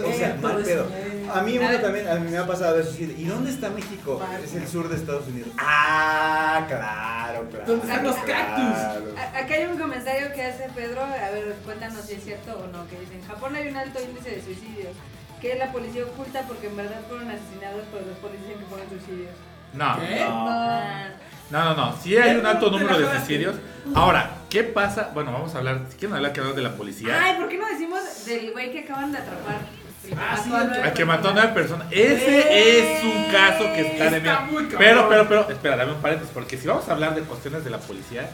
[0.05, 0.89] O sea, mal pedo.
[0.93, 1.29] eh.
[1.33, 2.91] A mí uno también, a mí me ha pasado eso.
[2.91, 4.19] así de, ¿Y dónde está México?
[4.19, 4.45] Vale.
[4.45, 5.51] Es el sur de Estados Unidos.
[5.59, 7.65] Ah, claro, claro.
[7.67, 9.05] ¿Dónde están los claro.
[9.17, 12.67] A- Acá hay un comentario que hace Pedro, a ver, cuéntanos si es cierto o
[12.69, 14.95] no, que dice, en Japón hay un alto índice de suicidios,
[15.41, 18.89] que la policía oculta porque en verdad fueron asesinados, pero los policías dicen que fueron
[18.89, 19.31] suicidios.
[19.75, 20.01] no.
[20.01, 20.25] ¿Qué?
[20.25, 21.28] No.
[21.51, 21.97] No, no, no.
[22.03, 23.57] Sí hay un alto número de suicidios.
[23.95, 25.11] Ahora, ¿qué pasa?
[25.15, 25.81] Bueno, vamos a hablar.
[25.91, 27.19] Si quieren hablar que hablar de la policía.
[27.23, 29.57] Ay, ¿por qué no decimos del güey que acaban de atrapar?
[30.05, 31.35] El que Ah, mató sí, a que mató a personas.
[31.35, 31.87] nueve personas.
[31.91, 34.39] Ese es un caso que está de miedo.
[34.79, 36.33] Pero, pero, pero, espera, dame un paréntesis.
[36.33, 38.29] Porque si vamos a hablar de cuestiones de la policía,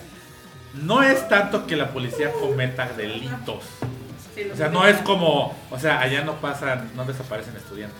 [0.74, 3.64] no es tanto que la policía cometa delitos.
[4.52, 5.56] O sea, no es como.
[5.70, 7.96] O sea, allá no pasan, no desaparecen estudiantes.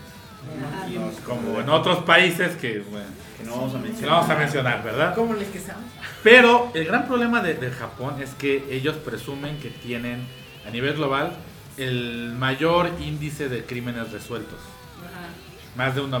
[1.25, 3.05] Como en otros países que, bueno,
[3.37, 4.15] Que no vamos a que no mencionar.
[4.15, 5.15] vamos a mencionar, ¿verdad?
[5.15, 5.83] ¿Cómo les que saben?
[6.23, 10.25] Pero el gran problema de, de Japón es que ellos presumen que tienen
[10.67, 11.33] a nivel global
[11.77, 14.59] el mayor índice de crímenes resueltos.
[15.03, 15.27] Ajá.
[15.75, 16.13] Más de un 90%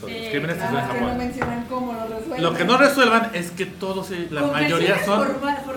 [0.00, 1.18] de los crímenes se claro, resuelven en que no Japón.
[1.18, 2.42] mencionan cómo lo resuelven.
[2.42, 5.28] Lo que no resuelvan es que todos, eh, la mayoría son,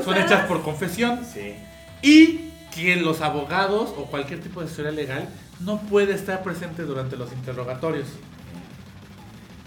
[0.05, 1.55] son hechas por confesión Sí.
[2.01, 5.30] y que los abogados o cualquier tipo de asesoría legal
[5.60, 8.07] no puede estar presente durante los interrogatorios.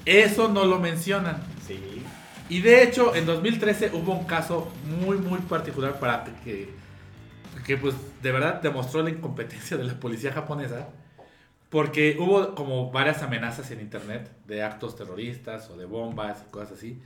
[0.04, 1.42] Eso no lo mencionan.
[1.66, 2.02] Sí.
[2.48, 4.70] Y de hecho, en 2013 hubo un caso
[5.00, 6.74] muy, muy particular para que,
[7.66, 10.88] que pues de verdad demostró la incompetencia de la policía japonesa.
[11.70, 16.78] Porque hubo como varias amenazas en internet de actos terroristas o de bombas y cosas
[16.78, 17.02] así.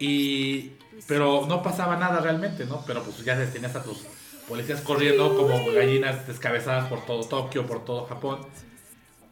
[0.00, 0.72] Y,
[1.06, 2.82] pero no pasaba nada realmente, ¿no?
[2.86, 4.04] Pero pues ya tenías a tus
[4.48, 8.40] policías corriendo como gallinas descabezadas por todo Tokio, por todo Japón.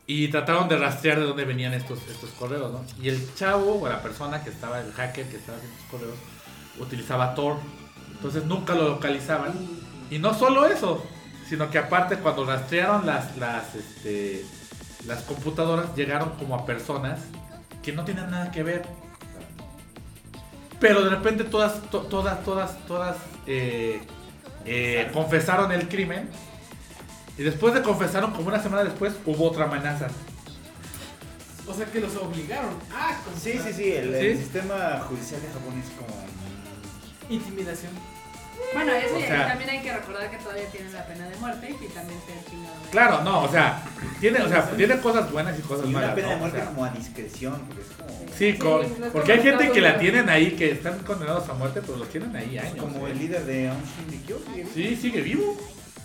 [0.07, 2.85] Y trataron de rastrear de dónde venían estos, estos correos, ¿no?
[3.03, 6.19] Y el chavo o la persona que estaba, el hacker que estaba haciendo estos correos,
[6.81, 7.57] utilizaba Tor.
[8.13, 9.53] Entonces nunca lo localizaban.
[10.11, 11.03] Y no solo eso,
[11.49, 14.45] sino que aparte cuando rastrearon las, las, este,
[15.07, 17.21] las computadoras, llegaron como a personas
[17.83, 18.83] que no tenían nada que ver.
[20.81, 23.17] Pero de repente todas, to- todas, todas, todas
[23.47, 24.03] eh,
[24.65, 26.29] eh, confesaron el crimen.
[27.39, 30.09] Y después de confesaron, como una semana después, hubo otra amenaza.
[31.67, 33.11] O sea que los obligaron a
[33.41, 33.73] Sí, confesar.
[33.73, 33.93] sí, sí.
[33.93, 34.43] El, el ¿Sí?
[34.43, 36.23] sistema judicial de Japón es como.
[37.31, 37.93] Intimidación.
[38.75, 41.37] Bueno, eso O y sea- también hay que recordar que todavía tienen la pena de
[41.37, 42.75] muerte y también ser chingado.
[42.83, 43.83] de- Claro, no, o sea,
[44.21, 46.15] tiene, o sea, tiene cosas buenas y cosas Y una malas.
[46.15, 46.33] pena ¿no?
[46.35, 49.33] de muerte O sea, como a discreción, porque es como, Sí, Sí, co- los porque
[49.33, 52.57] hay gente que la tienen ahí que están condenados a muerte, pero los tienen ahí
[52.59, 52.77] años.
[52.77, 53.11] como ¿eh?
[53.13, 53.71] el líder de
[54.09, 54.71] sigue vivo.
[54.75, 55.57] Sí, sigue vivo.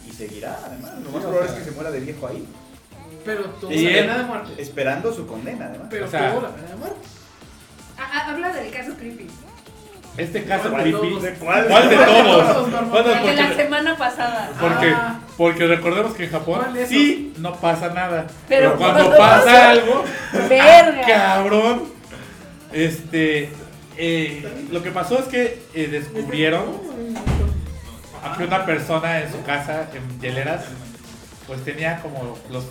[0.08, 0.94] Y seguirá, además.
[1.04, 1.58] Lo Sí, más o probable sea.
[1.58, 2.46] es que se muera de viejo ahí,
[3.26, 4.62] Pero todo Y la pena de muerte.
[4.62, 5.88] esperando su condena, además.
[5.90, 6.98] Pero o sea- todo la pena de muerte.
[7.98, 9.28] Ah, ah, habla del caso creepy.
[10.18, 11.10] Este caso ¿Cuál de creepy.
[11.10, 11.24] todos?
[11.24, 11.66] ¿De cuál?
[11.68, 12.68] ¿Cuál de todos?
[12.70, 12.90] Normal.
[12.90, 14.52] ¿Cuál de- de la porque, semana pasada.
[14.60, 15.20] porque, Ah.
[15.38, 18.26] porque recordemos que en Japón sí no pasa nada.
[18.50, 20.04] Pero Pero, cuando pasa pasa- algo,
[20.50, 21.02] Verga.
[21.06, 21.84] cabrón.
[22.74, 23.50] Este.
[24.00, 26.66] eh, lo que pasó es que eh, descubrieron
[28.24, 30.66] a que una persona en su casa, en hieleras,
[31.48, 32.66] pues tenía como los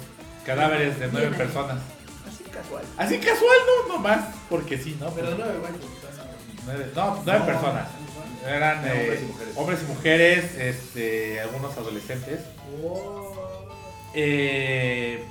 [0.44, 1.78] cadáveres de nueve personas.
[2.28, 2.84] Así casual.
[2.96, 3.56] Así casual,
[3.88, 5.10] no, nomás, porque sí, ¿no?
[5.10, 5.44] Pero me voy
[6.66, 7.46] nueve- no, nueve No.
[7.46, 7.88] personas.
[8.46, 9.54] Eran No, eh, hombres y mujeres.
[9.56, 12.40] hombres y mujeres, este, algunos adolescentes.
[14.14, 15.24] Eh,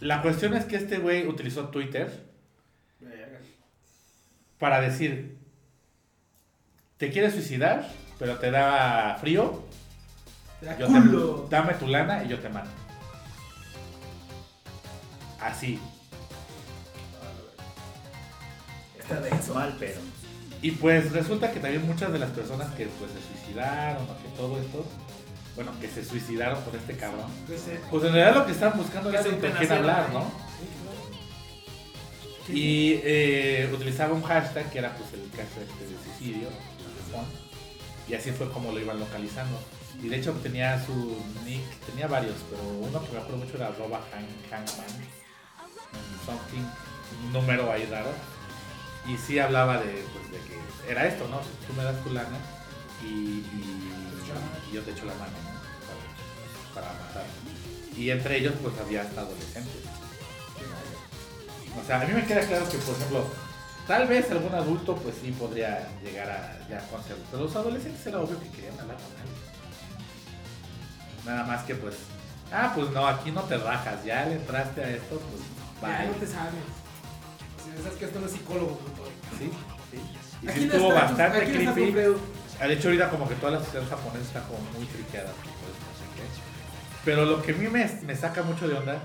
[0.00, 2.24] la cuestión es que este güey utilizó Twitter
[4.58, 5.36] para decir,
[6.96, 9.62] te quieres suicidar, pero te da frío,
[10.78, 11.46] yo te- culo.
[11.50, 12.70] dame tu lana y yo te mato.
[15.40, 15.78] Así.
[18.98, 19.52] Está denso.
[19.54, 20.00] Mal pedo.
[20.64, 24.28] Y pues resulta que también muchas de las personas que pues se suicidaron o que
[24.34, 24.86] todo esto,
[25.56, 28.78] bueno, que se suicidaron por este cabrón, Pues, eh, pues en realidad lo que estaban
[28.78, 30.32] buscando era con quien hablar, ¿no?
[32.48, 36.48] Y eh, utilizaba un hashtag que era pues el caso este de suicidio,
[38.08, 39.58] y así fue como lo iban localizando.
[40.02, 41.60] Y de hecho tenía su nick,
[41.90, 45.08] tenía varios, pero uno que me acuerdo mucho era arroba hang, hangman,
[46.24, 46.64] something,
[47.26, 48.33] un número ahí raro.
[49.06, 51.38] Y sí hablaba de, pues, de que era esto, ¿no?
[51.66, 52.38] Tú me das tu lana
[53.02, 53.92] y, y-
[54.70, 56.74] y yo te echo la mano, ¿no?
[56.74, 57.24] Para, para matar.
[57.96, 59.82] Y entre ellos pues había hasta adolescentes.
[61.80, 63.24] O sea, a mí me queda claro que, por ejemplo,
[63.86, 67.22] tal vez algún adulto pues sí podría llegar a ya conseguir.
[67.30, 69.28] Pero los adolescentes era obvio que querían hablar con él.
[71.26, 71.94] Nada más que pues,
[72.52, 75.42] ah, pues no, aquí no te rajas, ya le entraste a esto, pues
[75.82, 76.73] Ya no te sabes.
[77.82, 79.04] Sabes que esto no es psicólogo, puto.
[79.38, 79.50] Sí,
[79.90, 79.98] sí.
[80.42, 82.16] Y sí estuvo está, bastante aquí está creepy.
[82.60, 84.98] Ah, De hecho, ahorita como que toda la sociedad japonesa está como muy no sé
[85.10, 85.20] qué.
[87.04, 88.98] Pero lo que a mí me, me saca mucho de onda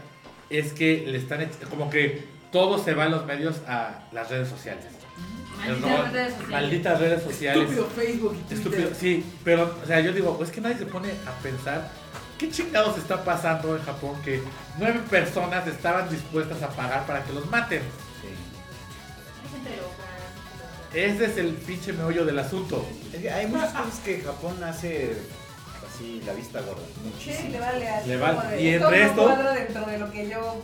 [0.49, 4.47] es que le están como que todo se va en los medios a las redes
[4.49, 4.85] sociales.
[5.59, 6.49] Malditas redes sociales.
[6.49, 7.69] Malditas redes sociales.
[7.69, 8.57] Estúpido Facebook y Twitter.
[8.57, 11.89] Estúpido, sí, pero, o sea, yo digo, es que nadie se pone a pensar
[12.37, 14.41] qué chingados está pasando en Japón que
[14.77, 17.81] nueve personas estaban dispuestas a pagar para que los maten.
[20.93, 22.83] Ese es el pinche meollo del asunto.
[23.13, 25.15] Es que hay muchas cosas que Japón hace
[25.87, 26.81] así la vista gorda.
[26.95, 27.49] Sí, Muchísimo.
[27.51, 28.55] le vale así Le como vale.
[28.55, 30.61] de, Y entre esto- cuadra dentro de lo que yo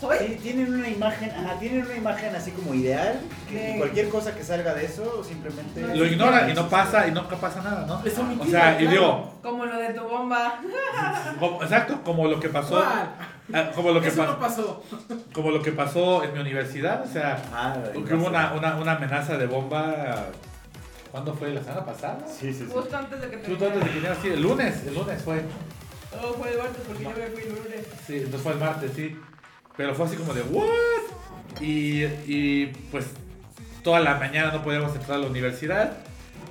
[0.00, 0.18] soy.
[0.18, 4.42] Sí, tienen una imagen, ajá, tienen una imagen así como ideal, que cualquier cosa que
[4.44, 8.04] salga de eso simplemente Lo ignoran y no pasa y no pasa nada, ¿no?
[8.04, 8.90] Es O sea, y claro.
[8.90, 10.60] digo, Como lo de tu bomba.
[11.38, 12.82] como- exacto, como lo que pasó.
[13.52, 14.82] Ah, como lo que Eso pasó, no pasó.
[15.32, 18.76] como lo que pasó en mi universidad, o sea, Ah, la que hubo una, una,
[18.76, 20.26] una amenaza de bomba,
[21.10, 21.52] ¿cuándo fue?
[21.54, 22.18] ¿La semana pasada?
[22.26, 22.70] Sí, sí, sí.
[22.72, 25.42] Justo antes de que te Justo antes de que sí, el lunes, el lunes fue.
[26.22, 27.86] Oh, fue el martes porque yo me fui el lunes.
[28.06, 29.16] Sí, entonces fue el martes, sí.
[29.76, 30.64] Pero fue así como de, ¿what?
[31.60, 33.06] Y, y pues
[33.82, 35.98] toda la mañana no podíamos entrar a la universidad.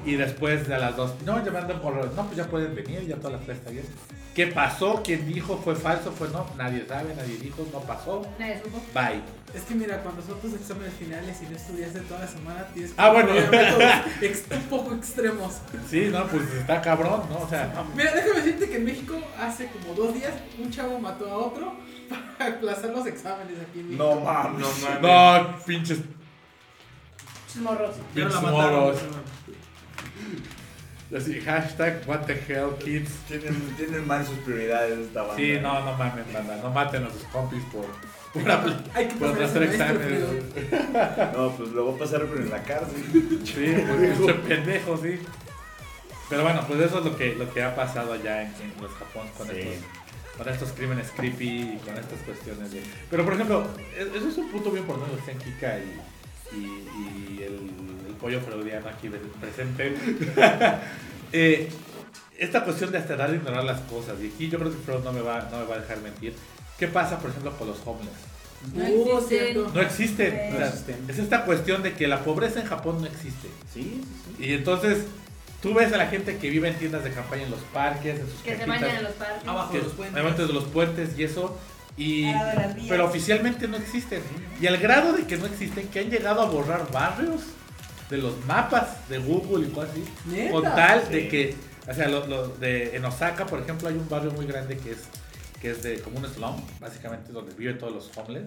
[0.07, 3.17] Y después de las dos, no, ya mandan por no, pues ya pueden venir, ya
[3.17, 3.85] toda la fiesta está bien.
[4.33, 5.01] ¿Qué pasó?
[5.03, 5.57] ¿Quién dijo?
[5.57, 6.11] ¿Fue falso?
[6.11, 6.45] ¿Fue no?
[6.55, 8.21] Nadie sabe, nadie dijo, no pasó.
[8.39, 8.79] Nadie supo.
[8.93, 9.21] Bye.
[9.53, 12.91] Es que mira, cuando son tus exámenes finales y no estudiaste toda la semana, tienes
[12.93, 13.31] que Ah, bueno.
[13.33, 15.55] un poco extremos.
[15.89, 17.39] Sí, no, pues está cabrón, ¿no?
[17.39, 21.29] O sea, Mira, déjame decirte que en México hace como dos días un chavo mató
[21.31, 21.73] a otro
[22.39, 24.03] para aplazar los exámenes aquí en México.
[24.15, 24.59] No mames.
[24.61, 25.01] No mames.
[25.01, 25.99] no, pinches,
[27.63, 28.93] la pinches pero-
[31.15, 33.09] Así, hashtag what the hell kids.
[33.29, 35.35] Tienen, tienen mal sus prioridades esta banda.
[35.37, 37.85] Sí, no, no mames, banda, no maten a sus compis por,
[38.33, 40.23] por, Hay que por pasar hacer exámenes.
[41.33, 43.03] No, pues lo voy a pasar pero en la cárcel.
[43.45, 45.19] Sí, pues pinche pendejo, sí.
[46.29, 48.91] Pero bueno, pues eso es lo que, lo que ha pasado allá en, en los
[48.91, 49.53] Japón con, Sí.
[49.59, 49.85] estos,
[50.37, 52.83] con estos crímenes creepy y con estas cuestiones de...
[53.09, 53.65] Pero por ejemplo,
[53.97, 56.01] e- eso es un punto bien importante de Zen Kika y,
[56.53, 57.71] y, y el
[58.17, 59.95] pollo freudiano aquí presente.
[61.33, 61.69] Eh,
[62.37, 65.03] esta cuestión de hasta dar de ignorar las cosas, y aquí yo creo que Freud
[65.03, 66.33] no me va, no me va a dejar mentir.
[66.79, 68.13] ¿Qué pasa, por ejemplo, con los homeless?
[68.73, 69.73] No Uh, existen.
[69.73, 70.31] No existen.
[70.31, 70.55] Sí.
[70.55, 73.49] O sea, No es esta cuestión de que la pobreza en Japón no existe.
[73.73, 74.01] Sí,
[74.37, 74.43] sí.
[74.45, 75.03] Y entonces,
[75.61, 78.25] tú ves a la gente que vive en tiendas de campaña en los parques, en
[78.25, 79.45] sus Que se bañan en los parques.
[79.47, 80.13] Abajo de los puentes.
[80.13, 81.59] obviamente de los puentes y eso.
[81.97, 82.31] Y,
[82.87, 84.21] pero oficialmente no existen.
[84.61, 87.41] Y al grado de que no existen, que han llegado a borrar barrios
[88.09, 90.05] de los mapas de Google y cosas así.
[90.25, 90.51] ¿Neta?
[90.51, 91.55] Con tal de que,
[91.87, 94.91] o sea, lo, lo de, en Osaka, por ejemplo, hay un barrio muy grande que
[94.91, 95.03] es,
[95.61, 98.45] que es de como un slum, básicamente, donde viven todos los homeless.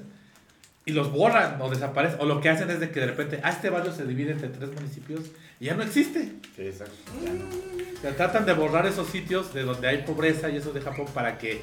[0.86, 2.20] Y los borran o desaparecen.
[2.20, 4.48] O lo que hacen es de que de repente, ah, este barrio se divide entre
[4.48, 5.20] tres municipios
[5.60, 6.32] y ya no existe.
[6.56, 6.94] Sí, exacto.
[7.22, 7.44] Ya no.
[7.44, 11.06] O sea, tratan de borrar esos sitios de donde hay pobreza y eso de Japón
[11.12, 11.62] para que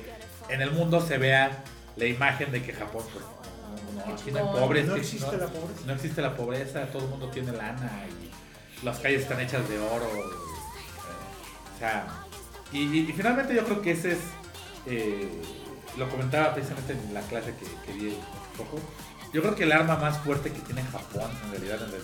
[0.50, 1.64] en el mundo se vea
[1.96, 3.26] la imagen de que Japón, pues,
[4.14, 4.88] aquí no hay pobres.
[4.88, 5.82] No que existe la pobreza.
[5.86, 9.80] No existe la pobreza, todo el mundo tiene lana y las calles están hechas de
[9.80, 10.06] oro.
[10.06, 12.08] eh, o sea,
[12.72, 14.20] y, y- y finalmente yo creo que ese es,
[14.86, 15.42] eh,
[15.98, 18.80] lo comentaba precisamente en la clase que, que di un poco,
[19.34, 22.02] yo creo que el arma más fuerte que tiene Japón en realidad en las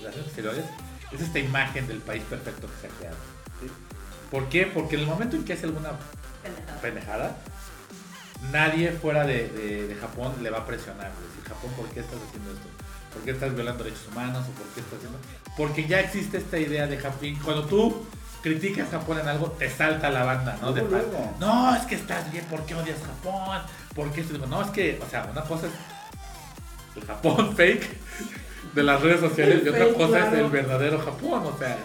[0.00, 0.64] relaciones exteriores
[1.12, 3.16] es esta imagen del país perfecto que se ha creado.
[3.60, 3.68] ¿sí?
[4.30, 4.66] ¿Por qué?
[4.66, 5.90] Porque en el momento en que hace alguna
[6.42, 6.80] Pendejada.
[6.80, 7.36] pendejada,
[8.50, 11.10] nadie fuera de, de- de Japón le va a presionar.
[11.54, 12.68] Japón, ¿por qué estás haciendo esto?
[13.12, 14.46] ¿Por qué estás violando derechos humanos?
[14.48, 15.18] ¿O por qué estás haciendo?
[15.56, 17.38] Porque ya existe esta idea de Japón.
[17.44, 18.06] Cuando tú
[18.42, 20.72] criticas a Japón en algo, te salta la banda, ¿no?
[20.72, 20.82] De
[21.38, 23.62] no, es que estás bien, ¿por qué odias Japón?
[23.94, 24.46] ¿Por qué esto?
[24.46, 25.72] No, es que, o sea, una cosa es
[26.96, 27.88] el Japón fake
[28.74, 31.78] de las redes sociales y otra Fake, cosa es el verdadero Japón, o sea.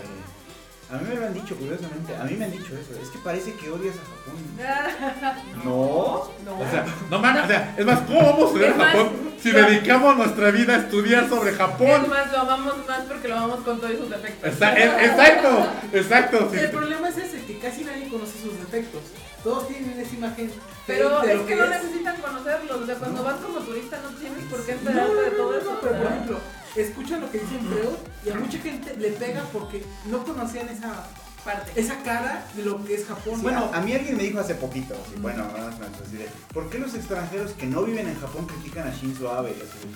[0.90, 2.16] A mí me lo han dicho, curiosamente.
[2.16, 2.98] A mí me han dicho eso.
[3.02, 5.58] Es que parece que odias a Japón.
[5.66, 6.30] No.
[6.46, 6.60] No.
[6.60, 9.10] O sea, no mames, o sea, es más, ¿cómo vamos a estudiar Es más, Japón
[9.42, 12.10] si dedicamos nuestra vida a estudiar sobre Es Japón?
[12.10, 14.50] más, lo amamos más porque lo amamos con todos sus defectos.
[14.54, 16.50] Exa- es- exacto, exacto.
[16.52, 16.58] sí.
[16.60, 19.02] El problema es ese, que casi nadie conoce sus defectos.
[19.44, 20.52] Todos tienen esa imagen.
[20.88, 22.82] Pero es que no necesitan conocerlos.
[22.82, 25.52] O sea, cuando vas como turista no tienes por qué No, enterarte no, de todo
[25.52, 25.80] no, eso.
[25.82, 26.40] pero por ejemplo,
[26.82, 27.96] escuchan lo que dicen Freud
[28.26, 31.06] y a mucha gente le pega porque no conocían esa,
[31.46, 31.72] parte.
[31.80, 33.36] esa cara de lo que es Japón.
[33.36, 35.86] Sí, bueno, a, a mí alguien me dijo hace poquito, así, bueno, nada más me
[35.86, 39.52] así de, ¿por qué los extranjeros que no viven en Japón critican a Shinzo Abe?
[39.52, 39.88] Así,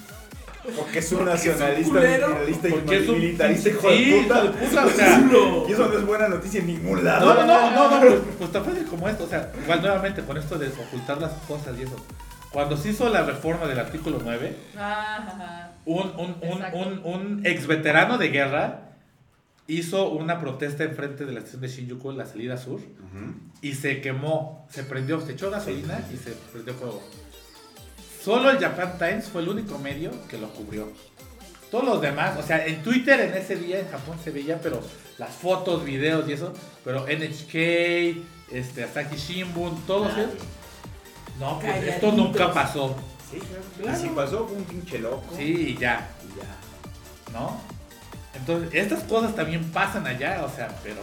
[0.76, 1.58] porque es un Porque es un
[2.06, 4.44] nacionalista, y Porque es un militarista hijo de puta.
[4.44, 5.20] de puta, o sea.
[5.68, 7.34] Y eso no es buena noticia en ningún lado.
[7.34, 10.22] No, no, no, no, no, pues, pues tan fácil como esto, o sea, igual nuevamente
[10.24, 11.96] con esto de ocultar las cosas y eso.
[12.52, 15.71] Cuando se hizo la reforma del artículo 9, Ah, ajá.
[15.86, 18.92] Un, un, un, un, un ex veterano de guerra
[19.68, 22.82] hizo una protesta enfrente de la estación de Shinjuku, la salida sur,
[23.62, 27.02] y se quemó, se prendió, se echó gasolina y se prendió fuego.
[28.22, 30.92] Solo el Japan Times fue el único medio que lo cubrió.
[31.72, 34.82] Todos los demás, o sea, en Twitter en ese día en Japón se veía, pero
[35.18, 36.54] las fotos, videos y eso,
[36.84, 37.56] pero NHK,
[38.52, 40.34] este, Asahi Shimbun, todos esos.
[41.40, 42.96] No, pues esto nunca pasó.
[43.32, 43.64] Sí, claro.
[43.82, 43.98] Claro.
[43.98, 45.24] Y si pasó, fue un pinche loco.
[45.36, 47.40] Sí, y ya, Y ya.
[47.40, 47.60] ¿no?
[48.34, 51.02] Entonces, estas cosas también pasan allá, o sea, pero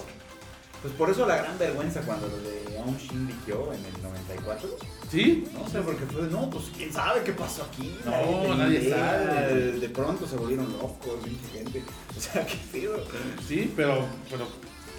[0.83, 4.69] Pues por eso la gran vergüenza cuando lo de Aung Shin Rikyo en el 94.
[5.11, 7.99] sí, No, o sea, porque fue, no, pues quién sabe qué pasó aquí.
[8.05, 8.97] No, nadie idea.
[8.97, 9.73] sabe.
[9.73, 11.17] De pronto se volvieron locos,
[11.53, 11.83] gente.
[12.17, 13.05] O sea, qué pedo.
[13.47, 14.47] Sí, pero, pero,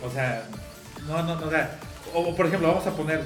[0.05, 0.47] o sea,
[1.07, 1.79] no, no, no, o sea,
[2.13, 3.23] o por ejemplo, vamos a poner,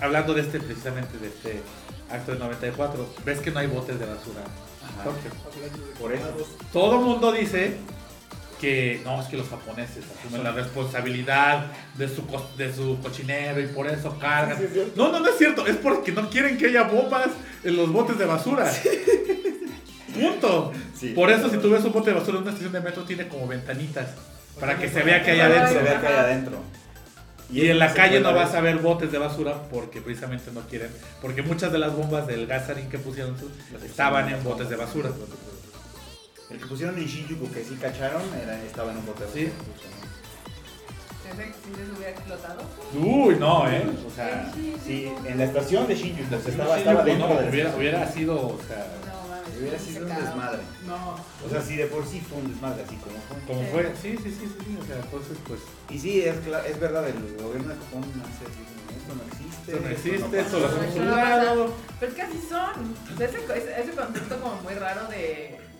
[0.00, 1.62] hablando de este, precisamente, de este
[2.10, 4.40] acto del 94, ves que no hay botes de basura.
[4.84, 5.04] Ajá.
[5.04, 5.30] Tokio.
[5.98, 6.24] Por eso.
[6.72, 7.76] Todo el mundo dice
[8.60, 13.60] que, no, es que los japoneses asumen la responsabilidad de su, co- de su cochinero
[13.60, 14.56] y por eso cargan.
[14.58, 14.92] Sí, sí, es cierto.
[15.02, 17.28] No, no, no es cierto, es porque no quieren que haya bombas
[17.64, 18.70] en los botes de basura.
[20.14, 20.72] Punto.
[20.98, 21.10] Sí.
[21.10, 23.28] Por eso si tú ves un bote de basura en una estación de metro tiene
[23.28, 24.08] como ventanitas
[24.58, 25.82] para que se vea que hay Ay, Se adentro.
[25.84, 26.58] ve que hay adentro.
[27.52, 30.90] Y en la calle no vas a ver botes de basura porque precisamente no quieren,
[31.20, 33.34] porque muchas de las bombas del gasarín que pusieron
[33.84, 35.10] estaban en botes de basura.
[36.50, 39.44] El que pusieron en Shinjuku que sí cacharon era, estaba en un bote de basura,
[39.46, 40.10] ¿no?
[41.30, 42.60] Sí les hubiera explotado.
[42.94, 43.84] Uy, no, eh.
[44.06, 44.52] O sea,
[44.84, 46.34] Sí, en la estación de Shinjuku.
[46.34, 49.09] estaba, estaba no, dentro de la hubiera, hubiera sido, o sea, No.
[49.60, 50.62] Hubiera sido un desmadre.
[50.86, 51.14] no.
[51.46, 53.36] O sea, sí, de por sí fue un desmadre, así como fue.
[53.46, 55.60] como fue, sí, sí, sí, sí, sí, o sea, entonces pues,
[55.90, 58.64] Y sí, es, cla- es verdad, el gobierno de Japón hace así
[58.96, 59.72] esto no existe.
[59.72, 60.40] esto no existe, pasa".
[60.40, 61.74] esto lo hacemos un lado.
[61.98, 62.94] Pero es que así son.
[63.20, 65.16] Ese, ese, ese concepto como muy raro de,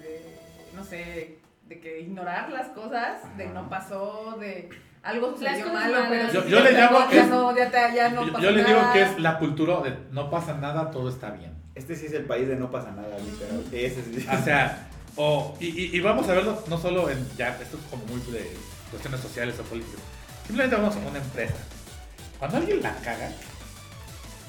[0.01, 0.36] de,
[0.74, 4.69] no sé, de que ignorar las cosas, de no pasó, de
[5.02, 6.32] algo sucedió malo, pero.
[6.32, 8.93] Yo- le llamo ya no, ya, no Yo, pasó yo le digo nada.
[8.93, 11.52] que es la cultura de no pasa nada, todo está bien.
[11.81, 13.65] Este sí es el país de no pasa nada, literal.
[13.73, 14.27] Ese sí.
[14.31, 17.82] O sea, o, y, y- y vamos a verlo no solo en, ya, esto es
[17.90, 18.55] como muy de
[18.90, 20.01] cuestiones sociales o políticas.
[20.47, 21.55] Simplemente vamos a una empresa.
[22.39, 23.31] Cuando alguien la caga,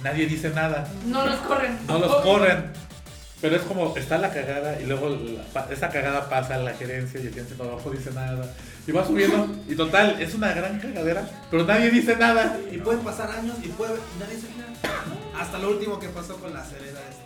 [0.04, 0.88] nadie dice nada.
[1.06, 1.78] No los corren.
[1.88, 2.66] No los corren.
[3.40, 7.20] Pero es como, está la cagada y luego la- esa cagada pasa a la gerencia
[7.20, 8.54] y el gerente no abajo dice nada.
[8.86, 12.58] Y va subiendo y total, es una gran cagadera, pero nadie dice nada.
[12.72, 14.72] Y pueden pasar años y puede nadie se nada.
[15.40, 17.21] Hasta lo último que pasó con la cereda esta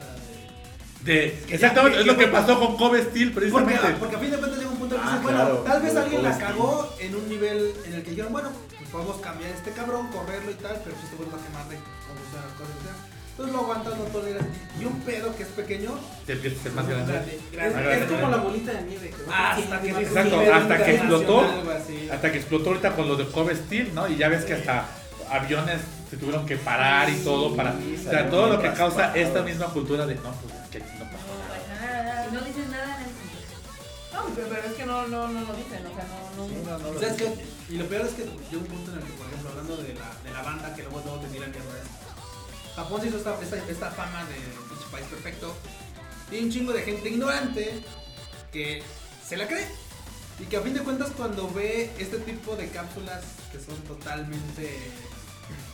[1.06, 1.40] de.
[1.50, 3.96] Exactamente, ya- es lo que- pasó con Kobe Steel precisamente.
[4.00, 5.96] porque a fin de cuentas llega un punto que Ah, dices, bueno, claro, tal vez
[5.96, 6.48] alguien la Steel.
[6.48, 10.08] cagó en un nivel en el que dijeron, bueno, pues podemos cambiar a este cabrón,
[10.10, 12.76] correrlo y tal, pero pues te vuelves a quemar de cómo funcionan las cosas.
[13.36, 14.46] Entonces lo aguantas, lo toleras.
[14.80, 15.92] Y un pedo que es pequeño,
[16.26, 17.12] Te empieza a ser más grande.
[17.12, 19.10] grande, Es, grande, es como la bolita de nieve.
[19.10, 21.42] que va Hasta que Exacto, hasta que explotó.
[22.14, 24.08] Hasta que explotó ahorita con lo de Kobe Steel, ¿no?
[24.08, 24.86] Y ya ves que hasta
[25.30, 27.72] aviones se tuvieron que parar y todo para...
[27.74, 30.98] O sea, todo lo que causa esta misma cultura de, no, pues es que aquí
[31.00, 32.26] no pasa nada.
[32.30, 33.00] Si no dices nada.
[34.14, 36.06] No, pero, pero es que no, no, no lo dicen, o sea,
[36.38, 36.48] no, no.
[36.48, 37.46] Sí, no, no, ¿Sabes qué?
[37.70, 39.94] Y lo peor es que llega un punto en el que, por ejemplo, hablando de
[39.94, 41.70] la, de la banda que luego, luego te tiran mierda.
[41.82, 44.36] es- Japón se hizo esta, esta, esta fama de
[44.70, 45.54] pinche país perfecto.
[46.32, 47.84] Y hay un chingo de gente ignorante
[48.52, 48.84] que
[49.28, 49.68] se la cree.
[50.40, 54.92] Y que a fin de cuentas cuando ve este tipo de cápsulas que son totalmente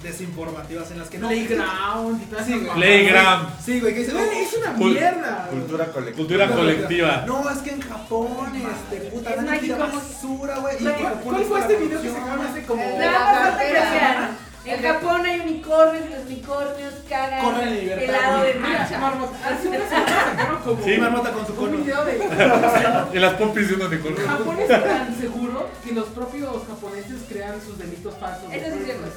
[0.03, 1.27] desinformativas en las que no...
[1.27, 2.67] Playground y todas Sí, esas güey.
[2.67, 2.75] mamadas.
[2.75, 5.47] Playground, Sí, güey, que dice, Güey, Es una Cul- mierda.
[5.49, 6.17] Cultura colectiva.
[6.17, 7.23] cultura colectiva.
[7.27, 9.77] No, es que en Japón, este, puta, tira mágico.
[9.77, 10.75] basura, güey.
[10.75, 12.83] y ¿Cuál- que Japón ¿Cuál es fue este video que sacaron hace como...
[12.99, 14.29] La
[14.63, 18.99] En Japón hay unicornios y los unicornios cagan Corren en libertad, helado de marcha.
[18.99, 19.37] Marmota.
[19.49, 20.97] Hace una semana sacaron como Sí.
[20.97, 23.07] Marmota con su un video de...
[23.13, 24.27] Y las pompis de un unicornio.
[24.27, 28.53] Japón es tan seguro que los propios japoneses crean sus delitos falsos.
[28.53, 29.07] Eso sí es cierto.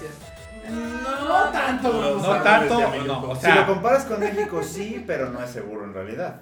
[0.70, 1.92] No tanto.
[2.22, 5.84] No tanto, desde no, o Si lo comparas con México, sí, pero no es seguro
[5.84, 6.40] en realidad.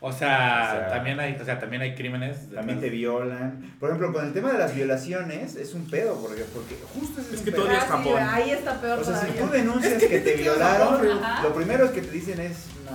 [0.00, 2.50] o sea, O sea, también hay, o sea, también hay crímenes.
[2.52, 3.74] También te violan.
[3.78, 7.34] Por ejemplo, con el tema de las violaciones, es un pedo, porque, porque justo ese
[7.34, 7.62] es, Es un que pedo.
[7.62, 8.22] tú odias Ah, sí, Japón.
[8.30, 9.42] ahí está peor O sea, si todavía.
[9.42, 11.00] tú denuncias Es que que, te violaron,
[11.42, 12.92] lo primero que te dicen es, es cierto.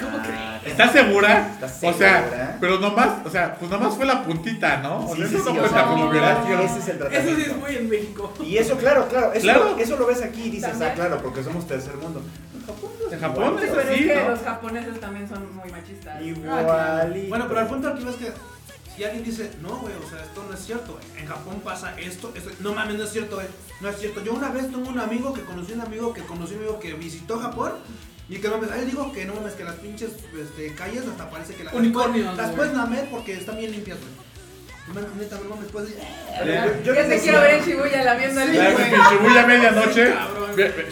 [0.00, 0.72] ¿Cómo Ah, crees?
[0.72, 1.50] ¿Estás segura?
[1.54, 2.56] ¿Estás O sea, segura?
[2.60, 5.06] pero nomás, o sea, pues nomás fue la puntita, ¿no?
[5.06, 6.60] O Sí, sea, sí, eso sí, no cuenta sea, como violación.
[6.62, 7.40] Ese es el Eso tratamiento.
[7.44, 8.32] sí es muy en México.
[8.44, 9.64] Y eso, claro, claro, eso, Claro.
[9.70, 10.90] Lo, eso lo ves aquí y dices, También.
[10.90, 12.22] ah, claro, porque somos tercer mundo.
[12.54, 14.28] En Japón, no es En Japón igual, es Pero es así, que ¿no?
[14.30, 16.22] los japoneses también son muy machistas.
[16.22, 17.26] Igual.
[17.28, 18.32] Bueno, pero al punto aquí es que
[18.96, 21.22] si alguien dice, no, güey, o sea, esto no es cierto, güey.
[21.22, 22.50] En Japón pasa esto, esto.
[22.60, 23.46] No mames, no es cierto, güey.
[23.80, 24.22] No es cierto.
[24.24, 26.94] Yo una vez tengo un amigo que conocí un amigo que conocí un amigo que
[26.94, 27.72] visitó Japón.
[28.28, 31.28] Y que no mames, ahí digo que no mames, que las pinches este, calles hasta
[31.30, 34.24] parece que las Unicornios, las puedes lamer porque están bien limpias, güey.
[34.88, 38.50] No mames, neta, no mames, puedes Yo- yo te quiero ver en Shibuya lamiendo el
[38.50, 40.14] que Shibuya medianoche,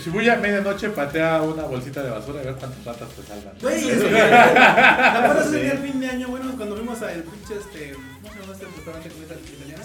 [0.02, 3.54] Shibuya medianoche patea una bolsita de basura y a ver cuántas ratas te salvan.
[3.60, 3.82] Güey.
[3.82, 5.56] ¿Te acuerdas Sí.
[5.56, 7.92] ese día el fin de año, bueno, cuando fuimos al pinche este.
[8.22, 9.84] ¿Cómo se llama este restaurante comida italiana?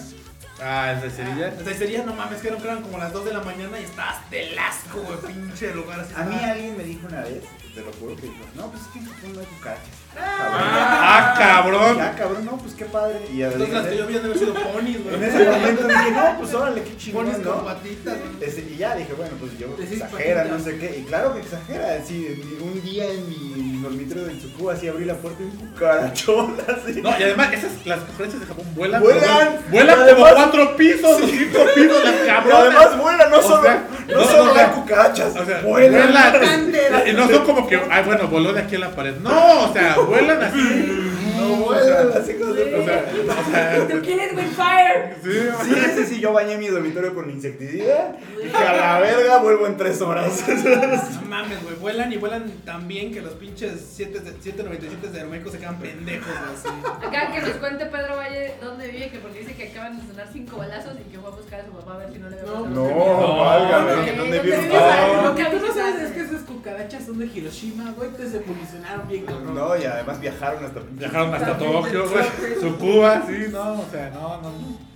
[0.60, 1.52] Ah, ¿es de cerilla?
[1.64, 3.84] La sería, no mames, que eran, que eran como las 2 de la mañana y
[3.84, 6.12] estabas del asco, güey, pinche lugar así.
[6.16, 8.88] A mí alguien me dijo una vez, te lo juro, que dijo, no, pues es
[8.88, 9.88] que no hay cucarachas.
[10.20, 11.96] Ah, cabrón.
[11.96, 13.20] Ya, cabrón, no, pues qué padre.
[13.32, 15.14] Y Entonces las que yo vi han de haber sido ponis, güey.
[15.16, 17.64] en ese momento dije, no, pues órale, qué chingón, Ponis con ¿no?
[17.64, 18.16] patitas.
[18.40, 20.98] Ese, y ya dije, bueno, pues yo Decís exagera, no sé qué.
[20.98, 21.98] Y claro que exagera.
[22.06, 26.56] Sí, un día en mi dormitorio del Tsukuba así abrí la puerta y un cucarachón
[26.68, 27.00] así.
[27.02, 29.00] No, y además, esas, las cucarachas de Japón vuelan.
[29.02, 29.20] Vuelan.
[29.60, 32.64] pero Vuelan Y como además- cuatro pisos o cinco pisos, las Pero cabronas.
[32.66, 36.02] además vuelan, no O solo, sea, no hay cucarachas, O sea, vuelan.
[36.12, 36.72] vuelan.
[37.08, 39.14] Y no son como que, ay, bueno, voló de aquí a la pared.
[39.22, 41.14] No, o sea, vuelan así.
[41.38, 45.14] No vuelan las hijas de O sea, o sea, ¿Tú quieres Wildfire?
[45.22, 45.30] sí,
[45.64, 48.16] Sí, ese sí, yo bañé mi dormitorio con insecticida.
[48.42, 50.42] Dije, a la verga, vuelvo en tres horas.
[50.48, 55.18] No mames, güey, vuelan y vuelan tan bien que los pinches 7 de- 797 de
[55.18, 57.06] Aeroméxico se quedan pendejos, güey, así.
[57.06, 60.28] Acá que nos cuente Pedro Valle dónde vive, que porque dice que acaban de sonar
[60.32, 62.40] cinco balazos y que fue a buscar a su papá a ver si no le
[62.40, 65.22] había No, No, válgame, no, que no, dónde No.
[65.28, 68.38] Lo que tú no sabes es que esas cucarachas son de Hiroshima, güey, te se
[68.38, 69.54] evolucionaron bien, cabrón.
[69.54, 72.24] No, y además viajaron hasta Viajaron hasta Tokio, güey.
[72.60, 74.88] Su Cuba, sí, no, o sea, no, no, no.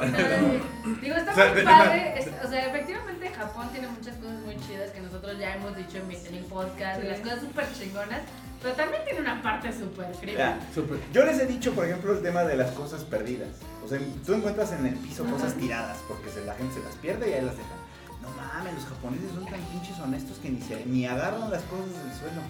[0.00, 0.62] Ay,
[1.00, 2.14] Digo, está O sea, muy de- padre.
[2.18, 5.98] es- o sea, efectivamente Japón tiene muchas cosas muy chidas que nosotros ya hemos dicho
[5.98, 7.06] en, mi- en el podcast, Sí.
[7.06, 8.20] las cosas súper chingonas,
[8.60, 10.12] pero también tiene una parte súper.
[10.74, 10.98] Súper.
[11.12, 13.48] Yo les he dicho, por ejemplo, el tema de las cosas perdidas.
[13.84, 16.94] O sea, tú encuentras en el piso cosas tiradas porque se- la gente se las
[16.96, 17.82] pierde y ahí las dejan.
[18.22, 21.86] No mames, los japoneses son tan pinches honestos que ni, se, ni agarran las cosas
[21.86, 22.40] del suelo.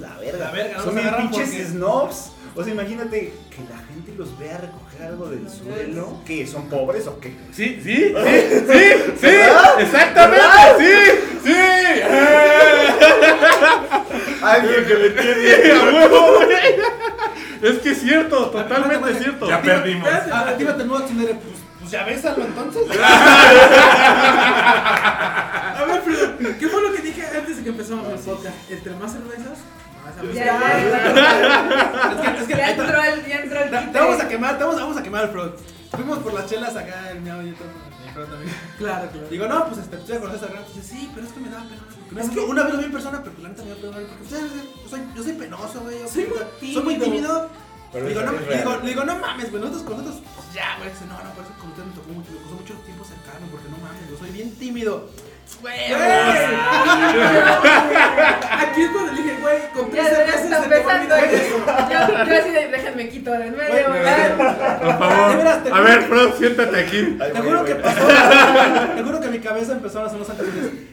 [0.00, 0.38] La verga.
[0.46, 2.32] La verga, son bien pinches porque- snobs.
[2.54, 6.22] O sea, imagínate que la gente los vea recoger algo del suelo.
[6.26, 6.46] ¿Qué?
[6.46, 7.34] ¿Son pobres o qué?
[7.52, 8.14] Sí, sí, sí, sí,
[9.20, 9.80] sí, ¿Verdad?
[9.80, 10.44] exactamente,
[10.78, 10.86] sí,
[11.44, 11.52] sí.
[11.52, 12.02] ¡Eh!
[14.42, 15.16] Alguien que le Sí,
[15.62, 15.72] tiene.
[15.72, 16.38] a huevo.
[17.62, 19.48] Es que es cierto, totalmente cierto.
[19.48, 20.08] Ya perdimos.
[20.08, 21.56] Actívate el modo Tsundere, pues,
[21.86, 22.82] pues ya bésalo entonces.
[25.76, 28.56] A ver, pero, ¿qué fue lo que dije antes de que empezamos el podcast.
[28.68, 29.58] Entre más cervezas,
[30.34, 30.78] Ya, ya,
[32.10, 34.64] Es que, es que ya entró el, ya entró el Te vamos a quemar, te
[34.64, 35.54] vamos, vamos a quemar el Frog.
[35.92, 37.68] Fuimos por las chelas acá, el miau y todo.
[38.78, 39.28] Claro, claro.
[39.30, 40.64] Digo, no, pues este, ustedes conocen a Gran.
[40.74, 42.22] Dice, sí, pero es que me da pena.
[42.22, 43.92] Es que una vez lo vi en persona, pero la neta me da pena.
[43.92, 46.00] Porque ustedes, yo soy, yo soy penoso, güey.
[46.00, 47.48] yo Soy o sea, muy Soy muy tímido.
[47.96, 49.62] Pero digo, no, digo, le digo, no mames, güey.
[49.62, 50.90] Nosotros, con nosotros, pues ya, güey.
[50.90, 53.46] Dice, no, no, por eso con ustedes me tocó mucho, me costó mucho tiempo acercarme.
[53.50, 55.08] Porque no mames, yo soy bien tímido.
[55.62, 55.92] Güey,
[58.50, 61.14] Aquí es cuando le dije, güey, con tres cervezas se te va a empezando.
[61.14, 61.56] olvidar eso.
[61.88, 63.86] Yo, yo así de, déjenme quito de en medio.
[64.36, 65.72] Por favor.
[65.72, 67.16] A ver, Fred, siéntate aquí.
[67.32, 68.06] Te juro que pasó.
[68.96, 70.46] Te juro que mi cabeza empezó a sonar antes.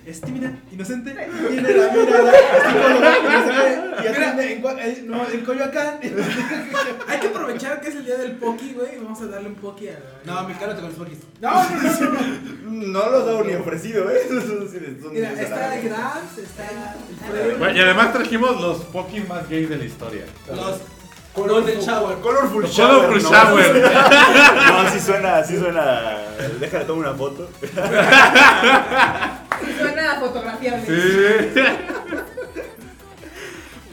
[0.06, 1.14] Es tímida, inocente.
[1.50, 6.00] Mira, mira, es psicóloga, y no sé qué, Y atiende en, eh, no, en Coyoacán.
[7.08, 8.96] Hay que aprovechar que es el día del Poki, güey.
[8.96, 10.34] y Vamos a darle un Poki a la.
[10.42, 11.20] No, mi cara te con los poquis.
[11.42, 12.94] No, no, no.
[13.04, 14.20] No los hago ni ofrecido, ¿eh?
[14.28, 14.70] Son- son-
[15.02, 16.96] son- Mira, está el Grabs, está
[17.76, 20.24] y además trajimos los Pokis más gays de la historia.
[20.50, 20.80] Los
[21.36, 22.18] Golden Shower.
[22.20, 23.30] Colorful Colorful ¿no?
[23.30, 23.74] Shower.
[24.84, 26.18] No, sí suena, sí suena.
[26.60, 27.50] Déjale tomar una foto.
[27.62, 27.68] Sí,
[29.80, 30.86] suena a fotografiable.
[30.86, 30.94] Sí.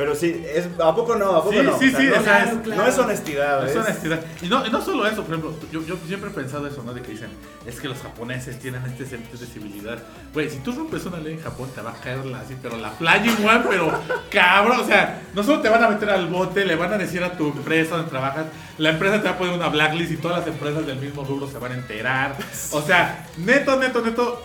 [0.01, 1.37] Pero sí, es, ¿a poco no?
[1.37, 1.79] ¿A poco Sí, no?
[1.79, 3.65] sí, sí, no, o sea, es, es- no es honestidad.
[3.69, 4.21] Es es- honestidad.
[4.41, 6.95] Y no, y no solo eso, por ejemplo, yo, yo siempre he pensado eso, ¿no?
[6.95, 7.29] De que dicen,
[7.67, 9.99] es que los japoneses tienen este sentido de civilidad.
[10.33, 12.79] Güey, si tú rompes una ley en Japón, te va a caer la, así, pero
[12.79, 13.93] la playa igual, pero
[14.31, 14.81] cabrón.
[14.81, 17.33] O sea, no solo te van a meter al bote, le van a decir a
[17.37, 18.47] tu empresa donde trabajas,
[18.79, 21.47] la empresa te va a poner una blacklist y todas las empresas del mismo rubro
[21.47, 22.37] se van a enterar.
[22.73, 24.43] O sea, neto, neto, neto,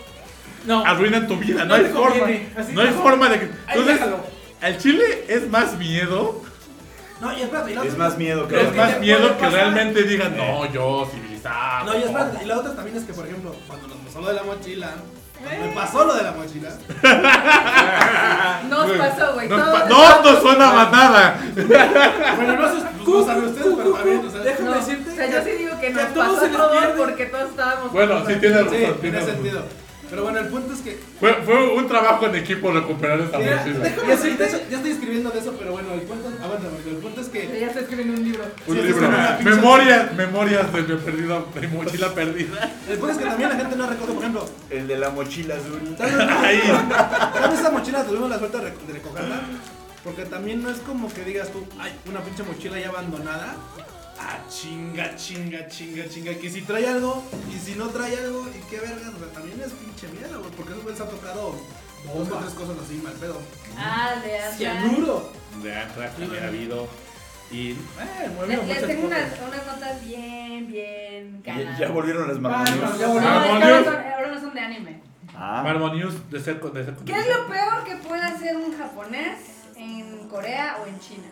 [0.65, 0.85] No.
[0.85, 1.63] arruinan tu vida.
[1.63, 2.27] No, No hay forma.
[2.73, 3.49] No hay forma de que.
[3.69, 3.99] Entonces,
[4.61, 6.41] el chile es más miedo
[7.21, 10.03] No, y espérate, y la Es otra- más miedo que es más miedo que realmente
[10.03, 11.85] digan, no, yo civilizado.
[11.85, 14.27] No, y espérate, y la otra también es que, por ejemplo, cuando nos pasó lo
[14.27, 14.89] de la mochila.
[15.41, 16.69] cuando Me pasó lo de la mochila.
[18.69, 19.47] Nos pasó, güey.
[19.47, 21.39] No, todos pa- no, no suena más nada.
[21.55, 24.39] Bueno, no sé, no saben ustedes, pero también, o sea.
[24.41, 26.57] Déjame No, decirte o sea, yo sí digo que que nos todos pasó se les
[26.57, 26.93] todo pierde.
[26.97, 27.91] porque todos estábamos.
[27.91, 28.71] Bueno, sí tiene razón.
[28.71, 29.33] Sí, tiene tiene razón.
[29.35, 29.63] sentido.
[30.09, 30.99] Pero bueno, el punto es que.
[31.19, 33.79] Fue, fue un trabajo en equipo recuperar esa Mira, mochila.
[33.79, 36.95] déjame decirte, hecho, ya estoy escribiendo de eso, pero bueno, el punto, aguanta, porque el
[36.97, 38.43] punto es que Ya estoy escribiendo un libro.
[38.67, 39.01] Un Sí, libro.
[39.01, 42.71] es una pinche- Memorias, memorias de mi perdida, de mi mochila perdida.
[42.89, 45.55] el punto es que también la gente no recuerda, por ejemplo, El de la mochila
[45.55, 45.95] azul.
[45.97, 46.61] tal vez, Ahí.
[47.33, 49.41] tal vez esa mochila tuvimos la suerte de recogerla,
[50.03, 53.55] porque también no es como que digas tú, ay, una pinche mochila ya abandonada.
[54.19, 58.59] Ah, chinga, chinga, chinga, chinga, que si trae algo y si no trae algo y
[58.69, 61.55] qué vergas, o sea, también es pinche miedo, güey, porque esos güeyes han tocado
[62.13, 63.41] dos o tres cosas así, mal pedo.
[63.77, 64.57] Ah, de Aslan.
[64.57, 65.31] Cianuro.
[65.61, 66.87] De Antrax también ha habido.
[67.51, 67.71] Y.
[67.71, 67.75] Eh,
[68.35, 72.99] movieron les muchas tengo unas, unas notas bien, bien Ya, ya volvieron las Ah, manos.
[72.99, 75.01] ya No, ahora, no son de anime.
[75.37, 79.39] Ah, de ser de ser ¿Qué es lo peor que puede hacer un japonés
[79.75, 81.27] en Corea o en China?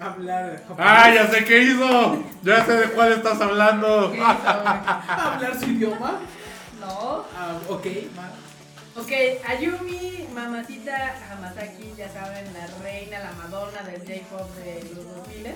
[0.00, 0.78] Hablar japonés.
[0.78, 2.24] ¡Ah, ya sé qué hizo!
[2.42, 4.10] Ya sé de cuál estás hablando.
[4.12, 4.78] ¿Qué hizo, güey?
[5.08, 6.20] Hablar su idioma.
[6.80, 7.24] No.
[7.36, 7.86] Ah, ok.
[8.94, 9.10] Ok,
[9.48, 15.46] Ayumi, mamacita Hamasaki, ya saben, la reina, la Madonna del J-pop de los 2000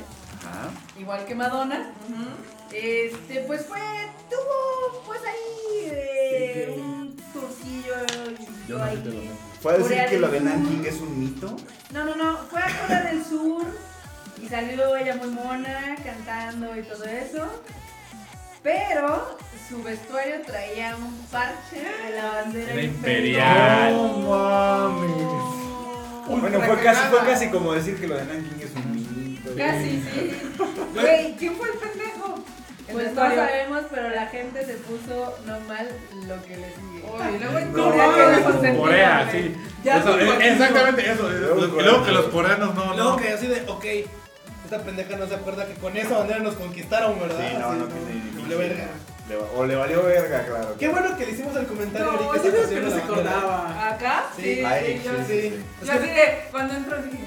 [0.47, 0.71] ah.
[0.99, 1.93] igual que Madonna.
[2.73, 3.79] Este, pues fue,
[4.31, 7.95] tuvo, pues ahí eh, un turcillo
[8.67, 9.31] Yo no ahí.
[9.63, 10.41] ¿Puede decir que lo de.
[10.41, 11.57] Nanking es un mito?
[11.93, 13.67] No, no, no, fue a Corea del Sur
[14.43, 17.63] y salió ella muy mona cantando y todo eso.
[18.63, 23.93] Pero su vestuario traía un parche de la bandera Era imperial.
[23.93, 24.93] imperial.
[26.29, 29.51] Bueno, fue casi, fue casi como decir que lo de Nanking es un mito.
[29.57, 30.37] Casi, sí.
[30.95, 32.35] Güey, ¿quién fue el pendejo?
[32.87, 33.37] Pues no vestuario.
[33.37, 35.89] sabemos, pero la gente se puso no mal
[36.27, 37.37] lo que le sigue.
[37.37, 38.39] Y luego en no Corea mames.
[38.45, 39.55] consentida, Corea, sí.
[39.85, 41.29] Ya Eso, eh, exactamente eso.
[41.31, 42.95] Luego que los coreanos no.
[42.95, 43.17] Luego no.
[43.17, 43.85] que así de, ok,
[44.67, 47.39] esta pendeja no se acuerda que con esa bandera nos conquistaron, ¿verdad?
[47.39, 48.89] Sí, no, Así, no ni le valió verga.
[49.29, 50.75] Le O le valió verga, claro.
[50.79, 53.89] Qué bueno que le hicimos el comentario No, ahorita que no de se acordaba.
[53.89, 54.25] ¿Acá?
[54.37, 55.41] Sí, a Eric, yo sí, Sí.
[55.41, 55.65] sí, sí.
[55.81, 57.19] Yo que- así de, cuando entro dije,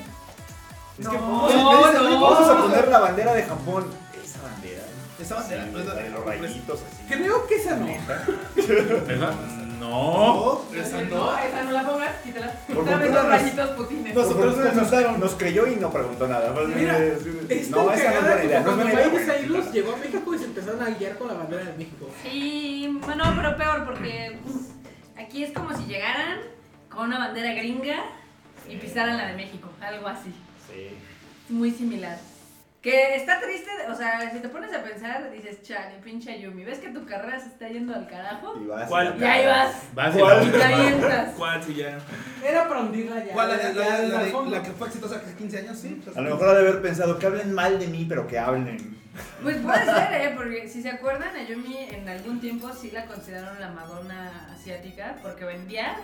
[0.97, 2.21] Es No, que no, vamos, no.
[2.21, 3.85] vamos a poner la bandera de Japón.
[4.23, 4.83] Esa bandera.
[5.19, 7.03] Esa bandera, Sí, pues, la de los rayitos así.
[7.13, 7.87] Creo que esa no.
[7.87, 9.33] ¿Esa?
[9.79, 10.61] No.
[10.75, 12.51] Esa no, esa no la pongas, quítala.
[12.73, 14.13] Por Dame los nos- rayitos putines.
[14.15, 15.19] Nosotros nos asustaron.
[15.19, 16.53] Nos creyó y no preguntó nada.
[16.67, 18.59] Mira, Es no, esa no es buena idea.
[18.61, 19.07] No es cuando buena idea.
[19.07, 19.39] Miley güey.
[19.41, 22.09] Cyrus llegó a México y se empezaron a guiar con la bandera de México.
[22.23, 24.55] Sí, bueno, pero peor porque pues,
[25.17, 26.39] aquí es como si llegaran
[26.89, 28.03] con una bandera gringa
[28.67, 30.33] y pisaran la de México, algo así.
[30.67, 30.89] Sí.
[31.53, 32.17] Muy similar.
[32.81, 36.79] Que está triste, o sea, si te pones a pensar, dices, chale, pinche Yumi, ¿ves
[36.79, 38.53] que tu carrera se está yendo al carajo?
[38.57, 39.15] Y vas ¿Cuál?
[39.19, 40.47] Y ahí vas, Vas y ¿Cuál?
[40.47, 41.33] y te avientas.
[41.35, 41.97] ¿Cuál si ya?
[42.41, 43.33] Era para hundirla ya.
[43.33, 43.49] ¿Cuál?
[43.49, 44.51] La, ya, la- ya, la- la- fondo.
[44.55, 46.01] la que fue exitosa hace 15 años, sí.
[46.05, 48.39] pues, A lo mejor ha de haber pensado que hablen mal de mí, pero que
[48.39, 48.97] hablen.
[49.43, 50.33] Pues puede ser, ¿eh?
[50.37, 55.17] Porque si se acuerdan, a Yumi en algún tiempo sí la consideraron la Madonna asiática
[55.21, 55.97] porque vendía.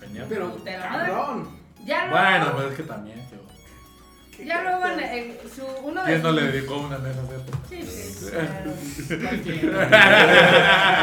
[0.00, 0.26] Venía.
[0.28, 1.58] Pero, cabrón.
[1.84, 3.40] Ya luego, Bueno, pero es que también, tío.
[4.46, 7.68] Ya luego en, en su, uno de ¿Quién no sus- le dedicó una mesa a
[7.68, 8.72] Sí, sí, claro.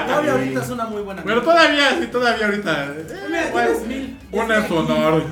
[0.07, 1.23] Todavía ahorita es una muy buena.
[1.23, 2.85] Pero todavía, sí, todavía ahorita.
[2.85, 4.19] eh, Mira, bueno, tienes mil.
[4.31, 5.23] una en su honor.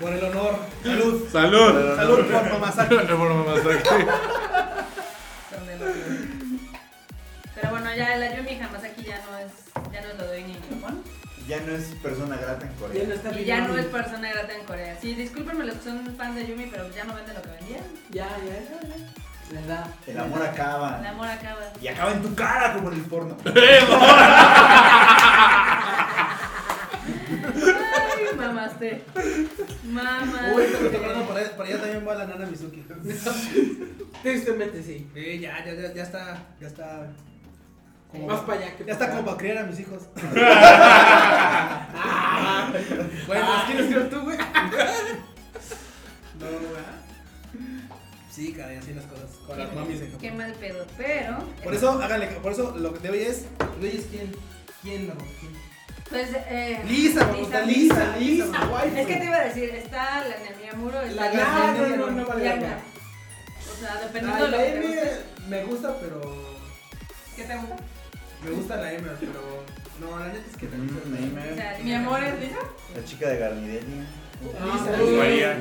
[0.00, 0.58] Por el honor.
[0.82, 1.28] Salud.
[1.30, 1.96] Salud.
[1.96, 2.94] Salud por Mamasaki.
[2.96, 3.88] Por Mamasaki.
[5.50, 5.94] Son de los-
[7.54, 9.52] Pero bueno, ya la Yumi Hamasaki ya no es,
[9.92, 10.83] ya no es lo de hoy ni en Japón.
[11.48, 13.14] Ya no es persona grata en Ya no Corea.
[13.14, 14.98] está Y ya no es persona grata en Corea.
[15.00, 17.84] Sí, discúlpenme los que son fans de Yumi, pero ya no venden lo que vendían.
[18.10, 18.88] Ya, ya, ya.
[18.88, 18.96] ya.
[19.52, 19.86] Le da.
[20.06, 20.98] El amor acaba.
[21.00, 21.60] El amor acaba.
[21.82, 23.36] Y acaba en tu cara como en el porno.
[27.04, 29.04] Ay, mamaste.
[29.84, 30.52] Mamá.
[30.54, 32.82] Uy, pero te acuerdas, para, para allá también va la nana Mizuki.
[34.22, 35.06] Tristemente sí.
[35.14, 36.42] Sí, ya, ya, ya, ya está.
[36.60, 37.06] Ya está.
[38.14, 40.02] Como, Más para allá que ya está como para criar a mis hijos.
[43.26, 44.38] bueno, ¿las quieres criar tú, güey?
[46.38, 46.84] No, güey.
[48.30, 49.30] Sí, caray, así las cosas.
[49.44, 50.86] Con las mamis en Qué mal pedo.
[50.96, 51.38] Pero.
[51.64, 53.46] Por eso, háganle, por eso lo que de hoy es.
[53.80, 54.32] De hoy es quién.
[54.80, 55.14] ¿Quién, no?
[55.40, 55.52] ¿Quién?
[56.08, 56.28] Pues.
[56.34, 58.92] Eh, Lisa, me gusta, Lisa, Lisa, Lisa, guay.
[58.96, 62.26] Es que te iba a decir, está la Miyamuro, está La- No, no, no, no
[62.26, 62.78] vale la pena.
[63.72, 66.20] O sea, Ay, dependiendo de lo la que me gusta, pero.
[67.34, 67.76] ¿Qué te gusta?
[68.44, 69.64] Me gusta la M, pero.
[70.00, 70.98] No, la neta es que también.
[71.04, 71.54] O Neymar.
[71.54, 72.58] sea, mi amor es Lisa.
[72.96, 74.04] La chica de Garnidelia.
[74.42, 75.56] Lisa, Uy, María,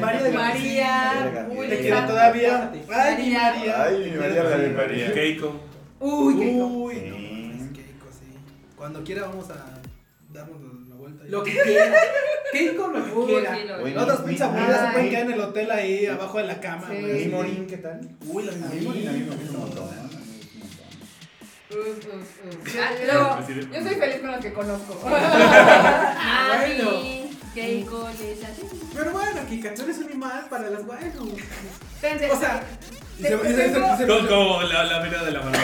[0.00, 0.32] María.
[0.32, 2.70] María Te quiero todavía.
[2.72, 3.52] Ay, mi María.
[3.54, 3.82] María.
[3.84, 5.12] Ay, mi María, la de María.
[5.12, 5.60] Keiko.
[6.00, 7.00] Uy, qué Uy, Sí.
[7.10, 8.26] no, es Keiko, sí.
[8.76, 9.80] Cuando quiera vamos a
[10.32, 11.24] darnos la vuelta.
[11.28, 11.94] Lo que quiera.
[12.52, 14.02] Keiko lo que quiera.
[14.02, 14.58] otras pizzas Ay.
[14.60, 16.88] aburridas se pueden quedar en el hotel ahí abajo de la cama.
[16.90, 17.00] Sí.
[17.00, 17.24] güey.
[17.24, 18.00] ¿Y Morín qué tal?
[18.26, 20.07] Uy, la A mí Morín a mí me gusta un montón.
[21.70, 22.76] Uf, uf, uf.
[22.80, 23.28] Ah, luego,
[23.72, 24.94] yo soy feliz con los que conozco.
[26.18, 28.48] Mami, Keiko, Lisa.
[28.56, 28.62] sí.
[28.94, 31.32] Pero bueno, Kikachu es un animal para las waifus.
[31.32, 32.62] O sea,
[33.18, 35.58] y se- Como, como la, la mirada de la mano.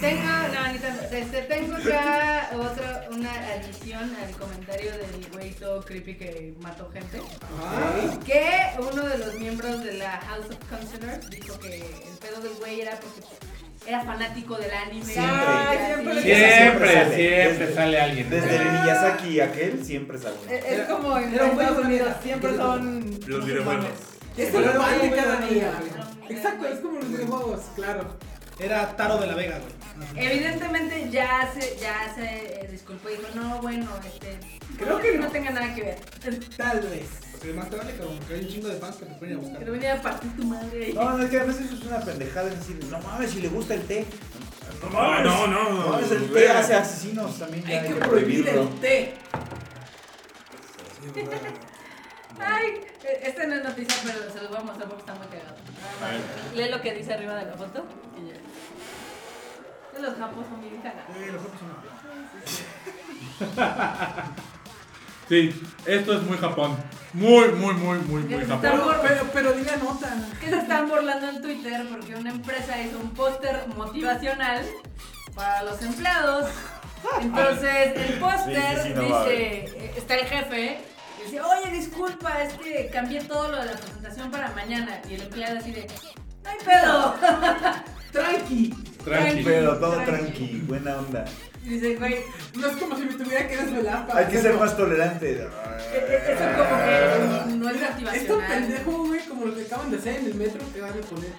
[0.00, 1.02] Tengo, no, ni tanto.
[1.10, 7.20] Este, tengo acá otra, una adición al comentario del güey todo creepy que mató gente.
[7.60, 12.40] Ah, Que uno de los miembros de la House of Consular dijo que el pedo
[12.42, 13.20] del güey era porque
[13.88, 15.04] era fanático del anime.
[15.04, 15.32] Siempre.
[15.46, 17.14] Ay, siempre Siempre, Siempre sale.
[17.16, 18.30] siempre Desde- sale alguien.
[18.30, 20.36] Desde el Miyazaki y aquel siempre sale.
[20.50, 23.86] Es, es como en Estados Unidos, siempre son Los videojuegos.
[24.36, 25.72] es el pan de cada día.
[26.28, 28.16] Exacto, es como los videojuegos, claro.
[28.60, 30.26] Era Taro de la Vega, güey.
[30.26, 34.38] Evidentemente ya se, ya se eh, disculpó y dijo, no, bueno, este,
[34.76, 35.30] Creo que no no.
[35.30, 35.98] tenga nada que ver.
[36.56, 37.08] Tal vez.
[37.38, 39.38] Porque más te vale, cabrón, porque hay un chingo de fans que te pueden ir
[39.38, 39.64] a Que buscar.
[39.64, 40.92] te venía a partir tu madre ahí.
[40.92, 42.48] No, no, es que a veces eso es una pendejada.
[42.48, 44.06] Es decir, no mames, si le gusta el té.
[44.82, 45.70] No No, no, no.
[45.70, 47.64] No mames, el té hace asesinos también.
[47.66, 48.62] Hay que prohibir prohibirlo.
[48.62, 49.14] el té.
[51.14, 51.20] Sí.
[52.40, 52.66] Ay,
[53.04, 55.56] eh, esta no es noticia, pero se los voy a mostrar porque está muy cagado.
[56.54, 57.84] Lee lo que dice arriba de la foto
[58.16, 58.34] y ya.
[59.94, 61.16] De los japos son bien cagados.
[61.16, 61.88] Eh, los ojos son-
[65.28, 66.76] Sí, esto es muy Japón.
[67.12, 68.80] Muy, muy, muy, muy, muy Japón.
[68.82, 70.14] por- Pero, pero di la nota.
[70.40, 74.64] Que se están burlando en Twitter porque una empresa hizo un póster motivacional
[75.34, 76.46] para los empleados.
[77.20, 80.78] Entonces el póster Sí, sí, sí, no va a dice, eh, está el jefe,
[81.20, 85.00] y dice, oye, disculpa, es que cambié todo lo de la presentación para mañana.
[85.08, 85.86] Y el empleado así de,
[86.44, 87.14] ¡ay pedo!
[88.12, 88.70] Tranqui.
[89.04, 89.42] Tranqui.
[89.44, 90.10] Pero todo Tranqui.
[90.10, 91.24] tranqui, buena onda.
[91.64, 92.16] Y dice, güey,
[92.54, 95.30] No es como si me tuviera que desvelar para Hay que ser más tolerante.
[95.32, 96.76] e- e- eso como
[97.50, 98.46] que no es Esto activacional.
[98.48, 101.30] pendejo, güey, como lo que acaban de hacer en el metro, que van a poner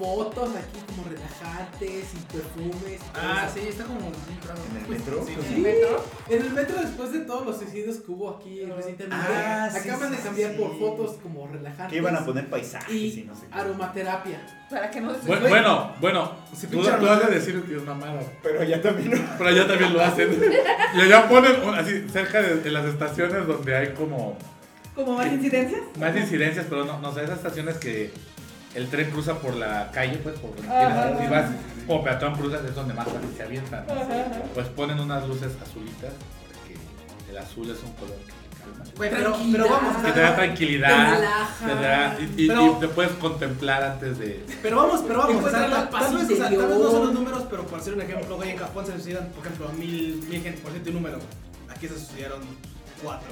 [0.00, 3.00] fotos aquí como relajantes y perfumes.
[3.14, 4.12] Ah, sí, está como muy
[4.42, 4.60] bravo.
[4.70, 5.24] ¿En el metro?
[5.26, 6.04] Sí, ¿En el metro?
[6.30, 10.10] En el metro, después de todos los suicidios que hubo aquí recientemente, Ah, sí, acaban
[10.10, 10.56] sí, de cambiar sí.
[10.58, 11.88] por fotos como relajantes.
[11.92, 13.58] Que iban a poner paisajes y, y no sé qué.
[13.58, 14.40] aromaterapia.
[14.70, 17.76] Para que no se Bu- Bueno, bueno, Si tú, tú has de arma- decir que
[17.76, 18.22] es mamada.
[18.42, 19.18] Pero ya también no.
[19.36, 20.30] Pero allá también lo hacen.
[20.96, 24.36] Y allá ponen así cerca de, de las estaciones donde hay como
[24.94, 25.82] ¿Como más incidencias?
[25.98, 28.10] más incidencias, pero no, no sé, esas estaciones que
[28.74, 31.18] el tren cruza por la calle, pues por donde Ajá.
[31.20, 31.50] si vas
[31.86, 33.84] como peatón cruzas es donde más fácil se avientan.
[33.86, 33.94] ¿no?
[34.54, 36.12] Pues ponen unas luces azulitas
[36.46, 36.76] porque
[37.30, 38.40] el azul es un color que
[38.96, 39.52] Güey, pero, Tranquilidad.
[39.64, 41.14] pero vamos, Que te da Te tranquilidad.
[41.14, 41.66] relaja.
[41.66, 44.44] Te da, y, y- Pero- y te puedes contemplar antes de.
[44.62, 46.68] Pero vamos, pero vamos, o sea, la tal, vez, o sea, tal vez interior.
[46.68, 49.46] no son los números, pero por hacer un ejemplo, güey, en Japón se suicidan, por
[49.46, 51.18] ejemplo, mil, mil gente, por cierto, un número.
[51.70, 52.40] Aquí se suicidaron
[53.02, 53.28] cuatro.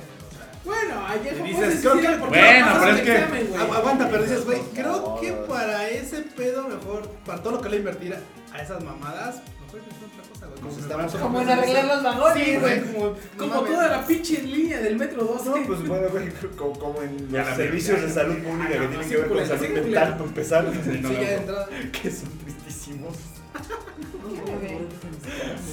[0.68, 4.22] Bueno, ayer Japón dices, creo que- porque Bueno, no pero es que- examen, Aguanta, pero
[4.22, 8.14] dices, güey, creo que para ese pedo mejor, para todo lo que le invertir
[8.52, 11.20] a esas mamadas, mejor que otra cosa, güey.
[11.22, 12.44] Como en arreglar los vagones.
[12.44, 12.98] Sí, güey, como,
[13.38, 13.72] Como no mames.
[13.72, 15.46] toda la pinche línea del metro 2.
[15.46, 18.06] No, pues bueno, güey, como, como en los servicios vi.
[18.06, 21.90] de salud pública que no, tienen que ver con salud mental, para empezar, Sí, ya
[22.02, 23.14] que son tristísimos.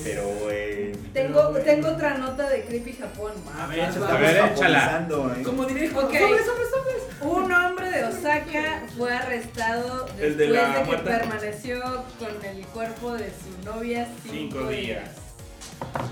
[0.04, 0.92] Pero, güey.
[1.14, 3.32] Tengo, tengo otra nota de Creepy Japón.
[3.60, 4.14] A ver, A échala.
[4.18, 4.80] ver, échala.
[4.80, 5.44] japonizando, ¿eh?
[5.44, 5.94] Como diré, Ok.
[5.96, 7.04] sobres, sobres, sobres.
[7.22, 11.18] Un hombre de Osaka fue arrestado El después de de, la que muerta.
[11.18, 11.82] permaneció
[12.20, 15.10] con el cuerpo de su novia cinco, Cinco días.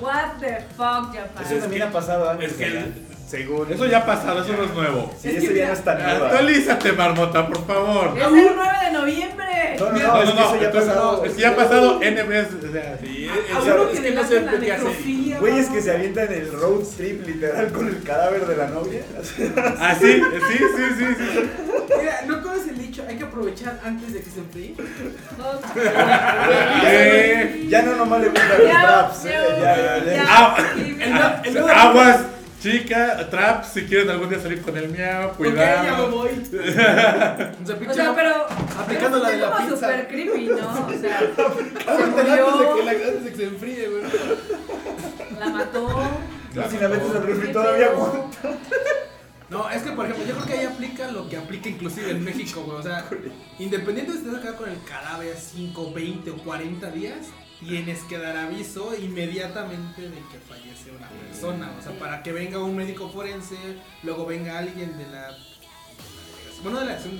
[0.01, 1.43] What the fuck, Japan?
[1.45, 2.51] Eso también ha pasado antes.
[2.51, 2.83] Es que
[3.27, 3.71] según.
[3.71, 5.13] Eso ya ha pasado, eso no es nuevo.
[5.21, 6.25] Sí, Es ya mira, no es tan nueva.
[6.27, 8.17] Actualízate, marmota, por favor.
[8.17, 8.51] Es el 9
[9.79, 9.79] noviembre.
[9.79, 11.25] No, no, no, No, es no, que no, eso ya ha entonces, pasado.
[11.25, 12.63] es que ya ha pasado N veces.
[12.63, 13.31] O sea, Sí, A
[13.91, 14.79] es, que no sé qué hace.
[14.83, 15.39] necrofilia.
[15.39, 19.01] Güeyes que se avientan el road trip literal con el cadáver de la novia.
[19.79, 21.49] Ah, sí, sí, sí, sí, sí.
[21.99, 23.03] Mira, ¿no conoces el dicho?
[23.07, 24.75] Hay que aprovechar antes de que se enfríe.
[27.69, 29.23] Ya no nomás le gustan los traps.
[29.23, 30.25] ya, Ya, ya, ya.
[30.27, 30.57] Ah,
[31.51, 32.19] nuevo- Aguas,
[32.63, 36.11] chica, traps, si quieren algún día salir con el miau, Ok, ya me cuidado.
[36.11, 36.29] voy.
[37.89, 38.45] O sea, O pero.
[38.79, 39.75] aplicando la de la como pizza.
[39.75, 40.55] super creepy, ¿no?
[40.55, 44.03] O sea, se Antes de murió, que, la, que se enfríe, güey.
[45.39, 45.87] la mató.
[46.53, 48.37] No, si la metes al refri todavía aguanta.
[49.49, 52.23] No, es que por ejemplo, yo creo que ahí aplica lo que aplica inclusive en
[52.23, 52.77] México, güey.
[52.77, 53.05] O sea,
[53.59, 57.17] independiente de si te vas a quedar con el cadáver 5, 20 o 40 días,
[57.59, 61.73] tienes que dar aviso inmediatamente de que fallece una persona.
[61.79, 63.57] O sea, para que venga un médico forense,
[64.03, 65.37] luego venga alguien de la.
[66.61, 67.19] Bueno, de la acción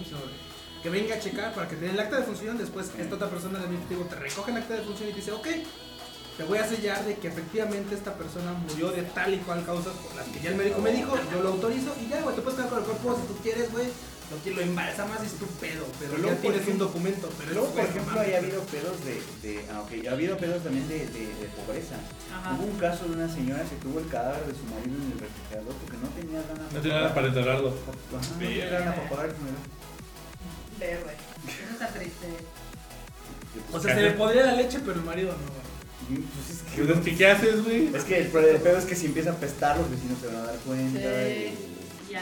[0.84, 2.58] que venga a checar para que te den el acta de función.
[2.58, 5.32] Después, esta otra persona del administrativo te recoge el acta de función y te dice,
[5.32, 5.48] ok,
[6.38, 9.94] te voy a sellar de que efectivamente esta persona murió de tal y cual causas
[9.94, 12.42] por las que ya el médico me dijo, yo lo autorizo y ya, güey, te
[12.42, 13.88] puedes quedar con el cuerpo si tú quieres, güey.
[14.32, 17.30] Lo, que- lo embalsamas es tu pedo, pero Pero luego, ya tienes por un documento.
[17.38, 18.26] Pero Luego, por ejemplo, normal.
[18.26, 19.14] ahí ha habido pedos de,
[19.48, 21.95] de ah, ok, ha habido pedos también de, de, de pobreza.
[22.34, 22.56] Ajá.
[22.56, 25.19] Hubo un caso de una señora que tuvo el cadáver de su marido en el
[25.19, 27.69] refrigerador porque no tenía lana No tiene nada para enterrarlo.
[27.69, 29.64] No tenía lana para pagar el funeral.
[30.80, 31.14] Verde.
[31.48, 32.27] Eso está triste.
[33.72, 36.24] O sea, se le podría la leche, pero el marido no, güey.
[36.34, 36.64] Pues es
[37.03, 37.95] que, ¿qué- ¿Qué haces, güey?
[37.95, 40.43] es que el, pedo es que si empieza a apestar, los vecinos se van a
[40.48, 41.00] dar cuenta.
[41.00, 41.06] Sí.
[41.06, 42.14] y-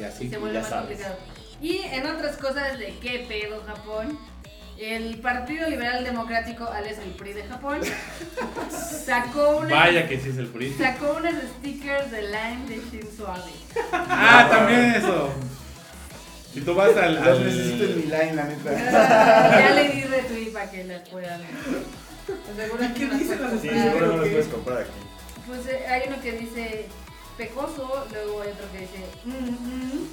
[0.00, 0.24] Y así.
[0.26, 0.88] Y se vuelve ya más sabes.
[0.98, 1.16] complicado.
[1.60, 4.18] Y en otras cosas de qué pedo Japón,
[4.78, 7.80] el Partido Liberal Democrático, alias el PRI de Japón,
[9.04, 10.72] sacó unas, Vaya que sí es el PRI.
[10.74, 13.50] sacó unos stickers de Line de Shinzo Abe.
[13.92, 15.30] Ah, también eso.
[16.52, 17.44] Si tú vas al.
[17.44, 18.70] Necesito en mi line, la neta.
[18.72, 21.48] Ah, ya le di retweet para que las puedan ver.
[22.26, 23.84] Pues ¿Y que qué dicen las Sí, comprar.
[23.84, 24.90] seguro no los puedes comprar aquí.
[25.46, 26.86] Pues eh, hay uno que dice
[27.40, 30.08] pecoso, luego hay otro que dice mm, mm,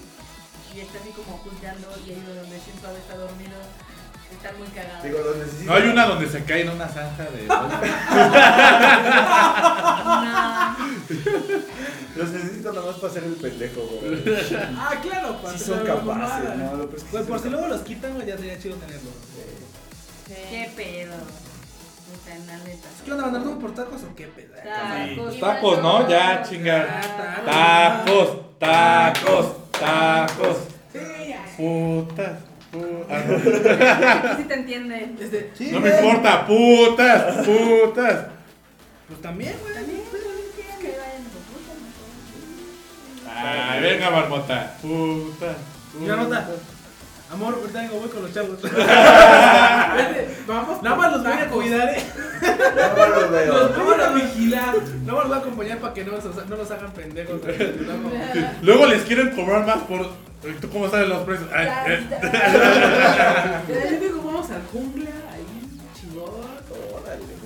[0.76, 3.60] y está así como ocultando y hay uno donde Shinzo Abe está dormido.
[4.32, 5.04] Están muy cagados.
[5.04, 5.72] Digo, los necesito.
[5.72, 7.48] No hay una donde se cae en una zanja de.
[10.08, 10.78] No.
[12.16, 14.24] Los necesito nomás para hacer el pendejo, güey.
[14.78, 16.56] Ah, claro, para Sí hacer son capaces, mamada.
[16.56, 16.84] ¿no?
[16.84, 19.14] Es que Pues sí por son si luego los quitan, güey, ya sería chido tenerlos.
[20.28, 21.16] ¿Qué pedo?
[22.28, 23.04] Puta.
[23.06, 24.54] ¿Qué onda, mandar por tacos o qué pedo?
[24.56, 26.10] Tacos, Tacos, ¿no?
[26.10, 27.02] Ya, chinga.
[27.46, 30.58] Tacos, tacos, tacos.
[30.92, 31.00] Sí,
[31.30, 31.46] ya.
[31.56, 32.40] Putas.
[32.74, 33.24] pu- ah,
[34.32, 34.38] no.
[34.38, 35.18] Sí te entienden.
[35.20, 36.06] Este, sí, No me güey.
[36.06, 38.26] importa, putas, putas.
[39.08, 39.78] Pues también, güey.
[43.40, 44.74] Ay, venga, marmota.
[44.82, 45.58] Putas.
[46.00, 46.48] Mira, nota.
[47.32, 48.58] Amor, ahorita vengo, voy con los chavos.
[50.48, 50.82] Vamos.
[50.82, 52.04] Nada más los voy a cuidar, eh.
[52.96, 53.54] No los veo.
[53.54, 54.76] Los voy a vigilar.
[55.06, 57.42] No me los voy a acompañar para que no, los- no los hagan pendejos.
[57.88, 58.10] No,
[58.62, 60.08] Luego les quieren cobrar más por.
[60.62, 61.50] ¿Tú cómo sabes los precios?
[61.54, 62.00] Ay, eh.
[63.68, 65.46] Yo digo, vamos al jungla, ahí,
[66.00, 66.30] chingón.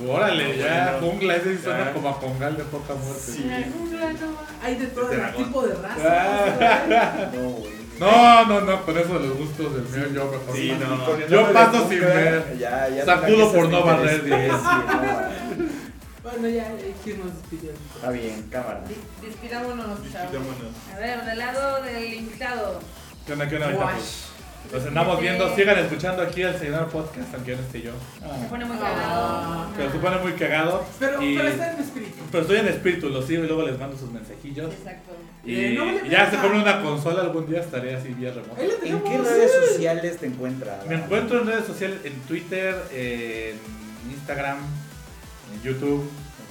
[0.07, 1.93] Órale, ya, jungla, ese sí suena Ya.
[1.93, 3.21] como a congal de poca muerte.
[3.31, 3.49] Sí.
[4.63, 5.95] Hay de todo el tipo de raza.
[6.05, 7.29] Ah.
[7.33, 7.80] No, güey.
[8.01, 10.55] No, no, no, con eso de los gustos del mío, yo mejor.
[10.55, 11.27] Sí, no.
[11.27, 12.57] Yo paso sin ver.
[12.57, 14.47] Ya, ya Sacudo por no barrer, sí, diría.
[14.57, 15.71] sí, no.
[16.31, 17.79] Bueno, ya, hay que irnos despidiendo.
[17.95, 18.81] Está bien, cámara.
[19.21, 20.31] Despidámonos, chavos.
[20.31, 20.73] Despidámonos.
[20.95, 22.79] A ver, del lado del invitado.
[23.25, 23.93] ¿Qué onda, qué onda?
[24.71, 27.91] Nos andamos viendo, sigan escuchando aquí el señor podcast, aunque no esté yo.
[28.41, 28.81] Se pone muy Ah.
[28.81, 29.67] cagado.
[29.77, 30.85] Pero se pone muy cagado.
[30.99, 32.17] Pero, y pero está en espíritu.
[32.31, 34.71] Pero estoy en espíritu, los sigo y luego les mando sus mensajillos.
[34.73, 35.11] Exacto.
[35.43, 38.31] Y, Eh, no vale y ya se compra una consola algún día, estaré así vía
[38.31, 39.17] le ¿En qué sí.
[39.17, 40.85] redes sociales te encuentras?
[40.85, 43.57] Me encuentro en redes sociales, en Twitter, en
[44.11, 44.57] Instagram,
[45.53, 46.09] en YouTube,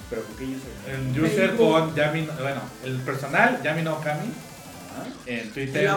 [0.09, 4.27] Pero ¿por qué yo en user con Yami, bueno, el personal, Yami no Kami,
[4.93, 5.83] Ah, en Twitter.
[5.83, 5.87] El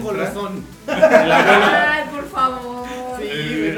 [0.00, 0.64] golosón.
[0.86, 1.64] El abuelo.
[1.66, 2.86] Ay, por favor.
[3.20, 3.76] Eh,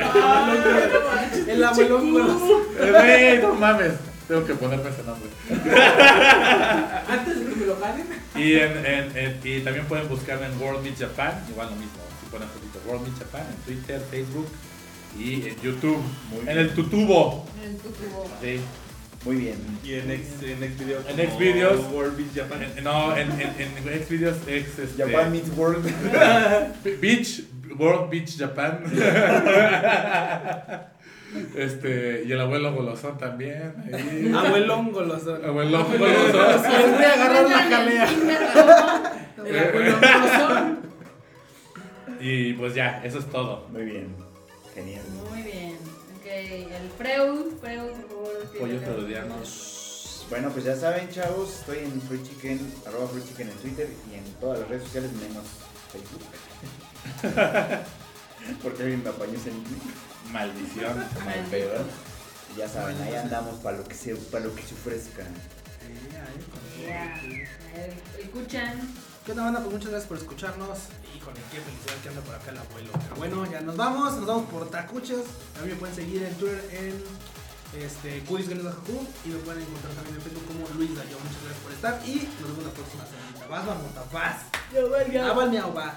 [1.48, 2.62] El abuelón golosón.
[2.78, 3.92] eh, Güey, no mames.
[4.28, 5.30] Tengo que ponerme ese nombre.
[7.08, 8.06] Antes de que me lo ganen.
[8.34, 12.00] Y, en, en- en- y también pueden buscarme en World Meet Japan, igual lo mismo.
[12.20, 14.48] Si ponen poquito World Meet Japan en Twitter, Facebook
[15.18, 16.02] y en YouTube.
[16.30, 16.58] Muy en bien.
[16.58, 17.46] el tutubo.
[17.64, 18.28] En tu tubo.
[18.42, 18.60] Sí.
[19.24, 19.56] Muy bien.
[19.84, 21.05] Y en X, en videos.
[21.08, 21.80] En Xvideos.
[21.92, 22.62] World Beach Japan.
[22.76, 25.84] En- no, en, en, en Xvideos, ex, este, Japan meets World.
[27.00, 27.42] Beach,
[27.78, 28.80] World Beach Japan.
[31.56, 33.74] este, y el abuelo Golosón también.
[33.92, 34.32] ahí.
[34.34, 35.44] Abuelón golosón.
[35.44, 36.62] Abuelo Golosón.
[36.62, 38.08] Les voy a agarrar la jalea.
[39.44, 40.78] El abuelón golosón.
[42.20, 43.66] Y pues ya, eso es todo.
[43.70, 44.15] Muy bien.
[44.74, 45.02] Genial.
[45.31, 45.76] Muy bien.
[46.16, 48.58] Ok, el Freud, Freud, por favor.
[48.58, 50.26] Pollo freudianos.
[50.28, 54.15] Bueno, pues ya saben, chavos, estoy en Free Chicken, arroba Free Chicken en Twitter y
[54.16, 55.44] en todas las redes sociales menos
[55.92, 56.23] Facebook.
[58.62, 59.50] Porque alguien me apañó ese.
[60.32, 60.98] Maldición.
[61.24, 61.84] Mal pedo.
[62.55, 65.24] Y ya saben, ahí andamos para lo que se, para lo que se ofrezca.
[68.32, 68.94] Kuchan.
[69.24, 69.60] ¿Qué onda, banda?
[69.60, 70.78] Pues muchas gracias por escucharnos.
[71.16, 72.92] Híjole, qué felicidad que anda por acá el abuelo.
[72.92, 74.14] Pero bueno, ya nos vamos.
[74.14, 75.24] Nos vamos por Tacuchos.
[75.58, 79.06] A mí me pueden seguir en Twitter en este, Bajajú.
[79.24, 81.18] Y me pueden encontrar también en Facebook como Luis Dayo.
[81.18, 82.00] Muchas gracias por estar.
[82.06, 83.46] Y nos vemos la próxima semana.
[83.48, 84.36] Vas, marmota, vas.
[85.26, 85.94] Ah, va, miau, va.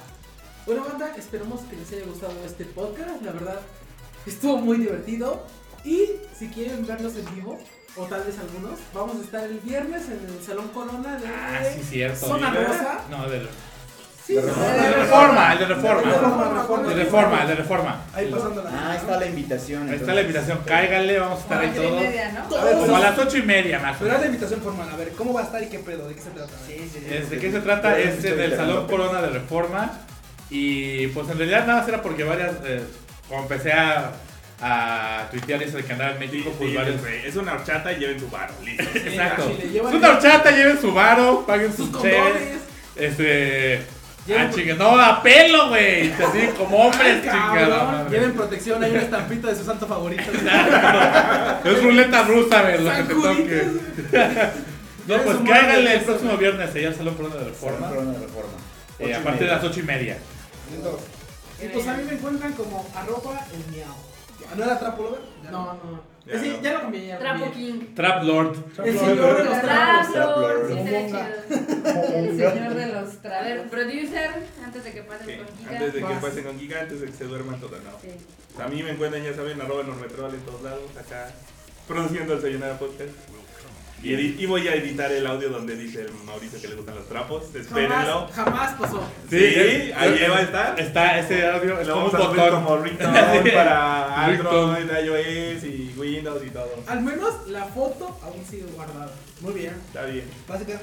[0.66, 3.22] Bueno, banda, esperamos que les haya gustado este podcast.
[3.22, 3.60] La verdad,
[4.26, 5.46] estuvo muy divertido.
[5.86, 6.06] Y
[6.38, 7.58] si quieren vernos en vivo,
[7.96, 11.62] o tal vez algunos, vamos a estar el viernes en el Salón Corona de Ah,
[11.74, 12.28] sí, cierto.
[12.28, 13.00] Zona Rosa.
[13.10, 13.48] No, de, de
[14.28, 16.02] Sí, De reforma, el de reforma.
[16.04, 18.02] Reforma, De reforma, el de reforma.
[18.14, 18.70] Ahí pasándola.
[18.72, 19.90] Ah, ahí está la invitación.
[19.90, 21.92] Ahí está la invitación, cáiganle, vamos a estar ahí todos.
[22.00, 22.56] media, ¿no?
[22.58, 24.36] A ver, Como a las ocho y media más o Pero haz la menos.
[24.36, 24.90] invitación formal.
[24.94, 26.08] A ver, ¿cómo va a estar y qué pedo?
[26.08, 26.52] ¿De qué se trata?
[26.70, 27.98] Es- ¿De qué se trata?
[27.98, 29.92] Es en el Salón Corona de Reforma.
[30.52, 32.52] Y pues en realidad nada más era porque varias.
[32.66, 32.84] Eh,
[33.30, 34.12] como empecé a,
[34.62, 37.00] a tuitear eso de que andaba en México, pues Sí, varios.
[37.26, 38.50] Es una horchata y lleven tu bar.
[38.66, 38.84] Listo.
[38.94, 39.50] Exacto.
[39.64, 42.18] Es llevan- una horchata, lleven su varo, paguen sus sus cheves.
[42.20, 42.60] condones.
[42.96, 43.82] Este.
[44.28, 46.12] Lleven- Ah, chingue, no, a pelo, güey.
[46.12, 47.56] Así como hombres, chingada.
[47.70, 47.88] cabrón.
[47.92, 48.10] madre.
[48.20, 50.24] Lleven protección, hay una estampita de su santo favorito.
[51.66, 53.64] Es ruleta rusa, güey, lo que te toque.
[55.08, 57.46] No, Lleven pues su mano cáiganle de el próximo viernes allá al Salón Corona de
[57.46, 57.78] Reforma.
[57.78, 57.90] Reforma.
[57.90, 58.54] Corona de reforma.
[59.00, 59.56] Eh, Ocho a y partir de media.
[59.56, 60.18] las ocho y media.
[61.62, 63.96] Y pues a mí me encuentran como arroba el miau.
[64.58, 65.20] ¿No era trapo lover?
[65.52, 66.20] No, no.
[66.26, 66.62] Ya no.
[66.62, 67.08] ya lo cambié.
[67.08, 67.52] Ya Trapo.
[67.52, 67.80] King.
[67.96, 68.56] Trap Lord.
[68.86, 70.52] El señor de los trapos.
[70.68, 72.16] Sí, estaría chido.
[72.16, 73.72] El señor de los A ver, trapos.
[73.72, 74.30] producer,
[74.64, 75.72] antes de que pasen Sí, con Kika.
[75.72, 77.92] Antes de que pasen con Giga, antes de que se duerman todas, ¿no?
[78.02, 78.10] Sí.
[78.62, 81.32] A mí me encuentran, ya saben, arroba normetrol en todos lados, acá
[81.88, 83.12] produciendo el Sayonara Podcast.
[84.02, 87.54] Y, voy a editar el audio donde dice el Mauricio que le gustan los trapos.
[87.54, 88.28] Espérenlo.
[88.28, 89.04] Jamás, jamás pasó.
[89.30, 90.80] Sí, eh, ahí eh, va a estar.
[90.80, 94.26] Está ese audio, Lo vamos a subir como ringtone para.
[94.26, 96.84] Android, iOS y Windows y todo.
[96.88, 99.12] Al menos la foto aún sigue guardada.
[99.42, 99.74] Muy bien.
[99.88, 100.26] Está bien.
[100.48, 100.80] Básica.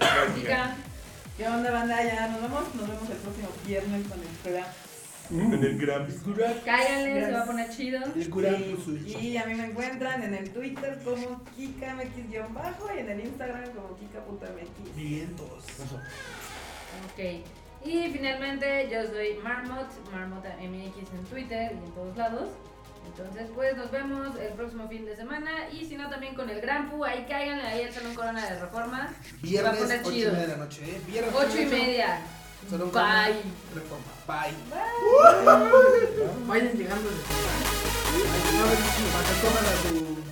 [1.37, 2.03] ¿Qué onda, banda?
[2.03, 2.75] Ya nos vemos.
[2.75, 4.69] Nos vemos el próximo viernes con el programa.
[5.31, 6.15] En el Grams.
[6.65, 8.01] Cáiganle, se va a poner chido.
[8.15, 8.25] El
[9.05, 13.71] Sí, Y a mí me encuentran en el Twitter como KikaMX-bajo y en el Instagram
[13.73, 14.97] como Kika.mx.
[14.97, 15.65] Vientos.
[17.13, 17.45] Ok.
[17.85, 22.49] Y finalmente yo soy Marmot, Marmota MX en Twitter y en todos lados.
[23.07, 26.61] Entonces pues nos vemos el próximo fin de semana y si no también con el
[26.61, 29.09] Gran Pu, ahí cáiganle ahí al Salón Corona de Reforma.
[29.09, 30.33] Se va a Viernes, poner 8 y chido.
[30.33, 31.01] media de la noche, ¿eh?
[31.07, 31.77] Viernes, Ocho y ocho.
[31.77, 32.19] media.
[32.69, 33.43] Salón Bye.
[33.75, 34.13] Reforma.
[34.27, 34.55] Bye.
[36.47, 37.11] Vayan llegando.
[39.91, 40.26] Ver,